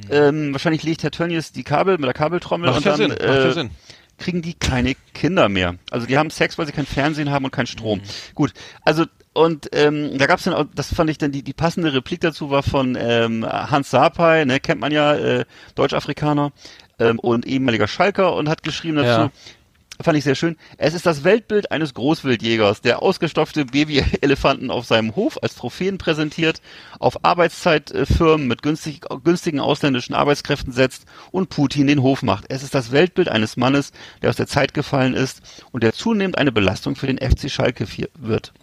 Ähm, 0.09 0.53
wahrscheinlich 0.53 0.83
legt 0.83 1.03
Herr 1.03 1.11
Tönnies 1.11 1.51
die 1.51 1.63
Kabel 1.63 1.97
mit 1.97 2.05
der 2.05 2.13
Kabeltrommel 2.13 2.67
Macht 2.67 2.77
und 2.77 2.85
ja 2.85 2.91
dann 2.91 2.97
Sinn, 2.97 3.09
macht 3.09 3.21
ja 3.21 3.45
äh, 3.45 3.53
Sinn. 3.53 3.69
kriegen 4.17 4.41
die 4.41 4.53
keine 4.53 4.95
Kinder 5.13 5.49
mehr. 5.49 5.75
Also 5.91 6.07
die 6.07 6.17
haben 6.17 6.29
Sex, 6.29 6.57
weil 6.57 6.65
sie 6.65 6.71
kein 6.71 6.85
Fernsehen 6.85 7.29
haben 7.29 7.45
und 7.45 7.51
keinen 7.51 7.67
Strom. 7.67 7.99
Mhm. 7.99 8.03
Gut, 8.35 8.53
also 8.83 9.05
und 9.39 9.69
ähm, 9.71 10.17
da 10.17 10.25
gab's 10.25 10.43
dann 10.43 10.53
auch, 10.53 10.65
das 10.75 10.93
fand 10.93 11.09
ich 11.09 11.17
dann, 11.17 11.31
die, 11.31 11.43
die 11.43 11.53
passende 11.53 11.93
Replik 11.93 12.19
dazu 12.19 12.49
war 12.49 12.61
von 12.61 12.97
ähm, 12.99 13.45
Hans 13.45 13.89
Sapai, 13.89 14.43
ne, 14.43 14.59
kennt 14.59 14.81
man 14.81 14.91
ja, 14.91 15.15
äh, 15.15 15.45
Deutsch-Afrikaner 15.75 16.51
ähm, 16.99 17.19
und 17.19 17.47
ehemaliger 17.47 17.87
Schalker 17.87 18.35
und 18.35 18.49
hat 18.49 18.63
geschrieben 18.63 18.97
dazu, 18.97 19.07
Ja. 19.07 19.31
Fand 20.01 20.17
ich 20.17 20.23
sehr 20.23 20.35
schön. 20.35 20.55
Es 20.77 20.93
ist 20.93 21.05
das 21.05 21.23
Weltbild 21.23 21.71
eines 21.71 21.93
Großwildjägers, 21.93 22.81
der 22.81 23.01
ausgestopfte 23.01 23.65
Babyelefanten 23.65 24.71
auf 24.71 24.85
seinem 24.85 25.15
Hof 25.15 25.37
als 25.41 25.55
Trophäen 25.55 25.97
präsentiert, 25.97 26.61
auf 26.99 27.25
Arbeitszeitfirmen 27.25 28.47
mit 28.47 28.61
günstig, 28.61 29.01
günstigen 29.23 29.59
ausländischen 29.59 30.13
Arbeitskräften 30.13 30.71
setzt 30.71 31.05
und 31.31 31.49
Putin 31.49 31.87
den 31.87 32.01
Hof 32.01 32.23
macht. 32.23 32.45
Es 32.47 32.63
ist 32.63 32.73
das 32.73 32.91
Weltbild 32.91 33.27
eines 33.27 33.57
Mannes, 33.57 33.91
der 34.21 34.29
aus 34.29 34.37
der 34.37 34.47
Zeit 34.47 34.73
gefallen 34.73 35.13
ist 35.13 35.41
und 35.71 35.83
der 35.83 35.93
zunehmend 35.93 36.37
eine 36.37 36.51
Belastung 36.51 36.95
für 36.95 37.07
den 37.07 37.17
FC 37.17 37.51
Schalke 37.51 37.85
wird. 38.17 38.53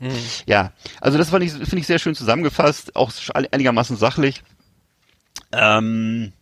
Ja, 0.47 0.73
also 1.01 1.19
das 1.19 1.31
fand 1.31 1.45
ich, 1.45 1.53
finde 1.53 1.79
ich 1.79 1.87
sehr 1.87 1.99
schön 1.99 2.15
zusammengefasst, 2.15 2.97
auch 2.97 3.13
einigermaßen 3.35 3.97
sachlich. 3.97 4.43
Ähm, 5.53 6.33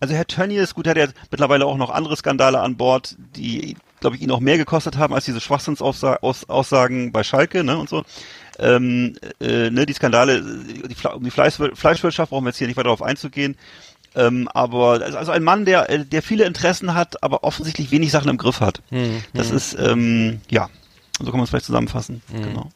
also 0.00 0.14
Herr 0.14 0.26
Tönnies, 0.26 0.74
gut, 0.74 0.86
hat 0.86 0.96
er 0.96 1.12
mittlerweile 1.30 1.66
auch 1.66 1.76
noch 1.76 1.90
andere 1.90 2.16
Skandale 2.16 2.60
an 2.60 2.76
Bord, 2.76 3.16
die, 3.36 3.76
glaube 4.04 4.16
ich, 4.16 4.22
ihn 4.22 4.30
auch 4.30 4.40
mehr 4.40 4.58
gekostet 4.58 4.98
haben 4.98 5.14
als 5.14 5.24
diese 5.24 5.40
Schwachsinnsaussagen 5.40 7.10
bei 7.10 7.22
Schalke, 7.24 7.64
ne, 7.64 7.78
und 7.78 7.88
so. 7.88 8.04
Ähm, 8.58 9.16
äh, 9.40 9.70
ne, 9.70 9.86
die 9.86 9.94
Skandale, 9.94 10.42
die, 10.42 11.06
um 11.08 11.24
die 11.24 11.30
Fleisch, 11.30 11.54
Fleischwirtschaft 11.72 12.28
brauchen 12.28 12.44
wir 12.44 12.50
jetzt 12.50 12.58
hier 12.58 12.66
nicht 12.66 12.76
weiter 12.76 12.88
darauf 12.88 13.00
einzugehen. 13.00 13.56
Ähm, 14.14 14.46
aber 14.52 15.00
also 15.00 15.32
ein 15.32 15.42
Mann, 15.42 15.64
der, 15.64 15.88
äh, 15.88 16.04
der 16.04 16.22
viele 16.22 16.44
Interessen 16.44 16.92
hat, 16.94 17.22
aber 17.22 17.44
offensichtlich 17.44 17.90
wenig 17.92 18.12
Sachen 18.12 18.28
im 18.28 18.36
Griff 18.36 18.60
hat. 18.60 18.82
Das 19.32 19.50
ist, 19.50 19.74
ähm, 19.80 20.42
ja, 20.50 20.68
so 21.18 21.24
kann 21.24 21.36
man 21.36 21.44
es 21.44 21.50
vielleicht 21.50 21.64
zusammenfassen. 21.64 22.20
Genau. 22.30 22.68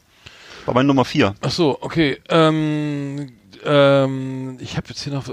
War 0.64 0.74
meine 0.74 0.86
Nummer 0.86 1.04
vier. 1.04 1.34
Ach 1.42 1.50
so, 1.50 1.76
okay. 1.82 2.22
Ähm, 2.30 3.32
ähm, 3.64 4.56
ich 4.60 4.78
habe 4.78 4.88
jetzt 4.88 5.02
hier 5.02 5.12
noch. 5.12 5.28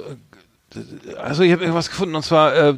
Also 1.22 1.44
ich 1.44 1.52
habe 1.52 1.62
irgendwas 1.62 1.90
gefunden 1.90 2.16
und 2.16 2.24
zwar 2.24 2.56
äh, 2.56 2.76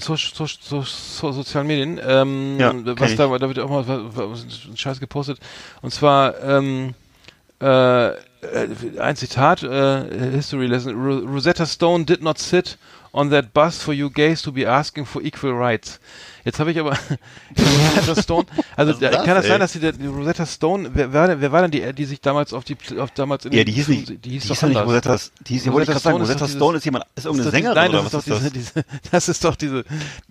so, 0.00 0.16
so, 0.16 0.46
so, 0.46 0.82
so 0.82 1.32
sozialen 1.32 1.66
Medien. 1.66 2.00
Ähm, 2.04 2.58
Ja, 2.58 2.72
was 2.98 3.16
da, 3.16 3.26
da 3.38 3.48
wird 3.48 3.58
auch 3.58 3.70
mal 3.70 3.86
was, 3.86 4.16
was, 4.16 4.44
ein 4.70 4.76
Scheiß 4.76 5.00
gepostet. 5.00 5.38
Und 5.82 5.92
zwar 5.92 6.40
ähm, 6.42 6.94
äh, 7.60 8.08
äh, 8.08 8.14
ein 8.98 9.16
Zitat, 9.16 9.62
äh, 9.62 10.30
History 10.32 10.66
Lesson. 10.66 10.94
Ro 10.94 11.18
Rosetta 11.18 11.66
Stone 11.66 12.04
did 12.04 12.22
not 12.22 12.38
sit 12.38 12.78
on 13.12 13.30
that 13.30 13.52
bus 13.52 13.82
for 13.82 13.92
you 13.94 14.10
gays 14.10 14.42
to 14.42 14.52
be 14.52 14.66
asking 14.66 15.04
for 15.06 15.22
equal 15.22 15.52
rights. 15.52 16.00
Jetzt 16.42 16.58
habe 16.58 16.70
ich 16.70 16.80
aber 16.80 16.92
Rosetta 17.58 18.22
Stone, 18.22 18.46
also 18.74 18.92
ist 18.92 19.02
da, 19.02 19.10
das, 19.10 19.24
kann 19.26 19.34
das 19.34 19.44
ey? 19.44 19.50
sein, 19.50 19.60
dass 19.60 19.72
die, 19.72 19.92
die 19.92 20.06
Rosetta 20.06 20.46
Stone, 20.46 20.90
wer, 20.94 21.12
wer, 21.12 21.38
wer 21.40 21.52
war 21.52 21.62
denn 21.62 21.70
die, 21.70 21.92
die 21.92 22.04
sich 22.06 22.20
damals 22.22 22.54
auf 22.54 22.64
die, 22.64 22.76
auf 22.98 23.10
damals 23.10 23.44
in 23.44 23.52
Ja, 23.52 23.62
die 23.62 23.72
hieß 23.72 23.88
nicht, 23.88 24.24
die 24.24 24.30
hieß 24.30 24.42
die 24.44 24.48
hieß 24.48 24.60
doch 24.60 24.68
nicht. 24.68 24.78
Rosetta, 24.80 25.16
die 25.46 25.52
hieß, 25.58 25.64
sagen, 25.64 25.98
Stone 25.98 26.22
ist 26.24 26.30
Rosetta 26.30 26.48
Stone 26.48 26.76
ist 26.78 26.84
jemand, 26.86 27.04
ist 27.14 27.18
Ist 27.18 27.24
irgendeine 27.26 27.50
diese- 27.50 27.56
Sängerin 27.56 27.74
Nein, 27.74 27.90
oder 27.90 28.02
das 28.04 28.14
was 28.14 28.26
ist 28.26 28.30
doch 28.30 28.36
ist 28.36 28.44
das? 28.46 28.52
diese, 28.52 28.84
das 29.10 29.28
ist 29.28 29.44
doch 29.44 29.56
diese, 29.56 29.84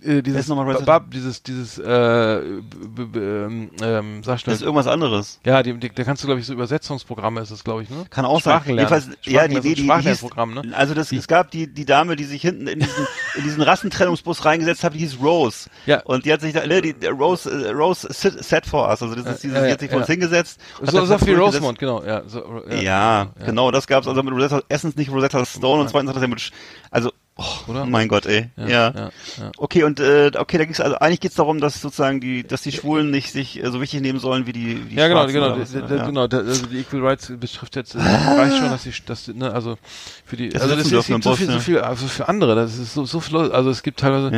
äh, 0.03 0.21
dieses, 0.23 0.39
ist 0.41 0.47
nochmal 0.47 0.65
Rosetta- 0.65 0.85
Bab, 0.85 1.11
dieses, 1.11 1.43
dieses, 1.43 1.77
äh, 1.77 1.83
b- 1.83 3.05
b- 3.05 3.19
ähm, 3.19 3.69
ähm, 3.81 4.23
sag 4.23 4.39
schnell. 4.39 4.53
Das 4.53 4.61
ist 4.61 4.65
irgendwas 4.65 4.87
anderes. 4.87 5.39
ja, 5.45 5.61
die, 5.61 5.73
die, 5.77 5.89
da 5.93 6.03
kannst 6.03 6.23
du, 6.23 6.27
glaube 6.27 6.39
ich, 6.41 6.47
so 6.47 6.53
Übersetzungsprogramme 6.53 7.41
ist 7.41 7.51
das, 7.51 7.63
glaube 7.63 7.83
ich, 7.83 7.89
ne? 7.91 8.05
Kann 8.09 8.25
auch 8.25 8.41
sein. 8.41 8.61
Jedenfalls, 8.65 9.09
ja, 9.25 9.47
die 9.47 9.59
die, 9.59 9.75
die 9.75 9.83
Sprachlernprogramm, 9.83 10.55
ne? 10.55 10.63
also 10.75 10.95
das, 10.95 11.11
es 11.11 11.27
gab 11.27 11.51
die, 11.51 11.67
die 11.67 11.85
Dame, 11.85 12.15
die 12.15 12.23
sich 12.23 12.41
hinten 12.41 12.67
in 12.71 12.79
diesen, 12.79 13.07
in 13.35 13.43
diesen 13.43 13.61
Rassentrennungsbus 13.61 14.45
reingesetzt 14.45 14.83
hat, 14.83 14.93
die 14.93 14.99
hieß 14.99 15.17
Rose. 15.21 15.69
Ja. 15.85 16.01
Und 16.03 16.25
die 16.25 16.33
hat 16.33 16.41
sich 16.41 16.53
da, 16.53 16.65
ne, 16.65 16.81
die, 16.81 16.95
Rose, 17.07 17.49
äh, 17.49 17.71
Rose 17.71 18.07
sit, 18.11 18.43
sat 18.43 18.65
for 18.65 18.87
us, 18.87 19.01
also 19.01 19.15
das 19.15 19.25
ist 19.35 19.43
dieses, 19.43 19.57
ja, 19.57 19.65
die 19.65 19.71
hat 19.71 19.79
sich 19.79 19.89
vor 19.89 19.99
ja. 19.99 20.03
uns 20.03 20.11
hingesetzt. 20.11 20.59
So, 20.81 20.85
das 20.85 20.93
so 20.93 21.01
wie 21.01 21.07
durchgesetzt. 21.07 21.39
Rosemont, 21.39 21.79
genau, 21.79 22.03
ja. 22.03 22.23
So, 22.27 22.63
Ja, 22.69 23.27
genau, 23.45 23.71
das 23.71 23.87
gab's 23.87 24.07
also 24.07 24.23
mit 24.23 24.33
Rosetta, 24.33 24.61
erstens 24.69 24.95
nicht 24.95 25.11
Rosetta 25.11 25.45
Stone 25.45 25.81
und 25.81 25.89
zweitens 25.89 26.09
hat 26.09 26.15
das 26.15 26.23
ja 26.23 26.27
mit, 26.27 26.51
also, 26.91 27.11
oh, 27.39 27.71
Oder? 27.71 27.85
mein 27.85 28.07
Gott, 28.07 28.25
ey, 28.25 28.49
ja. 28.57 28.67
ja, 28.67 28.91
ja, 28.95 29.09
ja. 29.39 29.51
Okay, 29.57 29.83
und 29.83 29.99
äh, 29.99 30.31
okay, 30.37 30.57
da 30.57 30.65
ging's 30.65 30.79
also 30.79 30.97
eigentlich 30.97 31.19
geht's 31.21 31.35
darum, 31.35 31.59
dass 31.61 31.81
sozusagen 31.81 32.19
die, 32.19 32.43
dass 32.43 32.61
die 32.61 32.71
Schwulen 32.71 33.09
nicht 33.11 33.31
sich 33.31 33.63
äh, 33.63 33.71
so 33.71 33.79
wichtig 33.81 34.01
nehmen 34.01 34.19
sollen 34.19 34.45
wie 34.45 34.51
die, 34.51 34.75
die 34.75 34.95
Ja, 34.95 35.07
genau, 35.07 35.25
genau, 35.27 35.57
was, 35.59 35.71
d- 35.71 35.79
ne? 35.81 35.87
d- 35.87 35.95
ja. 35.95 36.05
genau, 36.05 36.27
da- 36.27 36.39
also 36.39 36.65
die 36.67 36.79
Equal 36.79 37.01
Rights 37.05 37.31
betrifft 37.39 37.75
jetzt, 37.75 37.95
äh, 37.95 37.99
reicht 37.99 38.57
schon, 38.57 38.69
dass 38.69 38.83
die, 38.83 38.93
dass 39.05 39.23
die, 39.25 39.33
ne, 39.33 39.51
also 39.53 39.77
für 40.25 40.35
die, 40.37 40.49
Das 40.49 40.61
also 40.63 40.75
das 40.75 40.85
ist 40.91 41.07
gibt 41.07 41.23
so 41.23 41.35
viel, 41.35 41.47
so 41.47 41.53
ja. 41.53 41.59
viel, 41.59 41.79
also 41.79 42.07
für 42.07 42.27
andere, 42.27 42.55
das 42.55 42.77
ist 42.77 42.93
so, 42.93 43.05
so 43.05 43.19
viel, 43.19 43.37
also 43.37 43.69
es 43.69 43.81
gibt 43.83 43.99
teilweise 43.99 44.31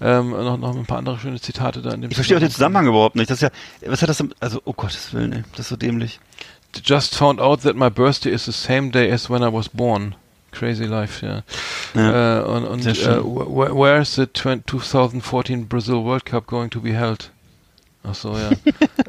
ähm, 0.00 0.30
noch, 0.30 0.58
noch 0.58 0.76
ein 0.76 0.86
paar 0.86 0.98
andere 0.98 1.18
schöne 1.18 1.40
Zitate 1.40 1.80
da 1.82 1.92
in 1.92 2.02
dem 2.02 2.10
Ich 2.10 2.16
verstehe 2.16 2.36
auch 2.36 2.40
den 2.40 2.50
Zusammenhang 2.50 2.86
überhaupt 2.86 3.16
nicht. 3.16 3.30
Das 3.30 3.42
ist 3.42 3.50
ja, 3.82 3.90
was 3.90 4.02
hat 4.02 4.08
das, 4.08 4.18
denn- 4.18 4.34
also, 4.40 4.60
oh 4.64 4.72
Gottes 4.74 5.12
Willen, 5.14 5.32
ey, 5.32 5.42
das 5.52 5.60
ist 5.60 5.68
so 5.70 5.76
dämlich. 5.76 6.20
Just 6.84 7.14
found 7.14 7.38
out 7.40 7.62
that 7.62 7.76
my 7.76 7.90
birthday 7.90 8.30
is 8.32 8.46
the 8.46 8.52
same 8.52 8.90
day 8.90 9.10
as 9.12 9.28
when 9.28 9.42
I 9.42 9.52
was 9.52 9.68
born. 9.68 10.14
Crazy 10.52 10.84
life, 10.84 11.24
ja. 11.26 11.42
Ja. 11.94 12.40
Äh, 12.40 12.44
und 12.44 12.64
und 12.64 12.82
Sehr 12.82 12.92
äh, 12.92 12.94
schön. 12.94 13.22
wh- 13.24 13.74
where 13.74 14.00
is 14.00 14.14
the 14.14 14.26
20 14.32 14.64
2014 14.66 15.66
Brazil 15.68 16.04
World 16.04 16.24
Cup 16.24 16.46
going 16.46 16.70
to 16.70 16.80
be 16.80 16.92
held? 16.92 17.30
Ach 18.04 18.14
so, 18.14 18.36
ja. 18.36 18.50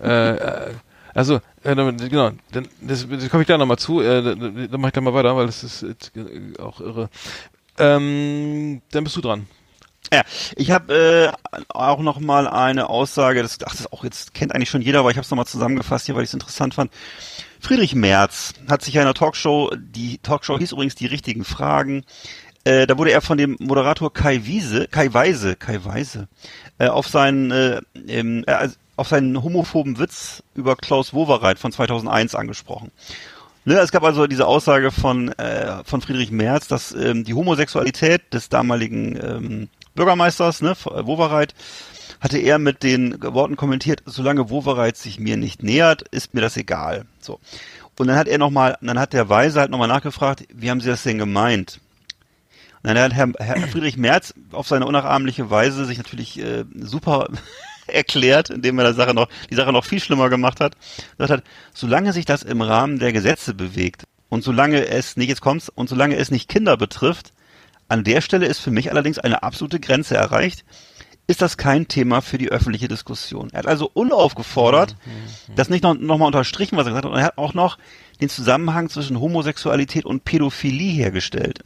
äh, 0.03 0.36
äh, 0.38 0.72
also, 1.14 1.41
äh, 1.64 1.76
genau, 1.76 2.32
dann, 2.52 2.68
das, 2.82 3.07
das 3.07 3.30
komme 3.30 3.44
ich 3.44 3.48
da 3.48 3.57
nochmal 3.57 3.78
zu, 3.78 4.02
äh, 4.02 4.24
dann, 4.24 4.70
dann 4.72 4.82
mache 4.82 4.90
ich 4.90 4.94
da 4.94 5.02
mal 5.02 5.14
weiter, 5.14 5.36
weil 5.36 5.45
das 5.45 5.64
ist 5.64 5.84
äh, 5.84 5.94
auch 6.60 6.80
irre. 6.80 7.10
Ähm, 7.78 8.82
dann 8.91 9.03
bist 9.03 9.15
du 9.15 9.22
dran. 9.22 9.48
Ja, 10.11 10.22
ich 10.56 10.70
habe 10.72 11.34
äh, 11.53 11.57
auch 11.70 11.99
noch 11.99 12.20
mal 12.20 12.48
eine 12.48 12.90
Aussage, 12.90 13.41
das, 13.41 13.57
ach, 13.65 13.76
das 13.76 13.91
auch 13.91 14.03
jetzt 14.03 14.34
kennt 14.34 14.53
eigentlich 14.53 14.70
schon 14.70 14.82
jeder, 14.82 14.99
aber 14.99 15.11
ich 15.11 15.18
habe 15.18 15.24
es 15.26 15.32
nochmal 15.32 15.48
zusammengefasst 15.48 16.06
hier, 16.06 16.15
weil 16.15 16.24
ich 16.24 16.30
es 16.30 16.34
interessant 16.34 16.74
fand. 16.74 16.91
Friedrich 17.64 17.95
Merz 17.95 18.53
hat 18.69 18.81
sich 18.81 18.99
einer 18.99 19.14
Talkshow, 19.14 19.72
die 19.77 20.18
Talkshow 20.18 20.60
hieß 20.60 20.73
übrigens 20.73 20.95
die 20.95 21.06
richtigen 21.06 21.45
Fragen, 21.45 22.03
äh, 22.65 22.85
da 22.88 22.98
wurde 22.98 23.11
er 23.11 23.22
von 23.22 23.38
dem 23.38 23.56
Moderator 23.61 24.11
Kai 24.11 24.41
Wiese, 24.44 24.90
Kai 24.90 25.14
Weise, 25.14 25.56
Kai 25.56 25.80
Weise, 25.85 26.27
äh, 26.77 26.88
auf 26.88 27.07
seinen 27.07 27.52
äh, 27.52 27.80
ähm, 28.06 28.44
äh, 28.48 28.52
also 28.52 28.76
auf 28.98 29.07
seinen 29.07 29.41
homophoben 29.41 29.98
Witz 29.98 30.44
über 30.56 30.76
Klaus 30.76 31.14
Wowereit 31.14 31.57
von 31.57 31.72
2001 31.72 32.35
angesprochen. 32.35 32.91
Ne, 33.64 33.76
es 33.76 33.94
gab 33.94 34.03
also 34.03 34.27
diese 34.27 34.45
Aussage 34.45 34.91
von, 34.91 35.30
äh, 35.31 35.85
von 35.85 36.02
Friedrich 36.02 36.31
Merz, 36.31 36.68
dass 36.68 36.91
ähm, 36.91 37.23
die 37.23 37.34
Homosexualität 37.34 38.34
des 38.34 38.49
damaligen 38.49 39.15
ähm, 39.15 39.69
Bürgermeisters, 39.95 40.61
ne, 40.61 40.76
Wowereit, 40.84 41.56
hatte 42.24 42.38
er 42.38 42.58
mit 42.58 42.84
den 42.84 43.22
Worten 43.22 43.58
kommentiert, 43.58 44.02
solange 44.06 44.50
Wowereit 44.50 44.95
sich 44.95 45.20
mir 45.20 45.36
nicht 45.36 45.62
nähert, 45.62 46.04
ist 46.08 46.34
mir 46.34 46.40
das 46.40 46.56
egal. 46.56 47.06
So. 47.20 47.41
Und 48.00 48.08
dann 48.08 48.16
hat 48.16 48.30
er 48.30 48.38
nochmal, 48.38 48.78
dann 48.80 48.98
hat 48.98 49.12
der 49.12 49.28
Weise 49.28 49.60
halt 49.60 49.70
nochmal 49.70 49.90
nachgefragt, 49.90 50.45
wie 50.54 50.72
haben 50.72 50.80
Sie 50.80 50.88
das 50.88 51.04
denn 51.04 51.18
gemeint? 51.18 51.82
Und 52.82 52.88
dann 52.94 52.98
hat 52.98 53.14
Herr, 53.14 53.30
Herr 53.40 53.68
Friedrich 53.68 53.98
Merz 53.98 54.34
auf 54.54 54.70
seine 54.70 54.86
unnachahmliche 54.86 55.50
Weise 55.50 55.84
sich 55.84 55.98
natürlich 55.98 56.40
äh, 56.40 56.64
super 56.80 57.28
erklärt, 57.88 58.50
indem 58.50 58.80
er 58.80 58.91
die 58.91 58.98
Sache 58.98 59.14
noch, 59.14 59.28
die 59.50 59.56
Sache 59.56 59.74
noch 59.74 59.84
viel 59.84 60.00
schlimmer 60.00 60.30
gemacht 60.30 60.62
hat. 60.62 60.78
Gesagt 61.18 61.32
hat, 61.32 61.44
solange 61.74 62.14
sich 62.14 62.24
das 62.24 62.44
im 62.44 62.62
Rahmen 62.62 63.00
der 63.00 63.12
Gesetze 63.12 63.54
bewegt 63.54 64.04
und 64.30 64.45
solange 64.45 64.88
es 64.88 65.18
nicht, 65.18 65.28
jetzt 65.28 65.41
kommt's, 65.41 65.68
und 65.68 65.90
solange 65.90 66.16
es 66.16 66.32
nicht 66.32 66.48
Kinder 66.48 66.78
betrifft, 66.78 67.34
an 67.90 68.06
der 68.06 68.22
Stelle 68.22 68.45
ist 68.45 68.60
für 68.60 68.72
mich 68.72 68.91
allerdings 68.91 69.20
eine 69.20 69.44
absolute 69.44 69.82
Grenze 69.82 70.16
erreicht, 70.16 70.64
ist 71.28 71.41
das 71.41 71.58
kein 71.58 71.88
Thema 71.88 72.22
für 72.22 72.38
die 72.38 72.50
öffentliche 72.50 72.88
Diskussion. 72.88 73.50
Er 73.54 73.60
hat 73.60 73.68
also 73.68 73.90
unaufgefordert, 73.94 74.95
das 75.56 75.70
nicht 75.70 75.84
noch, 75.84 75.94
noch 75.98 76.18
mal 76.18 76.26
unterstrichen, 76.28 76.78
was 76.78 76.86
er 76.86 76.91
gesagt 76.91 77.06
hat, 77.06 77.12
und 77.12 77.18
er 77.18 77.26
hat 77.26 77.38
auch 77.38 77.54
noch 77.54 77.78
den 78.22 78.30
Zusammenhang 78.30 78.90
zwischen 78.90 79.20
Homosexualität 79.20 80.06
und 80.06 80.26
Pädophilie 80.26 80.91
hergestellt. 80.91 81.60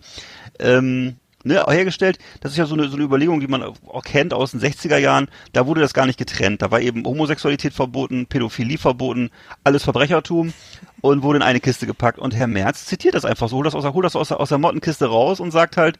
Ähm, 0.59 1.15
ne, 1.43 1.63
hergestellt, 1.67 2.19
das 2.41 2.51
ist 2.51 2.57
ja 2.57 2.65
so 2.65 2.75
eine, 2.75 2.87
so 2.89 2.95
eine 2.95 3.03
Überlegung, 3.05 3.39
die 3.39 3.47
man 3.47 3.63
auch 3.63 4.03
kennt 4.03 4.33
aus 4.33 4.51
den 4.51 4.59
60er 4.61 4.97
Jahren, 4.97 5.27
da 5.53 5.65
wurde 5.65 5.81
das 5.81 5.93
gar 5.93 6.05
nicht 6.05 6.19
getrennt. 6.19 6.61
Da 6.61 6.71
war 6.71 6.79
eben 6.81 7.03
Homosexualität 7.05 7.73
verboten, 7.73 8.27
Pädophilie 8.27 8.77
verboten, 8.77 9.31
alles 9.63 9.83
Verbrechertum 9.83 10.53
und 11.01 11.23
wurde 11.23 11.37
in 11.37 11.43
eine 11.43 11.59
Kiste 11.59 11.85
gepackt. 11.87 12.19
Und 12.19 12.35
Herr 12.35 12.47
Merz 12.47 12.85
zitiert 12.85 13.15
das 13.15 13.25
einfach 13.25 13.49
so, 13.49 13.57
holt 13.57 13.67
das 13.67 13.75
aus, 13.75 13.83
der- 13.83 13.93
holt 13.93 14.05
das 14.05 14.15
aus, 14.15 14.27
der, 14.29 14.39
aus 14.39 14.49
der 14.49 14.57
Mottenkiste 14.57 15.05
raus 15.07 15.39
und 15.39 15.51
sagt 15.51 15.77
halt, 15.77 15.99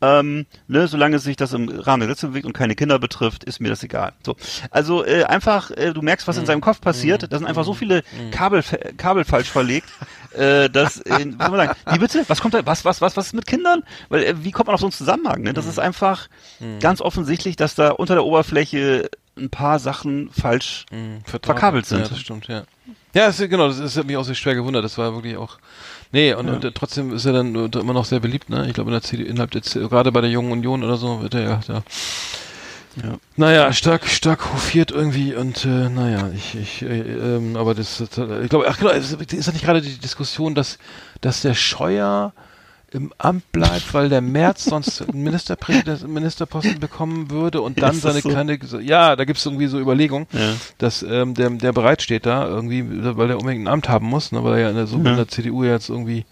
ähm, 0.00 0.46
ne, 0.68 0.86
solange 0.86 1.18
sich 1.18 1.36
das 1.36 1.52
im 1.52 1.68
Rahmen 1.68 2.00
der 2.00 2.08
Gesetze 2.08 2.28
bewegt 2.28 2.46
und 2.46 2.52
keine 2.52 2.74
Kinder 2.74 2.98
betrifft, 2.98 3.44
ist 3.44 3.60
mir 3.60 3.68
das 3.68 3.82
egal. 3.82 4.12
So, 4.24 4.36
also 4.70 5.04
äh, 5.04 5.24
einfach, 5.24 5.70
äh, 5.70 5.92
du 5.92 6.02
merkst, 6.02 6.28
was 6.28 6.36
in 6.36 6.46
seinem 6.46 6.60
Kopf 6.60 6.80
passiert. 6.80 7.32
Da 7.32 7.38
sind 7.38 7.46
einfach 7.46 7.64
so 7.64 7.74
viele 7.74 8.02
Kabel, 8.30 8.62
Kabel 8.96 9.24
falsch 9.24 9.50
verlegt, 9.50 9.88
äh, 10.34 10.70
dass, 10.70 11.00
äh, 11.06 11.18
wie 11.18 11.30
soll 11.30 11.50
man 11.50 11.66
sagen, 11.66 11.78
wie 11.92 11.98
bitte? 11.98 12.24
Was 12.28 12.40
kommt 12.40 12.54
da? 12.54 12.64
Was, 12.64 12.84
was, 12.84 13.00
was, 13.00 13.16
was 13.16 13.26
ist 13.28 13.32
mit 13.32 13.46
Kindern? 13.46 13.82
Weil 14.08 14.22
äh, 14.22 14.44
wie 14.44 14.52
kommt 14.52 14.66
man 14.68 14.74
auf 14.74 14.80
so 14.80 14.86
einen 14.86 14.92
Zusammenhang? 14.92 15.42
Ne? 15.42 15.52
Das 15.52 15.66
ist 15.66 15.78
einfach 15.78 16.28
ganz 16.80 17.00
offensichtlich, 17.00 17.56
dass 17.56 17.74
da 17.74 17.90
unter 17.90 18.14
der 18.14 18.24
Oberfläche 18.24 19.10
ein 19.36 19.50
paar 19.50 19.78
Sachen 19.78 20.30
falsch 20.30 20.86
verkabelt 21.24 21.86
sind. 21.86 22.02
Ja, 22.02 22.08
das 22.08 22.18
stimmt, 22.20 22.48
ja. 22.48 22.64
Ja, 23.14 23.26
das, 23.26 23.38
genau, 23.38 23.68
das 23.68 23.78
ist 23.78 23.96
hat 23.96 24.06
mich 24.06 24.16
auch 24.16 24.24
sehr 24.24 24.34
schwer 24.34 24.54
gewundert. 24.54 24.84
Das 24.84 24.98
war 24.98 25.14
wirklich 25.14 25.36
auch. 25.36 25.58
Nee, 26.12 26.32
und, 26.34 26.48
und 26.48 26.64
äh, 26.64 26.72
trotzdem 26.72 27.12
ist 27.12 27.26
er 27.26 27.32
dann 27.32 27.54
äh, 27.54 27.78
immer 27.78 27.92
noch 27.92 28.04
sehr 28.06 28.20
beliebt, 28.20 28.48
ne? 28.50 28.66
Ich 28.66 28.74
glaube 28.74 28.90
in 28.90 28.94
der 28.94 29.02
CDU, 29.02 29.24
innerhalb 29.24 29.50
der 29.50 29.62
CDU, 29.62 29.88
gerade 29.88 30.10
bei 30.12 30.20
der 30.22 30.30
Jungen 30.30 30.52
Union 30.52 30.82
oder 30.82 30.96
so 30.96 31.20
wird 31.22 31.34
er 31.34 31.42
ja 31.42 31.60
da 31.66 31.82
Naja, 33.36 33.72
stark, 33.72 34.06
stark 34.08 34.52
hofiert 34.52 34.90
irgendwie 34.90 35.34
und 35.34 35.64
äh, 35.64 35.88
naja, 35.88 36.30
ich, 36.34 36.56
ich, 36.56 36.82
äh, 36.82 37.00
ähm, 37.00 37.56
aber 37.56 37.74
das, 37.74 37.98
das 37.98 38.42
ich 38.42 38.48
glaube, 38.48 38.66
ach 38.68 38.78
genau, 38.78 38.90
ist 38.90 39.12
ist 39.12 39.46
das 39.46 39.52
nicht 39.52 39.64
gerade 39.64 39.82
die 39.82 39.98
Diskussion, 39.98 40.54
dass, 40.54 40.78
dass 41.20 41.42
der 41.42 41.54
Scheuer 41.54 42.32
im 42.90 43.12
Amt 43.18 43.52
bleibt, 43.52 43.92
weil 43.92 44.08
der 44.08 44.20
Merz 44.22 44.64
sonst 44.64 45.02
einen 45.02 45.22
Ministerpräsident, 45.22 46.08
Ministerposten 46.08 46.80
bekommen 46.80 47.30
würde 47.30 47.60
und 47.60 47.82
dann 47.82 47.94
seine 47.94 48.20
so? 48.20 48.28
kleine, 48.30 48.58
ja, 48.80 49.14
da 49.14 49.24
gibt 49.24 49.38
es 49.38 49.44
irgendwie 49.46 49.66
so 49.66 49.78
Überlegungen, 49.78 50.26
Ja. 50.32 50.54
dass 50.78 51.02
ähm, 51.02 51.34
der, 51.34 51.50
der 51.50 51.72
bereitsteht 51.72 52.24
da 52.24 52.46
irgendwie, 52.48 52.84
weil 53.16 53.28
der 53.28 53.38
unbedingt 53.38 53.64
ein 53.64 53.68
Amt 53.68 53.88
haben 53.90 54.06
muss, 54.06 54.32
ne, 54.32 54.42
weil 54.42 54.54
er 54.54 54.58
ja 54.60 54.70
in 54.70 54.76
der, 54.76 54.86
so 54.86 54.96
in 54.96 55.04
der 55.04 55.28
CDU 55.28 55.64
jetzt 55.64 55.90
irgendwie 55.90 56.24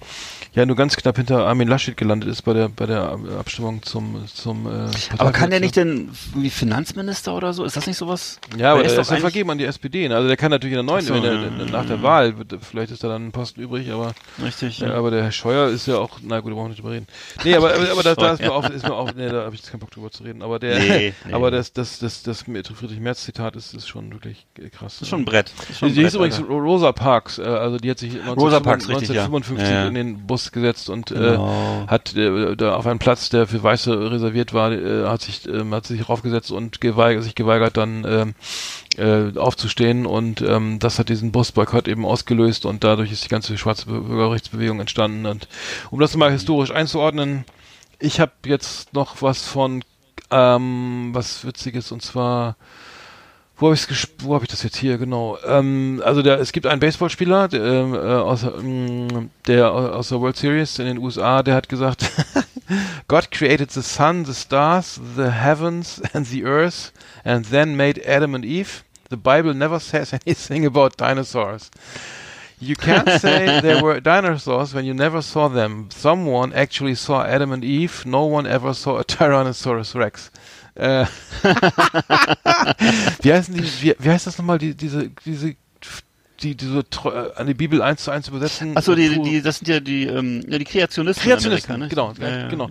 ja 0.55 0.65
nur 0.65 0.77
ganz 0.77 0.97
knapp 0.97 1.17
hinter 1.17 1.47
Armin 1.47 1.69
Laschet 1.69 1.95
gelandet 1.99 2.31
ist 2.31 2.41
bei 2.41 2.55
der 2.55 2.71
bei 2.71 2.87
der 2.87 3.19
Abstimmung 3.39 3.83
zum 3.83 4.27
zum 4.27 4.67
äh, 4.67 4.89
Aber 5.19 5.31
kann 5.31 5.51
der 5.51 5.61
nicht 5.61 5.77
denn 5.77 6.09
wie 6.35 6.49
Finanzminister 6.49 7.35
oder 7.35 7.53
so? 7.53 7.65
Ist 7.65 7.77
das 7.77 7.87
nicht 7.87 7.99
sowas? 7.99 8.39
Ja, 8.57 8.73
aber 8.73 8.83
der 8.83 8.93
doch 8.95 9.03
ist 9.03 9.09
ja 9.09 9.13
eigentlich- 9.17 9.21
vergeben 9.21 9.51
an 9.51 9.59
die 9.59 9.67
SPD. 9.67 10.09
Ne? 10.09 10.17
Also 10.17 10.29
der 10.29 10.39
kann 10.39 10.51
natürlich 10.51 10.73
in 10.79 10.87
der 10.87 10.95
neuen, 10.95 11.05
so, 11.05 11.13
wenn 11.13 11.21
der, 11.23 11.35
ja, 11.35 11.41
ja, 11.43 11.65
nach 11.71 11.85
der 11.85 12.03
Wahl, 12.03 12.39
wird, 12.39 12.57
vielleicht 12.63 12.91
ist 12.91 13.05
da 13.05 13.09
dann 13.09 13.27
ein 13.27 13.33
Posten 13.33 13.61
übrig, 13.61 13.91
aber 13.93 14.15
Richtig. 14.43 14.79
ja. 14.79 14.89
Ja. 14.89 14.95
aber 14.95 15.11
der 15.11 15.25
Herr 15.25 15.33
Scheuer 15.33 15.69
ist 15.69 15.87
ja 15.89 15.99
auch, 15.99 16.21
na 16.23 16.41
gut, 16.47 16.53
da 16.53 16.57
brauchen 16.57 16.67
wir 16.67 16.69
nicht 16.71 16.79
drüber 16.79 16.93
reden. 16.93 17.07
Nee, 17.45 17.55
aber, 17.55 17.75
aber, 17.75 17.91
aber 17.93 18.03
da, 18.03 18.15
da 18.15 18.33
ist 18.33 18.41
mir 18.41 18.53
auch, 18.53 18.69
ist 18.71 18.85
mir 18.85 18.95
auch, 18.95 19.13
nee, 19.15 19.29
da 19.29 19.45
habe 19.45 19.55
ich 19.55 19.61
jetzt 19.61 19.71
keinen 19.71 19.81
Bock 19.81 19.91
drüber 19.91 20.11
zu 20.11 20.23
reden. 20.23 20.43
Aber 20.43 20.59
der, 20.59 20.79
Nee, 20.79 21.15
nee. 21.25 21.33
aber 21.33 21.51
das, 21.51 21.73
das, 21.73 21.99
das, 21.99 22.23
das, 22.23 22.43
Friedrich 22.43 23.01
Merz 23.01 23.25
Zitat 23.25 23.57
ist, 23.57 23.75
ist 23.75 23.89
schon 23.89 24.13
wirklich 24.13 24.47
krass. 24.73 24.95
Das 24.95 25.03
ist 25.03 25.09
schon 25.09 25.21
ein 25.21 25.25
Brett. 25.25 25.53
Ist 25.69 25.79
schon 25.79 25.89
Die, 25.89 25.95
Brett, 25.95 26.05
hieß 26.05 26.15
übrigens 26.15 26.39
Alter. 26.39 26.49
Rosa 26.51 26.93
Parks, 26.93 27.39
äh, 27.39 27.43
also 27.43 27.79
die 27.79 27.91
hat 27.91 27.99
sich 27.99 28.15
Rosa 28.37 28.61
Parks, 28.61 28.89
richtig, 28.89 29.09
ja. 29.11 29.25
1955 29.25 29.69
Ja, 29.69 29.83
ja. 29.83 29.89
in 29.89 29.95
den 29.95 30.27
Bus 30.27 30.53
gesetzt 30.53 30.89
und 30.91 31.07
Genau. 31.07 31.85
äh, 31.85 31.87
hat 31.89 32.15
äh, 32.15 32.57
da 32.57 32.75
auf 32.77 32.87
einen 32.87 32.99
Platz, 32.99 33.29
der 33.29 33.47
für 33.47 33.63
Weiße 33.63 34.11
reserviert 34.11 34.53
war, 34.53 34.73
äh, 34.73 35.07
hat 35.07 35.23
sich 35.23 35.47
ähm, 35.49 35.75
hat 35.75 35.87
sich 35.87 36.09
raufgesetzt 36.09 36.51
und 36.51 36.81
geweigert, 36.81 37.25
sich 37.25 37.35
geweigert 37.35 37.77
dann 37.77 38.05
ähm, 38.09 38.35
äh, 38.97 39.37
aufzustehen 39.37 40.07
und 40.07 40.41
ähm, 40.43 40.79
das 40.79 40.99
hat 40.99 41.09
diesen 41.09 41.33
Busboykott 41.33 41.89
eben 41.89 42.05
ausgelöst 42.05 42.67
und 42.67 42.85
dadurch 42.85 43.13
ist 43.13 43.25
die 43.25 43.29
ganze 43.29 43.57
schwarze 43.59 43.87
Bü- 43.87 44.01
Bürgerrechtsbewegung 44.07 44.81
entstanden 44.81 45.27
und 45.27 45.49
um 45.91 46.01
das 46.01 46.17
mal 46.17 46.31
historisch 46.31 46.71
einzuordnen, 46.71 47.45
ich 47.99 48.21
habe 48.21 48.33
jetzt 48.45 48.93
noch 48.95 49.23
was 49.23 49.43
von 49.47 49.83
ähm, 50.31 51.11
was 51.13 51.45
witziges 51.47 51.93
und 51.93 52.03
zwar 52.03 52.57
wo 53.59 53.67
habe 53.69 53.75
ich 53.75 53.87
wo 54.19 54.35
habe 54.35 54.45
ich 54.45 54.51
das 54.51 54.63
jetzt 54.65 54.77
hier? 54.77 54.99
Genau. 54.99 55.39
Ähm, 55.47 56.03
also 56.05 56.21
der 56.21 56.39
es 56.41 56.53
gibt 56.53 56.67
einen 56.67 56.81
Baseballspieler 56.81 57.49
der, 57.49 57.63
äh, 57.63 58.17
aus 58.21 58.43
ähm, 58.43 59.31
der 59.47 59.73
aus 59.73 60.11
der 60.11 60.21
World 60.21 60.37
Series 60.37 60.79
in 60.79 60.85
den 60.87 60.99
USA 60.99 61.43
der 61.43 61.55
hat 61.55 61.69
gesagt 61.69 62.11
God 63.09 63.31
created 63.31 63.71
the 63.71 63.81
sun 63.81 64.25
the 64.27 64.35
stars 64.35 65.01
the 65.17 65.31
heavens 65.31 66.03
and 66.13 66.27
the 66.27 66.45
earth 66.45 66.93
and 67.27 67.45
then 67.47 67.77
made 67.77 67.99
Adam 68.07 68.35
and 68.35 68.45
Eve 68.45 68.71
the 69.11 69.17
Bible 69.17 69.55
never 69.55 69.79
says 69.91 70.13
anything 70.13 70.65
about 70.67 70.97
dinosaurs 70.97 71.71
You 72.59 72.75
can't 72.75 73.09
say 73.21 73.61
there 73.61 73.83
were 73.83 74.01
dinosaurs 74.01 74.73
when 74.75 74.87
you 74.87 74.95
never 74.95 75.21
saw 75.21 75.49
them. 75.49 75.89
Someone 75.91 76.53
actually 76.55 76.95
saw 76.95 77.23
Adam 77.23 77.53
and 77.53 77.63
Eve. 77.63 78.07
No 78.07 78.25
one 78.25 78.47
ever 78.47 78.73
saw 78.73 78.99
a 78.99 79.05
Tyrannosaurus 79.13 79.95
Rex. 79.95 80.31
Äh, 80.75 81.07
wie 83.23 83.33
heißen 83.33 83.55
die, 83.55 83.63
wie, 83.83 83.95
wie 83.99 84.11
heißt 84.11 84.27
das 84.27 84.39
nochmal, 84.39 84.59
die, 84.59 84.75
diese, 84.75 85.11
diese, 85.25 85.55
die, 86.41 86.55
diese, 86.55 86.81
äh, 86.81 87.33
an 87.37 87.47
die 87.47 87.55
Bibel 87.55 87.81
eins 87.83 88.05
zu 88.05 88.11
eins 88.11 88.29
übersetzen? 88.29 88.77
Achso, 88.77 88.95
die, 88.95 89.23
die, 89.23 89.43
das 89.43 89.59
sind 89.59 89.69
ja 89.69 89.81
die, 89.81 90.05
ähm, 90.05 90.43
ja, 90.49 90.59
die 90.59 90.65
Kreationisten. 90.65 91.25
Kreationisten, 91.25 91.75
Amerika, 91.75 92.05
ne? 92.05 92.13
genau, 92.15 92.27
Ja, 92.27 92.39
ja. 92.41 92.49
genau. 92.49 92.69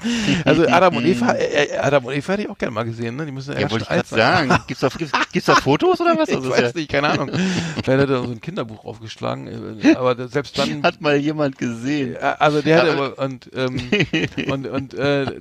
also 0.44 0.66
Adam 0.68 0.96
und 0.96 1.04
Eva, 1.04 1.32
äh, 1.34 1.64
äh, 1.66 1.76
Adam 1.78 2.04
und 2.06 2.14
Eva 2.14 2.32
hätte 2.32 2.42
ich 2.42 2.48
auch 2.50 2.58
gerne 2.58 2.72
mal 2.72 2.84
gesehen, 2.84 3.16
ne? 3.16 3.26
Die 3.26 3.32
müssen 3.32 3.52
Ja, 3.54 3.60
ganz 3.60 3.72
wollte 3.72 3.84
ich 3.84 3.88
gerade 3.90 4.08
sagen. 4.08 4.58
Gibt's 4.66 4.80
da, 4.80 4.88
gibt's, 4.88 5.12
gibt's 5.32 5.46
da 5.46 5.54
Fotos 5.56 6.00
oder 6.00 6.16
was? 6.18 6.28
Ich 6.28 6.36
Also, 6.36 6.50
weiß 6.50 6.60
ist 6.68 6.76
nicht, 6.76 6.90
keine 6.90 7.08
Ahnung. 7.08 7.30
Vielleicht 7.84 8.02
hat 8.02 8.10
er 8.10 8.24
so 8.24 8.30
ein 8.30 8.40
Kinderbuch 8.40 8.84
aufgeschlagen, 8.84 9.80
äh, 9.82 9.94
aber 9.94 10.14
da- 10.14 10.28
selbst 10.28 10.58
dann 10.58 10.68
ja, 10.68 10.82
hat 10.82 11.00
mal 11.00 11.16
jemand 11.16 11.58
gesehen. 11.58 12.12
Ja, 12.20 12.34
Also 12.34 12.62
der 12.62 12.76
Ja, 12.76 12.82
hat 12.82 12.90
aber 12.90 13.18
und 13.18 13.50
ähm, 13.54 13.90
und 14.48 14.66
und 14.66 14.94
äh, 14.94 15.40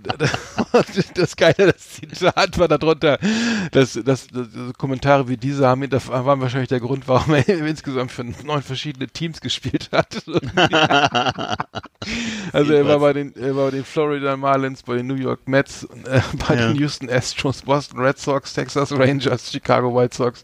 das 1.15 1.35
Geile, 1.35 1.55
das 1.73 1.89
Zitat 1.89 2.57
war 2.57 2.67
darunter, 2.67 3.17
dass, 3.71 3.93
dass, 3.93 4.27
dass 4.27 4.47
Kommentare 4.77 5.27
wie 5.29 5.37
diese 5.37 5.67
haben, 5.67 5.87
das 5.89 6.07
waren 6.07 6.41
wahrscheinlich 6.41 6.69
der 6.69 6.79
Grund, 6.79 7.07
warum 7.07 7.33
er 7.35 7.47
insgesamt 7.47 8.11
für 8.11 8.23
neun 8.23 8.61
verschiedene 8.61 9.07
Teams 9.07 9.41
gespielt 9.41 9.89
hat. 9.91 10.21
also 12.53 12.73
er 12.73 12.87
war 12.87 12.99
bei 12.99 13.13
den 13.13 13.35
er 13.35 13.55
war 13.55 13.65
bei 13.65 13.71
den 13.71 13.85
Florida 13.85 14.37
Marlins, 14.47 14.81
bei 14.83 14.95
den 14.95 15.07
New 15.07 15.15
York 15.15 15.41
Mets, 15.45 15.83
äh, 15.83 16.21
bei 16.47 16.55
Ja. 16.55 16.67
den 16.67 16.77
Houston 16.77 17.09
Astros, 17.09 17.61
Boston 17.63 17.99
Red 17.99 18.17
Sox, 18.17 18.53
Texas 18.53 18.91
Rangers, 18.91 19.51
Chicago 19.51 19.93
White 19.93 20.15
Sox, 20.15 20.43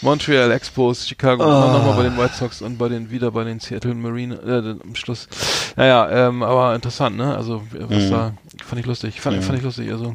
Montreal 0.00 0.50
Expos, 0.52 1.06
Chicago, 1.06 1.44
Oh. 1.44 1.48
nochmal 1.72 1.96
bei 1.96 2.02
den 2.04 2.16
White 2.16 2.34
Sox 2.34 2.62
und 2.62 2.78
bei 2.78 2.88
den 2.88 3.10
wieder 3.10 3.30
bei 3.30 3.44
den 3.44 3.60
Seattle 3.60 3.94
Marine 3.94 4.36
äh, 4.36 4.82
am 4.82 4.94
Schluss. 4.94 5.28
Naja, 5.76 6.28
ähm, 6.28 6.42
aber 6.42 6.74
interessant, 6.74 7.16
ne? 7.16 7.36
Also 7.36 7.62
was 7.72 8.04
Mhm. 8.04 8.10
da 8.10 8.32
fand 8.64 8.80
ich 8.80 8.86
lustig. 8.86 9.20
Fand, 9.20 9.44
fand 9.44 9.58
ich 9.58 9.64
lustig. 9.64 9.90
Also 9.90 10.14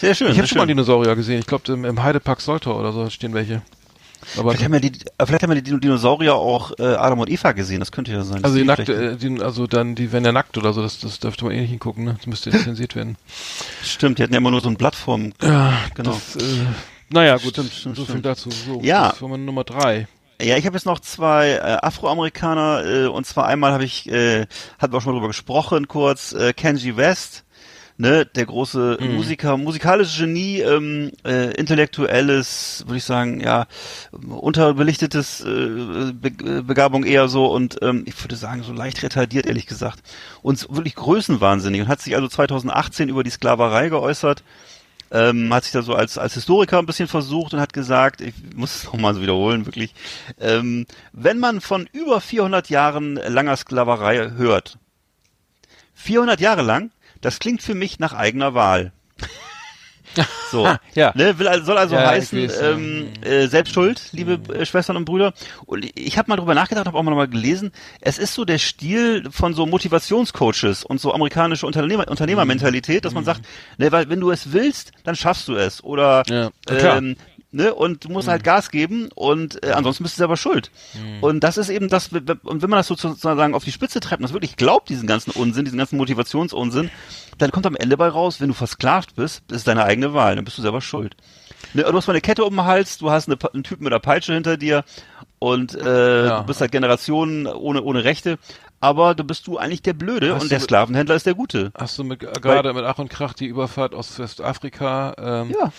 Sehr 0.00 0.14
schön. 0.14 0.32
ich 0.32 0.38
habe 0.38 0.48
schon 0.48 0.56
mal 0.58 0.62
schön. 0.62 0.68
Dinosaurier 0.68 1.14
gesehen. 1.14 1.40
Ich 1.40 1.46
glaube 1.46 1.70
im, 1.72 1.84
im 1.84 2.02
Heidepark 2.02 2.40
Soltau 2.40 2.78
oder 2.80 2.92
so 2.92 3.08
stehen 3.10 3.34
welche. 3.34 3.60
Aber 4.36 4.50
Vielleicht 4.52 4.64
haben, 4.64 4.74
ja 4.74 4.80
die, 4.80 4.92
vielleicht 5.24 5.42
haben 5.42 5.50
ja 5.50 5.54
die 5.56 5.62
Dino- 5.62 5.78
Dinosaurier 5.78 6.34
auch 6.34 6.72
äh, 6.78 6.82
Adam 6.94 7.18
und 7.20 7.30
Eva 7.30 7.52
gesehen, 7.52 7.80
das 7.80 7.92
könnte 7.92 8.12
ja 8.12 8.22
sein. 8.22 8.42
also 8.44 8.56
die 8.56 8.64
nackt, 8.64 8.88
äh, 8.88 9.16
die, 9.16 9.40
also 9.42 9.66
dann 9.66 9.94
die 9.94 10.12
werden 10.12 10.24
ja 10.24 10.32
nackt 10.32 10.56
oder 10.58 10.72
so. 10.72 10.82
Das, 10.82 10.98
das 11.00 11.18
dürfte 11.18 11.44
man 11.44 11.54
eh 11.54 11.60
nicht 11.60 11.70
hingucken. 11.70 12.04
Ne? 12.04 12.14
Das 12.16 12.26
müsste 12.26 12.50
zensiert 12.50 12.94
werden. 12.96 13.16
Stimmt, 13.84 14.18
die 14.18 14.22
hatten 14.22 14.32
ja 14.32 14.38
immer 14.38 14.50
nur 14.50 14.60
so 14.60 14.68
ein 14.68 14.76
Blatt 14.76 14.94
vorm. 14.94 15.32
Ja, 15.42 15.74
genau. 15.94 16.12
Das, 16.12 16.36
äh, 16.36 16.64
naja, 17.10 17.36
gut. 17.36 17.52
Stimmt, 17.52 17.72
stimmt, 17.72 17.96
so 17.96 18.04
viel 18.04 18.12
stimmt. 18.12 18.26
dazu. 18.26 18.50
So, 18.50 18.80
Ja. 18.82 19.10
Das 19.10 19.20
meine 19.20 19.38
Nummer 19.42 19.64
drei. 19.64 20.06
Ja, 20.40 20.56
ich 20.56 20.66
habe 20.66 20.74
jetzt 20.76 20.86
noch 20.86 20.98
zwei 20.98 21.50
äh, 21.50 21.60
Afroamerikaner 21.82 22.84
äh, 22.84 23.06
und 23.06 23.26
zwar 23.26 23.46
einmal 23.46 23.72
habe 23.72 23.84
ich, 23.84 24.08
äh, 24.10 24.46
hatten 24.78 24.92
wir 24.92 24.98
auch 24.98 25.02
schon 25.02 25.12
mal 25.12 25.18
drüber 25.18 25.28
gesprochen, 25.28 25.86
kurz 25.88 26.32
äh, 26.32 26.52
Kenji 26.52 26.96
West, 26.96 27.44
ne, 27.96 28.26
der 28.26 28.46
große 28.46 28.98
Mhm. 29.00 29.14
Musiker, 29.14 29.56
musikalisches 29.56 30.18
Genie, 30.18 30.60
ähm, 30.60 31.12
äh, 31.24 31.52
intellektuelles, 31.54 32.84
würde 32.86 32.98
ich 32.98 33.04
sagen, 33.04 33.40
ja, 33.40 33.66
unterbelichtetes 34.12 35.40
äh, 35.42 36.12
Be 36.12 36.28
äh, 36.44 36.62
Begabung 36.62 37.04
eher 37.04 37.28
so 37.28 37.46
und 37.46 37.78
ähm, 37.82 38.04
ich 38.06 38.22
würde 38.22 38.36
sagen 38.36 38.62
so 38.62 38.72
leicht 38.72 39.02
retardiert 39.02 39.46
ehrlich 39.46 39.66
gesagt 39.66 40.00
und 40.42 40.68
wirklich 40.70 40.94
größenwahnsinnig 40.94 41.82
und 41.82 41.88
hat 41.88 42.00
sich 42.00 42.14
also 42.14 42.28
2018 42.28 43.08
über 43.08 43.24
die 43.24 43.30
Sklaverei 43.30 43.88
geäußert 43.88 44.42
ähm, 45.12 45.52
hat 45.52 45.64
sich 45.64 45.72
da 45.72 45.82
so 45.82 45.94
als, 45.94 46.16
als 46.18 46.34
Historiker 46.34 46.78
ein 46.78 46.86
bisschen 46.86 47.08
versucht 47.08 47.52
und 47.52 47.60
hat 47.60 47.72
gesagt, 47.74 48.20
ich 48.22 48.34
muss 48.56 48.74
es 48.74 48.84
nochmal 48.84 49.14
so 49.14 49.20
wiederholen, 49.20 49.66
wirklich, 49.66 49.94
ähm, 50.40 50.86
wenn 51.12 51.38
man 51.38 51.60
von 51.60 51.88
über 51.92 52.20
400 52.20 52.70
Jahren 52.70 53.16
langer 53.16 53.56
Sklaverei 53.56 54.30
hört, 54.36 54.78
400 55.94 56.40
Jahre 56.40 56.62
lang, 56.62 56.90
das 57.22 57.38
klingt 57.38 57.62
für 57.62 57.74
mich 57.74 57.98
nach 57.98 58.12
eigener 58.12 58.52
Wahl. 58.54 58.92
So, 60.50 60.68
Ja. 60.94 61.12
ne, 61.14 61.38
will, 61.38 61.48
also- 61.48 61.64
soll 61.64 61.78
also 61.78 61.94
Ja, 61.94 62.06
heißen, 62.06 62.42
weiß, 62.46 62.60
ähm, 62.60 63.08
äh, 63.22 63.46
Selbstschuld, 63.46 64.10
liebe 64.12 64.38
äh, 64.54 64.66
Schwestern 64.66 64.98
und 64.98 65.06
Brüder. 65.06 65.32
Und 65.64 65.88
ich 65.98 66.18
habe 66.18 66.28
mal 66.30 66.36
drüber 66.36 66.54
nachgedacht, 66.54 66.84
habe 66.86 66.98
auch 66.98 67.02
mal, 67.02 67.14
mal 67.14 67.28
gelesen, 67.28 67.72
es 68.02 68.18
ist 68.18 68.34
so 68.34 68.44
der 68.44 68.58
Stil 68.58 69.30
von 69.30 69.54
so 69.54 69.64
Motivationscoaches 69.64 70.84
und 70.84 71.00
so 71.00 71.14
amerikanische 71.14 71.66
Unternehmer, 71.66 72.06
Unternehmermentalität, 72.08 73.06
dass 73.06 73.14
man 73.14 73.24
sagt, 73.24 73.40
ne, 73.78 73.90
weil 73.90 74.10
wenn 74.10 74.20
du 74.20 74.30
es 74.30 74.52
willst, 74.52 74.92
dann 75.04 75.16
schaffst 75.16 75.48
du 75.48 75.54
es. 75.54 75.82
Oder 75.82 76.24
Ja, 76.28 76.50
ähm, 76.68 77.16
ne, 77.52 77.74
und 77.74 78.04
du 78.04 78.08
musst 78.08 78.26
halt 78.28 78.42
Gas 78.44 78.70
geben 78.70 79.08
und 79.14 79.62
äh, 79.64 79.70
ansonsten 79.72 80.02
bist 80.02 80.16
du 80.16 80.18
selber 80.18 80.36
schuld. 80.36 80.70
Und 81.20 81.40
das 81.40 81.56
ist 81.58 81.68
eben 81.68 81.88
das, 81.88 82.08
und 82.08 82.62
wenn 82.62 82.70
man 82.70 82.78
das 82.78 82.86
sozusagen 82.88 83.54
auf 83.54 83.64
die 83.64 83.72
Spitze 83.72 84.00
treibt 84.00 84.20
und 84.20 84.24
das 84.24 84.32
wirklich 84.32 84.56
glaubt, 84.56 84.88
diesen 84.88 85.06
ganzen 85.06 85.30
Unsinn, 85.32 85.64
diesen 85.64 85.78
ganzen 85.78 85.96
Motivationsunsinn, 85.98 86.90
dann 87.38 87.50
kommt 87.50 87.66
am 87.66 87.76
Ende 87.76 87.96
bei 87.96 88.08
raus, 88.08 88.40
wenn 88.40 88.48
du 88.48 88.54
versklavt 88.54 89.14
bist, 89.16 89.42
das 89.48 89.58
ist 89.58 89.68
deine 89.68 89.84
eigene 89.84 90.14
Wahl, 90.14 90.36
dann 90.36 90.44
bist 90.44 90.58
du 90.58 90.62
selber 90.62 90.80
schuld. 90.80 91.16
Ne, 91.74 91.82
du 91.84 91.92
hast 91.96 92.06
mal 92.06 92.12
eine 92.14 92.20
Kette 92.20 92.44
um 92.44 92.54
den 92.56 92.64
Hals, 92.64 92.98
du 92.98 93.10
hast 93.10 93.28
eine, 93.28 93.38
einen 93.52 93.62
Typen 93.64 93.84
mit 93.84 93.92
einer 93.92 94.00
Peitsche 94.00 94.34
hinter 94.34 94.56
dir 94.56 94.84
und 95.38 95.74
äh, 95.74 96.26
Ja. 96.26 96.40
du 96.40 96.46
bist 96.46 96.60
halt 96.60 96.72
Generationen 96.72 97.46
ohne, 97.46 97.82
ohne 97.82 98.04
Rechte, 98.04 98.38
aber 98.82 99.14
du 99.14 99.24
bist 99.24 99.46
du 99.46 99.56
eigentlich 99.58 99.80
der 99.80 99.92
Blöde 99.94 100.34
Hast 100.34 100.42
und 100.42 100.50
der 100.50 100.58
mit- 100.58 100.64
Sklavenhändler 100.64 101.14
ist 101.14 101.24
der 101.24 101.34
Gute. 101.34 101.72
Hast 101.78 101.96
du 101.98 102.04
mit, 102.04 102.20
gerade 102.20 102.72
mit 102.74 102.84
Ach 102.84 102.98
und 102.98 103.08
Krach 103.08 103.32
die 103.32 103.46
Überfahrt 103.46 103.94
aus 103.94 104.18
Westafrika 104.18 105.14
ähm, 105.18 105.50
Ja. 105.58 105.72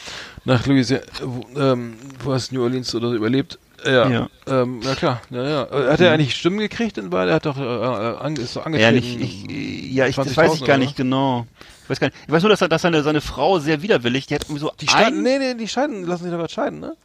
nach 0.46 0.66
Louisiana, 0.66 1.04
wo, 1.22 1.46
ähm, 1.60 1.96
wo 2.24 2.34
hast 2.34 2.52
New 2.52 2.64
Orleans 2.64 2.94
oder 2.96 3.10
so 3.10 3.16
überlebt? 3.16 3.60
Ja, 3.86 4.08
Ja. 4.10 4.30
Ähm, 4.48 4.80
na 4.82 4.96
klar. 4.96 5.22
Ja, 5.30 5.44
ja. 5.44 5.64
Äh, 5.66 5.92
Hat 5.92 6.00
er 6.00 6.14
eigentlich 6.14 6.34
Stimmen 6.36 6.60
gekriegt 6.60 6.98
in 6.98 7.12
Wahl? 7.12 7.28
Er 7.28 7.36
hat 7.36 7.46
doch 7.46 7.58
äh, 7.58 7.62
äh, 7.62 8.18
ange, 8.18 8.40
ist 8.40 8.56
doch 8.56 8.62
Ja, 8.62 8.66
angetreten. 8.68 9.20
nicht, 9.20 9.50
ich, 9.50 9.50
äh, 9.50 9.88
ja, 9.94 10.08
ich, 10.08 10.16
das 10.16 10.28
20.000 10.30 10.38
weiß 10.38 10.54
ich 10.54 10.60
gar 10.62 10.68
oder 10.70 10.78
nicht 10.78 10.96
genau. 10.96 11.46
Ich 11.84 11.90
weiß 11.90 12.00
gar 12.00 12.08
nicht. 12.08 12.18
Ich 12.26 12.32
weiß 12.32 12.42
nur, 12.44 12.50
dass, 12.50 12.62
er, 12.62 12.70
dass 12.70 12.82
seine, 12.84 13.04
seine 13.04 13.20
Frau 13.20 13.60
sehr 13.60 13.82
widerwillig, 13.82 14.26
die 14.28 14.36
hat 14.36 14.44
irgendwie 14.44 14.62
so 14.62 14.72
die 14.80 14.88
scheiden, 14.88 15.20
ein, 15.20 15.24
nee, 15.24 15.38
nee, 15.38 15.54
die 15.56 15.68
scheiden, 15.68 16.06
lassen 16.06 16.24
sich 16.24 16.32
doch 16.32 16.38
gerade 16.40 16.54
scheiden, 16.54 16.80
ne? 16.80 16.96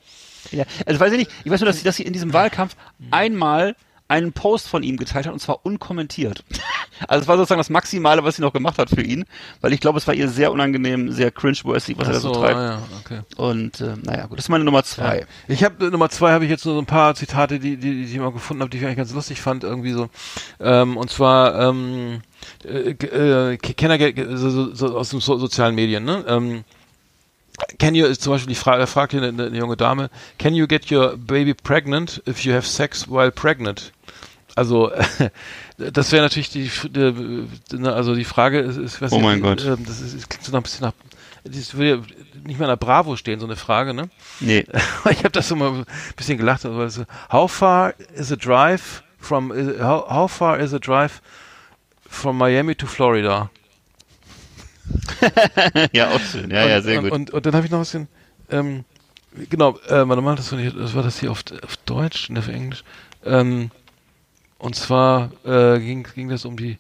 ja, 0.53 0.65
also 0.87 1.01
weiß 1.01 1.11
ich 1.13 1.19
nicht, 1.19 1.31
ich 1.45 1.51
weiß 1.51 1.61
nur, 1.61 1.67
dass 1.67 1.79
sie, 1.79 1.83
dass 1.85 1.97
sie 1.97 2.05
in 2.05 2.13
diesem 2.13 2.33
Wahlkampf 2.33 2.77
einmal 3.11 3.75
einen 4.09 4.33
Post 4.33 4.69
von 4.69 4.83
ihm 4.83 4.97
geteilt 4.97 5.27
hat 5.27 5.33
und 5.33 5.41
zwar 5.41 5.65
unkommentiert. 5.65 6.45
Also 7.07 7.23
es 7.23 7.29
war 7.29 7.37
sozusagen 7.37 7.61
das 7.61 7.71
Maximale, 7.71 8.25
was 8.25 8.35
sie 8.35 8.43
noch 8.43 8.53
gemacht 8.53 8.77
hat 8.77 8.91
für 8.91 9.03
ihn, 9.03 9.25
weil 9.61 9.73
ich 9.73 9.79
glaube, 9.79 9.99
es 9.99 10.09
war 10.09 10.15
ihr 10.15 10.29
sehr 10.29 10.51
unangenehm, 10.51 11.13
sehr 11.13 11.31
cringe-worthy, 11.31 11.97
was 11.97 12.09
er 12.09 12.15
da 12.15 12.19
so 12.19 12.33
treibt. 12.33 12.57
ah, 12.57 12.65
ja, 12.65 12.83
okay. 12.99 13.21
Und 13.37 13.81
äh, 13.81 13.95
naja, 14.03 14.27
gut, 14.27 14.37
das 14.37 14.47
ist 14.47 14.49
meine 14.49 14.65
Nummer 14.65 14.83
zwei. 14.83 15.21
Ja. 15.21 15.27
Ich 15.47 15.63
habe 15.63 15.93
Nummer 15.93 16.11
zwei 16.11 16.33
habe 16.33 16.45
ich 16.45 16.51
jetzt 16.51 16.67
nur 16.67 16.75
so 16.75 16.81
ein 16.81 16.87
paar 16.87 17.15
Zitate, 17.15 17.61
die 17.61 17.77
die, 17.77 18.05
die 18.05 18.13
ich 18.13 18.19
mal 18.19 18.33
gefunden 18.33 18.63
habe, 18.63 18.71
die 18.71 18.79
ich 18.79 18.85
eigentlich 18.85 18.97
ganz 18.97 19.13
lustig 19.13 19.41
fand 19.41 19.63
irgendwie 19.63 19.93
so. 19.93 20.09
Ähm, 20.59 20.97
und 20.97 21.09
zwar 21.09 21.69
ähm, 21.69 22.23
äh, 22.65 22.91
äh, 22.91 23.57
Kenner 23.59 23.99
so, 24.37 24.51
so, 24.51 24.75
so 24.75 24.99
aus 24.99 25.11
den 25.11 25.21
so, 25.21 25.39
sozialen 25.39 25.77
Medien. 25.77 26.05
Ne? 26.05 26.25
Ähm, 26.27 26.65
Can 27.79 27.95
you 27.95 28.13
zum 28.15 28.33
Beispiel 28.33 28.49
die 28.49 28.55
Frage, 28.55 28.87
fragt 28.87 29.13
hier 29.13 29.23
eine, 29.23 29.47
eine 29.47 29.59
junge 29.59 29.77
Dame, 29.77 30.11
can 30.39 30.55
you 30.55 30.67
get 30.67 30.91
your 30.91 31.17
baby 31.17 31.55
pregnant 31.55 32.23
if 32.27 32.45
you 32.45 32.53
have 32.53 32.67
sex 32.67 33.09
while 33.09 33.31
pregnant? 33.31 33.93
Also 34.59 34.91
das 35.79 36.11
wäre 36.11 36.25
natürlich 36.25 36.51
die, 36.51 36.69
die, 36.91 37.87
also 37.87 38.17
die 38.17 38.25
Frage 38.25 38.59
ist, 38.59 38.77
ist 38.77 39.01
was 39.01 39.13
Oh 39.13 39.21
mein 39.21 39.41
Gott. 39.41 39.65
ähm, 39.65 39.85
das, 39.87 40.01
ist, 40.01 40.17
das 40.17 40.29
klingt 40.29 40.45
so 40.45 40.51
noch 40.51 40.59
ein 40.59 40.63
bisschen 40.65 40.85
nach, 40.85 40.95
das 41.45 41.75
würde 41.75 41.91
ja 41.91 41.97
nicht 42.45 42.59
mal 42.59 42.65
in 42.65 42.71
der 42.71 42.77
Bravo 42.77 43.15
stehen, 43.15 43.39
so 43.39 43.47
eine 43.47 43.55
Frage, 43.55 43.95
ne? 43.95 44.11
Nee. 44.41 44.67
ich 45.11 45.19
habe 45.19 45.31
das 45.31 45.47
so 45.47 45.55
mal 45.55 45.71
ein 45.71 45.87
bisschen 46.17 46.39
gelacht. 46.39 46.67
Also, 46.67 46.89
so, 46.89 47.05
how 47.31 47.51
far 47.51 47.95
is 48.17 48.33
a 48.33 48.37
drive 48.37 49.05
from 49.21 49.53
how, 49.81 50.11
how 50.11 50.29
far 50.29 50.59
is 50.59 50.75
a 50.75 50.81
drive 50.81 51.23
from 52.09 52.37
Miami 52.37 52.75
to 52.75 52.89
Florida? 52.89 53.51
ja, 55.93 56.11
auch 56.11 56.21
schön. 56.21 56.51
Ja, 56.51 56.67
ja, 56.67 56.83
sehr 56.83 56.99
und, 56.99 57.05
gut. 57.05 57.13
Und, 57.13 57.31
und 57.31 57.47
dann 57.47 57.55
habe 57.55 57.65
ich 57.65 57.71
noch 57.71 57.79
ein 57.79 57.83
bisschen, 57.83 58.09
ähm, 58.51 58.85
genau, 59.49 59.79
äh, 59.87 60.09
warte 60.09 60.21
mal, 60.21 60.35
das 60.35 60.51
war, 60.51 60.59
nicht, 60.59 60.77
das 60.77 60.95
war 60.97 61.05
das 61.05 61.21
hier 61.21 61.31
auf, 61.31 61.45
auf 61.63 61.77
Deutsch, 61.87 62.29
ne, 62.31 62.41
auf 62.41 62.49
Englisch. 62.49 62.83
Ähm, 63.25 63.71
und 64.59 64.75
zwar 64.77 65.31
äh, 65.45 65.79
ging, 65.81 66.07
ging 66.15 66.29
das 66.29 66.45
um 66.45 66.57
die 66.57 66.79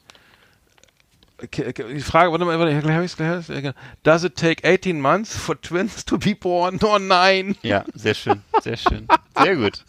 die 1.40 2.00
Frage, 2.00 2.32
warte 2.32 2.44
mal, 2.44 2.58
warte, 2.58 2.80
gleich 2.80 2.96
hab 2.96 3.04
ich's, 3.04 3.16
gleich 3.16 3.28
hab 3.28 3.38
ich's, 3.38 3.46
ja, 3.48 3.60
genau. 3.60 3.74
Does 4.02 4.24
it 4.24 4.34
take 4.34 4.64
18 4.68 5.00
months 5.00 5.36
for 5.36 5.54
twins 5.60 6.04
to 6.04 6.18
be 6.18 6.34
born? 6.34 6.80
Oh 6.82 6.98
nein! 6.98 7.54
ja, 7.62 7.84
sehr 7.94 8.14
schön, 8.14 8.42
sehr 8.60 8.76
schön. 8.76 9.06
Sehr 9.40 9.54
gut. 9.54 9.84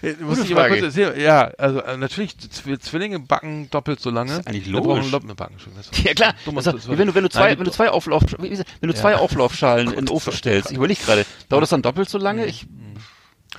Äh, 0.00 0.14
Muss 0.22 0.38
ich 0.38 0.54
Frage. 0.54 0.80
kurz. 0.80 0.96
Ja, 0.96 1.50
also 1.58 1.80
äh, 1.82 1.98
natürlich, 1.98 2.38
Zw 2.38 2.78
Zwillinge 2.78 3.18
backen 3.18 3.68
doppelt 3.68 4.00
so 4.00 4.08
lange. 4.08 4.32
ist 4.38 4.46
eigentlich 4.46 4.64
Wir 4.64 4.72
logisch. 4.72 5.10
doppelt 5.10 5.36
backen 5.36 5.58
schon. 5.58 5.74
Das 5.76 5.90
Ja 6.02 6.14
klar, 6.14 6.34
Dumm, 6.46 6.56
also, 6.56 6.72
das 6.72 6.88
wenn 6.88 7.06
du 7.08 7.14
wenn 7.14 7.24
du 7.24 7.28
zwei 7.28 7.48
Nein, 7.48 7.58
wenn 7.58 7.64
du 7.66 7.70
zwei 7.70 7.90
Auflauf 7.90 8.22
das? 8.24 8.38
wenn 8.40 8.48
du 8.48 8.88
Ja. 8.88 8.94
zwei 8.94 9.16
Auflaufschalen 9.16 9.88
in 9.88 10.06
den 10.06 10.08
Ofen 10.08 10.30
das 10.30 10.38
stellst, 10.38 10.70
ich 10.70 10.78
überlege 10.78 11.02
gerade, 11.04 11.26
dauert 11.50 11.64
das 11.64 11.68
dann 11.70 11.82
doppelt 11.82 12.08
so 12.08 12.16
lange? 12.16 12.46
Ich 12.46 12.66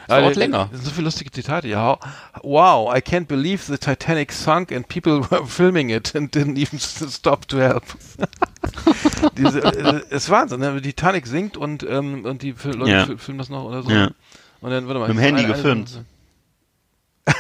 Ah, 0.08 0.20
dauert 0.22 0.36
da- 0.36 0.40
länger. 0.40 0.70
da 0.72 0.78
sind 0.78 0.86
So 0.86 0.92
viele 0.92 1.06
lustige 1.06 1.32
Zitate. 1.32 1.68
Ja, 1.68 1.98
wow, 2.44 2.94
I 2.96 3.00
can't 3.00 3.26
believe 3.26 3.64
the 3.66 3.78
Titanic 3.78 4.32
sunk 4.32 4.72
and 4.72 4.88
people 4.88 5.22
were 5.32 5.46
filming 5.46 5.90
it 5.90 6.16
and 6.16 6.36
didn't 6.36 6.58
even 6.58 6.80
stop 6.80 7.48
to 7.48 7.58
help. 7.58 7.84
Diese, 9.38 9.60
äh, 9.64 10.02
ist 10.10 10.30
Wahnsinn, 10.30 10.60
ne? 10.60 10.82
Die 10.82 10.94
Titanic 10.94 11.26
sinkt 11.28 11.58
und, 11.58 11.84
ähm, 11.84 12.26
und 12.26 12.42
die 12.42 12.54
Fil 12.54 12.76
Leute 12.76 12.92
Ja. 12.92 13.06
fil- 13.06 13.18
filmen 13.18 13.38
das 13.40 13.50
noch 13.50 13.64
oder 13.64 13.84
so. 13.84 13.90
Ja. 13.90 14.10
Und 14.62 14.72
dann, 14.72 14.88
warte 14.88 15.00
mal. 15.00 15.08
Mit 15.08 15.18
dem 15.18 15.22
Handy 15.22 15.44
eine- 15.44 15.54
eine- 15.54 15.62
gefilmt. 15.64 16.04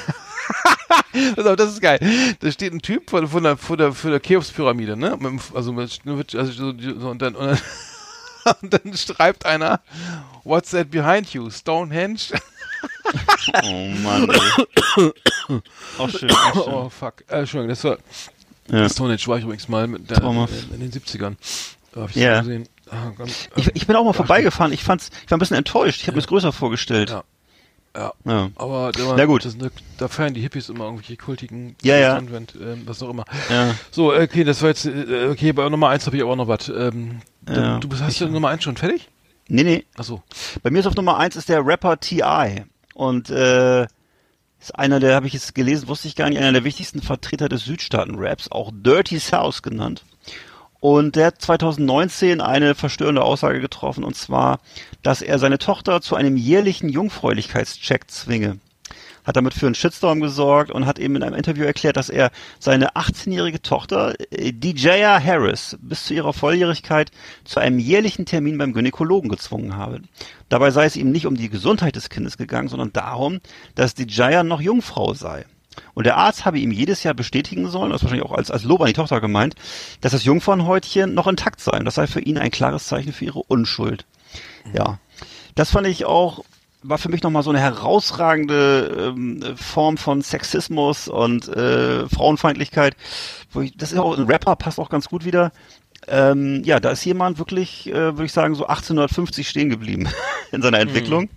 Auf, 1.37 1.55
das 1.55 1.69
ist 1.71 1.81
geil. 1.81 1.99
Da 2.39 2.51
steht 2.51 2.73
ein 2.73 2.81
Typ 2.81 3.09
vor, 3.09 3.25
vor 3.27 3.41
der, 3.41 3.57
vor 3.57 3.77
der, 3.77 3.93
vor 3.93 4.11
der 4.11 4.19
Cheops-Pyramide, 4.19 4.97
ne? 4.97 5.17
Also, 5.53 5.71
mit, 5.71 6.01
also 6.05 6.51
so, 6.51 6.73
so, 6.99 7.09
und 7.09 7.21
dann, 7.21 7.35
und 7.35 7.47
dann, 7.47 7.59
und 8.61 8.73
dann 8.73 8.97
schreibt 8.97 9.45
einer, 9.45 9.79
What's 10.43 10.71
that 10.71 10.91
behind 10.91 11.33
you? 11.33 11.49
Stonehenge? 11.49 12.19
Oh 13.63 13.87
Mann. 14.03 14.27
Ey. 14.29 15.11
Auch 15.97 16.09
schön. 16.09 16.31
Auch 16.31 16.53
schön. 16.53 16.73
Oh, 16.73 16.89
fuck. 16.89 17.23
Äh, 17.29 17.39
Entschuldigung, 17.39 17.69
das 17.69 17.83
war, 17.83 17.97
Ja. 18.69 18.89
Stonehenge 18.89 19.21
war 19.27 19.37
ich 19.37 19.43
übrigens 19.43 19.67
mal 19.67 19.87
mit 19.87 20.09
der, 20.09 20.17
Traumhaft. 20.17 20.53
in, 20.71 20.81
in 20.81 20.89
den 20.89 21.01
70ern. 21.01 21.35
Da 21.93 22.01
hab 22.01 22.09
ich 22.09 22.15
Ja. 22.15 22.31
das 22.37 22.45
gesehen. 22.45 22.67
Ah, 22.89 23.11
ganz, 23.17 23.49
Ich, 23.55 23.71
ich 23.75 23.87
bin 23.87 23.95
auch 23.95 24.03
mal 24.03 24.13
vorbeigefahren. 24.13 24.73
Ich 24.73 24.83
fand's, 24.83 25.09
ich 25.25 25.31
war 25.31 25.37
ein 25.37 25.39
bisschen 25.39 25.57
enttäuscht. 25.57 26.01
Ich 26.01 26.07
habe 26.07 26.15
mir 26.17 26.21
es 26.21 26.27
größer 26.27 26.51
vorgestellt. 26.51 27.09
Ja. 27.11 27.23
ja. 27.95 28.13
Ja. 28.25 28.49
Aber 28.55 28.91
der 28.91 29.07
war, 29.07 29.17
Na 29.17 29.25
gut. 29.25 29.45
Das, 29.45 29.55
da 29.97 30.07
feiern 30.07 30.33
die 30.33 30.41
Hippies 30.41 30.69
immer 30.69 30.85
irgendwelche 30.85 31.15
kultigen 31.17 31.75
Ja, 31.83 31.97
ja. 31.97 32.15
Convent, 32.15 32.53
ähm, 32.59 32.83
was 32.85 33.01
auch 33.01 33.09
immer. 33.09 33.25
Ja. 33.49 33.75
So, 33.91 34.13
okay, 34.13 34.43
das 34.43 34.61
war 34.61 34.69
jetzt, 34.69 34.85
äh, 34.85 35.29
okay, 35.31 35.53
bei 35.53 35.67
Nummer 35.69 35.89
eins 35.89 36.05
habe 36.05 36.15
ich 36.17 36.21
aber 36.23 36.31
auch 36.33 36.35
noch 36.37 36.47
was. 36.47 36.67
Ähm, 36.69 37.21
Ja. 37.47 37.79
Du 37.79 37.87
bist, 37.87 38.01
hast 38.01 38.19
du 38.21 38.27
Nummer 38.27 38.49
eins 38.49 38.63
schon 38.63 38.77
fertig? 38.77 39.07
Nee, 39.47 39.63
nee. 39.63 39.85
Achso. 39.95 40.23
Bei 40.63 40.71
mir 40.71 40.79
ist 40.79 40.87
auf 40.87 40.95
Nummer 40.95 41.17
eins 41.17 41.35
ist 41.35 41.49
der 41.49 41.63
Rapper 41.65 41.99
T.I. 41.99 42.63
Und 42.95 43.29
äh, 43.29 43.83
ist 44.61 44.73
einer 44.73 44.99
der, 44.99 45.15
habe 45.15 45.27
ich 45.27 45.33
jetzt 45.33 45.53
gelesen, 45.53 45.89
wusste 45.89 46.07
ich 46.07 46.15
gar 46.15 46.29
nicht, 46.29 46.39
einer 46.39 46.53
der 46.53 46.63
wichtigsten 46.63 47.01
Vertreter 47.01 47.49
des 47.49 47.65
Südstaaten-Raps, 47.65 48.51
auch 48.51 48.71
Dirty 48.73 49.19
South 49.19 49.61
genannt. 49.61 50.03
Und 50.79 51.17
der 51.17 51.27
hat 51.27 51.41
2019 51.41 52.39
eine 52.39 52.73
verstörende 52.73 53.21
Aussage 53.21 53.59
getroffen, 53.59 54.03
und 54.03 54.15
zwar, 54.15 54.59
dass 55.03 55.21
er 55.21 55.39
seine 55.39 55.57
Tochter 55.57 55.99
zu 56.01 56.15
einem 56.15 56.37
jährlichen 56.37 56.87
Jungfräulichkeitscheck 56.87 58.09
zwinge. 58.09 58.59
Hat 59.25 59.35
damit 59.35 59.53
für 59.53 59.65
einen 59.65 59.75
Shitstorm 59.75 60.21
gesorgt 60.21 60.71
und 60.71 60.85
hat 60.85 60.99
eben 60.99 61.15
in 61.15 61.23
einem 61.23 61.35
Interview 61.35 61.63
erklärt, 61.63 61.97
dass 61.97 62.09
er 62.09 62.31
seine 62.59 62.95
18-jährige 62.95 63.61
Tochter, 63.61 64.13
äh, 64.31 64.51
DJa 64.53 65.19
Harris, 65.21 65.77
bis 65.81 66.05
zu 66.05 66.13
ihrer 66.13 66.33
Volljährigkeit 66.33 67.11
zu 67.43 67.59
einem 67.59 67.79
jährlichen 67.79 68.25
Termin 68.25 68.57
beim 68.57 68.73
Gynäkologen 68.73 69.29
gezwungen 69.29 69.75
habe. 69.75 70.01
Dabei 70.49 70.71
sei 70.71 70.85
es 70.85 70.95
ihm 70.95 71.11
nicht 71.11 71.25
um 71.25 71.35
die 71.35 71.49
Gesundheit 71.49 71.95
des 71.95 72.09
Kindes 72.09 72.37
gegangen, 72.37 72.67
sondern 72.67 72.93
darum, 72.93 73.39
dass 73.73 73.95
DJa 73.95 74.43
noch 74.43 74.61
Jungfrau 74.61 75.13
sei. 75.13 75.45
Und 75.93 76.05
der 76.05 76.17
Arzt 76.17 76.45
habe 76.45 76.59
ihm 76.59 76.71
jedes 76.71 77.03
Jahr 77.03 77.13
bestätigen 77.13 77.69
sollen, 77.69 77.91
das 77.91 78.01
ist 78.01 78.03
wahrscheinlich 78.03 78.25
auch 78.25 78.35
als, 78.37 78.51
als 78.51 78.63
Lob 78.63 78.81
an 78.81 78.87
die 78.87 78.93
Tochter 78.93 79.21
gemeint, 79.21 79.55
dass 80.01 80.11
das 80.11 80.23
Jungfernhäutchen 80.23 81.13
noch 81.13 81.27
intakt 81.27 81.59
sei. 81.59 81.77
Und 81.77 81.85
das 81.85 81.95
sei 81.95 82.07
für 82.07 82.21
ihn 82.21 82.37
ein 82.37 82.51
klares 82.51 82.87
Zeichen 82.87 83.13
für 83.13 83.25
ihre 83.25 83.43
Unschuld. 83.43 84.05
Ja, 84.73 84.99
das 85.55 85.71
fand 85.71 85.87
ich 85.87 86.05
auch, 86.05 86.43
war 86.87 86.97
für 86.97 87.09
mich 87.09 87.23
nochmal 87.23 87.43
so 87.43 87.49
eine 87.49 87.59
herausragende 87.59 89.13
ähm, 89.15 89.57
Form 89.57 89.97
von 89.97 90.21
Sexismus 90.21 91.07
und 91.07 91.47
äh, 91.47 92.07
Frauenfeindlichkeit. 92.07 92.95
Ich, 93.61 93.75
das 93.75 93.91
ist 93.91 93.97
auch 93.97 94.17
ein 94.17 94.25
Rapper, 94.25 94.55
passt 94.55 94.79
auch 94.79 94.89
ganz 94.89 95.07
gut 95.07 95.25
wieder. 95.25 95.51
Ähm, 96.07 96.61
ja, 96.63 96.79
da 96.79 96.91
ist 96.91 97.03
jemand 97.03 97.39
wirklich, 97.39 97.87
äh, 97.87 97.93
würde 97.93 98.25
ich 98.25 98.33
sagen, 98.33 98.53
so 98.53 98.67
1850 98.67 99.49
stehen 99.49 99.69
geblieben 99.69 100.07
in 100.51 100.61
seiner 100.61 100.79
Entwicklung, 100.79 101.29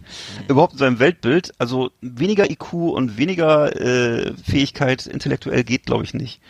überhaupt 0.46 0.74
in 0.74 0.78
seinem 0.78 0.98
Weltbild. 0.98 1.52
Also 1.58 1.90
weniger 2.02 2.50
IQ 2.50 2.72
und 2.72 3.16
weniger 3.16 3.74
äh, 3.80 4.34
Fähigkeit 4.44 5.06
intellektuell 5.06 5.64
geht, 5.64 5.86
glaube 5.86 6.04
ich, 6.04 6.12
nicht. 6.12 6.40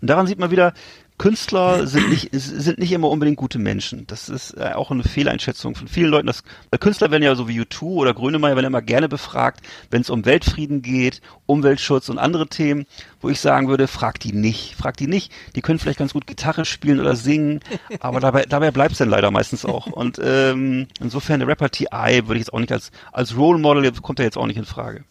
Und 0.00 0.08
daran 0.08 0.26
sieht 0.26 0.38
man 0.38 0.50
wieder, 0.50 0.72
Künstler 1.20 1.86
sind 1.86 2.08
nicht, 2.08 2.30
sind 2.32 2.78
nicht 2.78 2.92
immer 2.92 3.10
unbedingt 3.10 3.36
gute 3.36 3.58
Menschen. 3.58 4.06
Das 4.06 4.30
ist 4.30 4.56
äh, 4.56 4.72
auch 4.74 4.90
eine 4.90 5.02
Fehleinschätzung 5.02 5.74
von 5.74 5.86
vielen 5.86 6.08
Leuten. 6.08 6.26
Das, 6.26 6.42
weil 6.70 6.78
Künstler 6.78 7.10
werden 7.10 7.22
ja 7.22 7.34
so 7.34 7.46
wie 7.46 7.60
U2 7.60 7.82
oder 7.82 8.14
Grönemeyer 8.14 8.56
werden 8.56 8.64
immer 8.64 8.80
gerne 8.80 9.06
befragt, 9.06 9.60
wenn 9.90 10.00
es 10.00 10.08
um 10.08 10.24
Weltfrieden 10.24 10.80
geht, 10.80 11.20
Umweltschutz 11.44 12.08
und 12.08 12.16
andere 12.16 12.46
Themen, 12.46 12.86
wo 13.20 13.28
ich 13.28 13.38
sagen 13.38 13.68
würde, 13.68 13.86
frag 13.86 14.18
die 14.20 14.32
nicht. 14.32 14.76
Frag 14.76 14.96
die 14.96 15.08
nicht. 15.08 15.30
Die 15.56 15.60
können 15.60 15.78
vielleicht 15.78 15.98
ganz 15.98 16.14
gut 16.14 16.26
Gitarre 16.26 16.64
spielen 16.64 17.00
oder 17.00 17.14
singen, 17.16 17.60
aber 18.00 18.20
dabei, 18.20 18.46
dabei 18.46 18.70
bleibt 18.70 18.92
es 18.92 18.98
dann 18.98 19.10
leider 19.10 19.30
meistens 19.30 19.66
auch. 19.66 19.88
Und 19.88 20.18
ähm, 20.24 20.86
insofern 21.00 21.40
der 21.40 21.48
Rapper 21.48 21.68
T.I. 21.68 22.28
würde 22.28 22.36
ich 22.36 22.46
jetzt 22.46 22.54
auch 22.54 22.60
nicht 22.60 22.72
als, 22.72 22.92
als 23.12 23.36
Role 23.36 23.58
Model, 23.58 23.92
kommt 24.00 24.20
er 24.20 24.24
jetzt 24.24 24.38
auch 24.38 24.46
nicht 24.46 24.56
in 24.56 24.64
Frage. 24.64 25.04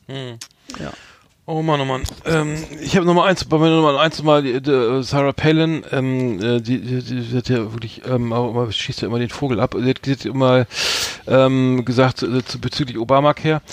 Ja. 0.80 0.92
Oh 1.52 1.64
Mann, 1.64 1.82
oh 1.82 1.86
Mann. 1.86 2.04
Ähm, 2.26 2.64
ich 2.80 2.96
habe 2.96 3.08
Nummer 3.08 3.26
eins, 3.26 3.44
bei 3.44 3.58
meiner 3.58 3.78
Nummer 3.78 4.00
eins 4.00 4.22
mal 4.22 4.44
die, 4.44 4.62
die, 4.62 4.70
äh, 4.70 5.02
Sarah 5.02 5.32
Palin, 5.32 5.84
ähm, 5.92 6.40
äh, 6.40 6.62
die, 6.62 6.80
die, 6.80 7.02
die, 7.02 7.36
hat 7.36 7.50
ja 7.50 7.74
wirklich, 7.74 8.04
ähm, 8.06 8.34
aber 8.34 8.72
schießt 8.72 9.02
ja 9.02 9.08
immer 9.08 9.18
den 9.18 9.32
Vogel 9.32 9.60
ab. 9.60 9.74
Sie 9.76 9.90
hat, 9.90 9.98
sie 10.06 10.12
hat 10.12 10.26
immer 10.26 10.68
ähm, 11.26 11.84
gesagt 11.86 12.22
äh, 12.22 12.46
zu, 12.46 12.62
bezüglich 12.62 13.00
Obamacare. 13.00 13.64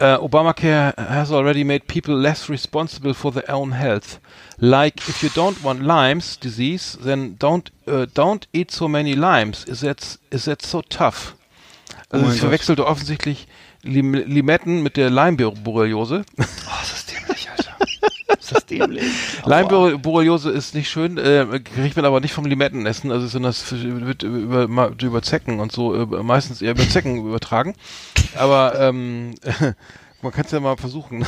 Uh, 0.00 0.22
Obamacare 0.22 0.94
has 0.96 1.32
already 1.32 1.64
made 1.64 1.86
people 1.88 2.14
less 2.14 2.48
responsible 2.48 3.14
for 3.14 3.32
their 3.32 3.52
own 3.52 3.72
health. 3.72 4.20
Like, 4.58 5.08
if 5.08 5.24
you 5.24 5.28
don't 5.30 5.60
want 5.64 5.82
Lyme's 5.82 6.38
disease, 6.38 6.96
then 7.02 7.36
don't 7.40 7.68
uh, 7.88 8.06
don't 8.14 8.46
eat 8.52 8.70
so 8.70 8.86
many 8.86 9.14
limes. 9.14 9.64
Is 9.64 9.80
that 9.80 10.18
is 10.30 10.44
that 10.44 10.62
so 10.62 10.82
tough? 10.82 11.34
Also 12.10 12.26
Oh 12.26 12.30
sie 12.30 12.38
verwechselte 12.38 12.86
offensichtlich 12.86 13.48
Lim 13.84 14.14
Limetten 14.14 14.82
mit 14.82 14.96
der 14.96 15.10
Leimborreliose. 15.10 16.24
Oh, 16.66 16.82
ist 16.82 16.92
das 16.92 17.06
dämlich, 17.06 17.48
Alter. 17.50 17.76
ist 18.38 18.52
das 18.52 18.66
dämlich. 18.66 19.02
Leimborreliose 19.44 20.50
ist 20.50 20.74
nicht 20.74 20.90
schön, 20.90 21.18
äh, 21.18 21.60
kriegt 21.60 21.96
man 21.96 22.04
aber 22.04 22.20
nicht 22.20 22.32
vom 22.32 22.46
Limettenessen, 22.46 23.10
also 23.12 23.26
sondern 23.26 23.50
das 23.50 23.70
wird 23.70 24.22
über, 24.22 24.62
über, 24.64 24.90
über 25.02 25.22
Zecken 25.22 25.60
und 25.60 25.72
so, 25.72 25.94
äh, 25.94 26.06
meistens 26.22 26.62
eher 26.62 26.72
über 26.72 26.88
Zecken 26.88 27.26
übertragen. 27.26 27.74
Aber 28.36 28.78
ähm, 28.80 29.34
man 30.22 30.32
kann 30.32 30.44
es 30.46 30.50
ja 30.52 30.60
mal 30.60 30.76
versuchen. 30.76 31.24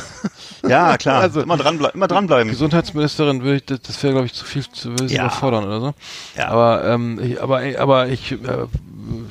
Ja, 0.67 0.97
klar. 0.97 1.21
Also- 1.21 1.41
immer, 1.41 1.57
dranble 1.57 1.91
immer 1.93 2.07
dranbleiben. 2.07 2.49
Gesundheitsministerin 2.51 3.43
würde 3.43 3.57
ich, 3.57 3.65
das, 3.65 3.81
das 3.81 4.01
wäre 4.03 4.13
glaube 4.13 4.25
ich 4.27 4.33
zu 4.33 4.43
viel, 4.45 4.67
zu 4.69 4.91
Ja. 5.07 5.25
überfordern 5.25 5.63
oder 5.65 5.79
so. 5.79 5.93
Ja. 6.35 6.47
Aber 6.49 6.83
ähm, 6.85 7.19
ich, 7.21 7.41
aber 7.41 7.61
aber 7.77 8.07
ich 8.07 8.31
äh, 8.31 8.37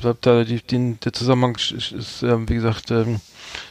da, 0.02 0.14
da 0.20 0.44
die, 0.44 0.60
den, 0.60 0.98
der 1.00 1.12
Zusammenhang 1.12 1.56
ist, 1.56 1.92
ist 1.92 2.22
ähm, 2.22 2.48
wie 2.48 2.54
gesagt, 2.54 2.90
ähm, 2.90 3.20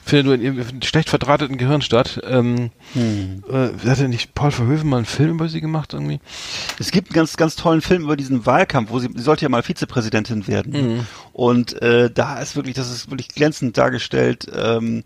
findet 0.06 0.26
nur 0.26 0.36
in 0.36 0.42
ihrem 0.42 0.82
schlecht 0.84 1.10
verdrahteten 1.10 1.58
Gehirn 1.58 1.82
statt. 1.82 2.22
Ähm, 2.26 2.72
Hm. 2.94 3.44
äh, 3.50 3.90
hat 3.90 4.00
er 4.00 4.08
nicht 4.08 4.36
Paul 4.36 4.52
Verhoeven 4.52 4.88
mal 4.90 4.98
einen 4.98 5.06
Film 5.06 5.32
über 5.32 5.50
sie 5.50 5.60
gemacht 5.62 5.94
irgendwie? 5.94 6.20
Es 6.80 6.92
gibt 6.92 7.10
einen 7.10 7.16
ganz, 7.16 7.36
ganz 7.38 7.56
tollen 7.56 7.82
Film 7.82 8.04
über 8.04 8.16
diesen 8.16 8.46
Wahlkampf, 8.46 8.92
wo 8.92 9.00
sie, 9.00 9.10
sie 9.14 9.22
sollte 9.24 9.44
ja 9.44 9.50
mal 9.50 9.64
Vizepräsidentin 9.64 10.48
werden. 10.48 10.74
Und 11.34 11.82
äh, 11.82 12.10
da 12.12 12.40
ist 12.40 12.56
wirklich, 12.56 12.76
das 12.76 12.92
ist 12.92 13.10
wirklich 13.10 13.30
glänzend 13.30 13.78
dargestellt, 13.78 14.48
ähm, 14.56 15.04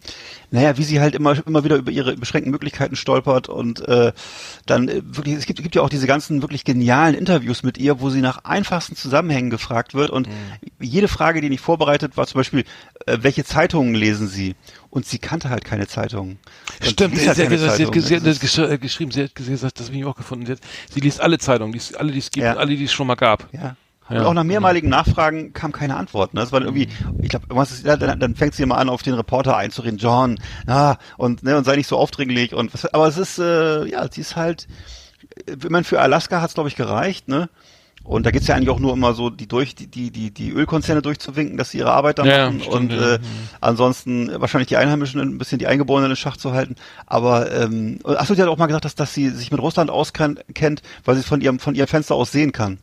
naja, 0.52 0.78
wie 0.78 0.84
sie 0.84 1.00
halt 1.00 1.16
immer, 1.16 1.36
immer 1.48 1.64
wieder 1.64 1.76
über 1.78 1.92
ihre 1.92 2.16
beschränkten 2.18 2.52
Möglichkeiten 2.52 2.96
stolpert 2.96 3.50
und 3.50 3.88
äh, 3.88 4.12
dann 4.66 4.88
äh, 4.90 5.02
wirklich, 5.06 5.36
es 5.36 5.46
gibt, 5.46 5.62
gibt 5.62 5.76
ja 5.76 5.82
auch 5.82 5.90
diese 5.90 6.08
ganzen 6.08 6.42
wirklich 6.42 6.66
genialen 6.66 7.16
Interviews 7.16 7.64
mit 7.64 7.78
ihr, 7.78 8.02
wo 8.02 8.10
sie 8.10 8.22
nach 8.22 8.44
einfachsten 8.46 8.96
Zusammenhängen 8.96 9.50
gefragt 9.52 9.94
wird 9.94 10.10
und 10.10 10.28
jede 10.80 11.08
Frage, 11.08 11.42
die 11.42 11.50
nicht 11.50 11.62
vorbereitet 11.62 12.18
war, 12.18 12.28
zum 12.28 12.40
Beispiel, 12.40 12.64
äh, 13.06 13.20
welche 13.22 13.44
Zeitungen 13.46 13.94
lesen 13.96 14.28
sie? 14.28 14.56
Und 14.92 15.06
sie 15.06 15.20
kannte 15.20 15.50
halt 15.50 15.64
keine 15.64 15.88
Zeitungen. 15.88 16.40
Und 16.80 16.90
Stimmt, 16.90 17.16
sie 17.18 17.30
hat, 17.30 17.38
halt 17.38 17.50
gesagt, 17.50 17.78
sie 17.78 17.86
hat, 17.86 17.94
Zeitungen. 17.94 18.02
sie 18.08 18.16
hat 18.16 18.26
Das 18.26 18.40
gesch 18.40 18.58
äh, 18.58 18.78
geschrieben, 18.80 19.12
sie 19.12 19.24
hat 19.24 19.36
gesagt, 19.36 19.80
das 19.80 19.88
habe 19.88 19.98
ich 19.98 20.06
auch 20.06 20.16
gefunden. 20.16 20.46
Sie, 20.48 20.54
hat, 20.54 20.60
sie 20.92 21.00
liest 21.00 21.22
alle 21.22 21.38
Zeitungen, 21.38 21.74
liest 21.74 21.96
alle, 22.00 22.12
die 22.12 22.18
es 22.20 22.32
gibt, 22.32 22.44
Ja. 22.44 22.56
alle, 22.56 22.76
die 22.76 22.84
es 22.84 22.92
schon 22.92 23.06
mal 23.08 23.16
gab. 23.16 23.48
Ja. 23.54 23.76
Ja. 24.10 24.22
Und 24.22 24.26
auch 24.26 24.34
nach 24.34 24.44
mehrmaligen 24.44 24.90
Nachfragen 24.90 25.54
kam 25.54 25.72
keine 25.72 25.96
Antwort. 25.96 26.34
Ne? 26.34 26.42
Das 26.42 26.52
war 26.52 26.62
irgendwie, 26.62 26.88
ich 27.22 27.30
glaube, 27.30 27.46
was 27.50 27.70
ist, 27.72 27.86
dann, 27.86 28.20
dann 28.20 28.36
fängt 28.36 28.56
sie 28.56 28.64
immer 28.64 28.80
an, 28.80 28.90
auf 28.90 29.04
den 29.04 29.14
Reporter 29.14 29.56
einzureden, 29.56 30.00
John, 30.00 30.40
na, 30.66 30.98
und, 31.18 31.44
ne, 31.44 31.56
und 31.56 31.64
sei 31.64 31.76
nicht 31.76 31.86
so 31.86 31.96
aufdringlich 31.96 32.56
und 32.56 32.74
was, 32.74 32.92
aber 32.92 33.08
es 33.08 33.20
ist, 33.20 33.38
äh, 33.38 33.86
ja, 33.86 34.12
sie 34.12 34.22
ist 34.22 34.36
halt, 34.36 34.68
wenn 35.46 35.72
man 35.72 35.84
für 35.84 36.02
Alaska 36.02 36.42
hat 36.42 36.50
es, 36.50 36.54
glaube 36.56 36.70
ich, 36.70 36.76
gereicht, 36.76 37.28
ne? 37.28 37.50
Und 38.10 38.26
da 38.26 38.32
geht's 38.32 38.48
ja 38.48 38.56
eigentlich 38.56 38.72
auch 38.72 38.80
nur 38.80 38.94
immer 38.94 39.14
so, 39.14 39.30
die 39.30 39.48
durch, 39.48 39.76
die, 39.76 39.86
die, 39.86 40.10
die, 40.10 40.32
die 40.32 40.50
Ölkonzerne 40.50 41.04
durchzuwinken, 41.04 41.58
dass 41.58 41.70
sie 41.70 41.78
ihre 41.78 41.92
Arbeit 41.92 42.18
da 42.18 42.26
Ja, 42.26 42.48
machen 42.48 42.62
stimmt, 42.62 42.76
und 42.76 42.92
ja. 42.92 43.14
äh, 43.14 43.20
ansonsten 43.62 44.32
wahrscheinlich 44.42 44.68
die 44.68 44.78
Einheimischen 44.78 45.22
ein 45.22 45.38
bisschen 45.38 45.60
die 45.60 45.68
Eingeborenen 45.68 46.10
in 46.10 46.16
Schach 46.16 46.36
zu 46.36 46.52
halten. 46.52 46.76
Aber 47.06 47.52
ähm, 47.52 48.00
achso, 48.04 48.34
sie 48.34 48.42
hat 48.42 48.50
auch 48.50 48.58
mal 48.58 48.66
gesagt, 48.66 48.86
dass, 48.86 48.96
dass 48.96 49.14
sie 49.14 49.30
sich 49.30 49.52
mit 49.52 49.62
Russland 49.62 49.92
auskennt, 49.92 50.44
kennt, 50.56 50.82
weil 51.06 51.14
sie 51.14 51.22
es 51.22 51.28
von 51.28 51.40
ihrem 51.40 51.60
von 51.60 51.76
ihrem 51.76 51.88
Fenster 51.88 52.16
aus 52.16 52.32
sehen 52.32 52.52
kann. 52.52 52.80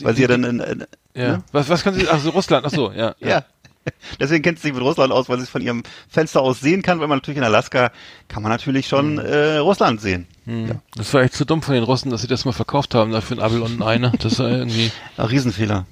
Weil 0.00 0.16
sie 0.16 0.22
ja 0.22 0.28
dann 0.28 0.44
in, 0.44 0.60
in, 0.60 0.84
Ja. 1.14 1.28
Ne? 1.28 1.42
Was, 1.52 1.68
was 1.68 1.84
kann 1.84 1.92
sie, 1.92 2.08
also 2.08 2.30
Russland, 2.30 2.64
ach 2.64 2.70
so, 2.70 2.90
ja. 2.90 3.14
ja. 3.20 3.44
Deswegen 4.20 4.42
kennt 4.42 4.58
sie 4.58 4.68
sich 4.68 4.74
mit 4.74 4.82
Russland 4.82 5.12
aus, 5.12 5.28
weil 5.28 5.36
sie 5.38 5.44
es 5.44 5.50
von 5.50 5.62
ihrem 5.62 5.82
Fenster 6.08 6.40
aus 6.40 6.60
sehen 6.60 6.82
kann, 6.82 7.00
weil 7.00 7.08
man 7.08 7.18
natürlich 7.18 7.38
in 7.38 7.44
Alaska 7.44 7.90
kann 8.28 8.42
man 8.42 8.50
natürlich 8.50 8.86
schon 8.88 9.18
äh, 9.18 9.56
Russland 9.56 10.00
sehen. 10.00 10.26
Hm. 10.46 10.80
Das 10.96 11.12
war 11.14 11.22
echt 11.22 11.34
zu 11.34 11.44
dumm 11.44 11.62
von 11.62 11.74
den 11.74 11.84
Russen, 11.84 12.10
dass 12.10 12.22
sie 12.22 12.28
das 12.28 12.44
mal 12.44 12.52
verkauft 12.52 12.94
haben, 12.94 13.12
dafür 13.12 13.38
ein 13.38 13.42
Abel 13.42 13.62
und 13.62 13.80
ein 13.80 13.82
Ei, 13.82 13.98
ne? 13.98 14.12
Das 14.20 14.38
war 14.38 14.48
irgendwie, 14.50 14.90
Ein 15.16 15.26
Riesenfehler. 15.26 15.86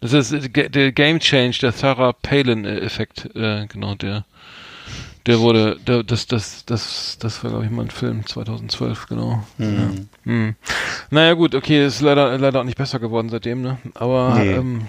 das 0.00 0.12
ist 0.12 0.32
äh, 0.32 0.70
der 0.70 0.92
Game 0.92 1.18
Change, 1.20 1.58
der 1.60 1.72
Sarah 1.72 2.12
Palin-Effekt, 2.12 3.30
äh, 3.34 3.66
genau, 3.66 3.94
der, 3.94 4.24
der 5.26 5.40
wurde, 5.40 5.78
der, 5.86 6.02
das, 6.02 6.26
das, 6.26 6.64
das, 6.66 7.16
das 7.18 7.42
war, 7.42 7.50
glaube 7.50 7.64
ich, 7.64 7.70
mal 7.70 7.82
ein 7.82 7.90
Film, 7.90 8.26
2012, 8.26 9.06
genau. 9.06 9.42
Ja. 9.58 9.66
Hm. 10.24 10.54
Naja, 11.10 11.32
gut, 11.34 11.54
okay, 11.54 11.86
ist 11.86 12.00
leider, 12.00 12.36
leider 12.38 12.60
auch 12.60 12.64
nicht 12.64 12.76
besser 12.78 12.98
geworden 12.98 13.28
seitdem, 13.30 13.62
ne? 13.62 13.78
Aber, 13.94 14.34
Nee. 14.38 14.52
ähm, 14.52 14.82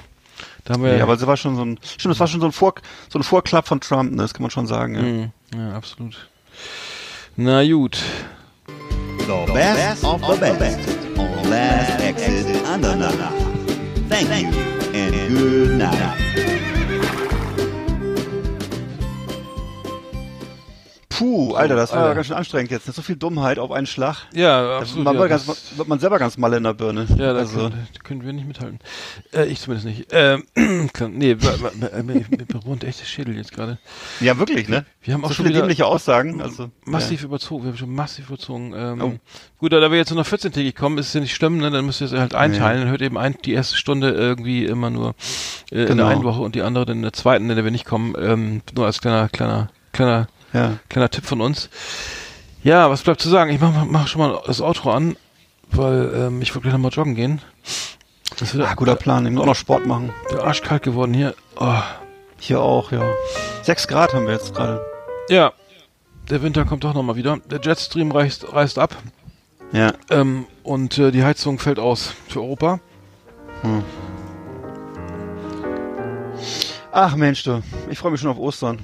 da 0.66 0.74
haben 0.74 0.84
wir, 0.84 0.98
Ja, 0.98 1.04
aber 1.04 1.16
sie 1.18 1.26
war 1.26 1.38
schon 1.38 1.56
so 1.56 1.64
ein, 1.64 1.80
stimmt, 1.84 2.12
das 2.14 2.20
war 2.20 2.28
schon 2.28 2.42
so 2.42 2.48
ein 2.48 2.52
Vor, 2.52 2.74
so 3.10 3.18
ein 3.18 3.24
Vorklapp 3.24 3.68
von 3.68 3.80
Trump, 3.80 4.12
ne? 4.12 4.18
das 4.24 4.34
kann 4.34 4.42
man 4.42 4.52
schon 4.52 4.68
sagen. 4.68 4.96
Ja. 4.96 5.02
Hm, 5.02 5.32
ja, 5.56 5.76
absolut. 5.76 6.28
Na 7.38 7.64
gut. 7.66 7.98
The 9.20 9.52
best 9.54 10.04
of 10.04 10.22
the 10.22 10.52
best 10.60 10.80
on 11.18 11.50
Last 11.50 12.00
Exit 12.02 12.64
Andernach. 12.66 13.32
Thank 14.10 14.30
you 14.30 14.50
and 14.94 15.36
good 15.36 15.78
night. 15.78 16.25
Puh, 21.18 21.54
Alter, 21.54 21.76
das 21.76 21.92
war 21.92 22.04
Alter. 22.04 22.16
ganz 22.16 22.28
schön 22.28 22.36
anstrengend 22.36 22.72
jetzt. 22.72 22.86
So 22.94 23.02
viel 23.02 23.16
Dummheit 23.16 23.60
auf 23.60 23.72
einen 23.72 23.88
Schlag. 23.88 24.18
Ja, 24.34 24.78
absolut. 24.80 25.06
man 25.06 25.16
ja, 25.16 25.20
wird, 25.22 25.32
das- 25.32 25.46
ganz, 25.48 25.74
wird 25.78 25.88
man 25.88 26.00
selber 26.00 26.20
ganz 26.20 26.38
mal 26.38 26.54
in 26.54 26.64
der 26.64 26.74
Birne. 26.74 27.06
Ja, 27.18 27.34
da 27.34 27.40
also, 27.40 27.58
können, 27.60 27.88
da 27.94 28.00
können 28.04 28.26
wir 28.26 28.34
nicht 28.34 28.48
mithalten. 28.48 28.80
Äh, 29.34 29.46
ich 29.46 29.60
zumindest 29.62 29.88
nicht. 29.88 30.08
Ähm, 30.12 30.44
klar, 30.94 31.10
nee, 31.10 31.36
mir, 32.04 32.26
bewohnt 32.48 32.84
echt 32.84 33.00
der 33.02 33.06
Schädel 33.06 33.36
jetzt 33.38 33.52
gerade. 33.54 33.78
ja, 34.20 34.38
wirklich, 34.38 34.68
ne? 34.70 34.86
Wir 35.02 35.14
haben 35.14 35.24
auch 35.24 35.30
so 35.30 35.36
schon 35.36 35.46
viele 35.46 35.60
dämliche 35.60 35.86
Aussagen. 35.86 36.42
Also, 36.42 36.70
massiv 36.86 37.24
überzogen. 37.24 37.64
Wir 37.64 37.70
haben 37.72 37.78
schon 37.78 37.94
massiv 37.94 38.28
überzogen. 38.30 38.74
Ähm, 38.76 39.02
Oh. 39.06 39.14
Gut, 39.60 39.74
da 39.74 39.92
wir 39.92 39.98
jetzt 39.98 40.10
nur 40.12 40.20
noch 40.24 40.28
14-tägig 40.28 40.74
kommen, 40.76 40.98
ist 40.98 41.08
es 41.08 41.14
ja 41.14 41.20
nicht 41.22 41.36
schlimm, 41.36 41.58
ne? 41.58 41.70
dann 41.72 41.86
müsst 41.86 42.02
ihr 42.02 42.06
es 42.08 42.14
halt 42.14 42.34
einteilen. 42.34 42.82
Dann 42.82 42.90
hört 42.90 43.02
eben 43.02 43.18
ein, 43.18 43.36
die 43.46 43.54
erste 43.54 43.78
Stunde 43.78 44.12
irgendwie 44.12 44.66
immer 44.66 44.90
nur 44.90 45.16
äh, 45.72 45.82
in 45.82 45.88
Genau. 45.88 46.04
der 46.04 46.08
einen 46.14 46.24
Woche 46.24 46.42
und 46.42 46.56
die 46.56 46.62
andere 46.62 46.86
dann 46.86 46.98
in 46.98 47.04
der 47.04 47.14
zweiten, 47.14 47.50
in 47.50 47.56
der 47.56 47.64
wir 47.64 47.72
nicht 47.72 47.86
kommen. 47.86 48.16
Ähm, 48.20 48.62
nur 48.76 48.86
als 48.86 49.00
kleiner, 49.02 49.30
kleiner, 49.30 49.70
kleiner, 49.92 50.28
Ja, 50.56 50.78
kleiner 50.90 51.10
Tipp 51.10 51.26
von 51.26 51.42
uns. 51.42 51.70
Ja, 52.64 52.90
was 52.90 53.04
bleibt 53.04 53.20
zu 53.22 53.30
sagen? 53.30 53.52
Ich 53.52 53.60
mach, 53.60 53.86
mach- 53.86 54.08
schon 54.08 54.22
mal 54.22 54.42
das 54.48 54.62
Outro 54.62 54.92
an, 54.92 55.18
weil 55.72 56.12
ähm, 56.16 56.42
ich 56.42 56.54
will 56.56 56.62
gleich 56.62 56.74
nochmal 56.74 56.92
joggen 56.92 57.14
gehen. 57.16 57.42
Das 58.40 58.56
wird 58.56 58.68
Ah, 58.68 58.74
guter 58.74 58.96
Plan. 58.96 59.26
Ich 59.26 59.32
muss 59.34 59.42
auch 59.44 59.48
noch 59.48 59.56
Sport 59.56 59.86
machen. 59.86 60.12
der 60.32 60.44
arschkalt 60.44 60.84
geworden 60.84 61.14
hier. 61.14 61.36
Oh. 61.60 61.82
Hier 62.40 62.62
auch, 62.62 62.92
ja. 62.92 63.04
Sechs 63.64 63.88
Grad 63.88 64.14
haben 64.14 64.26
wir 64.28 64.34
jetzt 64.34 64.54
gerade. 64.56 64.86
Ja, 65.30 65.54
der 66.30 66.42
Winter 66.42 66.66
kommt 66.66 66.84
doch 66.84 66.94
nochmal 66.94 67.16
wieder. 67.16 67.38
Der 67.52 67.60
Jetstream 67.62 68.12
reißt, 68.12 68.52
reißt 68.54 68.80
ab 68.80 68.96
Ja. 69.72 69.94
ähm, 70.10 70.46
und 70.64 70.98
äh, 70.98 71.12
die 71.12 71.24
Heizung 71.24 71.60
fällt 71.60 71.80
aus 71.80 72.14
für 72.28 72.42
Europa. 72.42 72.80
Ach 76.92 77.16
Mensch, 77.16 77.44
du. 77.44 77.62
Ich 77.90 77.98
freue 77.98 78.12
mich 78.12 78.22
schon 78.22 78.32
auf 78.32 78.38
Ostern. 78.38 78.80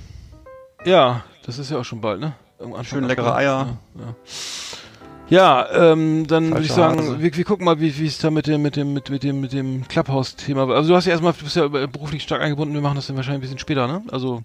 Ja, 0.85 1.23
das 1.45 1.59
ist 1.59 1.71
ja 1.71 1.77
auch 1.77 1.85
schon 1.85 2.01
bald, 2.01 2.19
ne? 2.19 2.33
Anfang 2.59 2.83
Schön 2.83 3.03
leckere. 3.05 3.35
Eier. 3.35 3.77
Ja, 3.95 4.15
ja. 5.29 5.65
ja 5.67 5.91
ähm, 5.91 6.27
dann 6.27 6.51
würde 6.51 6.63
ich 6.63 6.71
sagen, 6.71 7.21
wir, 7.21 7.35
wir 7.35 7.43
gucken 7.43 7.65
mal, 7.65 7.79
wie 7.79 8.05
es 8.05 8.19
da 8.19 8.29
mit 8.29 8.45
dem 8.45 8.61
mit 8.61 8.75
dem 8.75 8.93
mit, 8.93 9.09
mit 9.09 9.23
dem 9.23 9.41
mit 9.41 9.51
dem 9.51 9.87
Clubhouse-Thema. 9.87 10.69
Also 10.69 10.89
du 10.89 10.95
hast 10.95 11.05
ja 11.05 11.11
erstmal, 11.11 11.33
du 11.33 11.43
bist 11.43 11.55
ja 11.55 11.67
beruflich 11.67 12.21
stark 12.21 12.41
eingebunden. 12.41 12.73
Wir 12.75 12.81
machen 12.81 12.95
das 12.95 13.07
dann 13.07 13.15
wahrscheinlich 13.15 13.39
ein 13.39 13.41
bisschen 13.41 13.59
später, 13.59 13.87
ne? 13.87 14.03
Also 14.11 14.43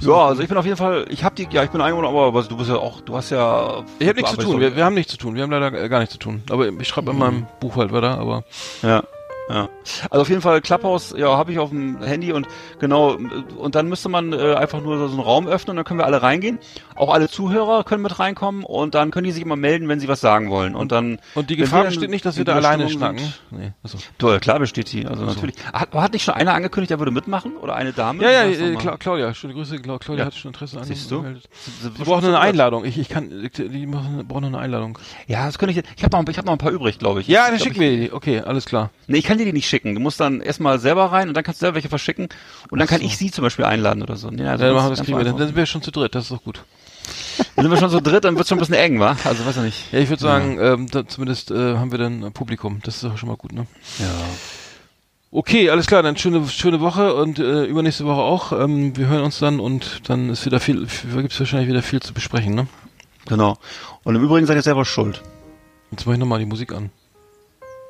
Ja, 0.00 0.26
also 0.26 0.42
ich 0.42 0.48
bin 0.48 0.56
auf 0.56 0.64
jeden 0.64 0.76
Fall, 0.76 1.06
ich 1.10 1.24
habe 1.24 1.34
die, 1.34 1.48
ja, 1.50 1.64
ich 1.64 1.70
bin 1.70 1.80
eingebunden, 1.80 2.10
aber 2.10 2.26
aber 2.26 2.42
du 2.44 2.56
bist 2.56 2.70
ja 2.70 2.76
auch, 2.76 3.00
du 3.00 3.16
hast 3.16 3.30
ja. 3.30 3.84
ich 3.98 4.06
habe 4.06 4.16
nichts 4.16 4.30
zu 4.32 4.38
tun. 4.38 4.60
Wir, 4.60 4.76
wir 4.76 4.84
haben 4.84 4.94
nichts 4.94 5.10
zu 5.10 5.18
tun. 5.18 5.34
Wir 5.34 5.42
haben 5.42 5.50
leider 5.50 5.88
gar 5.88 5.98
nichts 5.98 6.12
zu 6.12 6.20
tun. 6.20 6.42
Aber 6.50 6.68
ich 6.68 6.88
schreibe 6.88 7.10
in 7.10 7.18
meinem 7.18 7.46
Buch 7.58 7.76
halt 7.76 7.92
weiter. 7.92 8.18
Aber 8.18 8.44
Ja. 8.82 9.02
Ja. 9.48 9.68
Also 10.10 10.22
auf 10.22 10.28
jeden 10.28 10.40
Fall 10.40 10.60
Clubhouse, 10.60 11.14
ja, 11.16 11.36
habe 11.36 11.52
ich 11.52 11.58
auf 11.60 11.70
dem 11.70 12.02
Handy 12.02 12.32
und 12.32 12.48
genau, 12.80 13.16
und 13.56 13.74
dann 13.76 13.88
müsste 13.88 14.08
man 14.08 14.32
äh, 14.32 14.54
einfach 14.54 14.80
nur 14.82 14.98
so 14.98 15.14
einen 15.14 15.20
Raum 15.20 15.46
öffnen 15.46 15.70
und 15.70 15.76
dann 15.76 15.84
können 15.84 16.00
wir 16.00 16.06
alle 16.06 16.20
reingehen. 16.20 16.58
Auch 16.96 17.14
alle 17.14 17.28
Zuhörer 17.28 17.84
können 17.84 18.02
mit 18.02 18.18
reinkommen 18.18 18.64
und 18.64 18.94
dann 18.96 19.12
können 19.12 19.24
die 19.24 19.30
sich 19.30 19.42
immer 19.44 19.54
melden, 19.54 19.88
wenn 19.88 20.00
sie 20.00 20.08
was 20.08 20.20
sagen 20.20 20.50
wollen. 20.50 20.74
Und 20.74 20.90
dann 20.90 21.18
und 21.36 21.48
die 21.48 21.56
Gefahr 21.56 21.84
besteht 21.84 22.10
nicht, 22.10 22.24
dass 22.26 22.38
wir 22.38 22.44
da 22.44 22.54
alleine 22.54 22.88
schnacken. 22.88 23.20
Nee, 23.52 23.72
achso. 23.84 23.98
Doch, 24.18 24.40
klar 24.40 24.58
besteht 24.58 24.90
die. 24.92 25.06
Also 25.06 25.24
natürlich. 25.24 25.54
Hat, 25.72 25.92
hat 25.94 26.12
nicht 26.12 26.24
schon 26.24 26.34
einer 26.34 26.54
angekündigt, 26.54 26.90
er 26.90 26.98
würde 26.98 27.12
mitmachen? 27.12 27.56
Oder 27.56 27.76
eine 27.76 27.92
Dame? 27.92 28.24
Ja, 28.24 28.30
ja, 28.30 28.42
äh. 28.44 28.74
Cla 28.76 28.96
Claudia, 28.96 29.32
schöne 29.32 29.54
Grüße, 29.54 29.78
Cla 29.78 29.98
Claudia 29.98 30.22
Ja. 30.24 30.26
hat 30.26 30.34
schon 30.34 30.48
Interesse 30.52 30.78
an 30.78 30.84
Siehst 30.84 31.08
du? 31.10 31.22
Sie- 31.22 31.88
Sie 31.96 32.04
brauchen 32.04 32.24
eine 32.24 32.40
Einladung. 32.40 32.84
Ich, 32.84 32.98
ich 32.98 33.08
kann, 33.08 33.30
die 33.56 33.86
brauchen 33.86 34.44
eine 34.44 34.58
Einladung. 34.58 34.98
Ja, 35.28 35.46
das 35.46 35.58
könnte 35.58 35.78
ich. 35.78 35.84
Ich 35.96 36.02
habe 36.02 36.16
noch, 36.16 36.28
ich 36.28 36.36
hab 36.38 36.46
noch 36.46 36.52
ein 36.52 36.58
paar 36.58 36.72
übrig, 36.72 36.98
glaube 36.98 37.20
ich. 37.20 37.28
Ja, 37.28 37.48
dann 37.48 37.60
schick 37.60 37.76
mir 37.76 37.90
die. 37.96 38.12
Okay, 38.12 38.40
alles 38.40 38.64
klar. 38.64 38.90
Nee, 39.06 39.18
ich 39.18 39.24
kann 39.24 39.35
dir 39.38 39.44
die 39.44 39.52
nicht 39.52 39.68
schicken. 39.68 39.94
Du 39.94 40.00
musst 40.00 40.20
dann 40.20 40.40
erstmal 40.40 40.78
selber 40.78 41.12
rein 41.12 41.28
und 41.28 41.34
dann 41.34 41.44
kannst 41.44 41.60
du 41.60 41.64
selber 41.64 41.76
welche 41.76 41.88
verschicken 41.88 42.28
und 42.70 42.78
dann 42.78 42.88
kann 42.88 43.00
ich 43.00 43.16
sie 43.16 43.30
zum 43.30 43.42
Beispiel 43.42 43.64
einladen 43.64 44.02
oder 44.02 44.16
so. 44.16 44.30
Ja, 44.30 44.56
dann 44.56 44.74
machen 44.74 44.86
wir 44.86 44.90
das 44.90 44.98
ganz 44.98 45.06
kriegen 45.06 45.18
wir. 45.18 45.24
Dann, 45.24 45.38
sind 45.38 45.56
wir 45.56 45.66
schon 45.66 45.82
zu 45.82 45.90
dritt. 45.90 46.14
Das 46.14 46.24
ist 46.24 46.32
doch 46.32 46.42
gut. 46.42 46.62
Dann 47.54 47.64
sind 47.64 47.70
wir 47.70 47.78
schon 47.78 47.90
so 47.90 48.00
dritt, 48.00 48.24
dann 48.24 48.36
wird's 48.36 48.48
schon 48.48 48.58
ein 48.58 48.60
bisschen 48.60 48.74
eng, 48.74 48.98
wa? 48.98 49.16
Also 49.24 49.46
weiß 49.46 49.58
ich 49.58 49.62
nicht. 49.62 49.92
Ja, 49.92 50.00
ich 50.00 50.08
würde 50.08 50.22
sagen, 50.22 50.58
ähm, 50.60 50.88
da, 50.90 51.06
zumindest 51.06 51.50
äh, 51.50 51.76
haben 51.76 51.92
wir 51.92 51.98
dann 51.98 52.24
ein 52.24 52.32
Publikum. 52.32 52.80
Das 52.82 52.96
ist 52.96 53.04
doch 53.04 53.16
schon 53.16 53.28
mal 53.28 53.36
gut, 53.36 53.52
ne? 53.52 53.66
Ja. 53.98 54.06
Okay, 55.30 55.70
alles 55.70 55.86
klar. 55.86 56.02
Dann 56.02 56.16
schöne 56.16 56.48
schöne 56.48 56.80
Woche 56.80 57.14
und 57.14 57.38
äh, 57.38 57.64
übernächste 57.64 58.06
Woche 58.06 58.22
auch. 58.22 58.52
Ähm, 58.52 58.96
wir 58.96 59.06
hören 59.06 59.22
uns 59.22 59.38
dann 59.38 59.60
und 59.60 60.08
dann 60.08 60.30
ist 60.30 60.46
wieder 60.46 60.60
viel. 60.60 60.86
Gibt's 61.14 61.38
wahrscheinlich 61.38 61.68
wieder 61.68 61.82
viel 61.82 62.00
zu 62.00 62.12
besprechen, 62.12 62.54
ne? 62.54 62.66
Genau. 63.26 63.58
Und 64.02 64.16
im 64.16 64.22
Übrigen 64.22 64.46
seid 64.46 64.56
ihr 64.56 64.62
selber 64.62 64.84
schuld. 64.84 65.22
Jetzt 65.90 66.06
mache 66.06 66.14
ich 66.14 66.20
nochmal 66.20 66.38
die 66.38 66.46
Musik 66.46 66.72
an. 66.72 66.90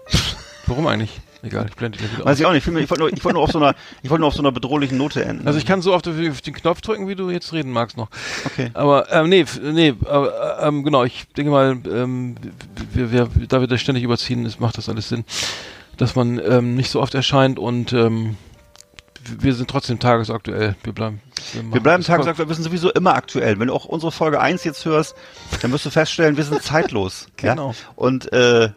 Warum 0.66 0.86
eigentlich? 0.86 1.20
Egal, 1.46 1.66
ich 1.68 1.76
blende 1.76 1.98
gleich 1.98 2.12
wieder 2.12 2.24
Weiß 2.24 2.38
ich 2.38 2.46
auch 2.46 2.52
nicht. 2.52 2.66
Ich 2.66 2.90
wollte 2.90 2.98
nur, 2.98 3.12
ich 3.12 3.24
wollte 3.24 3.34
nur 3.34 3.42
auf 3.42 3.52
so 3.52 3.58
einer, 3.58 3.74
ich 4.02 4.10
wollte 4.10 4.20
nur 4.20 4.28
auf 4.28 4.34
so 4.34 4.42
einer 4.42 4.52
bedrohlichen 4.52 4.98
Note 4.98 5.24
enden. 5.24 5.46
Also 5.46 5.58
ich 5.58 5.66
kann 5.66 5.82
so 5.82 5.96
den, 5.98 6.30
auf 6.30 6.40
den 6.40 6.54
Knopf 6.54 6.80
drücken, 6.80 7.08
wie 7.08 7.14
du 7.14 7.30
jetzt 7.30 7.52
reden 7.52 7.70
magst 7.70 7.96
noch. 7.96 8.08
okay. 8.44 8.70
Aber 8.74 9.12
ähm, 9.12 9.28
nee, 9.28 9.44
nee, 9.62 9.94
aber, 10.04 10.62
ähm, 10.62 10.82
genau, 10.82 11.04
ich 11.04 11.26
denke 11.36 11.50
mal, 11.50 11.78
ähm, 11.86 12.36
wir, 12.92 13.12
wir, 13.12 13.28
da 13.48 13.60
wir 13.60 13.68
das 13.68 13.80
ständig 13.80 14.04
überziehen, 14.04 14.44
ist, 14.44 14.60
macht 14.60 14.78
das 14.78 14.88
alles 14.88 15.08
Sinn, 15.08 15.24
dass 15.96 16.16
man 16.16 16.40
ähm, 16.44 16.74
nicht 16.74 16.90
so 16.90 17.00
oft 17.00 17.14
erscheint 17.14 17.58
und 17.58 17.92
ähm, 17.92 18.36
wir 19.38 19.54
sind 19.54 19.68
trotzdem 19.70 19.98
tagesaktuell. 19.98 20.76
Wir 20.82 20.92
bleiben, 20.92 21.20
machen 21.54 21.72
Wir 21.72 21.80
bleiben 21.80 22.02
tagesaktuell, 22.02 22.48
wir 22.48 22.54
sind 22.54 22.64
sowieso 22.64 22.90
immer 22.92 23.14
aktuell. 23.14 23.58
Wenn 23.58 23.68
du 23.68 23.74
auch 23.74 23.84
unsere 23.84 24.12
Folge 24.12 24.40
1 24.40 24.64
jetzt 24.64 24.84
hörst, 24.84 25.14
dann 25.62 25.72
wirst 25.72 25.86
du 25.86 25.90
feststellen, 25.90 26.36
wir 26.36 26.44
sind 26.44 26.62
zeitlos. 26.64 27.28
Genau. 27.36 27.70
Ja? 27.70 27.74
Und 27.96 28.32
äh, 28.32 28.70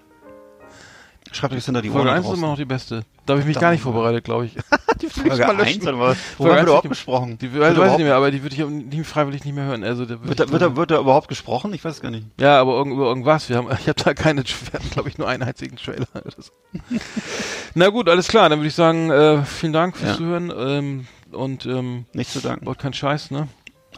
Schreibt 1.31 1.53
euch 1.53 1.63
hinter 1.65 1.81
die 1.81 1.89
Folge 1.89 2.09
Ohren 2.09 2.17
1 2.17 2.25
ist 2.27 2.33
immer 2.33 2.47
noch 2.47 2.57
die 2.57 2.65
beste. 2.65 3.03
Da 3.25 3.33
habe 3.33 3.41
ich 3.41 3.47
mich 3.47 3.59
gar 3.59 3.71
nicht 3.71 3.81
vorbereitet, 3.81 4.23
glaube 4.23 4.45
ich. 4.45 4.53
die 5.01 5.03
würde 5.03 5.05
ich 5.05 5.13
Folge 5.13 5.45
mal 5.45 5.61
1 5.63 5.75
löschen. 5.75 5.87
oder 5.87 5.99
was? 5.99 6.17
Folge 6.17 6.37
Worüber 6.39 6.55
wird 6.55 6.63
überhaupt 6.67 6.89
gesprochen? 6.89 7.37
Die 7.37 7.53
Wird 7.53 7.77
weiß 7.77 7.91
ich 7.91 7.97
nicht 7.97 8.05
mehr, 8.07 8.15
aber 8.15 8.31
die 8.31 8.41
würde 8.41 8.55
ich 8.55 8.65
nicht 8.65 9.07
freiwillig 9.07 9.45
nicht 9.45 9.53
mehr 9.53 9.65
hören. 9.65 9.83
Also 9.83 10.05
da 10.05 10.23
Wird 10.23 10.39
da, 10.39 10.49
wird, 10.51 10.61
da, 10.61 10.75
wird 10.75 10.91
da 10.91 10.99
überhaupt 10.99 11.27
gesprochen? 11.27 11.73
Ich 11.73 11.85
weiß 11.85 12.01
gar 12.01 12.09
nicht. 12.09 12.25
ja, 12.39 12.59
aber 12.59 12.73
irgend, 12.77 12.93
über 12.93 13.05
irgendwas. 13.05 13.47
Wir 13.49 13.57
haben, 13.57 13.67
ich 13.79 13.87
habe 13.87 14.03
da 14.03 14.13
keine, 14.13 14.43
glaube 14.91 15.09
ich, 15.09 15.17
nur 15.17 15.27
einen 15.27 15.43
einzigen 15.43 15.75
Trailer. 15.77 16.07
Na 17.75 17.89
gut, 17.89 18.09
alles 18.09 18.27
klar. 18.27 18.49
Dann 18.49 18.59
würde 18.59 18.67
ich 18.67 18.75
sagen, 18.75 19.09
äh, 19.11 19.43
vielen 19.43 19.73
Dank 19.73 19.95
fürs 19.97 20.11
Ja. 20.11 20.17
Zuhören 20.17 20.51
ähm, 20.57 21.07
und 21.31 21.65
ähm, 21.65 22.05
Nicht 22.13 22.31
zu 22.31 22.39
danken. 22.39 22.65
baut 22.65 22.79
keinen 22.79 22.93
Scheiß, 22.93 23.31
ne? 23.31 23.47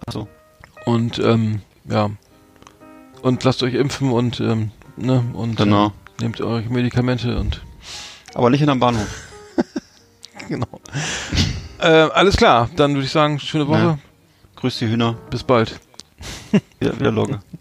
Achso. 0.05 0.27
Und 0.85 1.19
ähm, 1.19 1.61
ja. 1.85 2.09
Und 3.21 3.43
lasst 3.43 3.61
euch 3.63 3.75
impfen 3.75 4.11
und 4.11 4.39
ähm, 4.39 4.71
ne 4.97 5.23
und 5.33 5.55
Genau. 5.57 5.93
Nehmt 6.21 6.41
eure 6.41 6.61
Medikamente 6.63 7.37
und 7.37 7.61
Aber 8.33 8.49
nicht 8.49 8.59
hinterm 8.59 8.79
Bahnhof. 8.79 9.07
genau. 10.47 10.67
äh, 11.79 11.87
alles 11.87 12.37
klar, 12.37 12.69
dann 12.75 12.93
würde 12.93 13.05
ich 13.05 13.11
sagen, 13.11 13.39
schöne 13.39 13.67
Woche. 13.67 13.79
Ja. 13.79 13.99
Grüß 14.55 14.77
die 14.79 14.87
Hühner. 14.87 15.17
Bis 15.29 15.43
bald. 15.43 15.79
Wieder, 16.79 16.99
wieder 16.99 17.11
Logge. 17.11 17.39